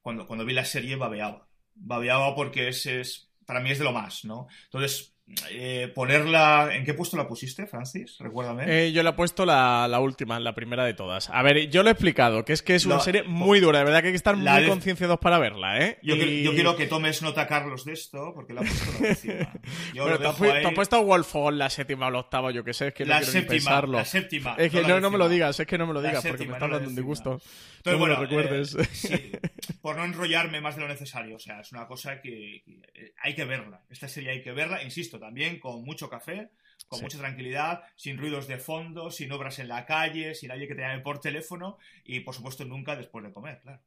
cuando, 0.02 0.28
cuando 0.28 0.44
vi 0.44 0.54
la 0.54 0.66
serie, 0.66 0.98
babeaba. 0.98 1.49
Babeaba 1.80 2.36
porque 2.36 2.68
es, 2.70 2.86
es, 2.86 3.32
para 3.46 3.60
mí 3.60 3.72
es 3.72 3.80
de 3.80 3.86
lo 3.86 3.92
más, 3.92 4.26
¿no? 4.26 4.48
Entonces, 4.66 5.16
eh, 5.52 5.92
ponerla, 5.94 6.70
¿en 6.74 6.84
qué 6.86 6.94
puesto 6.94 7.16
la 7.18 7.28
pusiste, 7.28 7.68
Francis? 7.68 8.18
Recuérdame. 8.20 8.64
Eh, 8.88 8.92
yo 8.92 9.04
le 9.04 9.10
he 9.10 9.14
puesto 9.14 9.46
la, 9.46 9.88
la 9.88 10.00
última, 10.00 10.40
la 10.40 10.54
primera 10.56 10.84
de 10.86 10.94
todas. 10.94 11.30
A 11.30 11.42
ver, 11.44 11.70
yo 11.70 11.84
lo 11.84 11.90
he 11.90 11.92
explicado, 11.92 12.44
que 12.46 12.54
es 12.54 12.62
que 12.62 12.76
es 12.76 12.86
una 12.86 12.96
La- 12.96 13.02
serie 13.02 13.24
muy 13.24 13.60
dura, 13.60 13.80
de 13.80 13.86
verdad 13.86 14.02
que 14.02 14.08
hay 14.08 14.14
que 14.14 14.18
estar 14.18 14.38
La 14.38 14.54
muy 14.56 14.64
de- 14.64 14.70
concienciados 14.70 15.20
para 15.20 15.38
verla, 15.40 15.80
¿eh? 15.80 16.00
Yo, 16.02 16.16
Y- 16.16 16.20
quiero- 16.20 16.32
yo 16.44 16.54
quiero 16.54 16.76
que 16.76 16.88
tomes 16.88 17.22
nota, 17.22 17.46
Carlos, 17.48 17.86
de 17.86 17.94
esto, 17.94 18.32
porque 18.34 18.54
la 18.54 18.62
he 18.62 18.66
puesto 18.66 18.92
por 18.98 19.06
encima. 19.08 19.54
Yo 19.94 20.04
Bueno, 20.04 20.18
lo 20.18 20.22
te 20.22 20.28
has, 20.28 20.42
ahí. 20.66 20.74
puesto 20.76 21.02
Wolfall 21.04 21.58
la 21.58 21.70
séptima 21.70 22.08
o 22.08 22.12
la 22.12 22.20
octava, 22.20 22.52
yo 22.52 22.64
que 22.64 22.74
sé, 22.74 22.88
es 22.88 22.94
que 22.94 23.06
La 23.06 23.16
no 23.20 23.26
quiero 23.26 23.34
ni 23.34 23.40
séptima, 23.42 23.56
pensarlo. 23.56 23.98
la 24.00 24.06
séptima, 24.06 24.56
Es 24.58 24.72
que 24.72 24.82
no 24.82 24.88
no, 24.88 24.94
la 24.96 25.00
no 25.02 25.12
me 25.12 25.18
lo 25.18 25.30
digas, 25.30 25.60
es 25.60 25.68
que 25.68 25.78
no 25.78 25.86
me 25.88 25.94
lo 25.94 26.02
La 26.02 26.10
digas, 26.10 26.24
porque 26.24 26.38
séptima, 26.40 26.52
me 26.52 26.58
está 26.58 26.66
no 26.68 26.72
la 26.74 26.78
dando 26.78 26.90
un 26.90 26.96
disgusto. 26.96 27.42
Entonces, 27.78 28.00
bueno, 28.00 28.16
lo 28.16 28.22
recuerdes. 28.22 28.76
eh, 28.76 28.84
sí, 28.92 29.32
por 29.82 29.96
no 29.96 30.04
enrollarme 30.06 30.60
más 30.62 30.76
de 30.76 30.82
lo 30.82 30.88
necesario, 30.88 31.36
o 31.36 31.40
sea, 31.40 31.60
es 31.62 31.72
una 31.72 31.86
cosa 31.88 32.22
que, 32.22 32.62
que, 32.66 32.82
eh, 32.94 33.14
hay 33.22 33.36
que 33.36 33.46
verla. 33.46 33.82
Esta 33.90 34.08
serie 34.08 34.32
hay 34.32 34.42
que 34.44 34.52
verla, 34.52 34.84
insisto, 34.84 35.19
esto 35.20 35.26
también, 35.26 35.60
con 35.60 35.84
mucho 35.84 36.10
café, 36.10 36.50
con 36.88 37.00
Sí. 37.00 37.06
mucha 37.06 37.18
tranquilidad, 37.20 37.82
sin 37.96 38.18
ruidos 38.18 38.48
de 38.48 38.58
fondo, 38.58 39.12
sin 39.12 39.32
obras 39.32 39.60
en 39.60 39.68
la 39.68 39.86
calle, 39.86 40.34
sin 40.34 40.50
nadie 40.50 40.68
que 40.68 40.76
te 40.76 40.82
llame 40.82 41.02
por 41.02 41.20
teléfono 41.20 41.78
y, 42.04 42.22
por 42.22 42.34
supuesto, 42.34 42.66
nunca 42.66 42.96
después 42.96 43.24
de 43.24 43.32
comer, 43.34 43.60
claro. 43.62 43.82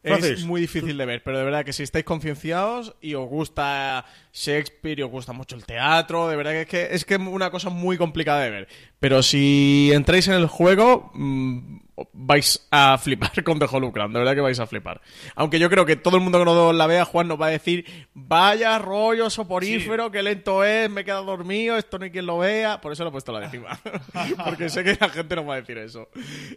Francis, 0.00 0.30
Es 0.30 0.44
muy 0.44 0.60
difícil 0.60 0.96
de 0.96 1.04
ver, 1.04 1.22
pero 1.24 1.38
de 1.38 1.44
verdad 1.44 1.64
que 1.64 1.72
si 1.72 1.82
estáis 1.82 2.04
concienciados 2.04 2.94
y 3.00 3.14
os 3.14 3.28
gusta 3.28 4.04
Shakespeare 4.32 5.00
y 5.00 5.02
os 5.02 5.10
gusta 5.10 5.32
mucho 5.32 5.56
el 5.56 5.66
teatro, 5.66 6.28
de 6.28 6.36
verdad 6.36 6.52
que 6.52 6.60
es 6.62 6.68
que 6.68 6.88
es 6.94 7.04
que 7.04 7.14
es 7.14 7.20
una 7.20 7.50
cosa 7.50 7.68
muy 7.68 7.98
complicada 7.98 8.42
de 8.42 8.50
ver. 8.50 8.68
Pero 9.00 9.22
si 9.24 9.90
entráis 9.92 10.28
en 10.28 10.34
el 10.34 10.46
juego, 10.46 11.10
mm, 11.14 11.78
vais 12.12 12.66
a 12.70 12.98
flipar 12.98 13.42
con 13.44 13.58
The 13.58 13.66
Holocron, 13.70 14.12
de 14.12 14.18
verdad 14.18 14.34
que 14.34 14.40
vais 14.40 14.58
a 14.60 14.66
flipar. 14.66 15.00
Aunque 15.34 15.58
yo 15.58 15.68
creo 15.70 15.86
que 15.86 15.96
todo 15.96 16.16
el 16.16 16.22
mundo 16.22 16.38
que 16.38 16.44
no 16.44 16.72
la 16.72 16.86
vea, 16.86 17.04
Juan 17.04 17.28
nos 17.28 17.40
va 17.40 17.46
a 17.46 17.50
decir, 17.50 17.84
vaya 18.14 18.78
rollo 18.78 19.30
soporífero, 19.30 20.10
qué 20.10 20.22
lento 20.22 20.64
es, 20.64 20.90
me 20.90 21.02
he 21.02 21.04
quedado 21.04 21.24
dormido, 21.24 21.76
esto 21.76 21.98
no 21.98 22.04
hay 22.04 22.10
quien 22.10 22.26
lo 22.26 22.38
vea. 22.38 22.80
Por 22.80 22.92
eso 22.92 23.04
lo 23.04 23.10
he 23.10 23.12
puesto 23.12 23.32
la 23.32 23.40
décima. 23.40 23.78
Porque 24.44 24.68
sé 24.68 24.84
que 24.84 24.96
la 25.00 25.08
gente 25.08 25.36
nos 25.36 25.48
va 25.48 25.54
a 25.54 25.60
decir 25.60 25.78
eso. 25.78 26.08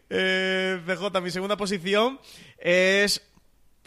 Eh, 0.09 0.79
CJ, 0.85 1.21
mi 1.21 1.31
segunda 1.31 1.57
posición 1.57 2.19
es 2.57 3.27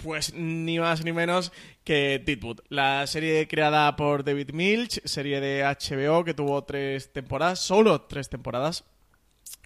pues 0.02 0.34
ni 0.34 0.78
más 0.78 1.04
ni 1.04 1.12
menos 1.12 1.52
que 1.84 2.20
Deadwood, 2.24 2.60
la 2.68 3.06
serie 3.06 3.46
creada 3.46 3.94
por 3.96 4.24
David 4.24 4.50
Milch, 4.52 5.00
serie 5.04 5.40
de 5.40 5.62
HBO 5.62 6.24
que 6.24 6.34
tuvo 6.34 6.64
tres 6.64 7.12
temporadas, 7.12 7.60
solo 7.60 8.02
tres 8.02 8.28
temporadas. 8.28 8.84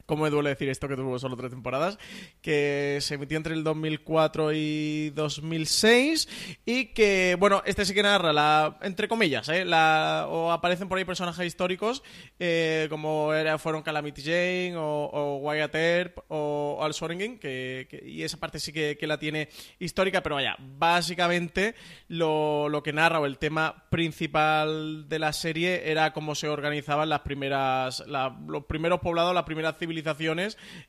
¿Cómo 0.09 0.25
me 0.25 0.31
duele 0.31 0.49
decir 0.49 0.71
esto 0.71 0.89
que 0.89 0.97
tuvo 0.97 1.19
solo 1.19 1.37
tres 1.37 1.51
temporadas? 1.51 1.99
Que 2.41 2.97
se 3.03 3.17
emitió 3.17 3.37
entre 3.37 3.53
el 3.53 3.63
2004 3.63 4.55
y 4.55 5.11
2006 5.11 6.61
y 6.65 6.87
que, 6.95 7.37
bueno, 7.39 7.61
este 7.67 7.85
sí 7.85 7.93
que 7.93 8.03
narra 8.03 8.33
la, 8.33 8.79
entre 8.81 9.07
comillas, 9.07 9.51
¿eh? 9.51 9.67
O 9.69 10.51
aparecen 10.51 10.89
por 10.89 10.97
ahí 10.97 11.05
personajes 11.05 11.47
históricos 11.47 12.03
eh, 12.39 12.87
como 12.89 13.33
fueron 13.59 13.83
Calamity 13.83 14.23
Jane 14.23 14.77
o, 14.79 15.11
o 15.13 15.37
Wyatt 15.41 15.75
Earp 15.75 16.19
o 16.29 16.79
Al 16.81 16.95
Swearingen, 16.95 17.39
que, 17.39 17.87
y 18.07 18.23
esa 18.23 18.39
parte 18.39 18.61
sí 18.61 18.73
que, 18.73 18.97
la 19.07 19.19
tiene 19.19 19.51
histórica, 19.79 20.23
pero 20.23 20.37
vaya, 20.37 20.57
básicamente 20.59 21.75
lo, 22.09 22.81
que 22.83 22.95
narra 22.95 23.21
o 23.21 23.27
el 23.27 23.37
tema 23.37 23.85
principal 23.91 25.07
de 25.07 25.19
la 25.19 25.35
serie 25.35 25.91
era 25.91 26.15
cómo 26.15 26.35
se 26.35 26.49
organizaban 26.49 27.11
las 27.11 27.21
primeras, 27.21 28.03
los 28.07 28.65
primeros 28.65 29.01
poblados, 29.01 29.35
las 29.35 29.45
primeras 29.45 29.77
civilizaciones 29.77 29.98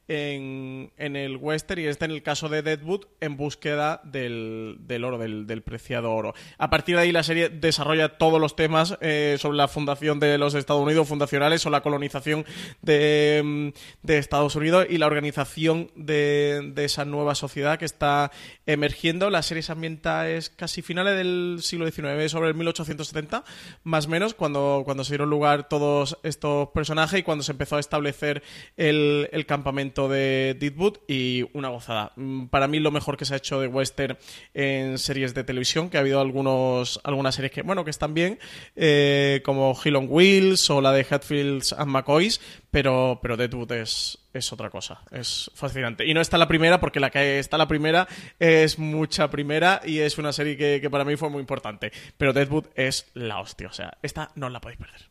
en, 0.07 0.91
en 0.97 1.15
el 1.15 1.37
western 1.37 1.81
y 1.81 1.85
este 1.85 2.05
en 2.05 2.11
el 2.11 2.23
caso 2.23 2.49
de 2.49 2.61
Deadwood 2.61 3.05
en 3.19 3.37
búsqueda 3.37 4.01
del, 4.03 4.77
del 4.81 5.03
oro, 5.03 5.17
del, 5.17 5.47
del 5.47 5.61
preciado 5.61 6.11
oro. 6.11 6.33
A 6.57 6.69
partir 6.69 6.95
de 6.95 7.01
ahí 7.01 7.11
la 7.11 7.23
serie 7.23 7.49
desarrolla 7.49 8.17
todos 8.17 8.39
los 8.39 8.55
temas 8.55 8.97
eh, 9.01 9.37
sobre 9.39 9.57
la 9.57 9.67
fundación 9.67 10.19
de 10.19 10.37
los 10.37 10.55
Estados 10.55 10.81
Unidos, 10.81 11.07
fundacionales 11.07 11.65
o 11.65 11.69
la 11.69 11.81
colonización 11.81 12.45
de, 12.81 13.41
mm, 13.43 13.67
de 14.03 14.17
Estados 14.17 14.55
Unidos 14.55 14.87
y 14.89 14.97
la 14.97 15.07
organización 15.07 15.91
de, 15.95 16.71
de 16.73 16.85
esa 16.85 17.05
nueva 17.05 17.35
sociedad 17.35 17.77
que 17.77 17.85
está 17.85 18.31
emergiendo. 18.65 19.29
La 19.29 19.41
serie 19.41 19.63
se 19.63 19.71
ambienta 19.71 20.29
es 20.29 20.49
casi 20.49 20.81
finales 20.81 21.17
del 21.17 21.59
siglo 21.61 21.89
XIX, 21.89 22.31
sobre 22.31 22.49
el 22.49 22.55
1870, 22.55 23.43
más 23.83 24.05
o 24.05 24.09
menos, 24.09 24.33
cuando, 24.33 24.83
cuando 24.85 25.03
se 25.03 25.13
dieron 25.13 25.29
lugar 25.29 25.67
todos 25.67 26.17
estos 26.23 26.69
personajes 26.69 27.19
y 27.19 27.23
cuando 27.23 27.43
se 27.43 27.51
empezó 27.51 27.77
a 27.77 27.79
establecer 27.79 28.43
el, 28.77 28.98
el 29.31 29.45
campamento 29.45 30.07
de 30.09 30.55
Deadwood 30.59 30.97
y 31.07 31.45
una 31.53 31.69
gozada. 31.69 32.11
Mm, 32.15 32.47
Para 32.47 32.67
mí 32.67 32.79
lo 32.79 32.91
mejor 32.91 33.17
que 33.17 33.25
se 33.25 33.33
ha 33.33 33.37
hecho 33.37 33.59
de 33.59 33.67
western 33.67 34.17
en 34.53 34.97
series 34.97 35.33
de 35.33 35.43
televisión, 35.43 35.89
que 35.89 35.97
ha 35.97 36.01
habido 36.01 36.19
algunos, 36.19 36.99
algunas 37.03 37.35
series 37.35 37.51
que, 37.51 37.61
bueno, 37.61 37.83
que 37.83 37.91
están 37.91 38.13
bien, 38.13 38.39
eh, 38.75 39.41
como 39.43 39.77
Hill 39.83 39.95
on 39.95 40.07
Wheels 40.09 40.69
o 40.69 40.81
la 40.81 40.91
de 40.91 41.05
Hatfields 41.09 41.73
and 41.73 41.91
McCoys, 41.91 42.41
pero, 42.71 43.19
pero 43.21 43.37
Deadwood 43.37 43.71
es, 43.71 44.19
es 44.33 44.53
otra 44.53 44.69
cosa, 44.69 45.01
es 45.11 45.49
fascinante. 45.55 46.05
Y 46.05 46.13
no 46.13 46.21
está 46.21 46.37
la 46.37 46.47
primera, 46.47 46.79
porque 46.79 46.99
la 46.99 47.09
que 47.09 47.39
está 47.39 47.57
la 47.57 47.67
primera 47.67 48.07
es 48.39 48.77
mucha 48.77 49.29
primera 49.29 49.81
y 49.85 49.99
es 49.99 50.17
una 50.17 50.33
serie 50.33 50.57
que, 50.57 50.79
que 50.81 50.89
para 50.89 51.05
mí 51.05 51.15
fue 51.15 51.29
muy 51.29 51.39
importante. 51.39 51.91
Pero 52.17 52.33
Deadwood 52.33 52.65
es 52.75 53.09
la 53.13 53.39
hostia, 53.39 53.67
o 53.67 53.73
sea, 53.73 53.97
esta 54.01 54.31
no 54.35 54.49
la 54.49 54.61
podéis 54.61 54.79
perder. 54.79 55.09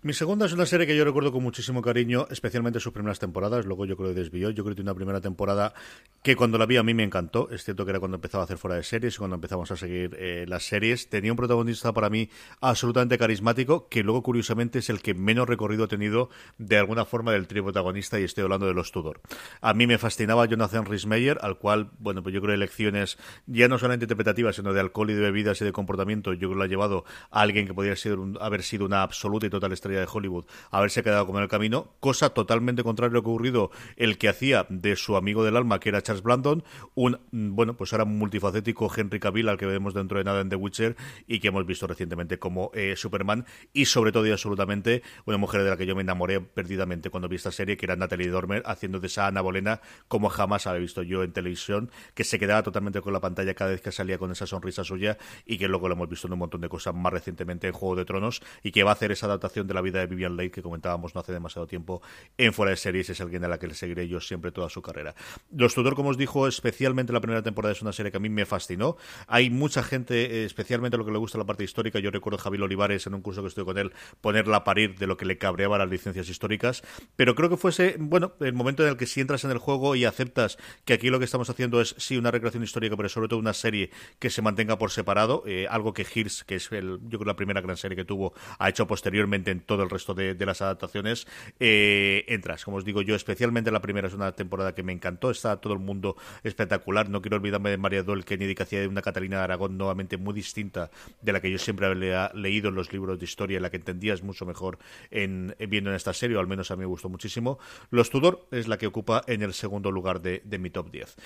Mi 0.00 0.12
segunda 0.12 0.46
es 0.46 0.52
una 0.52 0.64
serie 0.64 0.86
que 0.86 0.96
yo 0.96 1.04
recuerdo 1.04 1.32
con 1.32 1.42
muchísimo 1.42 1.82
cariño, 1.82 2.28
especialmente 2.30 2.78
sus 2.78 2.92
primeras 2.92 3.18
temporadas. 3.18 3.66
Luego 3.66 3.84
yo 3.84 3.96
creo 3.96 4.10
que 4.10 4.14
desvió. 4.20 4.48
Yo 4.50 4.62
creo 4.62 4.72
que 4.72 4.76
tiene 4.76 4.92
una 4.92 4.94
primera 4.96 5.20
temporada 5.20 5.74
que 6.22 6.36
cuando 6.36 6.56
la 6.56 6.66
vi 6.66 6.76
a 6.76 6.84
mí 6.84 6.94
me 6.94 7.02
encantó. 7.02 7.50
Es 7.50 7.64
cierto 7.64 7.84
que 7.84 7.90
era 7.90 7.98
cuando 7.98 8.14
empezaba 8.14 8.42
a 8.42 8.44
hacer 8.44 8.58
fuera 8.58 8.76
de 8.76 8.84
series 8.84 9.16
y 9.16 9.18
cuando 9.18 9.34
empezamos 9.34 9.72
a 9.72 9.76
seguir 9.76 10.16
eh, 10.20 10.44
las 10.46 10.62
series. 10.62 11.10
Tenía 11.10 11.32
un 11.32 11.36
protagonista 11.36 11.92
para 11.92 12.10
mí 12.10 12.30
absolutamente 12.60 13.18
carismático, 13.18 13.88
que 13.88 14.04
luego 14.04 14.22
curiosamente 14.22 14.78
es 14.78 14.88
el 14.88 15.02
que 15.02 15.14
menos 15.14 15.48
recorrido 15.48 15.82
ha 15.84 15.88
tenido 15.88 16.30
de 16.58 16.78
alguna 16.78 17.04
forma 17.04 17.32
del 17.32 17.48
trío 17.48 17.64
protagonista 17.64 18.20
y 18.20 18.22
estoy 18.22 18.44
hablando 18.44 18.66
de 18.66 18.74
los 18.74 18.92
Tudor. 18.92 19.20
A 19.60 19.74
mí 19.74 19.88
me 19.88 19.98
fascinaba 19.98 20.46
Jonathan 20.46 20.86
Rhys-Meyer, 20.86 21.38
al 21.42 21.58
cual, 21.58 21.90
bueno, 21.98 22.22
pues 22.22 22.32
yo 22.32 22.40
creo 22.40 22.52
que 22.54 22.58
lecciones 22.58 23.18
ya 23.46 23.66
no 23.66 23.78
solamente 23.80 24.04
interpretativas, 24.04 24.54
sino 24.54 24.72
de 24.72 24.78
alcohol 24.78 25.10
y 25.10 25.14
de 25.14 25.22
bebidas 25.22 25.60
y 25.60 25.64
de 25.64 25.72
comportamiento, 25.72 26.34
yo 26.34 26.38
creo 26.38 26.50
que 26.50 26.56
lo 26.56 26.62
ha 26.62 26.68
llevado 26.68 27.04
a 27.32 27.40
alguien 27.40 27.66
que 27.66 27.74
podría 27.74 27.96
ser 27.96 28.20
un- 28.20 28.38
haber 28.40 28.62
sido 28.62 28.86
una 28.86 29.02
absoluta 29.02 29.46
y 29.46 29.50
total 29.50 29.72
estrella 29.72 29.87
de 29.96 30.06
Hollywood, 30.10 30.44
haberse 30.70 31.02
quedado 31.02 31.26
como 31.26 31.38
en 31.38 31.44
el 31.44 31.48
camino, 31.48 31.94
cosa 32.00 32.30
totalmente 32.30 32.82
contraria 32.82 33.10
a 33.10 33.14
lo 33.14 33.22
que 33.22 33.28
ha 33.28 33.32
ocurrido 33.32 33.70
el 33.96 34.18
que 34.18 34.28
hacía 34.28 34.66
de 34.68 34.96
su 34.96 35.16
amigo 35.16 35.44
del 35.44 35.56
alma, 35.56 35.80
que 35.80 35.88
era 35.88 36.02
Charles 36.02 36.22
Blandon, 36.22 36.64
un, 36.94 37.18
bueno, 37.30 37.76
pues 37.76 37.92
ahora 37.92 38.04
multifacético 38.04 38.90
Henry 38.94 39.20
Cavill, 39.20 39.48
al 39.48 39.58
que 39.58 39.66
vemos 39.66 39.94
dentro 39.94 40.18
de 40.18 40.24
nada 40.24 40.40
en 40.40 40.48
The 40.48 40.56
Witcher 40.56 40.96
y 41.26 41.40
que 41.40 41.48
hemos 41.48 41.66
visto 41.66 41.86
recientemente 41.86 42.38
como 42.38 42.70
eh, 42.74 42.94
Superman, 42.96 43.46
y 43.72 43.86
sobre 43.86 44.12
todo 44.12 44.26
y 44.26 44.30
absolutamente 44.30 45.02
una 45.24 45.38
mujer 45.38 45.62
de 45.62 45.70
la 45.70 45.76
que 45.76 45.86
yo 45.86 45.94
me 45.94 46.02
enamoré 46.02 46.40
perdidamente 46.40 47.10
cuando 47.10 47.28
vi 47.28 47.36
esta 47.36 47.52
serie, 47.52 47.76
que 47.76 47.86
era 47.86 47.96
Natalie 47.96 48.28
Dormer, 48.28 48.62
haciendo 48.66 49.00
de 49.00 49.06
esa 49.06 49.26
Ana 49.26 49.40
Bolena 49.40 49.80
como 50.08 50.28
jamás 50.28 50.66
había 50.66 50.80
visto 50.80 51.02
yo 51.02 51.22
en 51.22 51.32
televisión, 51.32 51.90
que 52.14 52.24
se 52.24 52.38
quedaba 52.38 52.62
totalmente 52.62 53.00
con 53.00 53.12
la 53.12 53.20
pantalla 53.20 53.54
cada 53.54 53.70
vez 53.70 53.80
que 53.80 53.92
salía 53.92 54.18
con 54.18 54.30
esa 54.30 54.46
sonrisa 54.46 54.84
suya 54.84 55.18
y 55.44 55.58
que 55.58 55.68
luego 55.68 55.88
lo 55.88 55.94
hemos 55.94 56.08
visto 56.08 56.26
en 56.26 56.32
un 56.34 56.40
montón 56.40 56.60
de 56.60 56.68
cosas 56.68 56.94
más 56.94 57.12
recientemente 57.12 57.66
en 57.66 57.72
Juego 57.72 57.96
de 57.96 58.04
Tronos 58.04 58.42
y 58.62 58.72
que 58.72 58.82
va 58.82 58.90
a 58.90 58.94
hacer 58.94 59.12
esa 59.12 59.26
adaptación 59.26 59.66
de 59.66 59.74
la 59.78 59.82
vida 59.82 60.00
de 60.00 60.06
Vivian 60.06 60.36
Leigh 60.36 60.50
que 60.50 60.60
comentábamos 60.60 61.14
no 61.14 61.20
hace 61.20 61.32
demasiado 61.32 61.66
tiempo 61.66 62.02
en 62.36 62.52
Fuera 62.52 62.70
de 62.70 62.76
Series, 62.76 63.08
es 63.10 63.20
alguien 63.20 63.44
a 63.44 63.48
la 63.48 63.58
que 63.58 63.68
le 63.68 63.74
seguiré 63.74 64.08
yo 64.08 64.20
siempre 64.20 64.50
toda 64.50 64.68
su 64.68 64.82
carrera. 64.82 65.14
Los 65.54 65.74
Tudor, 65.74 65.94
como 65.94 66.10
os 66.10 66.18
dijo, 66.18 66.48
especialmente 66.48 67.12
la 67.12 67.20
primera 67.20 67.42
temporada 67.42 67.72
es 67.72 67.80
una 67.80 67.92
serie 67.92 68.10
que 68.10 68.16
a 68.16 68.20
mí 68.20 68.28
me 68.28 68.44
fascinó. 68.44 68.96
Hay 69.28 69.50
mucha 69.50 69.84
gente, 69.84 70.42
eh, 70.42 70.44
especialmente 70.44 70.96
a 70.96 70.98
lo 70.98 71.04
que 71.04 71.12
le 71.12 71.18
gusta 71.18 71.38
la 71.38 71.46
parte 71.46 71.62
histórica, 71.62 72.00
yo 72.00 72.10
recuerdo 72.10 72.38
a 72.38 72.42
Javier 72.42 72.62
Olivares 72.62 73.06
en 73.06 73.14
un 73.14 73.22
curso 73.22 73.42
que 73.42 73.48
estoy 73.48 73.64
con 73.64 73.78
él, 73.78 73.92
ponerla 74.20 74.58
a 74.58 74.64
parir 74.64 74.98
de 74.98 75.06
lo 75.06 75.16
que 75.16 75.26
le 75.26 75.38
cabreaba 75.38 75.78
las 75.78 75.88
licencias 75.88 76.28
históricas, 76.28 76.82
pero 77.14 77.36
creo 77.36 77.48
que 77.48 77.56
fuese, 77.56 77.94
bueno, 78.00 78.32
el 78.40 78.54
momento 78.54 78.82
en 78.82 78.88
el 78.88 78.96
que 78.96 79.06
si 79.06 79.20
entras 79.20 79.44
en 79.44 79.52
el 79.52 79.58
juego 79.58 79.94
y 79.94 80.04
aceptas 80.04 80.58
que 80.84 80.94
aquí 80.94 81.08
lo 81.08 81.20
que 81.20 81.24
estamos 81.24 81.48
haciendo 81.50 81.80
es 81.80 81.94
sí 81.98 82.16
una 82.16 82.32
recreación 82.32 82.64
histórica, 82.64 82.96
pero 82.96 83.08
sobre 83.08 83.28
todo 83.28 83.38
una 83.38 83.54
serie 83.54 83.90
que 84.18 84.30
se 84.30 84.42
mantenga 84.42 84.76
por 84.76 84.90
separado, 84.90 85.44
eh, 85.46 85.66
algo 85.70 85.92
que 85.92 86.02
Hirsch, 86.12 86.42
que 86.42 86.56
es 86.56 86.72
el, 86.72 86.98
yo 87.08 87.18
creo 87.18 87.28
la 87.28 87.36
primera 87.36 87.60
gran 87.60 87.76
serie 87.76 87.96
que 87.96 88.04
tuvo, 88.04 88.32
ha 88.58 88.68
hecho 88.68 88.86
posteriormente 88.86 89.50
en 89.50 89.60
todo 89.68 89.84
el 89.84 89.90
resto 89.90 90.14
de, 90.14 90.34
las 90.44 90.62
adaptaciones, 90.62 91.28
eh, 91.60 92.24
entras. 92.26 92.64
Como 92.64 92.78
os 92.78 92.84
digo 92.84 93.02
yo, 93.02 93.14
especialmente 93.14 93.70
la 93.70 93.80
primera 93.80 94.08
es 94.08 94.14
una 94.14 94.32
temporada 94.32 94.74
que 94.74 94.82
me 94.82 94.92
encantó, 94.92 95.30
está 95.30 95.60
todo 95.60 95.74
el 95.74 95.78
mundo 95.78 96.16
espectacular. 96.42 97.08
No 97.08 97.22
quiero 97.22 97.36
olvidarme 97.36 97.70
de 97.70 97.76
María 97.76 98.02
Dol 98.02 98.24
Kennedy, 98.24 98.56
que 98.56 98.64
hacía 98.64 98.80
de 98.80 98.88
una 98.88 99.02
Catalina 99.02 99.36
de 99.36 99.44
Aragón 99.44 99.78
nuevamente 99.78 100.16
muy 100.16 100.34
distinta 100.34 100.90
de 101.22 101.32
la 101.32 101.40
que 101.40 101.50
yo 101.50 101.58
siempre 101.58 101.86
había 101.86 102.32
leído 102.34 102.70
en 102.70 102.74
los 102.74 102.92
libros 102.92 103.18
de 103.18 103.24
historia, 103.24 103.60
la 103.60 103.70
que 103.70 103.76
entendías 103.76 104.22
mucho 104.22 104.46
mejor 104.46 104.78
en, 105.10 105.54
en 105.58 105.70
viendo 105.70 105.90
en 105.90 105.96
esta 105.96 106.14
serie, 106.14 106.36
o 106.36 106.40
al 106.40 106.48
menos 106.48 106.70
a 106.70 106.76
mí 106.76 106.80
me 106.80 106.86
gustó 106.86 107.08
muchísimo. 107.08 107.58
Los 107.90 108.10
Tudor 108.10 108.48
es 108.50 108.66
la 108.68 108.78
que 108.78 108.86
ocupa 108.86 109.22
en 109.26 109.42
el 109.42 109.52
segundo 109.52 109.92
lugar 109.92 110.20
de, 110.20 110.42
mi 110.58 110.70
top 110.70 110.90
10. 110.90 111.16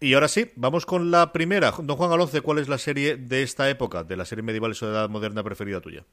Y 0.00 0.14
ahora 0.14 0.28
sí, 0.28 0.50
vamos 0.54 0.86
con 0.86 1.10
la 1.10 1.32
primera. 1.32 1.72
Don 1.72 1.96
Juan 1.96 2.12
Alonce, 2.12 2.40
¿cuál 2.40 2.58
es 2.58 2.68
la 2.68 2.78
serie 2.78 3.16
de 3.16 3.42
esta 3.42 3.68
época, 3.68 4.04
de 4.04 4.16
la 4.16 4.24
serie 4.24 4.42
medieval 4.42 4.72
y 4.72 4.84
de 4.84 4.90
edad 4.90 5.08
moderna 5.08 5.42
preferida 5.42 5.80
tuya? 5.80 6.04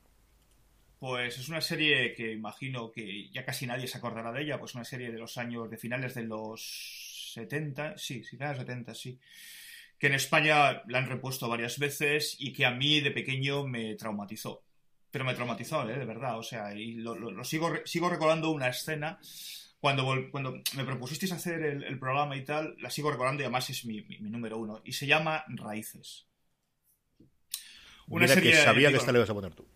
Pues 1.08 1.38
es 1.38 1.50
una 1.50 1.62
serie 1.62 2.16
que 2.16 2.32
imagino 2.32 2.92
que 2.92 3.30
ya 3.30 3.46
casi 3.46 3.68
nadie 3.68 3.86
se 3.88 4.00
acordará 4.00 4.32
de 4.32 4.42
ella, 4.42 4.58
pues 4.58 4.74
una 4.74 4.84
serie 4.84 5.12
de 5.12 5.20
los 5.20 5.38
años, 5.38 5.70
de 5.70 5.78
finales 5.78 6.16
de 6.16 6.24
los 6.24 7.32
70, 7.36 7.96
sí, 7.96 8.24
sí, 8.24 8.32
finales 8.38 8.58
de 8.58 8.64
los 8.64 8.68
70, 8.68 8.96
sí. 8.96 9.20
Que 10.00 10.08
en 10.08 10.16
España 10.16 10.82
la 10.88 10.98
han 10.98 11.08
repuesto 11.08 11.48
varias 11.48 11.78
veces 11.78 12.36
y 12.40 12.52
que 12.54 12.66
a 12.66 12.72
mí 12.72 13.02
de 13.02 13.12
pequeño 13.12 13.68
me 13.68 13.94
traumatizó. 13.94 14.64
Pero 15.12 15.26
me 15.26 15.36
traumatizó, 15.36 15.88
¿eh? 15.88 15.96
de 15.96 16.06
verdad, 16.06 16.40
o 16.40 16.44
sea, 16.44 16.74
y 16.74 16.96
lo, 16.96 17.14
lo- 17.14 17.30
lo 17.30 17.44
sigo, 17.44 17.72
sigo 17.86 18.10
recordando 18.10 18.50
una 18.50 18.70
escena 18.70 19.20
cuando, 19.80 20.12
cuando 20.32 20.54
me 20.76 20.86
propusisteis 20.86 21.34
hacer 21.34 21.62
el, 21.62 21.84
el 21.84 22.00
programa 22.00 22.36
y 22.36 22.44
tal, 22.44 22.78
la 22.80 22.90
sigo 22.90 23.12
recordando 23.12 23.44
y 23.44 23.46
además 23.46 23.70
es 23.70 23.86
mi, 23.86 24.02
mi- 24.02 24.18
mi 24.18 24.32
número 24.32 24.58
uno. 24.58 24.82
Y 24.84 24.94
se 24.94 25.06
llama 25.06 25.44
Raíces. 25.50 26.26
Mira 28.22 28.34
que 28.42 28.50
sabía 28.64 28.90
que 28.90 28.98
esta 28.98 29.12
le 29.12 29.20
ibas 29.20 29.30
a 29.30 29.34
poner 29.36 29.54
tú. 29.54 29.68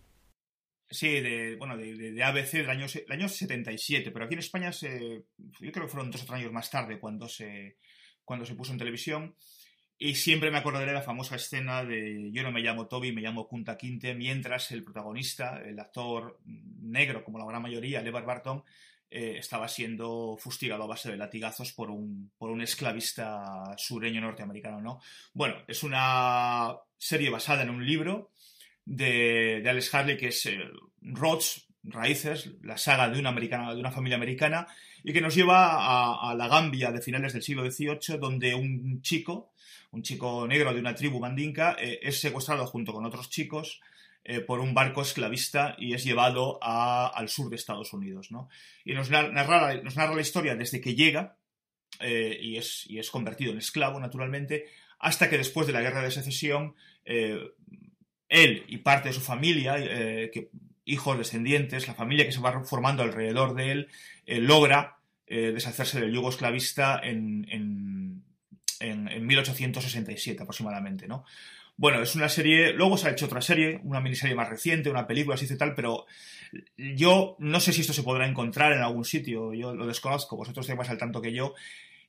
Sí, 0.91 1.19
de, 1.21 1.55
bueno, 1.57 1.77
de, 1.77 1.95
de- 1.95 2.23
ABC 2.23 2.53
del 2.53 2.69
año, 2.69 2.87
del 2.87 3.11
año 3.11 3.29
77, 3.29 4.09
pero 4.11 4.25
aquí 4.25 4.33
en 4.33 4.39
España 4.39 4.71
se, 4.71 5.23
yo 5.59 5.71
creo 5.71 5.85
que 5.85 5.91
fueron 5.91 6.09
dos 6.09 6.23
o 6.23 6.25
tres 6.25 6.39
años 6.39 6.51
más 6.51 6.71
tarde 6.71 6.99
cuando 6.99 7.27
se, 7.29 7.77
cuando 8.25 8.45
se 8.45 8.55
puso 8.55 8.71
en 8.71 8.79
televisión. 8.79 9.35
Y 10.01 10.15
siempre 10.15 10.49
me 10.49 10.57
acordaré 10.57 10.85
de 10.87 10.93
la 10.93 11.01
famosa 11.01 11.35
escena 11.35 11.83
de 11.83 12.31
yo 12.31 12.41
no 12.41 12.51
me 12.51 12.61
llamo 12.61 12.87
Toby, 12.87 13.11
me 13.11 13.21
llamo 13.21 13.47
Kunta 13.49 13.77
Kinte, 13.77 14.15
mientras 14.15 14.71
el 14.71 14.83
protagonista, 14.83 15.61
el 15.61 15.77
actor 15.79 16.39
negro, 16.45 17.23
como 17.23 17.37
la 17.37 17.45
gran 17.45 17.61
mayoría, 17.61 18.01
LeVar 18.01 18.25
Barton, 18.25 18.63
eh, 19.11 19.35
estaba 19.37 19.67
siendo 19.67 20.37
fustigado 20.39 20.83
a 20.83 20.87
base 20.87 21.11
de 21.11 21.17
latigazos 21.17 21.73
por 21.73 21.91
un, 21.91 22.31
por 22.37 22.49
un 22.49 22.61
esclavista 22.61 23.75
sureño 23.77 24.21
norteamericano, 24.21 24.79
¿no? 24.81 25.01
Bueno, 25.33 25.55
es 25.67 25.83
una 25.83 26.77
serie 26.97 27.29
basada 27.29 27.63
en 27.63 27.69
un 27.69 27.85
libro 27.85 28.31
de, 28.85 29.63
Alex 29.67 29.93
Harley 29.93 30.17
que 30.17 30.27
es 30.27 30.45
eh, 30.45 30.59
Raíces, 31.83 32.51
la 32.61 32.77
saga 32.77 33.09
de 33.09 33.19
una, 33.19 33.29
americana, 33.29 33.73
de 33.73 33.79
una 33.79 33.91
familia 33.91 34.17
americana, 34.17 34.67
y 35.03 35.13
que 35.13 35.21
nos 35.21 35.33
lleva 35.33 36.29
a, 36.29 36.35
la 36.35 36.47
Gambia 36.47 36.91
de 36.91 37.01
finales 37.01 37.33
del 37.33 37.41
siglo 37.41 37.69
XVIII, 37.69 38.17
donde 38.19 38.53
un 38.53 39.01
chico, 39.01 39.53
un 39.91 40.03
chico 40.03 40.45
negro 40.47 40.73
de 40.73 40.79
una 40.79 40.95
tribu 40.95 41.19
mandinka, 41.19 41.77
eh, 41.79 41.99
es 42.01 42.19
secuestrado 42.19 42.65
junto 42.67 42.93
con 42.93 43.05
otros 43.05 43.29
chicos 43.29 43.79
eh, 44.25 44.41
por 44.41 44.59
un 44.59 44.73
barco 44.73 45.01
esclavista 45.01 45.75
y 45.79 45.93
es 45.93 46.03
llevado 46.03 46.59
al 46.61 47.29
sur 47.29 47.49
de 47.49 47.55
Estados 47.55 47.93
Unidos. 47.93 48.31
¿no? 48.31 48.49
Y 48.83 48.93
nos 48.93 49.09
narra, 49.09 49.75
nos 49.81 49.95
narra 49.95 50.15
la 50.15 50.21
historia 50.21 50.55
desde 50.55 50.81
que 50.81 50.95
llega 50.95 51.37
eh, 52.01 52.37
y, 52.41 52.57
es, 52.57 52.85
y 52.89 52.99
es 52.99 53.09
convertido 53.09 53.51
en 53.51 53.57
esclavo, 53.57 53.99
naturalmente, 53.99 54.65
hasta 54.99 55.29
que 55.29 55.37
después 55.37 55.65
de 55.65 55.73
la 55.73 55.81
guerra 55.81 56.03
de 56.03 56.11
secesión, 56.11 56.75
él 58.29 58.63
y 58.67 58.77
parte 58.77 59.09
de 59.09 59.13
su 59.13 59.21
familia, 59.21 59.75
eh, 59.77 60.31
hijos, 60.85 61.17
descendientes, 61.17 61.87
la 61.87 61.93
familia 61.93 62.25
que 62.25 62.31
se 62.31 62.39
va 62.39 62.63
formando 62.63 63.03
alrededor 63.03 63.55
de 63.55 63.71
él, 63.71 63.87
eh, 64.25 64.39
logra 64.39 64.97
eh, 65.27 65.51
deshacerse 65.51 65.99
del 65.99 66.13
yugo 66.13 66.29
esclavista 66.29 66.99
en 67.03 68.23
1867 68.79 70.41
aproximadamente, 70.41 71.07
¿no? 71.07 71.25
Bueno, 71.79 72.01
es 72.01 72.13
una 72.13 72.27
serie, 72.27 72.73
luego 72.73 72.97
se 72.97 73.07
ha 73.07 73.11
hecho 73.11 73.25
otra 73.25 73.41
serie, 73.41 73.79
una 73.85 74.01
miniserie 74.01 74.35
más 74.35 74.49
reciente, 74.49 74.89
una 74.89 75.07
película, 75.07 75.35
así 75.35 75.47
y 75.49 75.57
tal, 75.57 75.75
pero 75.75 76.05
yo 76.75 77.37
no 77.39 77.61
sé 77.61 77.71
si 77.71 77.79
esto 77.79 77.93
se 77.93 78.03
podrá 78.03 78.27
encontrar 78.27 78.73
en 78.73 78.81
algún 78.81 79.05
sitio, 79.05 79.53
yo 79.53 79.73
lo 79.73 79.87
desconozco, 79.87 80.35
vosotros 80.35 80.65
estáis 80.65 80.77
más 80.77 80.89
al 80.89 80.97
tanto 80.97 81.21
que 81.21 81.31
yo. 81.31 81.55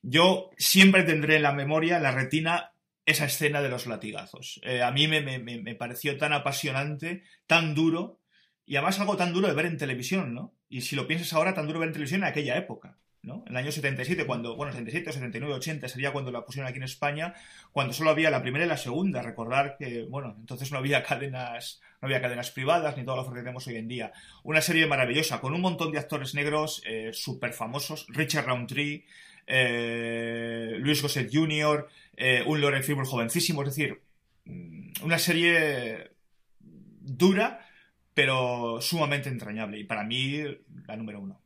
Yo 0.03 0.51
siempre 0.59 1.05
tendré 1.05 1.37
en 1.37 1.45
la 1.45 1.53
memoria, 1.53 1.99
en 1.99 2.03
la 2.03 2.11
retina, 2.11 2.73
esa 3.11 3.27
escena 3.27 3.63
de 3.63 3.69
los 3.69 3.87
latigazos. 3.87 4.61
Eh, 4.65 4.83
a 4.83 4.91
mí 4.91 5.09
me, 5.09 5.21
me- 5.21 5.39
me- 5.39 5.75
pareció 5.75 6.17
tan 6.17 6.33
apasionante, 6.33 7.23
tan 7.47 7.75
duro, 7.75 8.21
y 8.67 8.77
además 8.77 9.01
algo 9.01 9.17
tan 9.17 9.33
duro 9.33 9.49
de 9.49 9.55
ver 9.55 9.67
en 9.67 9.77
televisión, 9.79 10.35
¿no? 10.35 10.55
Y 10.69 10.83
si 10.83 10.95
lo 10.97 11.07
piensas 11.07 11.33
ahora, 11.33 11.55
tan 11.55 11.67
duro 11.67 11.79
de 11.79 11.81
ver 11.81 11.89
en 11.89 11.93
televisión 11.95 12.23
en 12.23 12.29
aquella 12.29 12.57
época, 12.57 12.99
¿no? 13.23 13.43
En 13.47 13.53
el 13.53 13.57
año 13.57 13.73
77, 13.73 14.25
cuando, 14.27 14.57
bueno, 14.57 14.73
77, 14.73 15.13
79, 15.13 15.55
80 15.55 15.89
sería 15.89 16.13
cuando 16.13 16.31
la 16.31 16.45
pusieron 16.45 16.69
aquí 16.69 16.79
en 16.79 16.85
España, 16.85 17.35
cuando 17.73 17.93
solo 17.93 18.11
había 18.11 18.31
la 18.31 18.41
primera 18.43 18.65
y 18.65 18.69
la 18.69 18.77
segunda. 18.77 19.23
Recordar 19.23 19.77
que, 19.77 20.05
bueno, 20.09 20.37
entonces 20.39 20.71
no 20.73 20.79
había 20.79 21.03
cadenas, 21.03 21.81
no 22.01 22.07
había 22.07 22.23
cadenas 22.23 22.51
privadas 22.53 22.97
ni 22.97 23.05
todo 23.05 23.17
lo 23.17 23.29
que 23.29 23.41
tenemos 23.41 23.67
hoy 23.67 23.77
en 23.77 23.89
día. 23.89 24.13
Una 24.45 24.61
serie 24.63 24.87
maravillosa, 24.87 25.41
con 25.41 25.53
un 25.53 25.61
montón 25.61 25.91
de 25.93 25.99
actores 25.99 26.35
negros 26.35 26.81
eh, 26.87 27.11
súper 27.13 27.53
famosos. 27.53 28.07
Richard 28.09 28.47
Roundtree, 28.47 29.05
eh, 29.51 30.77
Luis 30.79 31.03
Gossett 31.03 31.29
Jr., 31.33 31.89
eh, 32.17 32.43
un 32.47 32.61
Lauren 32.61 32.83
Fishburne 32.85 33.09
jovencísimo. 33.11 33.63
Es 33.63 33.69
decir, 33.75 34.01
mm, 34.45 34.93
una 35.03 35.19
serie 35.19 36.13
dura, 36.61 37.67
pero 38.15 38.81
sumamente 38.81 39.29
entrañable. 39.29 39.79
Y 39.79 39.85
para 39.85 40.05
mí, 40.05 40.43
la 40.87 40.97
número 40.97 41.21
uno. 41.21 41.41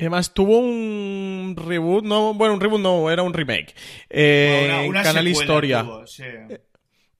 Además 0.00 0.34
tuvo 0.34 0.58
un 0.58 1.54
reboot, 1.56 2.04
no, 2.04 2.34
bueno, 2.34 2.54
un 2.54 2.60
reboot 2.60 2.80
no, 2.80 3.10
era 3.10 3.22
un 3.22 3.32
remake. 3.32 3.74
Eh, 4.10 4.62
Una- 4.66 4.80
una 4.88 4.98
en 5.00 5.04
Canal 5.04 5.28
Historia. 5.28 5.82
tuvo, 5.82 6.06
sí. 6.06 6.24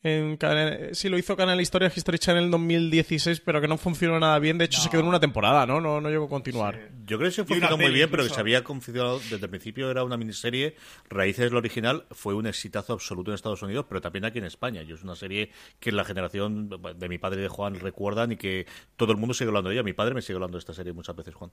En 0.04 0.36
Canal- 0.36 0.90
sí, 0.94 1.08
lo 1.08 1.16
hizo 1.16 1.36
Canal 1.36 1.60
Historia 1.60 1.92
History 1.94 2.18
Channel 2.18 2.44
en 2.46 2.50
2016, 2.50 3.38
pero 3.40 3.60
que 3.60 3.68
no 3.68 3.78
funcionó 3.78 4.18
nada 4.18 4.36
bien. 4.40 4.58
De 4.58 4.64
hecho, 4.64 4.80
se 4.80 4.90
quedó 4.90 5.02
en 5.02 5.06
una 5.06 5.20
temporada, 5.20 5.64
¿no? 5.64 5.80
No, 5.80 6.00
no 6.00 6.10
llegó 6.10 6.24
a 6.24 6.28
continuar. 6.28 6.90
Yo 7.06 7.18
creo 7.18 7.30
que 7.30 7.36
se 7.36 7.44
funcionó 7.44 7.76
muy 7.76 7.92
bien, 7.92 8.10
pero 8.10 8.24
que 8.24 8.28
se 8.30 8.40
había 8.40 8.64
configurado 8.64 9.20
desde 9.20 9.36
el 9.44 9.48
principio, 9.50 9.88
era 9.92 10.02
una 10.02 10.16
miniserie. 10.16 10.74
Raíces, 11.08 11.52
la 11.52 11.58
original, 11.58 12.04
fue 12.10 12.34
un 12.34 12.48
exitazo 12.48 12.94
absoluto 12.94 13.30
en 13.30 13.36
Estados 13.36 13.62
Unidos, 13.62 13.86
pero 13.88 14.00
también 14.00 14.24
aquí 14.24 14.38
en 14.38 14.44
España. 14.44 14.82
Y 14.82 14.90
es 14.90 15.04
una 15.04 15.14
serie 15.14 15.50
que 15.78 15.92
la 15.92 16.04
generación 16.04 16.68
de 16.98 17.08
mi 17.08 17.18
padre 17.18 17.38
y 17.38 17.42
de 17.44 17.48
Juan 17.48 17.78
recuerdan 17.78 18.32
y 18.32 18.36
que 18.36 18.66
todo 18.96 19.12
el 19.12 19.18
mundo 19.18 19.34
sigue 19.34 19.48
hablando 19.48 19.68
de 19.70 19.76
ella. 19.76 19.84
Mi 19.84 19.92
padre 19.92 20.14
me 20.14 20.22
sigue 20.22 20.34
hablando 20.34 20.56
de 20.56 20.60
esta 20.60 20.74
serie 20.74 20.92
muchas 20.92 21.14
veces, 21.14 21.32
Juan. 21.34 21.52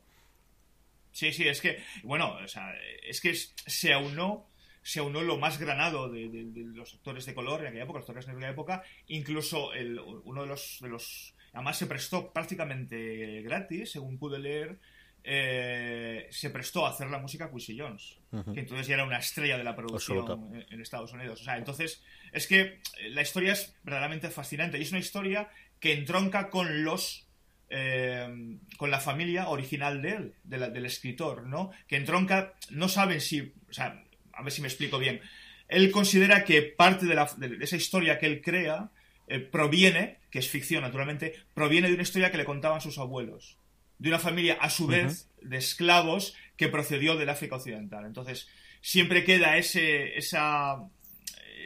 Sí, 1.12 1.32
sí, 1.34 1.47
es 1.47 1.62
que, 1.62 1.84
bueno, 2.04 2.36
o 2.43 2.47
sea, 2.47 2.72
es 3.04 3.22
que 3.22 3.36
se 3.36 3.93
aunó, 3.93 4.49
se 4.82 5.00
aunó 5.00 5.22
lo 5.22 5.38
más 5.38 5.60
granado 5.60 6.10
de, 6.10 6.30
de- 6.30 6.46
de 6.46 6.64
los 6.76 6.94
actores 6.94 7.26
de 7.26 7.34
color 7.34 7.62
en 7.62 7.68
aquella 7.68 7.84
época, 7.84 8.00
los 8.00 8.10
actores 8.10 8.26
de 8.26 8.32
aquella 8.34 8.50
época, 8.50 8.84
incluso 9.08 9.74
el, 9.74 10.00
uno 10.00 10.42
de 10.44 10.48
los, 10.48 10.78
de 10.82 10.90
los, 10.90 11.36
además 11.54 11.78
se 11.78 11.86
prestó 11.88 12.32
prácticamente 12.32 13.42
gratis, 13.42 13.92
según 13.92 14.18
pude 14.18 14.40
leer, 14.40 14.78
eh, 15.24 16.28
se 16.32 16.50
prestó 16.50 16.86
a 16.86 16.90
hacer 16.92 17.10
la 17.10 17.20
música 17.20 17.50
Quincy 17.52 17.78
Jones, 17.78 18.18
que 18.54 18.60
entonces 18.62 18.88
ya 18.88 18.96
era 18.96 19.04
una 19.06 19.18
estrella 19.20 19.58
de 19.58 19.64
la 19.64 19.76
producción 19.76 20.26
en, 20.56 20.74
en 20.74 20.82
Estados 20.82 21.12
Unidos. 21.14 21.42
O 21.42 21.44
sea, 21.44 21.58
entonces, 21.58 22.02
es 22.32 22.48
que 22.48 22.80
la 23.10 23.22
historia 23.22 23.54
es 23.54 23.76
verdaderamente 23.84 24.30
fascinante 24.30 24.78
y 24.78 24.84
es 24.84 24.92
una 24.92 25.00
historia 25.00 25.50
que 25.80 25.94
entronca 25.94 26.50
con 26.50 26.84
los 26.84 27.26
eh, 27.72 28.58
con 28.78 28.90
la 28.90 29.00
familia 29.00 29.50
original 29.50 30.02
de 30.02 30.10
él, 30.14 30.34
de 30.44 30.58
la- 30.58 30.70
del 30.72 30.86
escritor, 30.88 31.46
¿no? 31.46 31.70
Que 31.88 31.98
entronca, 31.98 32.56
no 32.72 32.90
saben 32.90 33.22
si, 33.22 33.42
o 33.70 33.74
sea, 33.74 34.04
a 34.40 34.44
ver 34.44 34.52
si 34.52 34.62
me 34.62 34.68
explico 34.68 34.98
bien. 35.00 35.22
Él 35.68 35.92
considera 35.92 36.44
que 36.44 36.62
parte 36.64 37.06
de, 37.06 37.16
la- 37.16 37.32
de 37.38 37.58
esa 37.64 37.76
historia 37.76 38.18
que 38.18 38.26
él 38.26 38.42
crea 38.42 38.90
eh, 39.28 39.40
proviene, 39.40 40.18
que 40.32 40.40
es 40.40 40.50
ficción 40.50 40.82
naturalmente, 40.82 41.36
proviene 41.54 41.88
de 41.88 41.94
una 41.94 42.04
historia 42.04 42.32
que 42.32 42.38
le 42.38 42.46
contaban 42.46 42.82
sus 42.82 42.98
abuelos, 42.98 43.58
de 44.00 44.10
una 44.10 44.18
familia 44.20 44.58
a 44.62 44.70
su 44.70 44.88
vez 44.88 45.30
de 45.42 45.58
esclavos 45.58 46.36
que 46.58 46.68
procedió 46.70 47.16
del 47.16 47.30
África 47.30 47.58
Occidental. 47.58 48.06
Entonces, 48.06 48.48
siempre 48.82 49.24
queda 49.24 49.58
ese, 49.58 50.18
esa, 50.18 50.78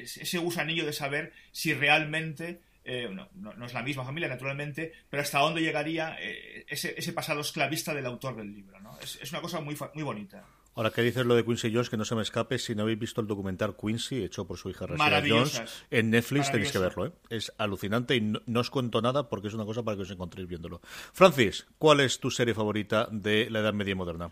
ese 0.02 0.38
gusanillo 0.40 0.86
de 0.86 0.94
saber 0.94 1.32
si 1.52 1.74
realmente 1.74 2.60
eh, 2.86 3.08
no, 3.10 3.30
no- 3.36 3.54
no 3.54 3.66
es 3.66 3.74
la 3.74 3.82
misma 3.84 4.04
familia, 4.04 4.28
naturalmente, 4.28 4.92
pero 5.10 5.22
hasta 5.24 5.40
dónde 5.40 5.62
llegaría 5.62 6.18
eh, 6.20 6.66
ese, 6.68 6.94
ese 6.98 7.14
pasado 7.14 7.40
esclavista 7.42 7.94
del 7.94 8.06
autor 8.08 8.36
del 8.36 8.52
libro. 8.54 8.78
¿no? 8.82 9.00
Es, 9.00 9.18
es 9.22 9.32
una 9.32 9.40
cosa 9.42 9.62
muy, 9.62 9.78
muy 9.94 10.04
bonita. 10.04 10.46
Ahora 10.76 10.90
que 10.90 11.02
dices 11.02 11.26
lo 11.26 11.36
de 11.36 11.46
Quincy 11.46 11.72
Jones, 11.72 11.90
que 11.90 11.98
no 11.98 12.06
se 12.06 12.16
me 12.16 12.24
escape, 12.24 12.58
si 12.58 12.74
no 12.74 12.84
habéis 12.84 12.98
visto 12.98 13.22
el 13.22 13.28
documental 13.28 13.76
Quincy, 13.76 14.24
hecho 14.24 14.46
por 14.46 14.58
su 14.58 14.70
hija 14.70 14.88
Rashida. 14.88 15.22
Jones, 15.28 15.62
en 15.92 16.10
Netflix 16.10 16.52
tenéis 16.52 16.72
que 16.72 16.80
verlo, 16.80 17.08
¿eh? 17.08 17.12
Es 17.30 17.54
alucinante 17.58 18.16
y 18.16 18.22
no, 18.22 18.42
no 18.46 18.60
os 18.60 18.70
cuento 18.70 19.02
nada 19.02 19.30
porque 19.30 19.50
es 19.50 19.54
una 19.54 19.66
cosa 19.66 19.84
para 19.84 19.98
que 19.98 20.04
os 20.04 20.12
encontréis 20.12 20.48
viéndolo. 20.48 20.82
Francis, 21.14 21.68
¿cuál 21.78 22.00
es 22.00 22.20
tu 22.20 22.32
serie 22.32 22.54
favorita 22.54 23.08
de 23.12 23.50
la 23.50 23.60
Edad 23.60 23.74
Media 23.74 23.92
y 23.92 23.96
Moderna? 23.96 24.32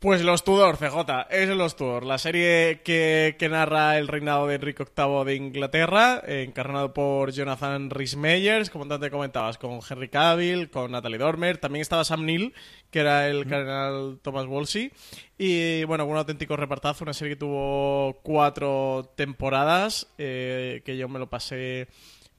Pues 0.00 0.22
Los 0.22 0.44
Tudor, 0.44 0.76
CJ, 0.76 1.26
es 1.28 1.48
Los 1.48 1.74
Tudor, 1.74 2.04
la 2.04 2.18
serie 2.18 2.82
que, 2.84 3.34
que 3.36 3.48
narra 3.48 3.98
el 3.98 4.06
reinado 4.06 4.46
de 4.46 4.54
Enrique 4.54 4.84
VIII 4.84 5.24
de 5.24 5.34
Inglaterra, 5.34 6.22
eh, 6.24 6.44
encarnado 6.46 6.94
por 6.94 7.32
Jonathan 7.32 7.90
Rhys 7.90 8.14
Meyers, 8.14 8.70
como 8.70 8.86
te 8.86 9.10
comentabas, 9.10 9.58
con 9.58 9.80
Henry 9.90 10.08
Cavill, 10.08 10.70
con 10.70 10.92
Natalie 10.92 11.18
Dormer, 11.18 11.58
también 11.58 11.80
estaba 11.80 12.04
Sam 12.04 12.26
Neill, 12.26 12.54
que 12.92 13.00
era 13.00 13.26
el 13.26 13.44
cardenal 13.48 14.20
Thomas 14.22 14.46
Wolsey, 14.46 14.92
y 15.36 15.82
bueno, 15.82 16.06
un 16.06 16.16
auténtico 16.16 16.56
repartazo, 16.56 17.02
una 17.02 17.12
serie 17.12 17.34
que 17.34 17.40
tuvo 17.40 18.20
cuatro 18.22 19.12
temporadas, 19.16 20.06
eh, 20.16 20.80
que 20.84 20.96
yo 20.96 21.08
me 21.08 21.18
lo 21.18 21.28
pasé 21.28 21.88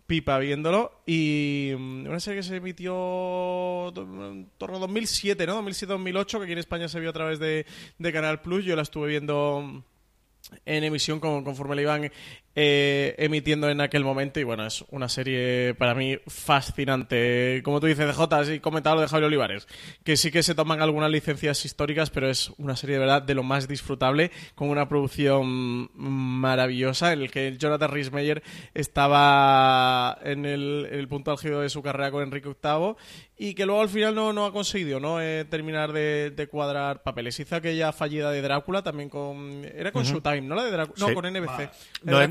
pipa 0.10 0.38
viéndolo 0.40 0.92
y 1.06 1.72
mm, 1.78 2.08
una 2.08 2.20
serie 2.20 2.40
que 2.42 2.44
se 2.48 2.56
emitió 2.58 3.94
en 3.96 4.50
torno 4.58 4.76
a 4.78 4.80
2007, 4.82 5.46
¿no? 5.48 5.64
2007-2008, 5.64 6.38
que 6.40 6.44
aquí 6.44 6.52
en 6.52 6.58
España 6.58 6.90
se 6.90 7.00
vio 7.00 7.12
a 7.12 7.14
través 7.14 7.40
de, 7.40 7.66
de 7.98 8.12
Canal 8.12 8.42
Plus. 8.42 8.66
Yo 8.66 8.76
la 8.76 8.82
estuve 8.82 9.08
viendo 9.08 9.84
en 10.66 10.84
emisión 10.84 11.20
con- 11.20 11.44
conforme 11.44 11.76
la 11.76 11.82
iban 11.84 12.12
eh, 12.56 13.16
emitiendo 13.18 13.70
en 13.70 13.82
aquel 13.82 14.04
momento 14.04 14.40
y 14.40 14.44
bueno, 14.44 14.66
es 14.66 14.84
una 14.90 15.08
serie 15.08 15.76
para 15.76 15.94
mí 15.96 16.18
fascinante. 16.28 17.62
Como 17.64 17.80
tú 17.80 17.88
dices, 17.88 18.08
DJ, 18.08 18.36
has 18.36 18.60
comentado 18.60 18.96
lo 18.96 19.02
de 19.02 19.08
Javier 19.08 19.28
Olivares, 19.28 19.68
que 20.04 20.18
sí 20.18 20.32
que 20.32 20.44
se 20.44 20.56
toman 20.56 20.82
algunas 20.82 21.12
licencias 21.12 21.64
históricas, 21.66 22.10
pero 22.10 22.30
es 22.30 22.52
una 22.58 22.76
serie 22.76 22.96
de 22.96 23.00
verdad 23.02 23.22
de 23.22 23.36
lo 23.36 23.44
más 23.44 23.68
disfrutable, 23.68 24.32
con 24.56 24.70
una 24.70 24.90
producción 24.90 25.90
maravillosa 25.96 27.14
en 27.14 27.22
el 27.22 27.32
que 27.32 27.56
Jonathan 27.58 27.92
Rhys 27.92 28.12
Meyer 28.12 28.44
estaba 28.74 30.18
en 30.24 30.46
el, 30.46 30.88
en 30.92 31.00
el 31.00 31.08
punto 31.08 31.32
álgido 31.32 31.62
de 31.62 31.70
su 31.70 31.82
carrera 31.82 32.12
con 32.12 32.24
Enrique 32.24 32.50
VIII 32.50 32.96
y 33.38 33.54
que 33.54 33.66
luego 33.66 33.82
al 33.82 33.90
final 33.90 34.14
no, 34.14 34.34
no 34.34 34.46
ha 34.46 34.52
conseguido 34.52 35.00
¿no? 35.00 35.22
Eh, 35.22 35.46
terminar 35.46 35.94
de, 35.94 36.32
de 36.32 36.48
cuadrar 36.48 37.04
papeles. 37.04 37.40
Hizo 37.40 37.56
aquella 37.56 37.92
fallida 37.92 38.32
de 38.32 38.42
Drácula 38.42 38.82
también 38.82 39.10
con... 39.10 39.64
Era 39.66 39.92
con 39.92 40.04
Ujú. 40.04 40.14
Showtime, 40.14 40.42
¿no? 40.42 40.56
La 40.56 40.66
de 40.66 40.72
Drácula. 40.72 40.96
Sí. 40.98 41.06
No, 41.08 41.14
con 41.14 41.26
NBC. 41.26 41.72
No, 42.04 42.22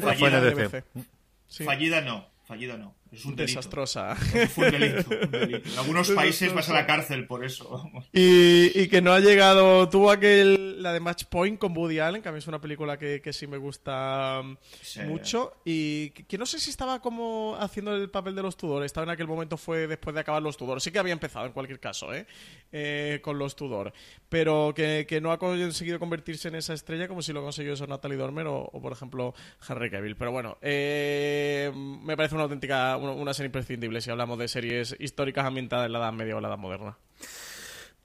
Sí. 1.47 1.65
Fallida 1.65 2.01
no, 2.01 2.29
fallida 2.45 2.77
no. 2.77 2.95
Es 3.11 3.25
un 3.25 3.35
delito. 3.37 3.59
Desastrosa. 3.59 4.15
Fue 4.15 4.67
un 4.67 4.73
delito, 4.73 5.11
un 5.22 5.30
delito. 5.30 5.68
En 5.71 5.79
algunos 5.79 6.11
países 6.13 6.53
vas 6.53 6.68
a 6.68 6.75
la 6.75 6.87
cárcel 6.87 7.26
por 7.26 7.45
eso. 7.45 7.91
Y, 8.13 8.79
y 8.79 8.89
que 8.89 9.01
no 9.01 9.13
ha 9.13 9.21
llegado. 9.21 9.89
Tuvo 9.89 10.11
aquel, 10.11 10.83
la 10.83 10.93
de 10.93 11.01
Match 11.01 11.25
Point 11.25 11.59
con 11.59 11.76
Woody 11.76 11.99
Allen, 12.01 12.21
que 12.22 12.29
a 12.29 12.33
mí 12.33 12.39
es 12.39 12.47
una 12.47 12.61
película 12.61 12.99
que, 12.99 13.21
que 13.22 13.33
sí 13.33 13.47
me 13.47 13.57
gusta 13.57 14.43
mm, 14.45 14.57
Sí. 14.83 15.01
mucho. 15.01 15.55
Y 15.64 16.11
que, 16.11 16.25
que 16.26 16.39
no 16.39 16.47
sé 16.47 16.59
si 16.59 16.71
estaba 16.71 17.01
como 17.01 17.57
haciendo 17.59 17.95
el 17.95 18.11
papel 18.11 18.35
de 18.35 18.43
los 18.43 18.57
Tudor. 18.57 18.85
Estaba 18.85 19.05
en 19.05 19.11
aquel 19.11 19.26
momento, 19.26 19.57
fue 19.57 19.87
después 19.87 20.14
de 20.14 20.21
acabar 20.21 20.43
los 20.43 20.57
Tudor. 20.57 20.80
Sí 20.80 20.91
que 20.91 20.99
había 20.99 21.13
empezado 21.13 21.47
en 21.47 21.53
cualquier 21.53 21.80
caso, 21.80 22.13
¿eh? 22.14 22.26
Eh, 22.72 23.21
con 23.22 23.39
los 23.39 23.57
Tudor. 23.57 23.93
Pero 24.29 24.72
que, 24.76 25.07
que 25.09 25.21
no 25.22 25.33
ha 25.33 25.39
conseguido 25.39 25.99
convertirse 25.99 26.49
en 26.49 26.57
esa 26.57 26.75
estrella 26.75 27.09
como 27.09 27.22
si 27.22 27.33
lo 27.33 27.43
consiguió 27.43 27.72
eso 27.72 27.87
Natalie 27.87 28.18
Dormer 28.18 28.47
o, 28.47 28.59
o, 28.71 28.83
por 28.83 28.93
ejemplo, 28.93 29.35
Henry 29.67 29.91
Cavill. 29.91 30.17
Pero 30.17 30.33
bueno, 30.33 30.59
eh, 30.61 31.72
me 31.75 32.17
parece 32.17 32.35
una 32.35 32.45
auténtica, 32.45 32.97
una, 32.99 33.34
serie 33.34 33.49
imprescindible 33.49 34.00
si 34.00 34.11
hablamos 34.11 34.38
de 34.38 34.49
series 34.49 34.96
históricas 34.99 35.46
ambientadas 35.46 35.87
en 35.87 35.92
la 35.92 35.99
Edad 35.99 36.12
Media 36.12 36.37
o 36.37 36.41
la 36.41 36.49
Edad 36.49 36.58
Moderna. 36.58 36.99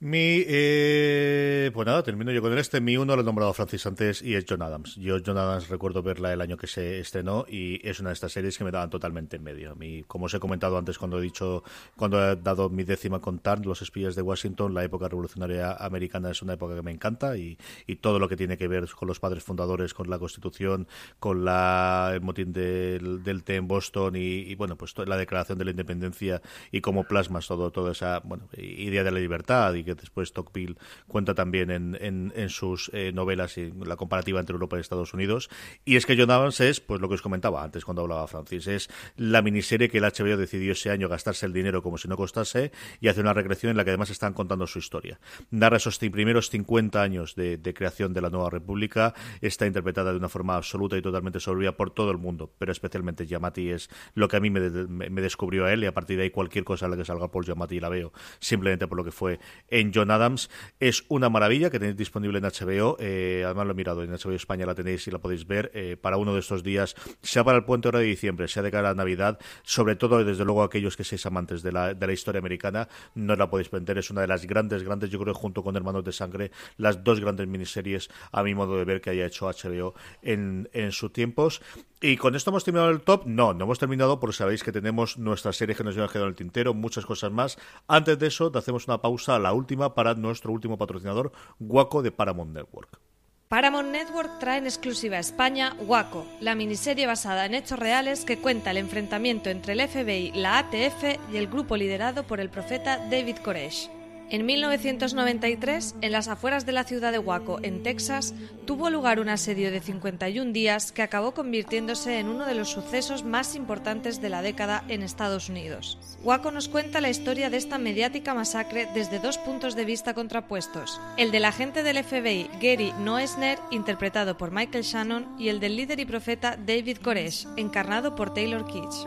Mi, 0.00 0.44
eh, 0.46 1.70
pues 1.72 1.86
nada, 1.86 2.02
termino 2.02 2.30
yo 2.30 2.42
con 2.42 2.58
este. 2.58 2.80
Mi 2.82 2.96
uno 2.98 3.14
lo 3.16 3.22
he 3.22 3.24
nombrado 3.24 3.54
Francis 3.54 3.86
antes 3.86 4.20
y 4.20 4.34
es 4.34 4.44
John 4.46 4.60
Adams. 4.60 4.96
Yo, 4.96 5.16
John 5.24 5.38
Adams, 5.38 5.68
recuerdo 5.68 6.02
verla 6.02 6.30
el 6.32 6.42
año 6.42 6.58
que 6.58 6.66
se 6.66 6.98
estrenó 6.98 7.46
y 7.48 7.80
es 7.88 8.00
una 8.00 8.10
de 8.10 8.14
estas 8.14 8.32
series 8.32 8.58
que 8.58 8.64
me 8.64 8.70
daban 8.70 8.90
totalmente 8.90 9.36
en 9.36 9.44
medio. 9.44 9.70
A 9.70 9.74
mí, 9.74 10.02
como 10.06 10.26
os 10.26 10.34
he 10.34 10.40
comentado 10.40 10.76
antes 10.76 10.98
cuando 10.98 11.18
he 11.18 11.22
dicho, 11.22 11.62
cuando 11.96 12.22
he 12.22 12.36
dado 12.36 12.68
mi 12.68 12.84
décima 12.84 13.20
con 13.20 13.38
Tarn, 13.38 13.62
Los 13.64 13.80
espías 13.80 14.14
de 14.14 14.20
Washington, 14.20 14.74
la 14.74 14.84
época 14.84 15.08
revolucionaria 15.08 15.72
americana 15.72 16.30
es 16.30 16.42
una 16.42 16.52
época 16.52 16.74
que 16.74 16.82
me 16.82 16.90
encanta 16.90 17.38
y, 17.38 17.56
y 17.86 17.96
todo 17.96 18.18
lo 18.18 18.28
que 18.28 18.36
tiene 18.36 18.58
que 18.58 18.68
ver 18.68 18.86
con 18.90 19.08
los 19.08 19.20
padres 19.20 19.42
fundadores, 19.42 19.94
con 19.94 20.10
la 20.10 20.18
Constitución, 20.18 20.86
con 21.18 21.46
la, 21.46 22.10
el 22.12 22.20
motín 22.20 22.52
del, 22.52 23.22
del 23.22 23.42
té 23.42 23.56
en 23.56 23.68
Boston 23.68 24.16
y, 24.16 24.54
bueno, 24.56 24.76
pues 24.76 24.92
la 25.06 25.16
declaración 25.16 25.56
de 25.56 25.64
la 25.64 25.70
independencia 25.70 26.42
y 26.70 26.82
cómo 26.82 27.04
plasmas 27.04 27.46
todo, 27.46 27.70
toda 27.70 27.92
esa 27.92 28.20
bueno, 28.20 28.48
idea 28.58 29.02
de 29.02 29.10
la 29.10 29.20
libertad 29.20 29.72
y 29.72 29.84
que 29.84 29.93
después 30.00 30.32
Tocqueville 30.32 30.76
cuenta 31.06 31.34
también 31.34 31.70
en, 31.70 32.48
sus 32.48 32.90
eh, 32.92 33.12
novelas 33.12 33.58
y 33.58 33.72
la 33.84 33.96
comparativa 33.96 34.40
entre 34.40 34.54
Europa 34.54 34.76
y 34.76 34.80
Estados 34.80 35.14
Unidos. 35.14 35.50
Y 35.84 35.96
es 35.96 36.06
que 36.06 36.16
John 36.16 36.30
Adams 36.30 36.60
es, 36.60 36.80
pues 36.80 37.00
lo 37.00 37.08
que 37.08 37.14
os 37.14 37.22
comentaba 37.22 37.62
antes 37.62 37.84
cuando 37.84 38.02
hablaba 38.02 38.26
Francis, 38.26 38.66
es 38.66 38.90
la 39.16 39.42
miniserie 39.42 39.88
que 39.88 39.98
el 39.98 40.04
HBO 40.04 40.36
decidió 40.36 40.72
ese 40.72 40.90
año 40.90 41.08
gastarse 41.08 41.46
el 41.46 41.52
dinero 41.52 41.82
como 41.82 41.98
si 41.98 42.08
no 42.08 42.16
costase 42.16 42.72
y 43.00 43.08
hace 43.08 43.20
una 43.20 43.32
regresión 43.32 43.70
en 43.70 43.76
la 43.76 43.84
que 43.84 43.90
además 43.90 44.10
están 44.10 44.32
contando 44.32 44.66
su 44.66 44.78
historia. 44.78 45.18
Narra 45.50 45.76
esos 45.76 45.98
primeros 45.98 46.50
50 46.50 47.02
años 47.02 47.34
de, 47.34 47.74
creación 47.74 48.12
de 48.12 48.20
la 48.20 48.30
nueva 48.30 48.50
república, 48.50 49.14
está 49.40 49.66
interpretada 49.66 50.12
de 50.12 50.18
una 50.18 50.28
forma 50.28 50.56
absoluta 50.56 50.96
y 50.96 51.02
totalmente 51.02 51.40
soberbia 51.40 51.76
por 51.76 51.90
todo 51.90 52.10
el 52.10 52.18
mundo, 52.18 52.52
pero 52.58 52.72
especialmente 52.72 53.26
Yamati 53.26 53.70
es 53.70 53.90
lo 54.14 54.28
que 54.28 54.36
a 54.36 54.40
mí 54.40 54.50
me, 54.50 54.60
me- 54.70 55.22
descubrió 55.22 55.64
a 55.64 55.72
él 55.72 55.82
y 55.82 55.86
a 55.86 55.94
partir 55.94 56.18
de 56.18 56.24
ahí 56.24 56.30
cualquier 56.30 56.64
cosa 56.64 56.86
en 56.86 56.92
la 56.92 56.96
que 56.96 57.04
salga 57.04 57.30
por 57.30 57.44
Yamati 57.44 57.80
la 57.80 57.88
veo 57.88 58.12
simplemente 58.38 58.86
por 58.86 58.98
lo 58.98 59.04
que 59.04 59.10
fue 59.10 59.40
en 59.74 59.90
John 59.92 60.12
Adams. 60.12 60.50
Es 60.78 61.04
una 61.08 61.28
maravilla 61.28 61.68
que 61.68 61.80
tenéis 61.80 61.96
disponible 61.96 62.38
en 62.38 62.44
HBO, 62.44 62.96
eh, 63.00 63.42
además 63.44 63.66
lo 63.66 63.72
he 63.72 63.74
mirado, 63.74 64.04
en 64.04 64.10
HBO 64.12 64.32
España 64.32 64.66
la 64.66 64.74
tenéis 64.74 65.06
y 65.08 65.10
la 65.10 65.18
podéis 65.18 65.48
ver 65.48 65.72
eh, 65.74 65.96
para 66.00 66.16
uno 66.16 66.32
de 66.32 66.40
estos 66.40 66.62
días, 66.62 66.94
sea 67.22 67.42
para 67.42 67.58
el 67.58 67.64
puente 67.64 67.88
hora 67.88 67.98
de 67.98 68.04
diciembre, 68.04 68.46
sea 68.46 68.62
de 68.62 68.70
cara 68.70 68.90
a 68.90 68.94
Navidad, 68.94 69.38
sobre 69.64 69.96
todo 69.96 70.24
desde 70.24 70.44
luego 70.44 70.62
aquellos 70.62 70.96
que 70.96 71.02
seáis 71.02 71.26
amantes 71.26 71.64
de 71.64 71.72
la, 71.72 71.92
de 71.92 72.06
la 72.06 72.12
historia 72.12 72.38
americana, 72.38 72.88
no 73.16 73.34
la 73.34 73.50
podéis 73.50 73.68
perder, 73.68 73.98
es 73.98 74.10
una 74.10 74.20
de 74.20 74.28
las 74.28 74.46
grandes, 74.46 74.84
grandes, 74.84 75.10
yo 75.10 75.18
creo 75.18 75.34
junto 75.34 75.64
con 75.64 75.74
Hermanos 75.74 76.04
de 76.04 76.12
Sangre, 76.12 76.52
las 76.76 77.02
dos 77.02 77.18
grandes 77.18 77.48
miniseries 77.48 78.08
a 78.30 78.44
mi 78.44 78.54
modo 78.54 78.76
de 78.76 78.84
ver 78.84 79.00
que 79.00 79.10
haya 79.10 79.26
hecho 79.26 79.46
HBO 79.46 79.94
en, 80.22 80.68
en 80.72 80.92
sus 80.92 81.12
tiempos. 81.12 81.60
Y 82.06 82.18
con 82.18 82.34
esto 82.34 82.50
hemos 82.50 82.64
terminado 82.64 82.90
el 82.90 83.00
top. 83.00 83.22
No, 83.24 83.54
no 83.54 83.64
hemos 83.64 83.78
terminado 83.78 84.20
porque 84.20 84.36
sabéis 84.36 84.62
que 84.62 84.72
tenemos 84.72 85.16
nuestra 85.16 85.54
serie 85.54 85.74
que 85.74 85.82
nos 85.82 85.94
lleva 85.94 86.08
quedado 86.08 86.26
en 86.26 86.32
el 86.32 86.36
tintero, 86.36 86.74
muchas 86.74 87.06
cosas 87.06 87.32
más. 87.32 87.56
Antes 87.88 88.18
de 88.18 88.26
eso, 88.26 88.52
hacemos 88.54 88.86
una 88.86 89.00
pausa, 89.00 89.38
la 89.38 89.54
última, 89.54 89.63
para 89.94 90.14
nuestro 90.14 90.52
último 90.52 90.78
patrocinador, 90.78 91.32
Guaco 91.58 92.02
de 92.02 92.12
Paramount 92.12 92.52
Network. 92.52 93.00
Paramount 93.48 93.90
Network 93.90 94.38
trae 94.40 94.58
en 94.58 94.64
exclusiva 94.64 95.16
a 95.16 95.20
España 95.20 95.76
Waco, 95.86 96.26
la 96.40 96.54
miniserie 96.54 97.06
basada 97.06 97.46
en 97.46 97.54
hechos 97.54 97.78
reales 97.78 98.24
que 98.24 98.38
cuenta 98.38 98.70
el 98.70 98.78
enfrentamiento 98.78 99.50
entre 99.50 99.74
el 99.74 99.86
FBI, 99.86 100.32
la 100.34 100.58
ATF 100.58 101.32
y 101.32 101.36
el 101.36 101.46
grupo 101.46 101.76
liderado 101.76 102.24
por 102.24 102.40
el 102.40 102.48
profeta 102.48 102.98
David 103.10 103.36
Koresh. 103.44 103.90
En 104.30 104.46
1993, 104.46 105.96
en 106.00 106.12
las 106.12 106.28
afueras 106.28 106.64
de 106.64 106.72
la 106.72 106.84
ciudad 106.84 107.12
de 107.12 107.18
Waco, 107.18 107.58
en 107.62 107.82
Texas, 107.82 108.34
tuvo 108.66 108.88
lugar 108.88 109.20
un 109.20 109.28
asedio 109.28 109.70
de 109.70 109.80
51 109.80 110.52
días 110.52 110.92
que 110.92 111.02
acabó 111.02 111.34
convirtiéndose 111.34 112.18
en 112.18 112.28
uno 112.28 112.46
de 112.46 112.54
los 112.54 112.70
sucesos 112.70 113.22
más 113.22 113.54
importantes 113.54 114.22
de 114.22 114.30
la 114.30 114.40
década 114.40 114.82
en 114.88 115.02
Estados 115.02 115.50
Unidos. 115.50 115.98
Waco 116.22 116.50
nos 116.50 116.68
cuenta 116.68 117.02
la 117.02 117.10
historia 117.10 117.50
de 117.50 117.58
esta 117.58 117.76
mediática 117.76 118.32
masacre 118.32 118.88
desde 118.94 119.18
dos 119.18 119.36
puntos 119.36 119.76
de 119.76 119.84
vista 119.84 120.14
contrapuestos, 120.14 121.00
el 121.18 121.30
del 121.30 121.44
agente 121.44 121.82
del 121.82 122.02
FBI 122.02 122.48
Gary 122.60 122.92
Noesner, 123.00 123.58
interpretado 123.70 124.38
por 124.38 124.50
Michael 124.50 124.84
Shannon, 124.84 125.36
y 125.38 125.48
el 125.48 125.60
del 125.60 125.76
líder 125.76 126.00
y 126.00 126.06
profeta 126.06 126.56
David 126.56 126.98
Koresh, 126.98 127.46
encarnado 127.56 128.14
por 128.14 128.32
Taylor 128.32 128.66
Kitsch. 128.66 129.06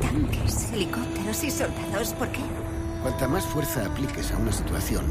Tanques, 0.00 0.72
helicópteros 0.72 1.44
y 1.44 1.50
soldados, 1.50 2.12
¿por 2.14 2.28
qué? 2.28 2.40
Cuanta 3.02 3.28
más 3.28 3.44
fuerza 3.46 3.86
apliques 3.86 4.32
a 4.32 4.36
una 4.38 4.52
situación, 4.52 5.04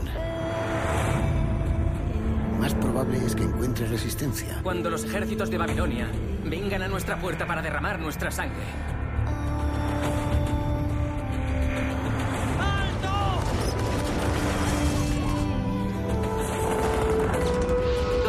más 2.59 2.73
probable 2.73 3.18
es 3.26 3.35
que 3.35 3.43
encuentres 3.43 3.89
resistencia. 3.89 4.59
Cuando 4.64 4.89
los 4.89 5.03
ejércitos 5.03 5.49
de 5.49 5.57
Babilonia 5.57 6.09
vengan 6.43 6.81
a 6.81 6.88
nuestra 6.88 7.19
puerta 7.19 7.45
para 7.45 7.61
derramar 7.61 7.99
nuestra 7.99 8.31
sangre. 8.31 8.64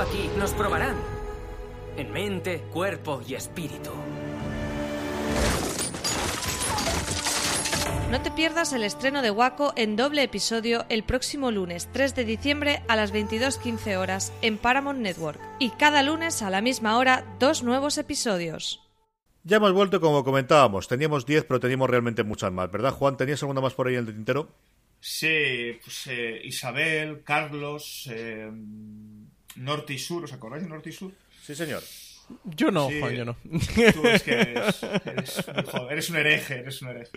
Aquí 0.01 0.31
nos 0.39 0.53
probarán. 0.53 0.97
En 1.97 2.13
mente, 2.13 2.65
cuerpo 2.73 3.21
y 3.27 3.35
espíritu. 3.35 3.91
No 8.11 8.23
te 8.23 8.31
pierdas 8.31 8.73
el 8.73 8.85
estreno 8.85 9.21
de 9.21 9.31
Waco 9.31 9.75
en 9.77 9.95
doble 9.95 10.23
episodio 10.23 10.87
el 10.89 11.03
próximo 11.03 11.51
lunes 11.51 11.91
3 11.93 12.15
de 12.15 12.25
diciembre 12.25 12.83
a 12.89 12.97
las 12.97 13.13
22.15 13.13 13.97
horas 13.99 14.33
en 14.41 14.57
Paramount 14.57 14.99
Network. 14.99 15.39
Y 15.59 15.69
cada 15.73 16.03
lunes 16.03 16.41
a 16.41 16.49
la 16.49 16.63
misma 16.63 16.97
hora, 16.97 17.27
dos 17.39 17.63
nuevos 17.63 17.99
episodios. 17.99 18.81
Ya 19.45 19.59
hemos 19.59 19.75
vuelto, 19.75 20.01
como 20.01 20.25
comentábamos, 20.25 20.89
teníamos 20.89 21.27
10, 21.27 21.45
pero 21.45 21.61
teníamos 21.61 21.91
realmente 21.91 22.23
muchas 22.23 22.51
más, 22.51 22.71
¿verdad, 22.73 22.93
Juan? 22.93 23.19
¿Tenías 23.19 23.43
alguna 23.43 23.61
más 23.61 23.75
por 23.75 23.89
ahí 23.89 23.97
en 23.97 24.07
el 24.07 24.15
tintero? 24.15 24.49
Sí, 25.01 25.79
pues 25.85 26.07
eh, 26.07 26.41
Isabel, 26.45 27.23
Carlos, 27.23 28.09
eh, 28.11 28.51
Norte 29.57 29.93
y 29.93 29.99
Sur, 29.99 30.25
¿os 30.25 30.33
acordáis 30.33 30.63
de 30.63 30.71
Norte 30.71 30.89
y 30.89 30.93
Sur? 30.93 31.13
Sí, 31.43 31.55
señor. 31.55 31.83
Yo 32.45 32.71
no, 32.71 32.89
Sí, 32.89 33.01
Juan, 33.01 33.15
yo 33.15 33.25
no. 33.27 33.37
Tú 33.93 34.07
es 34.07 34.23
que 34.23 34.33
eres, 34.33 34.83
eres, 34.83 35.47
muy 35.55 35.65
joven, 35.65 35.93
eres 35.93 36.11
un 36.11 36.17
hereje, 36.17 36.55
eres 36.61 36.83
un 36.83 36.89
hereje. 36.89 37.11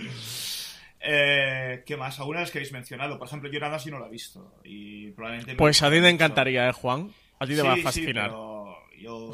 Eh, 1.04 1.84
¿Qué 1.86 1.98
más? 1.98 2.20
Algunas 2.20 2.52
que 2.52 2.60
habéis 2.60 2.72
mencionado. 2.72 3.18
Por 3.18 3.28
ejemplo, 3.28 3.50
yo 3.52 3.60
nada 3.60 3.80
si 3.80 3.90
no 3.90 4.00
la 4.00 4.08
he 4.08 4.12
visto. 4.12 4.56
Y 4.64 5.12
probablemente 5.12 5.52
me 5.54 5.58
Pues 5.58 5.82
a 5.82 5.90
ti 5.90 6.00
te 6.00 6.10
encantaría, 6.10 6.70
¿eh, 6.70 6.72
Juan? 6.74 7.12
A 7.40 7.46
ti 7.46 7.54
te 7.56 7.62
Sí, 7.62 7.68
va 7.68 7.74
a 7.74 7.78
sí, 7.78 7.82
fascinar. 7.82 8.28
pero 8.30 8.78
yo 9.00 9.32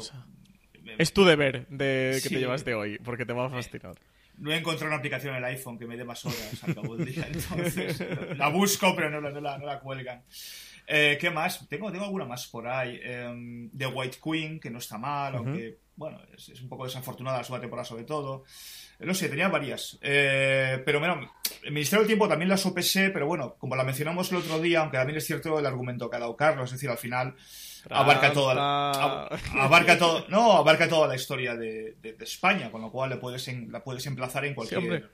Es 0.98 1.12
tu 1.12 1.24
deber 1.24 1.66
de 1.68 2.12
que 2.22 2.28
Sí. 2.28 2.34
te 2.34 2.40
llevas 2.40 2.64
de 2.64 2.74
hoy, 2.74 2.98
porque 3.04 3.26
te 3.26 3.32
va 3.32 3.46
a 3.46 3.50
fascinar. 3.50 3.94
no 4.38 4.52
he 4.52 4.56
encontrado 4.56 4.86
una 4.86 4.96
aplicación 4.98 5.32
en 5.34 5.38
el 5.38 5.44
iPhone 5.46 5.78
que 5.78 5.86
me 5.86 5.96
dé 5.96 6.04
más 6.04 6.24
horas 6.24 6.62
al 6.64 6.74
cabo 6.74 6.96
del 6.96 7.12
día. 7.12 7.26
Entonces, 7.32 8.00
la 8.36 8.48
busco, 8.48 8.94
pero 8.96 9.10
no, 9.10 9.20
no 9.20 9.40
la, 9.40 9.58
no 9.58 9.66
la 9.66 9.80
cuelgan. 9.80 10.22
Eh, 10.90 11.18
¿Qué 11.20 11.30
más? 11.30 11.68
Tengo, 11.68 11.92
tengo 11.92 12.04
alguna 12.04 12.24
más 12.24 12.46
por 12.46 12.66
ahí. 12.66 12.98
Em, 13.02 13.70
The 13.76 13.86
White 13.88 14.18
Queen, 14.24 14.58
que 14.58 14.70
no 14.70 14.78
está 14.78 14.96
mal, 14.96 15.34
aunque, 15.36 15.78
bueno, 15.96 16.18
es, 16.34 16.48
es 16.48 16.60
un 16.62 16.68
poco 16.68 16.84
desafortunada 16.84 17.38
la 17.38 17.44
segunda 17.44 17.60
temporada 17.60 17.84
sobre 17.84 18.04
todo. 18.04 18.44
Eh, 18.98 19.04
No 19.06 19.12
sé, 19.14 19.28
tenía 19.28 19.48
varias. 19.48 19.98
Eh, 20.00 20.80
pero 20.86 20.98
bueno, 20.98 21.30
el 21.62 21.72
Ministerio 21.72 22.00
del 22.00 22.06
Tiempo 22.06 22.26
también 22.28 22.48
la 22.48 22.56
sopesé, 22.56 23.10
pero 23.10 23.26
bueno, 23.26 23.56
como 23.58 23.76
la 23.76 23.84
mencionamos 23.84 24.30
el 24.32 24.38
otro 24.38 24.58
día, 24.60 24.80
aunque 24.80 24.96
también 24.96 25.18
es 25.18 25.26
cierto 25.26 25.58
el 25.58 25.66
argumento 25.66 26.08
que 26.08 26.16
ha 26.16 26.20
dado 26.20 26.36
Carlos, 26.36 26.70
es 26.70 26.72
decir, 26.78 26.88
al 26.88 26.96
final 26.98 27.34
abarca 27.90 28.32
toda 28.32 28.54
la, 28.54 29.28
abarca 29.60 29.98
todo, 29.98 30.24
no, 30.28 30.52
abarca 30.52 30.88
toda 30.88 31.06
la 31.06 31.14
historia 31.16 31.54
de, 31.54 31.96
de- 32.00 32.14
de 32.14 32.24
España, 32.24 32.70
con 32.70 32.80
lo 32.80 32.90
cual 32.90 33.10
le 33.10 33.16
puedes 33.18 33.46
en- 33.48 33.70
la 33.70 33.84
puedes 33.84 34.06
emplazar 34.06 34.44
en 34.46 34.50
Sí, 34.52 34.54
cualquier. 34.56 34.80
hombre. 34.80 35.04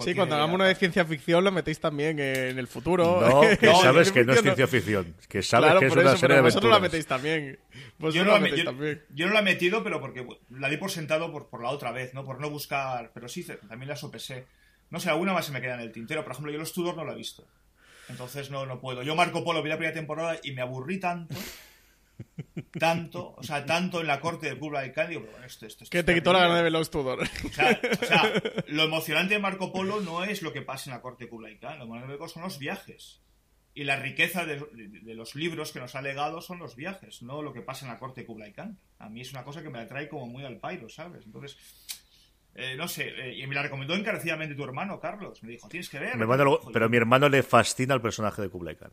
Sí, 0.00 0.14
cuando 0.14 0.36
hagamos 0.36 0.54
una 0.54 0.66
de 0.66 0.74
ciencia 0.76 1.04
ficción 1.04 1.42
lo 1.42 1.50
metéis 1.50 1.80
también 1.80 2.18
en 2.20 2.58
el 2.58 2.68
futuro. 2.68 3.20
No, 3.20 3.40
que 3.58 3.66
No, 3.66 3.80
sabes 3.82 4.12
que 4.12 4.24
no 4.24 4.32
es 4.32 4.40
ciencia 4.42 4.66
ficción, 4.68 5.14
que 5.28 5.42
sabes 5.42 5.66
Claro, 5.66 5.80
que 5.80 5.86
es 5.86 5.92
una 5.96 6.16
serie 6.16 6.36
de 6.36 6.42
vosotros 6.42 6.70
la 6.70 6.76
aventuras. 6.76 6.82
metéis 6.82 7.06
también. 7.06 7.58
Vosotros 7.98 8.14
Yo 8.14 8.24
no, 8.24 8.32
la 8.32 8.40
metéis 8.40 8.62
yo- 8.62 8.70
también. 8.70 9.02
yo 9.10 9.26
no 9.26 9.32
la 9.32 9.40
he 9.40 9.42
metido, 9.42 9.82
pero 9.82 10.00
porque 10.00 10.26
la 10.50 10.68
di 10.68 10.76
por 10.76 10.90
sentado 10.90 11.32
por, 11.32 11.48
por 11.48 11.62
la 11.62 11.70
otra 11.70 11.90
vez, 11.90 12.14
¿no? 12.14 12.24
Por 12.24 12.40
no 12.40 12.48
buscar. 12.48 13.10
Pero 13.12 13.28
sí, 13.28 13.44
también 13.68 13.88
la 13.88 13.96
sopesé. 13.96 14.46
No 14.90 15.00
sé, 15.00 15.10
alguna 15.10 15.32
más 15.32 15.46
se 15.46 15.52
me 15.52 15.60
queda 15.60 15.74
en 15.74 15.80
el 15.80 15.90
tintero. 15.92 16.22
Por 16.22 16.32
ejemplo, 16.32 16.52
yo 16.52 16.58
los 16.58 16.72
Tudor 16.72 16.96
no 16.96 17.04
la 17.04 17.12
he 17.12 17.16
visto. 17.16 17.44
Entonces 18.08 18.50
no, 18.50 18.66
no 18.66 18.80
puedo. 18.80 19.02
Yo 19.02 19.14
Marco 19.16 19.42
Polo 19.42 19.62
vi 19.62 19.68
la 19.70 19.76
primera 19.78 19.94
temporada 19.94 20.36
y 20.42 20.52
me 20.52 20.62
aburrí 20.62 21.00
tanto. 21.00 21.34
Tanto, 22.78 23.34
o 23.36 23.42
sea, 23.42 23.64
tanto 23.66 24.00
en 24.00 24.06
la 24.06 24.20
corte 24.20 24.48
de 24.48 24.58
Kublai 24.58 24.92
Khan, 24.92 25.08
digo, 25.08 25.20
pero 25.22 25.32
bueno, 25.32 25.46
esto, 25.46 25.66
esto, 25.66 25.84
esto 25.84 25.92
Que 25.92 26.02
te 26.02 26.14
quitó 26.14 26.32
la 26.32 26.40
gana 26.40 26.56
de 26.56 26.62
ver 26.64 26.72
los 26.72 26.90
Tudor. 26.90 27.20
O 27.22 27.48
sea, 27.48 27.80
o 28.00 28.04
sea, 28.04 28.32
lo 28.68 28.84
emocionante 28.84 29.34
de 29.34 29.40
Marco 29.40 29.72
Polo 29.72 30.00
no 30.00 30.24
es 30.24 30.42
lo 30.42 30.52
que 30.52 30.62
pasa 30.62 30.90
en 30.90 30.96
la 30.96 31.02
corte 31.02 31.24
de 31.24 31.30
Kublai 31.30 31.58
Khan, 31.58 31.78
lo 31.78 31.84
emocionante 31.84 32.28
son 32.28 32.42
los 32.42 32.58
viajes. 32.58 33.20
y 33.74 33.84
la 33.84 33.96
riqueza 33.96 34.44
de, 34.44 34.56
de- 34.72 35.00
de 35.00 35.14
los 35.14 35.34
libros 35.34 35.72
que 35.72 35.80
nos 35.80 35.94
ha 35.94 36.02
legado 36.02 36.40
son 36.42 36.58
los 36.58 36.76
viajes, 36.76 37.22
no 37.22 37.40
lo 37.42 37.52
que 37.54 37.62
pasa 37.62 37.86
en 37.86 37.92
la 37.92 37.98
corte 37.98 38.20
de 38.22 38.26
Kublai 38.26 38.52
Khan. 38.52 38.78
A 38.98 39.08
mí 39.08 39.20
es 39.22 39.32
una 39.32 39.44
cosa 39.44 39.62
que 39.62 39.70
me 39.70 39.78
atrae 39.80 40.08
como 40.08 40.26
muy 40.26 40.44
al 40.44 40.58
pairo, 40.58 40.88
¿sabes? 40.90 41.24
Entonces, 41.24 41.56
eh, 42.54 42.74
no 42.76 42.86
sé, 42.86 43.08
eh, 43.08 43.34
y 43.38 43.46
me 43.46 43.54
la 43.54 43.62
recomendó 43.62 43.94
encarecidamente 43.94 44.54
tu 44.54 44.62
hermano, 44.64 45.00
Carlos. 45.00 45.42
Me 45.42 45.52
dijo, 45.52 45.68
tienes 45.68 45.88
que 45.88 45.98
ver. 45.98 46.14
Mi 46.16 46.22
hermano 46.22 46.58
pero 46.72 46.84
a 46.84 46.88
mi 46.90 46.98
hermano 46.98 47.28
le 47.30 47.42
fascina 47.42 47.94
el 47.94 48.02
personaje 48.02 48.42
de 48.42 48.50
Kublai 48.50 48.76
Khan. 48.76 48.90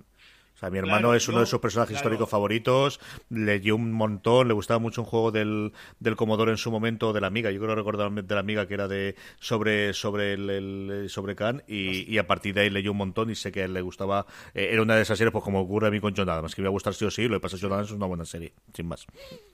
O 0.59 0.61
sea, 0.61 0.69
mi 0.69 0.77
hermano 0.77 0.97
Claro, 0.99 1.13
es 1.15 1.25
uno 1.29 1.37
yo- 1.37 1.41
de 1.41 1.45
sus 1.45 1.59
personajes 1.61 1.93
claro. 1.93 1.99
históricos 2.09 2.29
favoritos, 2.29 2.99
leyó 3.29 3.77
un 3.77 3.93
montón, 3.93 4.49
le 4.49 4.53
gustaba 4.53 4.77
mucho 4.77 5.01
un 5.03 5.07
juego 5.07 5.31
del, 5.31 5.71
del 6.01 6.17
Commodore 6.17 6.51
en 6.51 6.57
su 6.57 6.69
momento, 6.69 7.13
de 7.13 7.21
la 7.21 7.27
Amiga, 7.27 7.49
yo 7.49 7.61
creo 7.61 7.75
recordar 7.75 8.11
de 8.11 8.33
la 8.35 8.41
Amiga 8.41 8.67
que 8.67 8.73
era 8.73 8.89
de 8.89 9.15
sobre 9.39 9.93
sobre 9.93 10.33
el, 10.33 10.49
el- 10.49 11.09
sobre 11.09 11.35
Khan 11.37 11.63
y, 11.65 12.13
y 12.13 12.17
a 12.17 12.27
partir 12.27 12.53
de 12.55 12.61
ahí 12.61 12.69
leyó 12.69 12.91
un 12.91 12.97
montón 12.97 13.29
y 13.29 13.35
sé 13.35 13.53
que 13.53 13.61
a 13.61 13.65
él 13.65 13.73
le 13.73 13.81
gustaba, 13.81 14.25
eh, 14.53 14.69
era 14.71 14.81
una 14.81 14.95
de 14.97 15.03
esas 15.03 15.17
series 15.17 15.31
pues 15.31 15.43
como 15.45 15.61
ocurre 15.61 15.87
a 15.87 15.91
mí 15.91 16.01
con 16.01 16.13
John 16.13 16.27
Adams, 16.29 16.53
que 16.55 16.61
me 16.61 16.65
iba 16.65 16.69
a 16.69 16.71
gustar 16.71 16.93
sí 16.93 17.05
o 17.05 17.11
sí, 17.11 17.29
lo 17.29 17.37
que 17.37 17.39
pasa 17.41 17.55
es 17.55 17.61
que 17.61 17.67
John 17.67 17.73
Adams 17.73 17.89
es 17.91 17.95
una 17.95 18.05
buena 18.07 18.25
serie, 18.25 18.51
sin 18.73 18.85
más. 18.87 19.05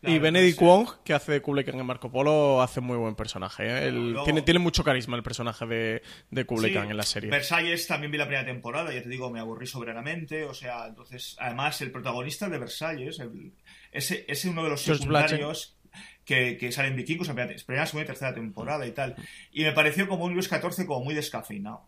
y 0.01 0.17
Benedict 0.17 0.59
Wong, 0.59 0.87
que 1.03 1.13
hace 1.13 1.33
de 1.33 1.41
Kublai 1.43 1.65
Khan 1.65 1.79
en 1.79 1.85
Marco 1.85 2.11
Polo, 2.11 2.61
hace 2.63 2.81
muy 2.81 2.97
buen 2.97 3.13
personaje. 3.15 3.63
¿eh? 3.67 3.87
El- 3.89 4.11
Luego- 4.13 4.23
tiene, 4.25 4.41
tiene 4.41 4.59
mucho 4.59 4.83
carisma 4.83 5.15
el 5.17 5.23
personaje 5.23 5.65
de, 5.67 6.01
de 6.31 6.45
Kublai 6.45 6.71
Sí, 6.71 6.75
Khan 6.77 6.89
en 6.89 6.97
la 6.97 7.03
serie. 7.03 7.29
Versalles 7.29 7.85
también 7.85 8.11
vi 8.11 8.17
la 8.17 8.25
primera 8.25 8.45
temporada, 8.45 8.91
ya 8.93 9.03
te 9.03 9.09
digo, 9.09 9.29
me 9.29 9.39
aburrí 9.39 9.67
soberanamente. 9.67 10.45
O 10.45 10.53
sea, 10.53 10.94
entonces, 10.95 11.35
además, 11.39 11.79
el 11.81 11.91
protagonista 11.91 12.47
de 12.49 12.57
Versalles, 12.57 13.19
el- 13.19 13.51
ese 13.91 14.25
es 14.27 14.45
uno 14.45 14.63
de 14.63 14.69
los 14.69 14.81
secundarios 14.99 15.77
que, 16.23 16.57
que 16.57 16.71
salen 16.71 16.95
vikingos 16.95 17.27
en 17.29 17.35
primera, 17.35 17.55
primera, 17.65 17.85
segunda 17.85 18.03
y 18.03 18.07
tercera 18.07 18.33
temporada 18.33 18.87
y 18.87 18.91
tal. 18.91 19.15
Y 19.51 19.63
me 19.63 19.71
pareció 19.73 20.07
como 20.07 20.25
un 20.25 20.33
Luis 20.33 20.47
XIV 20.49 20.85
como 20.85 21.03
muy 21.05 21.13
descafeinado. 21.13 21.87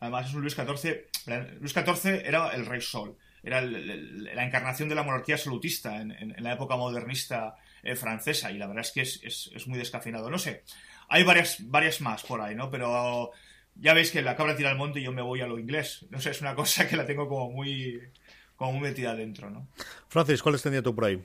Además, 0.00 0.28
es 0.28 0.34
un 0.34 0.40
Luis 0.42 0.54
XIV. 0.54 1.08
Luis 1.60 1.72
XIV 1.72 2.22
era 2.26 2.48
el 2.54 2.66
rey 2.66 2.80
sol. 2.80 3.16
Era 3.42 3.60
el- 3.60 3.74
el- 3.90 4.24
la 4.24 4.44
encarnación 4.44 4.88
de 4.88 4.94
la 4.94 5.02
monarquía 5.02 5.36
absolutista 5.36 6.00
en, 6.00 6.10
en- 6.12 6.34
en 6.36 6.44
la 6.44 6.52
época 6.52 6.76
modernista 6.76 7.54
eh, 7.82 7.96
francesa. 7.96 8.50
Y 8.52 8.58
la 8.58 8.66
verdad 8.66 8.82
es 8.84 8.92
que 8.92 9.00
es, 9.02 9.20
es- 9.22 9.50
es 9.54 9.66
muy 9.66 9.78
descafeinado. 9.78 10.28
No 10.30 10.38
sé. 10.38 10.64
Hay 11.08 11.22
varias, 11.24 11.56
varias 11.68 12.00
más 12.02 12.22
por 12.22 12.40
ahí, 12.42 12.54
¿no? 12.54 12.70
Pero 12.70 13.30
ya 13.74 13.94
veis 13.94 14.10
que 14.10 14.20
la 14.22 14.36
cabra 14.36 14.54
tira 14.56 14.70
al 14.70 14.76
monte 14.76 15.00
y 15.00 15.04
yo 15.04 15.12
me 15.12 15.22
voy 15.22 15.40
a 15.40 15.46
lo 15.46 15.58
inglés. 15.58 16.06
No 16.10 16.20
sé, 16.20 16.30
es 16.30 16.40
una 16.42 16.54
cosa 16.54 16.86
que 16.88 16.96
la 16.96 17.06
tengo 17.06 17.26
como 17.28 17.50
muy, 17.50 17.98
como 18.60 18.72
muy 18.72 18.90
metida 18.90 19.14
dentro, 19.14 19.48
¿no? 19.48 19.68
Francis, 20.08 20.42
¿cuáles 20.42 20.60
tenía 20.60 20.82
tú 20.82 20.94
por 20.94 21.06
ahí? 21.06 21.18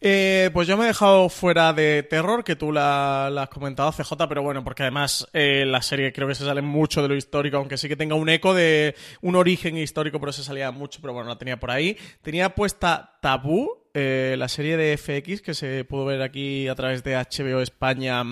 Eh, 0.00 0.50
pues 0.52 0.66
yo 0.66 0.76
me 0.76 0.82
he 0.82 0.88
dejado 0.88 1.28
fuera 1.28 1.72
de 1.72 2.02
terror, 2.02 2.42
que 2.42 2.56
tú 2.56 2.72
la, 2.72 3.30
la 3.32 3.44
has 3.44 3.48
comentado, 3.48 3.92
CJ, 3.92 4.26
pero 4.28 4.42
bueno, 4.42 4.64
porque 4.64 4.82
además 4.82 5.28
eh, 5.32 5.64
la 5.64 5.80
serie 5.82 6.12
creo 6.12 6.26
que 6.26 6.34
se 6.34 6.44
sale 6.44 6.62
mucho 6.62 7.00
de 7.00 7.06
lo 7.06 7.14
histórico, 7.14 7.58
aunque 7.58 7.78
sí 7.78 7.86
que 7.86 7.94
tenga 7.94 8.16
un 8.16 8.28
eco 8.28 8.54
de 8.54 8.96
un 9.22 9.36
origen 9.36 9.78
histórico, 9.78 10.18
pero 10.18 10.32
se 10.32 10.42
salía 10.42 10.72
mucho, 10.72 10.98
pero 11.00 11.12
bueno, 11.12 11.28
la 11.28 11.38
tenía 11.38 11.60
por 11.60 11.70
ahí. 11.70 11.96
Tenía 12.22 12.56
puesta 12.56 13.18
Tabú, 13.22 13.86
eh, 13.94 14.34
la 14.36 14.48
serie 14.48 14.76
de 14.76 14.96
FX 14.96 15.40
que 15.40 15.54
se 15.54 15.84
pudo 15.84 16.06
ver 16.06 16.22
aquí 16.22 16.66
a 16.66 16.74
través 16.74 17.04
de 17.04 17.14
HBO 17.14 17.60
España, 17.62 18.24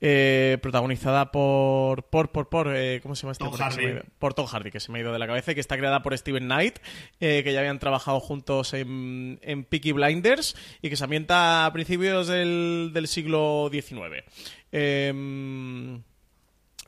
eh, 0.00 0.58
protagonizada 0.62 1.30
por, 1.30 2.04
por, 2.04 2.30
por, 2.30 2.48
por, 2.48 2.74
eh, 2.74 3.00
¿cómo 3.02 3.14
se 3.14 3.22
llama 3.22 3.32
este? 3.32 3.44
Tom 3.44 3.54
Hardy. 3.54 4.00
por 4.18 4.34
Tom 4.34 4.46
Hardy, 4.46 4.70
que 4.70 4.80
se 4.80 4.90
me 4.90 4.98
ha 4.98 5.02
ido 5.02 5.12
de 5.12 5.18
la 5.18 5.26
cabeza, 5.26 5.52
y 5.52 5.54
que 5.54 5.60
está 5.60 5.76
creada 5.76 6.02
por 6.02 6.16
Steven 6.16 6.44
Knight, 6.44 6.78
eh, 7.20 7.42
que 7.44 7.52
ya 7.52 7.60
habían 7.60 7.78
trabajado 7.78 8.20
juntos 8.20 8.72
en, 8.74 9.38
en 9.42 9.64
Peaky 9.64 9.92
Blinders 9.92 10.56
y 10.80 10.88
que 10.88 10.96
se 10.96 11.04
ambienta 11.04 11.66
a 11.66 11.72
principios 11.72 12.28
del, 12.28 12.90
del 12.94 13.08
siglo 13.08 13.68
XIX. 13.70 14.24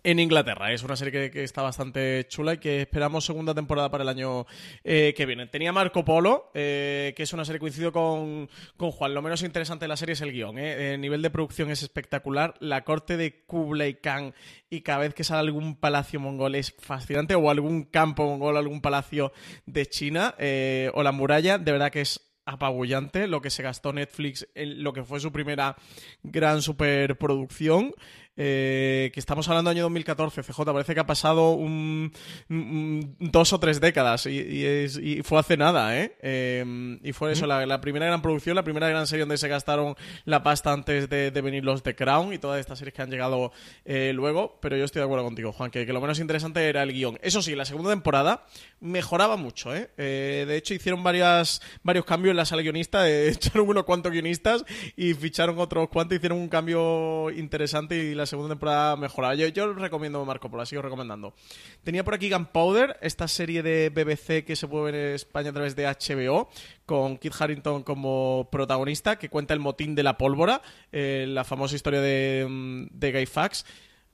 En 0.04 0.18
Inglaterra. 0.18 0.72
Es 0.72 0.82
una 0.82 0.96
serie 0.96 1.12
que, 1.12 1.30
que 1.30 1.44
está 1.44 1.62
bastante 1.62 2.26
chula 2.26 2.54
y 2.54 2.58
que 2.58 2.82
esperamos 2.82 3.24
segunda 3.24 3.54
temporada 3.54 3.88
para 3.88 4.02
el 4.02 4.08
año 4.08 4.46
eh, 4.82 5.14
que 5.16 5.26
viene. 5.26 5.46
Tenía 5.46 5.72
Marco 5.72 6.04
Polo, 6.04 6.50
eh, 6.54 7.12
que 7.16 7.22
es 7.22 7.32
una 7.32 7.44
serie 7.44 7.60
coincido 7.60 7.92
con, 7.92 8.50
con 8.76 8.90
Juan. 8.90 9.14
Lo 9.14 9.22
menos 9.22 9.44
interesante 9.44 9.84
de 9.84 9.88
la 9.88 9.96
serie 9.96 10.14
es 10.14 10.20
el 10.20 10.32
guion. 10.32 10.58
¿eh? 10.58 10.94
El 10.94 11.00
nivel 11.00 11.22
de 11.22 11.30
producción 11.30 11.70
es 11.70 11.84
espectacular. 11.84 12.54
La 12.58 12.82
corte 12.82 13.16
de 13.16 13.44
Kublai 13.46 14.00
Khan 14.00 14.34
y 14.68 14.80
cada 14.80 14.98
vez 14.98 15.14
que 15.14 15.22
sale 15.22 15.38
algún 15.38 15.76
palacio 15.76 16.18
mongol 16.18 16.56
es 16.56 16.74
fascinante 16.80 17.36
o 17.36 17.48
algún 17.48 17.84
campo 17.84 18.24
mongol, 18.26 18.56
algún 18.56 18.80
palacio 18.80 19.32
de 19.66 19.86
China 19.86 20.34
eh, 20.38 20.90
o 20.94 21.04
la 21.04 21.12
muralla. 21.12 21.58
De 21.58 21.70
verdad 21.70 21.92
que 21.92 22.00
es 22.00 22.32
apabullante 22.44 23.28
lo 23.28 23.40
que 23.40 23.50
se 23.50 23.62
gastó 23.62 23.92
Netflix 23.92 24.48
en 24.54 24.82
lo 24.82 24.92
que 24.92 25.04
fue 25.04 25.20
su 25.20 25.32
primera 25.32 25.76
gran 26.22 26.62
superproducción. 26.62 27.94
Eh, 28.34 29.10
que 29.12 29.20
estamos 29.20 29.46
hablando 29.48 29.68
del 29.68 29.76
año 29.76 29.82
2014, 29.84 30.42
CJ, 30.42 30.64
parece 30.64 30.94
que 30.94 31.00
ha 31.00 31.06
pasado 31.06 31.50
un, 31.50 32.12
dos 32.48 33.52
o 33.52 33.60
tres 33.60 33.78
décadas 33.78 34.24
y, 34.24 35.20
fue 35.22 35.38
hace 35.38 35.58
nada, 35.58 35.98
¿eh? 35.98 36.16
Eh, 36.22 36.98
y 37.02 37.12
fue 37.12 37.32
eso, 37.32 37.46
la, 37.46 37.80
primera 37.82 38.06
gran 38.06 38.22
producción, 38.22 38.56
la 38.56 38.64
primera 38.64 38.88
gran 38.88 39.06
serie 39.06 39.24
donde 39.24 39.36
se 39.36 39.48
gastaron 39.48 39.96
la 40.24 40.42
pasta 40.42 40.72
antes 40.72 41.10
de, 41.10 41.30
venir 41.42 41.62
los 41.62 41.82
The 41.82 41.94
Crown 41.94 42.32
y 42.32 42.38
todas 42.38 42.60
estas 42.60 42.78
series 42.78 42.94
que 42.94 43.02
han 43.02 43.10
llegado 43.10 43.52
eh, 43.84 44.12
luego, 44.14 44.58
pero 44.62 44.78
yo 44.78 44.84
estoy 44.84 45.00
de 45.00 45.04
acuerdo 45.04 45.24
contigo, 45.24 45.52
Juan, 45.52 45.70
que, 45.70 45.84
lo 45.84 46.00
menos 46.00 46.18
interesante 46.18 46.66
era 46.66 46.84
el 46.84 46.92
guion. 46.92 47.18
Eso 47.20 47.42
sí, 47.42 47.54
la 47.54 47.66
segunda 47.66 47.90
temporada 47.90 48.46
mejoraba 48.80 49.36
mucho, 49.36 49.74
¿eh? 49.74 49.90
De 49.96 50.56
hecho, 50.56 50.72
hicieron 50.72 51.02
varios 51.02 51.60
cambios 52.06 52.30
en 52.30 52.36
la 52.38 52.46
sala 52.46 52.62
guionista, 52.62 53.06
echaron 53.10 53.68
unos 53.68 53.84
cuantos 53.84 54.10
guionistas 54.10 54.64
y 54.96 55.12
ficharon 55.12 55.58
otros 55.58 55.90
cuantos, 55.90 56.16
hicieron 56.16 56.38
un 56.38 56.48
cambio 56.48 57.30
interesante 57.30 57.96
y 57.96 58.14
la 58.14 58.21
segunda 58.26 58.50
temporada 58.50 58.96
mejoraba. 58.96 59.34
Yo, 59.34 59.72
recomiendo 59.74 60.24
Marco 60.24 60.50
Polo, 60.50 60.62
la 60.62 60.66
sigo 60.66 60.82
recomendando. 60.82 61.34
Tenía 61.82 62.04
por 62.04 62.14
aquí 62.14 62.30
Gunpowder, 62.30 62.98
esta 63.02 63.28
serie 63.28 63.62
de 63.62 63.90
BBC 63.90 64.44
que 64.44 64.56
se 64.56 64.68
puede 64.68 64.84
ver 64.84 64.94
en 64.94 65.14
España 65.14 65.50
a 65.50 65.52
través 65.52 65.76
de 65.76 65.86
HBO, 65.86 66.48
con 66.86 67.18
Kit 67.18 67.34
Harrington 67.38 67.82
como 67.82 68.48
protagonista, 68.50 69.18
que 69.18 69.28
cuenta 69.28 69.54
el 69.54 69.60
motín 69.60 69.94
de 69.94 70.02
la 70.02 70.18
pólvora, 70.18 70.62
eh, 70.92 71.26
la 71.28 71.44
famosa 71.44 71.76
historia 71.76 72.00
de, 72.00 72.46
mm, 72.48 72.86
de 72.92 73.12
Guy 73.12 73.26
Fawkes. 73.26 73.64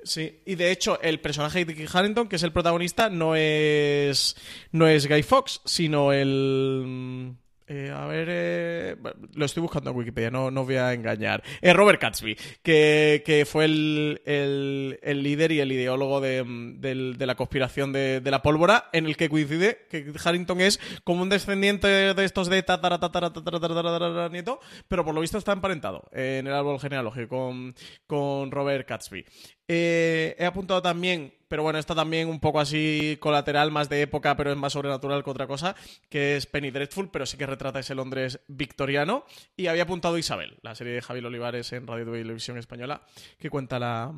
Sí, 0.04 0.40
y 0.46 0.54
de 0.54 0.70
hecho 0.70 1.00
el 1.02 1.20
personaje 1.20 1.64
de 1.64 1.74
Kit 1.74 1.90
Harrington, 1.92 2.28
que 2.28 2.36
es 2.36 2.42
el 2.42 2.52
protagonista, 2.52 3.10
no 3.10 3.34
es 3.34 4.36
no 4.70 4.86
es 4.86 5.08
Guy 5.08 5.22
Fawkes, 5.22 5.60
sino 5.64 6.12
el 6.12 6.84
mm, 6.86 7.47
eh, 7.68 7.92
a 7.94 8.06
ver, 8.06 8.28
eh, 8.30 8.96
lo 9.34 9.44
estoy 9.44 9.60
buscando 9.62 9.90
en 9.90 9.96
Wikipedia, 9.96 10.30
no, 10.30 10.50
no 10.50 10.64
voy 10.64 10.76
a 10.76 10.92
engañar. 10.92 11.42
Eh, 11.60 11.72
Robert 11.72 12.00
Catsby, 12.00 12.36
que, 12.62 13.22
que 13.24 13.44
fue 13.46 13.66
el, 13.66 14.22
el- 14.24 14.98
el 15.02 15.22
líder 15.22 15.52
y 15.52 15.60
el 15.60 15.70
ideólogo 15.72 16.20
de, 16.20 16.42
mm, 16.44 16.80
del- 16.80 17.16
de 17.18 17.26
la 17.26 17.34
conspiración 17.34 17.92
de, 17.92 18.20
de 18.20 18.30
la 18.30 18.42
pólvora, 18.42 18.88
en 18.92 19.06
el 19.06 19.16
que 19.16 19.28
coincide 19.28 19.86
que 19.90 20.12
Harrington 20.24 20.60
es 20.60 20.80
como 21.04 21.22
un 21.22 21.28
descendiente 21.28 21.86
de 21.88 22.24
estos 22.24 22.48
de 22.48 22.62
tatara, 22.62 22.98
tatara, 22.98 23.32
tatara, 23.32 23.58
tatara, 23.60 24.28
nieto, 24.30 24.60
pero 24.88 25.04
por 25.04 25.14
lo 25.14 25.20
visto 25.20 25.38
está 25.38 25.52
emparentado 25.52 26.08
eh, 26.12 26.38
en 26.40 26.46
el 26.46 26.54
árbol 26.54 26.80
genealógico 26.80 27.28
con, 27.28 27.74
con 28.06 28.50
Robert 28.50 28.86
Catsby. 28.88 29.24
Eh, 29.70 30.34
he 30.38 30.46
apuntado 30.46 30.80
también, 30.80 31.34
pero 31.46 31.62
bueno, 31.62 31.78
está 31.78 31.94
también 31.94 32.28
un 32.28 32.40
poco 32.40 32.58
así 32.58 33.18
colateral, 33.20 33.70
más 33.70 33.90
de 33.90 34.00
época, 34.00 34.34
pero 34.34 34.50
es 34.50 34.56
más 34.56 34.72
sobrenatural 34.72 35.22
que 35.22 35.30
otra 35.30 35.46
cosa, 35.46 35.76
que 36.08 36.36
es 36.36 36.46
Penny 36.46 36.70
Dreadful, 36.70 37.10
pero 37.10 37.26
sí 37.26 37.36
que 37.36 37.46
retrata 37.46 37.78
ese 37.78 37.94
Londres 37.94 38.40
victoriano. 38.48 39.24
Y 39.56 39.66
había 39.66 39.82
apuntado 39.82 40.16
Isabel, 40.16 40.58
la 40.62 40.74
serie 40.74 40.94
de 40.94 41.02
Javier 41.02 41.26
Olivares 41.26 41.72
en 41.72 41.86
Radio 41.86 42.16
y 42.16 42.22
Televisión 42.22 42.56
Española, 42.56 43.02
que 43.38 43.50
cuenta 43.50 43.78
la, 43.78 44.12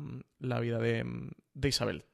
vida 0.59 0.79
de 0.79 1.05
Isabel. 1.67 2.05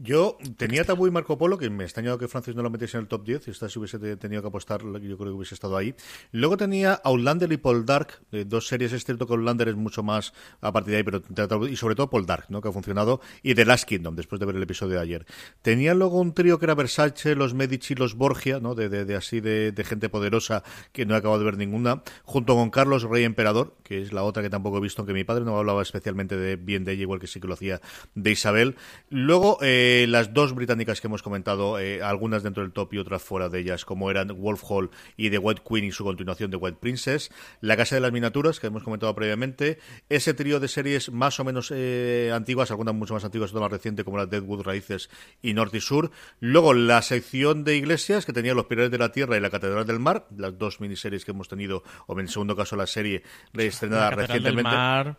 Yo 0.00 0.38
tenía 0.56 0.84
Tabú 0.84 1.08
y 1.08 1.10
Marco 1.10 1.36
Polo, 1.36 1.58
que 1.58 1.68
me 1.70 1.82
extrañaba 1.82 2.16
que 2.18 2.28
Francis 2.28 2.54
no 2.54 2.62
lo 2.62 2.70
metiese 2.70 2.96
en 2.96 3.02
el 3.02 3.08
top 3.08 3.24
10, 3.24 3.48
y 3.48 3.50
esta 3.50 3.68
si 3.68 3.80
hubiese 3.80 3.98
te- 3.98 4.16
tenido 4.16 4.42
que 4.42 4.46
apostar, 4.46 4.80
yo 4.82 5.16
creo 5.18 5.18
que 5.18 5.24
hubiese 5.30 5.56
estado 5.56 5.76
ahí. 5.76 5.92
Luego 6.30 6.56
tenía 6.56 7.00
Outlander 7.02 7.50
y 7.52 7.56
Paul 7.56 7.84
Dark, 7.84 8.20
eh, 8.30 8.44
dos 8.46 8.68
series, 8.68 8.92
es 8.92 9.04
cierto 9.04 9.26
que 9.26 9.32
Outlander 9.34 9.66
es 9.68 9.74
mucho 9.74 10.04
más 10.04 10.32
a 10.60 10.70
partir 10.72 10.92
de 10.92 10.96
ahí, 10.98 11.02
pero 11.02 11.66
y 11.66 11.74
sobre 11.74 11.96
todo 11.96 12.08
Paul 12.10 12.26
Dark, 12.26 12.44
¿no? 12.48 12.60
que 12.60 12.68
ha 12.68 12.72
funcionado, 12.72 13.20
y 13.42 13.56
The 13.56 13.64
Last 13.64 13.88
Kingdom, 13.88 14.14
después 14.14 14.38
de 14.38 14.46
ver 14.46 14.54
el 14.54 14.62
episodio 14.62 14.94
de 14.94 15.00
ayer. 15.00 15.26
Tenía 15.62 15.94
luego 15.94 16.20
un 16.20 16.32
trío 16.32 16.60
que 16.60 16.66
era 16.66 16.76
Versace, 16.76 17.34
los 17.34 17.54
Medici, 17.54 17.96
los 17.96 18.14
Borgia, 18.14 18.60
¿no? 18.60 18.76
de, 18.76 18.88
de- 18.88 19.16
así 19.16 19.40
de, 19.40 19.72
de 19.72 19.84
gente 19.84 20.08
poderosa, 20.08 20.62
que 20.92 21.06
no 21.06 21.14
he 21.16 21.18
acabado 21.18 21.40
de 21.40 21.44
ver 21.46 21.56
ninguna, 21.56 22.04
junto 22.22 22.54
con 22.54 22.70
Carlos 22.70 23.02
Rey 23.02 23.24
Emperador, 23.24 23.74
que 23.82 24.00
es 24.00 24.12
la 24.12 24.22
otra 24.22 24.44
que 24.44 24.50
tampoco 24.50 24.78
he 24.78 24.80
visto, 24.80 25.02
aunque 25.02 25.12
mi 25.12 25.24
padre 25.24 25.44
no 25.44 25.58
hablaba 25.58 25.82
especialmente 25.82 26.36
de 26.36 26.54
bien 26.54 26.84
de 26.84 26.92
ella, 26.92 27.02
igual 27.02 27.18
que 27.18 27.26
sí 27.26 27.40
que 27.40 27.48
lo 27.48 27.54
hacía 27.54 27.80
de 28.14 28.30
Isabel. 28.30 28.76
Luego, 29.10 29.58
eh, 29.60 29.86
las 30.08 30.32
dos 30.34 30.54
británicas 30.54 31.00
que 31.00 31.06
hemos 31.06 31.22
comentado, 31.22 31.78
eh, 31.78 32.02
algunas 32.02 32.42
dentro 32.42 32.62
del 32.62 32.72
top 32.72 32.94
y 32.94 32.98
otras 32.98 33.22
fuera 33.22 33.48
de 33.48 33.60
ellas, 33.60 33.84
como 33.84 34.10
eran 34.10 34.28
Wolf 34.28 34.62
Hall 34.68 34.90
y 35.16 35.30
The 35.30 35.38
White 35.38 35.62
Queen 35.68 35.84
y 35.84 35.92
su 35.92 36.04
continuación 36.04 36.50
The 36.50 36.56
White 36.56 36.78
Princess, 36.80 37.30
La 37.60 37.76
Casa 37.76 37.94
de 37.94 38.00
las 38.00 38.12
Miniaturas, 38.12 38.60
que 38.60 38.68
hemos 38.68 38.82
comentado 38.82 39.14
previamente, 39.14 39.78
ese 40.08 40.34
trío 40.34 40.60
de 40.60 40.68
series 40.68 41.10
más 41.10 41.38
o 41.40 41.44
menos 41.44 41.72
eh, 41.74 42.30
antiguas, 42.34 42.70
algunas 42.70 42.94
mucho 42.94 43.14
más 43.14 43.24
antiguas, 43.24 43.50
otra 43.50 43.62
más 43.62 43.72
reciente, 43.72 44.04
como 44.04 44.16
la 44.16 44.26
Deadwood 44.26 44.62
Raíces 44.62 45.10
y 45.42 45.54
Norte 45.54 45.78
y 45.78 45.80
Sur. 45.80 46.10
Luego, 46.40 46.74
la 46.74 47.02
sección 47.02 47.64
de 47.64 47.76
iglesias, 47.76 48.26
que 48.26 48.32
tenía 48.32 48.54
Los 48.54 48.66
Pilares 48.66 48.90
de 48.90 48.98
la 48.98 49.12
Tierra 49.12 49.36
y 49.36 49.40
La 49.40 49.50
Catedral 49.50 49.86
del 49.86 49.98
Mar, 49.98 50.26
las 50.36 50.58
dos 50.58 50.80
miniseries 50.80 51.24
que 51.24 51.30
hemos 51.30 51.48
tenido, 51.48 51.82
o 52.06 52.14
en 52.14 52.20
el 52.20 52.28
segundo 52.28 52.56
caso 52.56 52.76
la 52.76 52.86
serie 52.86 53.22
reestrenada 53.52 54.04
La 54.04 54.10
Catedral 54.10 54.42
del 54.42 54.54
recientemente. 54.54 54.76
Mar. 54.76 55.16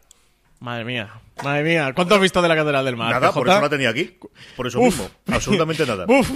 Madre 0.61 0.83
mía, 0.83 1.09
madre 1.41 1.63
mía. 1.63 1.93
¿Cuánto 1.95 2.15
has 2.15 2.21
visto 2.21 2.41
de 2.41 2.49
la 2.49 2.55
Catedral 2.55 2.83
del 2.83 2.97
Mar? 2.97 3.11
Nada, 3.13 3.31
por 3.31 3.47
eso 3.47 3.61
la 3.61 3.69
tenía 3.69 3.89
aquí. 3.89 4.17
Por 4.57 4.67
eso 4.67 4.79
Uf. 4.81 4.85
mismo. 4.87 5.09
Absolutamente 5.33 5.85
nada. 5.85 6.05
Uf. 6.07 6.29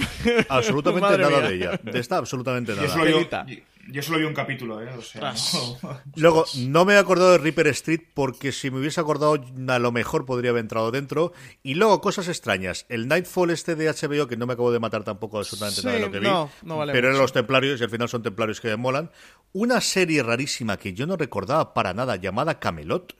Absolutamente 0.48 1.06
Madre 1.08 1.22
nada 1.24 1.40
mía. 1.40 1.48
de 1.50 1.54
ella. 1.56 1.80
De 1.82 1.98
esta, 1.98 2.16
absolutamente 2.16 2.72
Yo 2.74 2.80
nada. 2.80 2.88
solo, 2.88 3.04
vi, 3.04 3.12
Pelita. 3.12 3.46
yo 3.90 4.02
solo 4.02 4.16
vi 4.18 4.24
un 4.24 4.32
capítulo, 4.32 4.80
¿eh? 4.82 4.88
O 4.96 5.02
sea, 5.02 5.32
Ostras. 5.32 5.78
no. 5.82 6.00
Luego, 6.16 6.46
no 6.56 6.86
me 6.86 6.94
he 6.94 6.96
acordado 6.96 7.32
de 7.32 7.38
Reaper 7.38 7.66
Street 7.66 8.00
porque 8.14 8.50
si 8.52 8.70
me 8.70 8.78
hubiese 8.78 8.98
acordado, 8.98 9.34
a 9.68 9.78
lo 9.78 9.92
mejor 9.92 10.24
podría 10.24 10.52
haber 10.52 10.62
entrado 10.62 10.90
dentro. 10.90 11.34
Y 11.62 11.74
luego, 11.74 12.00
cosas 12.00 12.26
extrañas. 12.28 12.86
El 12.88 13.06
Nightfall 13.08 13.50
este 13.50 13.74
de 13.76 13.90
HBO, 13.92 14.26
que 14.26 14.38
no 14.38 14.46
me 14.46 14.54
acabo 14.54 14.72
de 14.72 14.78
matar 14.80 15.04
tampoco 15.04 15.36
absolutamente 15.36 15.82
Sí, 15.82 15.86
nada 15.86 15.98
de 15.98 16.06
lo 16.06 16.10
que 16.10 16.20
vi. 16.20 16.26
no, 16.26 16.50
no 16.62 16.78
vale 16.78 16.92
pero 16.94 17.08
eran 17.08 17.20
los 17.20 17.32
templarios 17.34 17.78
y 17.78 17.84
al 17.84 17.90
final 17.90 18.08
son 18.08 18.22
templarios 18.22 18.58
que 18.62 18.68
me 18.68 18.76
molan. 18.76 19.10
Una 19.52 19.82
serie 19.82 20.22
rarísima 20.22 20.78
que 20.78 20.94
yo 20.94 21.06
no 21.06 21.18
recordaba 21.18 21.74
para 21.74 21.92
nada, 21.92 22.16
llamada 22.16 22.58
Camelot. 22.58 23.14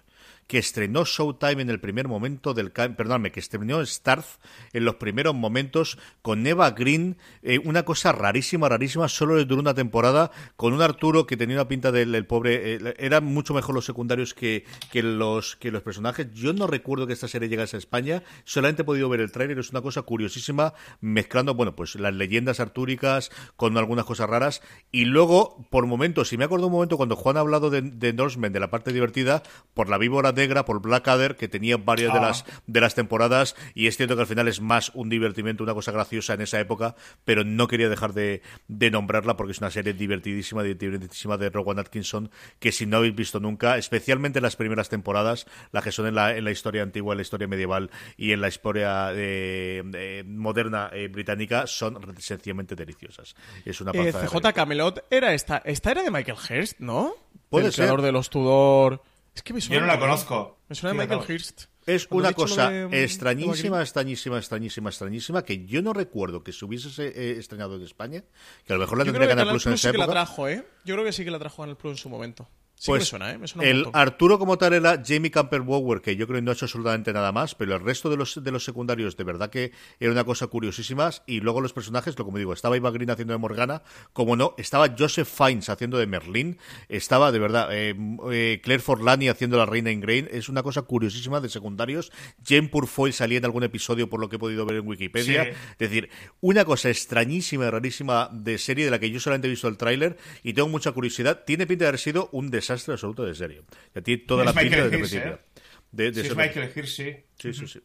Que 0.46 0.58
estrenó 0.58 1.04
Showtime 1.04 1.62
en 1.62 1.70
el 1.70 1.80
primer 1.80 2.08
momento 2.08 2.54
del. 2.54 2.70
Perdóname, 2.70 3.32
que 3.32 3.40
estrenó 3.40 3.84
Starz 3.84 4.38
en 4.72 4.84
los 4.84 4.96
primeros 4.96 5.34
momentos 5.34 5.98
con 6.22 6.46
Eva 6.46 6.70
Green. 6.72 7.16
eh, 7.42 7.60
una 7.64 7.84
cosa 7.84 8.12
rarísima, 8.12 8.68
rarísima. 8.68 9.08
Solo 9.08 9.42
duró 9.44 9.60
una 9.60 9.74
temporada 9.74 10.30
con 10.56 10.72
un 10.72 10.82
Arturo 10.82 11.26
que 11.26 11.36
tenía 11.36 11.56
una 11.56 11.68
pinta 11.68 11.92
del 11.92 12.14
el 12.14 12.26
pobre. 12.26 12.74
eh, 12.74 12.94
eran 12.98 13.24
mucho 13.24 13.54
mejor 13.54 13.74
los 13.74 13.84
secundarios 13.84 14.34
que, 14.34 14.64
que, 14.92 15.02
los, 15.02 15.56
que 15.56 15.70
los 15.70 15.82
personajes. 15.82 16.32
Yo 16.34 16.52
no 16.52 16.66
recuerdo 16.66 17.06
que 17.06 17.14
esta 17.14 17.28
serie 17.28 17.48
llegase 17.48 17.76
a 17.76 17.78
España. 17.78 18.22
Solamente 18.44 18.82
he 18.82 18.84
podido 18.84 19.08
ver 19.08 19.20
el 19.20 19.32
tráiler. 19.32 19.58
Es 19.58 19.70
una 19.70 19.80
cosa 19.80 20.02
curiosísima. 20.02 20.74
Mezclando, 21.00 21.54
bueno, 21.54 21.74
pues 21.74 21.94
las 21.94 22.14
leyendas 22.14 22.60
artúricas 22.60 23.30
con 23.56 23.78
algunas 23.78 24.04
cosas 24.04 24.28
raras. 24.28 24.62
Y 24.92 25.06
luego, 25.06 25.66
por 25.70 25.86
momentos, 25.86 26.28
si 26.28 26.36
me 26.36 26.44
acuerdo 26.44 26.66
un 26.66 26.72
momento 26.72 26.96
cuando 26.96 27.16
Juan 27.16 27.38
ha 27.38 27.40
hablado 27.40 27.70
de, 27.70 27.80
de 27.80 28.12
Norsemen, 28.12 28.52
de 28.52 28.60
la 28.60 28.70
parte 28.70 28.92
divertida, 28.92 29.42
por 29.72 29.88
la 29.88 29.98
víbora 29.98 30.32
negra, 30.35 30.65
por 30.65 30.81
Blackadder, 30.82 31.36
que 31.36 31.48
tenía 31.48 31.77
varias 31.77 32.12
de 32.12 32.19
Ah. 32.19 32.23
las 32.23 32.44
de 32.66 32.81
las 32.81 32.94
temporadas, 32.94 33.56
y 33.74 33.86
es 33.86 33.97
cierto 33.97 34.15
que 34.16 34.23
al 34.23 34.27
final 34.27 34.48
es 34.48 34.61
más 34.61 34.90
un 34.94 35.09
divertimento, 35.09 35.62
una 35.65 35.74
cosa 35.74 35.93
graciosa 35.93 36.35
en 36.35 36.40
esa 36.43 36.61
época, 36.61 36.94
pero 37.24 37.44
no 37.44 37.66
quería 37.69 37.89
dejar 37.89 38.12
de, 38.12 38.43
de 38.69 38.90
nombrarla 38.90 39.36
porque 39.36 39.52
es 39.52 39.59
una 39.59 39.70
serie 39.70 39.93
divertidísima, 39.94 40.62
divertidísima 40.62 41.36
de 41.39 41.51
Rowan 41.51 41.78
Atkinson, 41.78 42.31
que 42.59 42.73
si 42.73 42.86
no 42.86 42.98
habéis 42.98 43.15
visto 43.15 43.40
nunca, 43.40 43.78
especialmente 43.78 44.40
las 44.40 44.56
primeras 44.56 44.89
temporadas, 44.89 45.47
las 45.73 45.85
que 45.85 45.93
son 45.93 46.06
en 46.06 46.15
la, 46.15 46.36
en 46.36 46.44
la 46.44 46.51
historia 46.51 46.82
antigua, 46.82 47.12
en 47.15 47.19
la 47.19 47.23
historia 47.23 47.47
medieval 47.48 47.90
y 48.16 48.32
en 48.32 48.40
la 48.40 48.48
historia 48.48 49.11
eh, 49.15 49.82
eh, 49.94 50.24
moderna 50.27 50.90
eh, 50.93 51.09
británica, 51.09 51.66
son 51.66 51.98
sencillamente 52.19 52.74
deliciosas. 52.74 53.35
Es 53.65 53.81
una 53.81 53.93
Eh, 53.93 54.05
de 54.05 54.12
CJ 54.12 54.52
Camelot 54.55 55.05
era 55.11 55.32
esta. 55.35 55.59
Esta 55.65 55.90
era 55.93 56.02
de 56.02 56.11
Michael 56.11 56.39
Hirst, 56.48 56.81
¿no? 56.81 57.15
Puede 57.51 57.66
el 57.66 57.73
ser. 57.73 57.85
creador 57.85 58.02
de 58.02 58.12
los 58.12 58.31
Tudor. 58.31 59.02
Es 59.35 59.43
que 59.43 59.52
me 59.52 59.61
suena. 59.61 59.74
Yo 59.77 59.81
no 59.81 59.86
la 59.86 59.94
¿no? 59.94 60.01
conozco. 60.01 60.59
Me 60.69 60.74
suena 60.77 60.93
de 60.94 61.06
Fíjate. 61.06 61.16
Michael 61.20 61.35
Hirst. 61.35 61.62
Es 61.86 62.06
Cuando 62.06 62.28
una 62.28 62.35
cosa 62.35 62.70
de, 62.70 63.05
extrañísima, 63.05 63.82
extrañísima, 63.82 64.39
extrañísima, 64.39 64.89
extrañísima, 64.89 65.44
que 65.44 65.66
yo 65.66 65.82
no 65.82 65.93
recuerdo 65.93 66.43
que 66.43 66.52
se 66.52 66.65
hubiese 66.65 66.89
eh, 67.09 67.39
estrenado 67.39 67.77
en 67.77 67.82
España, 67.82 68.24
que 68.66 68.73
a 68.73 68.77
lo 68.77 68.81
mejor 68.81 68.97
la 68.98 69.05
Yo 69.05 69.12
tendría 69.12 69.28
que 69.28 69.32
Canal 69.36 69.51
Plus 69.52 69.66
en 69.66 69.73
Plus 69.73 69.81
sí 69.82 69.86
esa 69.89 69.93
que 69.93 69.98
la 69.98 70.05
época. 70.05 70.15
trajo, 70.24 70.48
¿eh? 70.48 70.66
Yo 70.86 70.94
creo 70.94 71.05
que 71.05 71.12
sí 71.12 71.24
que 71.24 71.31
la 71.31 71.39
trajo 71.39 71.62
Canal 71.62 71.77
Plus 71.77 71.90
en 71.93 71.97
su 71.98 72.09
momento. 72.09 72.48
Sí 72.76 72.90
Pues 72.90 73.02
me 73.02 73.06
suena, 73.06 73.30
¿eh? 73.30 73.38
Me 73.38 73.46
suena 73.46 73.68
el. 73.68 73.86
Arturo 73.92 74.38
como 74.38 74.59
tal 74.59 74.72
era 74.72 75.01
Jamie 75.05 75.30
Camper 75.30 75.60
Bower, 75.60 76.01
que 76.01 76.16
yo 76.16 76.26
creo 76.26 76.38
que 76.38 76.42
no 76.42 76.51
ha 76.51 76.55
hecho 76.55 76.64
absolutamente 76.64 77.12
nada 77.12 77.30
más, 77.30 77.55
pero 77.55 77.74
el 77.74 77.80
resto 77.80 78.10
de 78.10 78.16
los, 78.16 78.42
de 78.42 78.51
los 78.51 78.64
secundarios 78.64 79.16
de 79.16 79.24
verdad 79.24 79.48
que 79.48 79.72
era 80.01 80.10
una 80.10 80.24
cosa 80.24 80.48
curiosísima. 80.48 81.10
Y 81.26 81.40
luego 81.40 81.60
los 81.60 81.72
personajes, 81.72 82.18
lo 82.18 82.24
como 82.24 82.38
digo, 82.38 82.52
estaba 82.52 82.76
Eva 82.76 82.90
Green 82.90 83.10
haciendo 83.10 83.32
de 83.32 83.38
Morgana, 83.38 83.82
como 84.12 84.36
no, 84.36 84.55
estaba 84.59 84.94
Joseph 84.98 85.28
Fiennes 85.28 85.68
haciendo 85.68 85.98
de 85.98 86.06
Merlín, 86.06 86.59
estaba 86.88 87.30
de 87.30 87.38
verdad 87.38 87.68
eh, 87.70 87.94
eh, 88.32 88.60
Claire 88.62 88.82
Forlani 88.82 89.28
haciendo 89.28 89.56
la 89.56 89.66
reina 89.66 89.90
Ingrain, 89.90 90.28
es 90.30 90.48
una 90.48 90.62
cosa 90.62 90.82
curiosísima 90.82 91.40
de 91.40 91.48
secundarios. 91.48 92.10
Jane 92.44 92.68
Purfoy 92.68 93.12
salía 93.12 93.38
en 93.38 93.44
algún 93.44 93.62
episodio 93.62 94.10
por 94.10 94.20
lo 94.20 94.28
que 94.28 94.36
he 94.36 94.38
podido 94.38 94.66
ver 94.66 94.78
en 94.78 94.86
Wikipedia. 94.86 95.44
Sí. 95.44 95.51
Es 95.51 95.90
decir, 95.90 96.10
una 96.40 96.64
cosa 96.64 96.90
extrañísima 96.90 97.66
y 97.66 97.70
rarísima 97.70 98.30
de 98.32 98.59
serie 98.59 98.84
de 98.84 98.90
la 98.90 98.98
que 98.98 99.10
yo 99.10 99.20
solamente 99.20 99.46
he 99.46 99.51
visto 99.51 99.68
el 99.68 99.76
tráiler 99.76 100.16
y 100.42 100.55
tengo 100.55 100.68
mucha 100.68 100.92
curiosidad. 100.92 101.44
Tiene 101.46 101.66
pinta 101.66 101.84
de 101.84 101.88
haber 101.88 102.01
sido 102.01 102.28
un 102.32 102.51
desastre 102.51 102.64
absoluto 102.70 103.24
de 103.24 103.35
serie. 103.35 103.62
Ya 103.95 104.03
tiene 104.03 104.24
toda 104.24 104.45
Es 104.45 104.55
la 104.55 104.61
pinta 104.61 104.77
Michael 104.77 104.91
desde 104.91 104.97
el 104.97 105.01
Hirst, 105.01 105.12
principio. 105.12 105.35
¿eh? 105.35 105.61
De, 105.93 106.11
de 106.11 106.20
Sí, 106.23 106.27
es 106.28 106.36
Michael 106.36 106.70
Hirst, 106.74 106.97
sí. 106.97 107.16
Sí, 107.39 107.52
sí, 107.52 107.66
sí. 107.66 107.81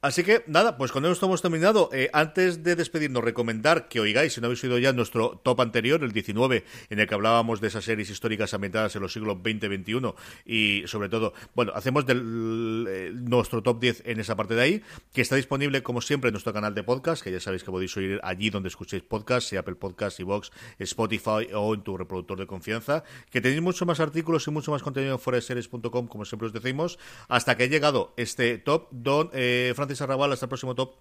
Así 0.00 0.22
que 0.22 0.44
nada, 0.46 0.78
pues 0.78 0.92
con 0.92 1.04
esto 1.04 1.26
hemos 1.26 1.42
terminado. 1.42 1.90
Eh, 1.92 2.08
antes 2.12 2.62
de 2.62 2.76
despedirnos, 2.76 3.24
recomendar 3.24 3.88
que 3.88 4.00
oigáis, 4.00 4.32
si 4.32 4.40
no 4.40 4.46
habéis 4.46 4.62
oído 4.64 4.78
ya, 4.78 4.92
nuestro 4.92 5.40
top 5.42 5.60
anterior, 5.60 6.02
el 6.02 6.12
19, 6.12 6.64
en 6.90 7.00
el 7.00 7.06
que 7.06 7.14
hablábamos 7.14 7.60
de 7.60 7.68
esas 7.68 7.84
series 7.84 8.08
históricas 8.08 8.54
ambientadas 8.54 8.94
en 8.96 9.02
los 9.02 9.12
siglos 9.12 9.42
20 9.42 9.68
21 9.68 10.14
y 10.46 10.84
sobre 10.86 11.08
todo, 11.08 11.34
bueno, 11.54 11.72
hacemos 11.74 12.06
del, 12.06 12.86
eh, 12.88 13.10
nuestro 13.12 13.62
top 13.62 13.80
10 13.80 14.02
en 14.06 14.20
esa 14.20 14.36
parte 14.36 14.54
de 14.54 14.62
ahí, 14.62 14.82
que 15.12 15.22
está 15.22 15.36
disponible 15.36 15.82
como 15.82 16.00
siempre 16.00 16.28
en 16.28 16.32
nuestro 16.32 16.52
canal 16.52 16.74
de 16.74 16.82
podcast, 16.84 17.22
que 17.22 17.32
ya 17.32 17.40
sabéis 17.40 17.64
que 17.64 17.70
podéis 17.70 17.96
oír 17.96 18.20
allí 18.22 18.50
donde 18.50 18.68
escuchéis 18.68 19.02
podcast, 19.02 19.48
sea 19.48 19.60
Apple 19.60 19.74
Podcast, 19.74 20.20
Vox, 20.20 20.52
Spotify 20.78 21.48
o 21.54 21.74
en 21.74 21.82
tu 21.82 21.96
reproductor 21.96 22.38
de 22.38 22.46
confianza, 22.46 23.04
que 23.30 23.40
tenéis 23.40 23.60
mucho 23.60 23.86
más 23.86 24.00
artículos 24.00 24.46
y 24.46 24.50
mucho 24.50 24.70
más 24.70 24.82
contenido 24.82 25.14
en 25.14 25.18
fuera 25.18 25.36
de 25.36 25.42
series.com, 25.42 26.06
como 26.06 26.24
siempre 26.24 26.46
os 26.46 26.52
decimos, 26.52 26.98
hasta 27.28 27.56
que 27.56 27.64
ha 27.64 27.66
llegado 27.66 28.14
este 28.16 28.58
top. 28.58 28.83
Don 28.90 29.30
eh, 29.32 29.72
Francis 29.76 30.00
Arrabal, 30.00 30.32
hasta 30.32 30.46
el 30.46 30.48
próximo 30.48 30.74
top. 30.74 30.94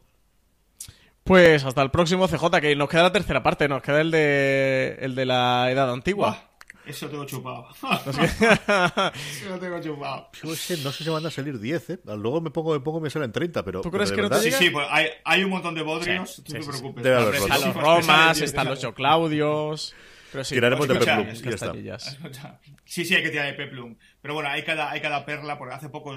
Pues 1.23 1.63
hasta 1.63 1.81
el 1.81 1.89
próximo 1.91 2.27
CJ, 2.27 2.59
que 2.59 2.75
nos 2.75 2.89
queda 2.89 3.03
la 3.03 3.11
tercera 3.13 3.41
parte, 3.41 3.67
nos 3.69 3.81
queda 3.81 4.01
el 4.01 4.11
de, 4.11 4.97
el 4.99 5.15
de 5.15 5.25
la 5.25 5.71
edad 5.71 5.91
antigua. 5.91 6.49
Eso 6.85 7.07
tengo 7.07 7.23
chupado. 7.25 7.69
Eso 8.05 9.49
lo 9.49 9.57
tengo 9.57 9.81
chupado. 9.81 10.29
Yo 10.43 10.53
sé, 10.53 10.77
no 10.83 10.91
sé 10.91 11.05
si 11.05 11.09
van 11.09 11.25
a 11.25 11.31
salir 11.31 11.57
10, 11.57 11.89
¿eh? 11.91 11.99
Luego 12.05 12.41
me 12.41 12.51
pongo, 12.51 12.73
me 12.73 12.81
pongo 12.81 12.99
y 12.99 13.03
me 13.03 13.09
salen 13.09 13.31
30, 13.31 13.63
pero. 13.63 13.79
¿Tú 13.81 13.89
crees 13.89 14.11
que 14.11 14.21
no 14.21 14.29
te 14.29 14.35
verdad- 14.35 14.41
Sí, 14.43 14.45
llega? 14.49 14.57
sí, 14.59 14.69
pues 14.69 14.87
hay, 14.89 15.07
hay 15.23 15.43
un 15.45 15.49
montón 15.51 15.75
de 15.75 15.81
bodrios, 15.81 16.35
Sí, 16.35 16.41
tú 16.41 16.51
sí, 16.51 16.57
no 16.57 16.63
sí, 16.63 16.65
te 16.65 16.77
preocupes. 16.77 17.03
Debe 17.05 17.15
haber. 17.15 17.35
Están 17.35 17.61
los 17.61 17.75
Romas, 17.75 18.41
están 18.41 18.65
10, 18.65 18.75
los 18.75 18.83
Joe 18.83 18.93
Claudios. 18.93 19.95
Pero 20.33 20.43
sí, 20.43 20.55
Tiraremos 20.55 20.87
de 20.87 20.95
Peplum, 20.95 21.33
ya 21.75 21.95
está. 21.95 22.59
Sí, 22.85 23.05
sí, 23.05 23.15
hay 23.15 23.23
que 23.23 23.29
tirar 23.29 23.45
de 23.45 23.53
Peplum. 23.53 23.95
Pero 24.21 24.33
bueno, 24.33 24.49
hay 24.49 24.63
cada, 24.63 24.91
hay 24.91 24.99
cada 24.99 25.25
perla, 25.25 25.57
porque 25.57 25.75
hace 25.75 25.89
poco 25.89 26.15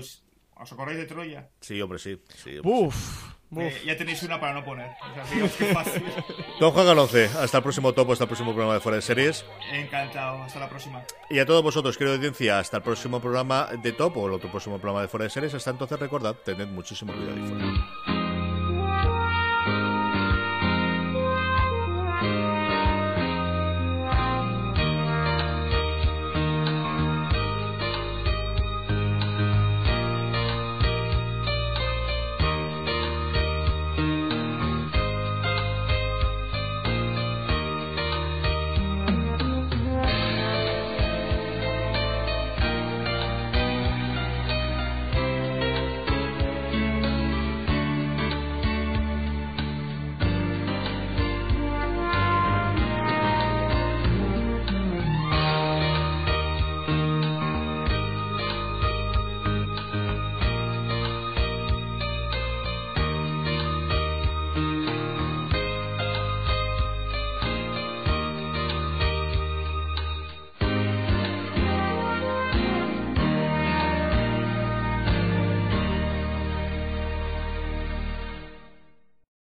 os, 0.57 0.63
¿os 0.63 0.73
acordáis 0.73 0.99
de 0.99 1.07
Troya? 1.07 1.49
Sí, 1.61 1.81
hombre, 1.81 1.99
sí. 1.99 2.21
sí 2.35 2.59
hombre, 2.59 2.73
Uf. 2.73 3.37
Eh, 3.57 3.83
ya 3.87 3.97
tenéis 3.97 4.23
una 4.25 4.41
para 4.41 4.55
no 4.55 4.65
poner. 4.65 4.91
O 5.01 5.15
sea, 5.15 5.49
qué 5.59 5.73
fácil. 5.73 6.03
Don 6.61 6.73
Juan 6.73 6.87
Galonce, 6.87 7.27
hasta 7.39 7.59
el 7.59 7.63
próximo 7.63 7.93
top, 7.93 8.13
hasta 8.13 8.25
el 8.25 8.29
próximo 8.29 8.51
programa 8.51 8.75
de 8.75 8.81
Fuera 8.81 8.97
de 8.97 9.03
Series. 9.03 9.47
Encantado. 9.73 10.43
Hasta 10.43 10.59
la 10.59 10.69
próxima. 10.69 11.05
Y 11.31 11.39
a 11.39 11.47
todos 11.47 11.63
vosotros, 11.63 11.97
querido 11.97 12.17
audiencia, 12.17 12.59
hasta 12.59 12.79
el 12.79 12.83
próximo 12.83 13.21
programa 13.21 13.69
de 13.83 13.93
top 13.93 14.17
o 14.17 14.27
el 14.27 14.35
otro 14.35 14.51
próximo 14.51 14.79
programa 14.79 15.03
de 15.03 15.09
Fuera 15.09 15.25
de 15.25 15.31
Series. 15.31 15.55
Hasta 15.55 15.71
entonces, 15.71 15.99
recordad, 15.99 16.35
tened 16.45 16.69
muchísimo 16.69 17.13
cuidado 17.13 17.39
y 17.39 17.49
fuera. 17.49 18.26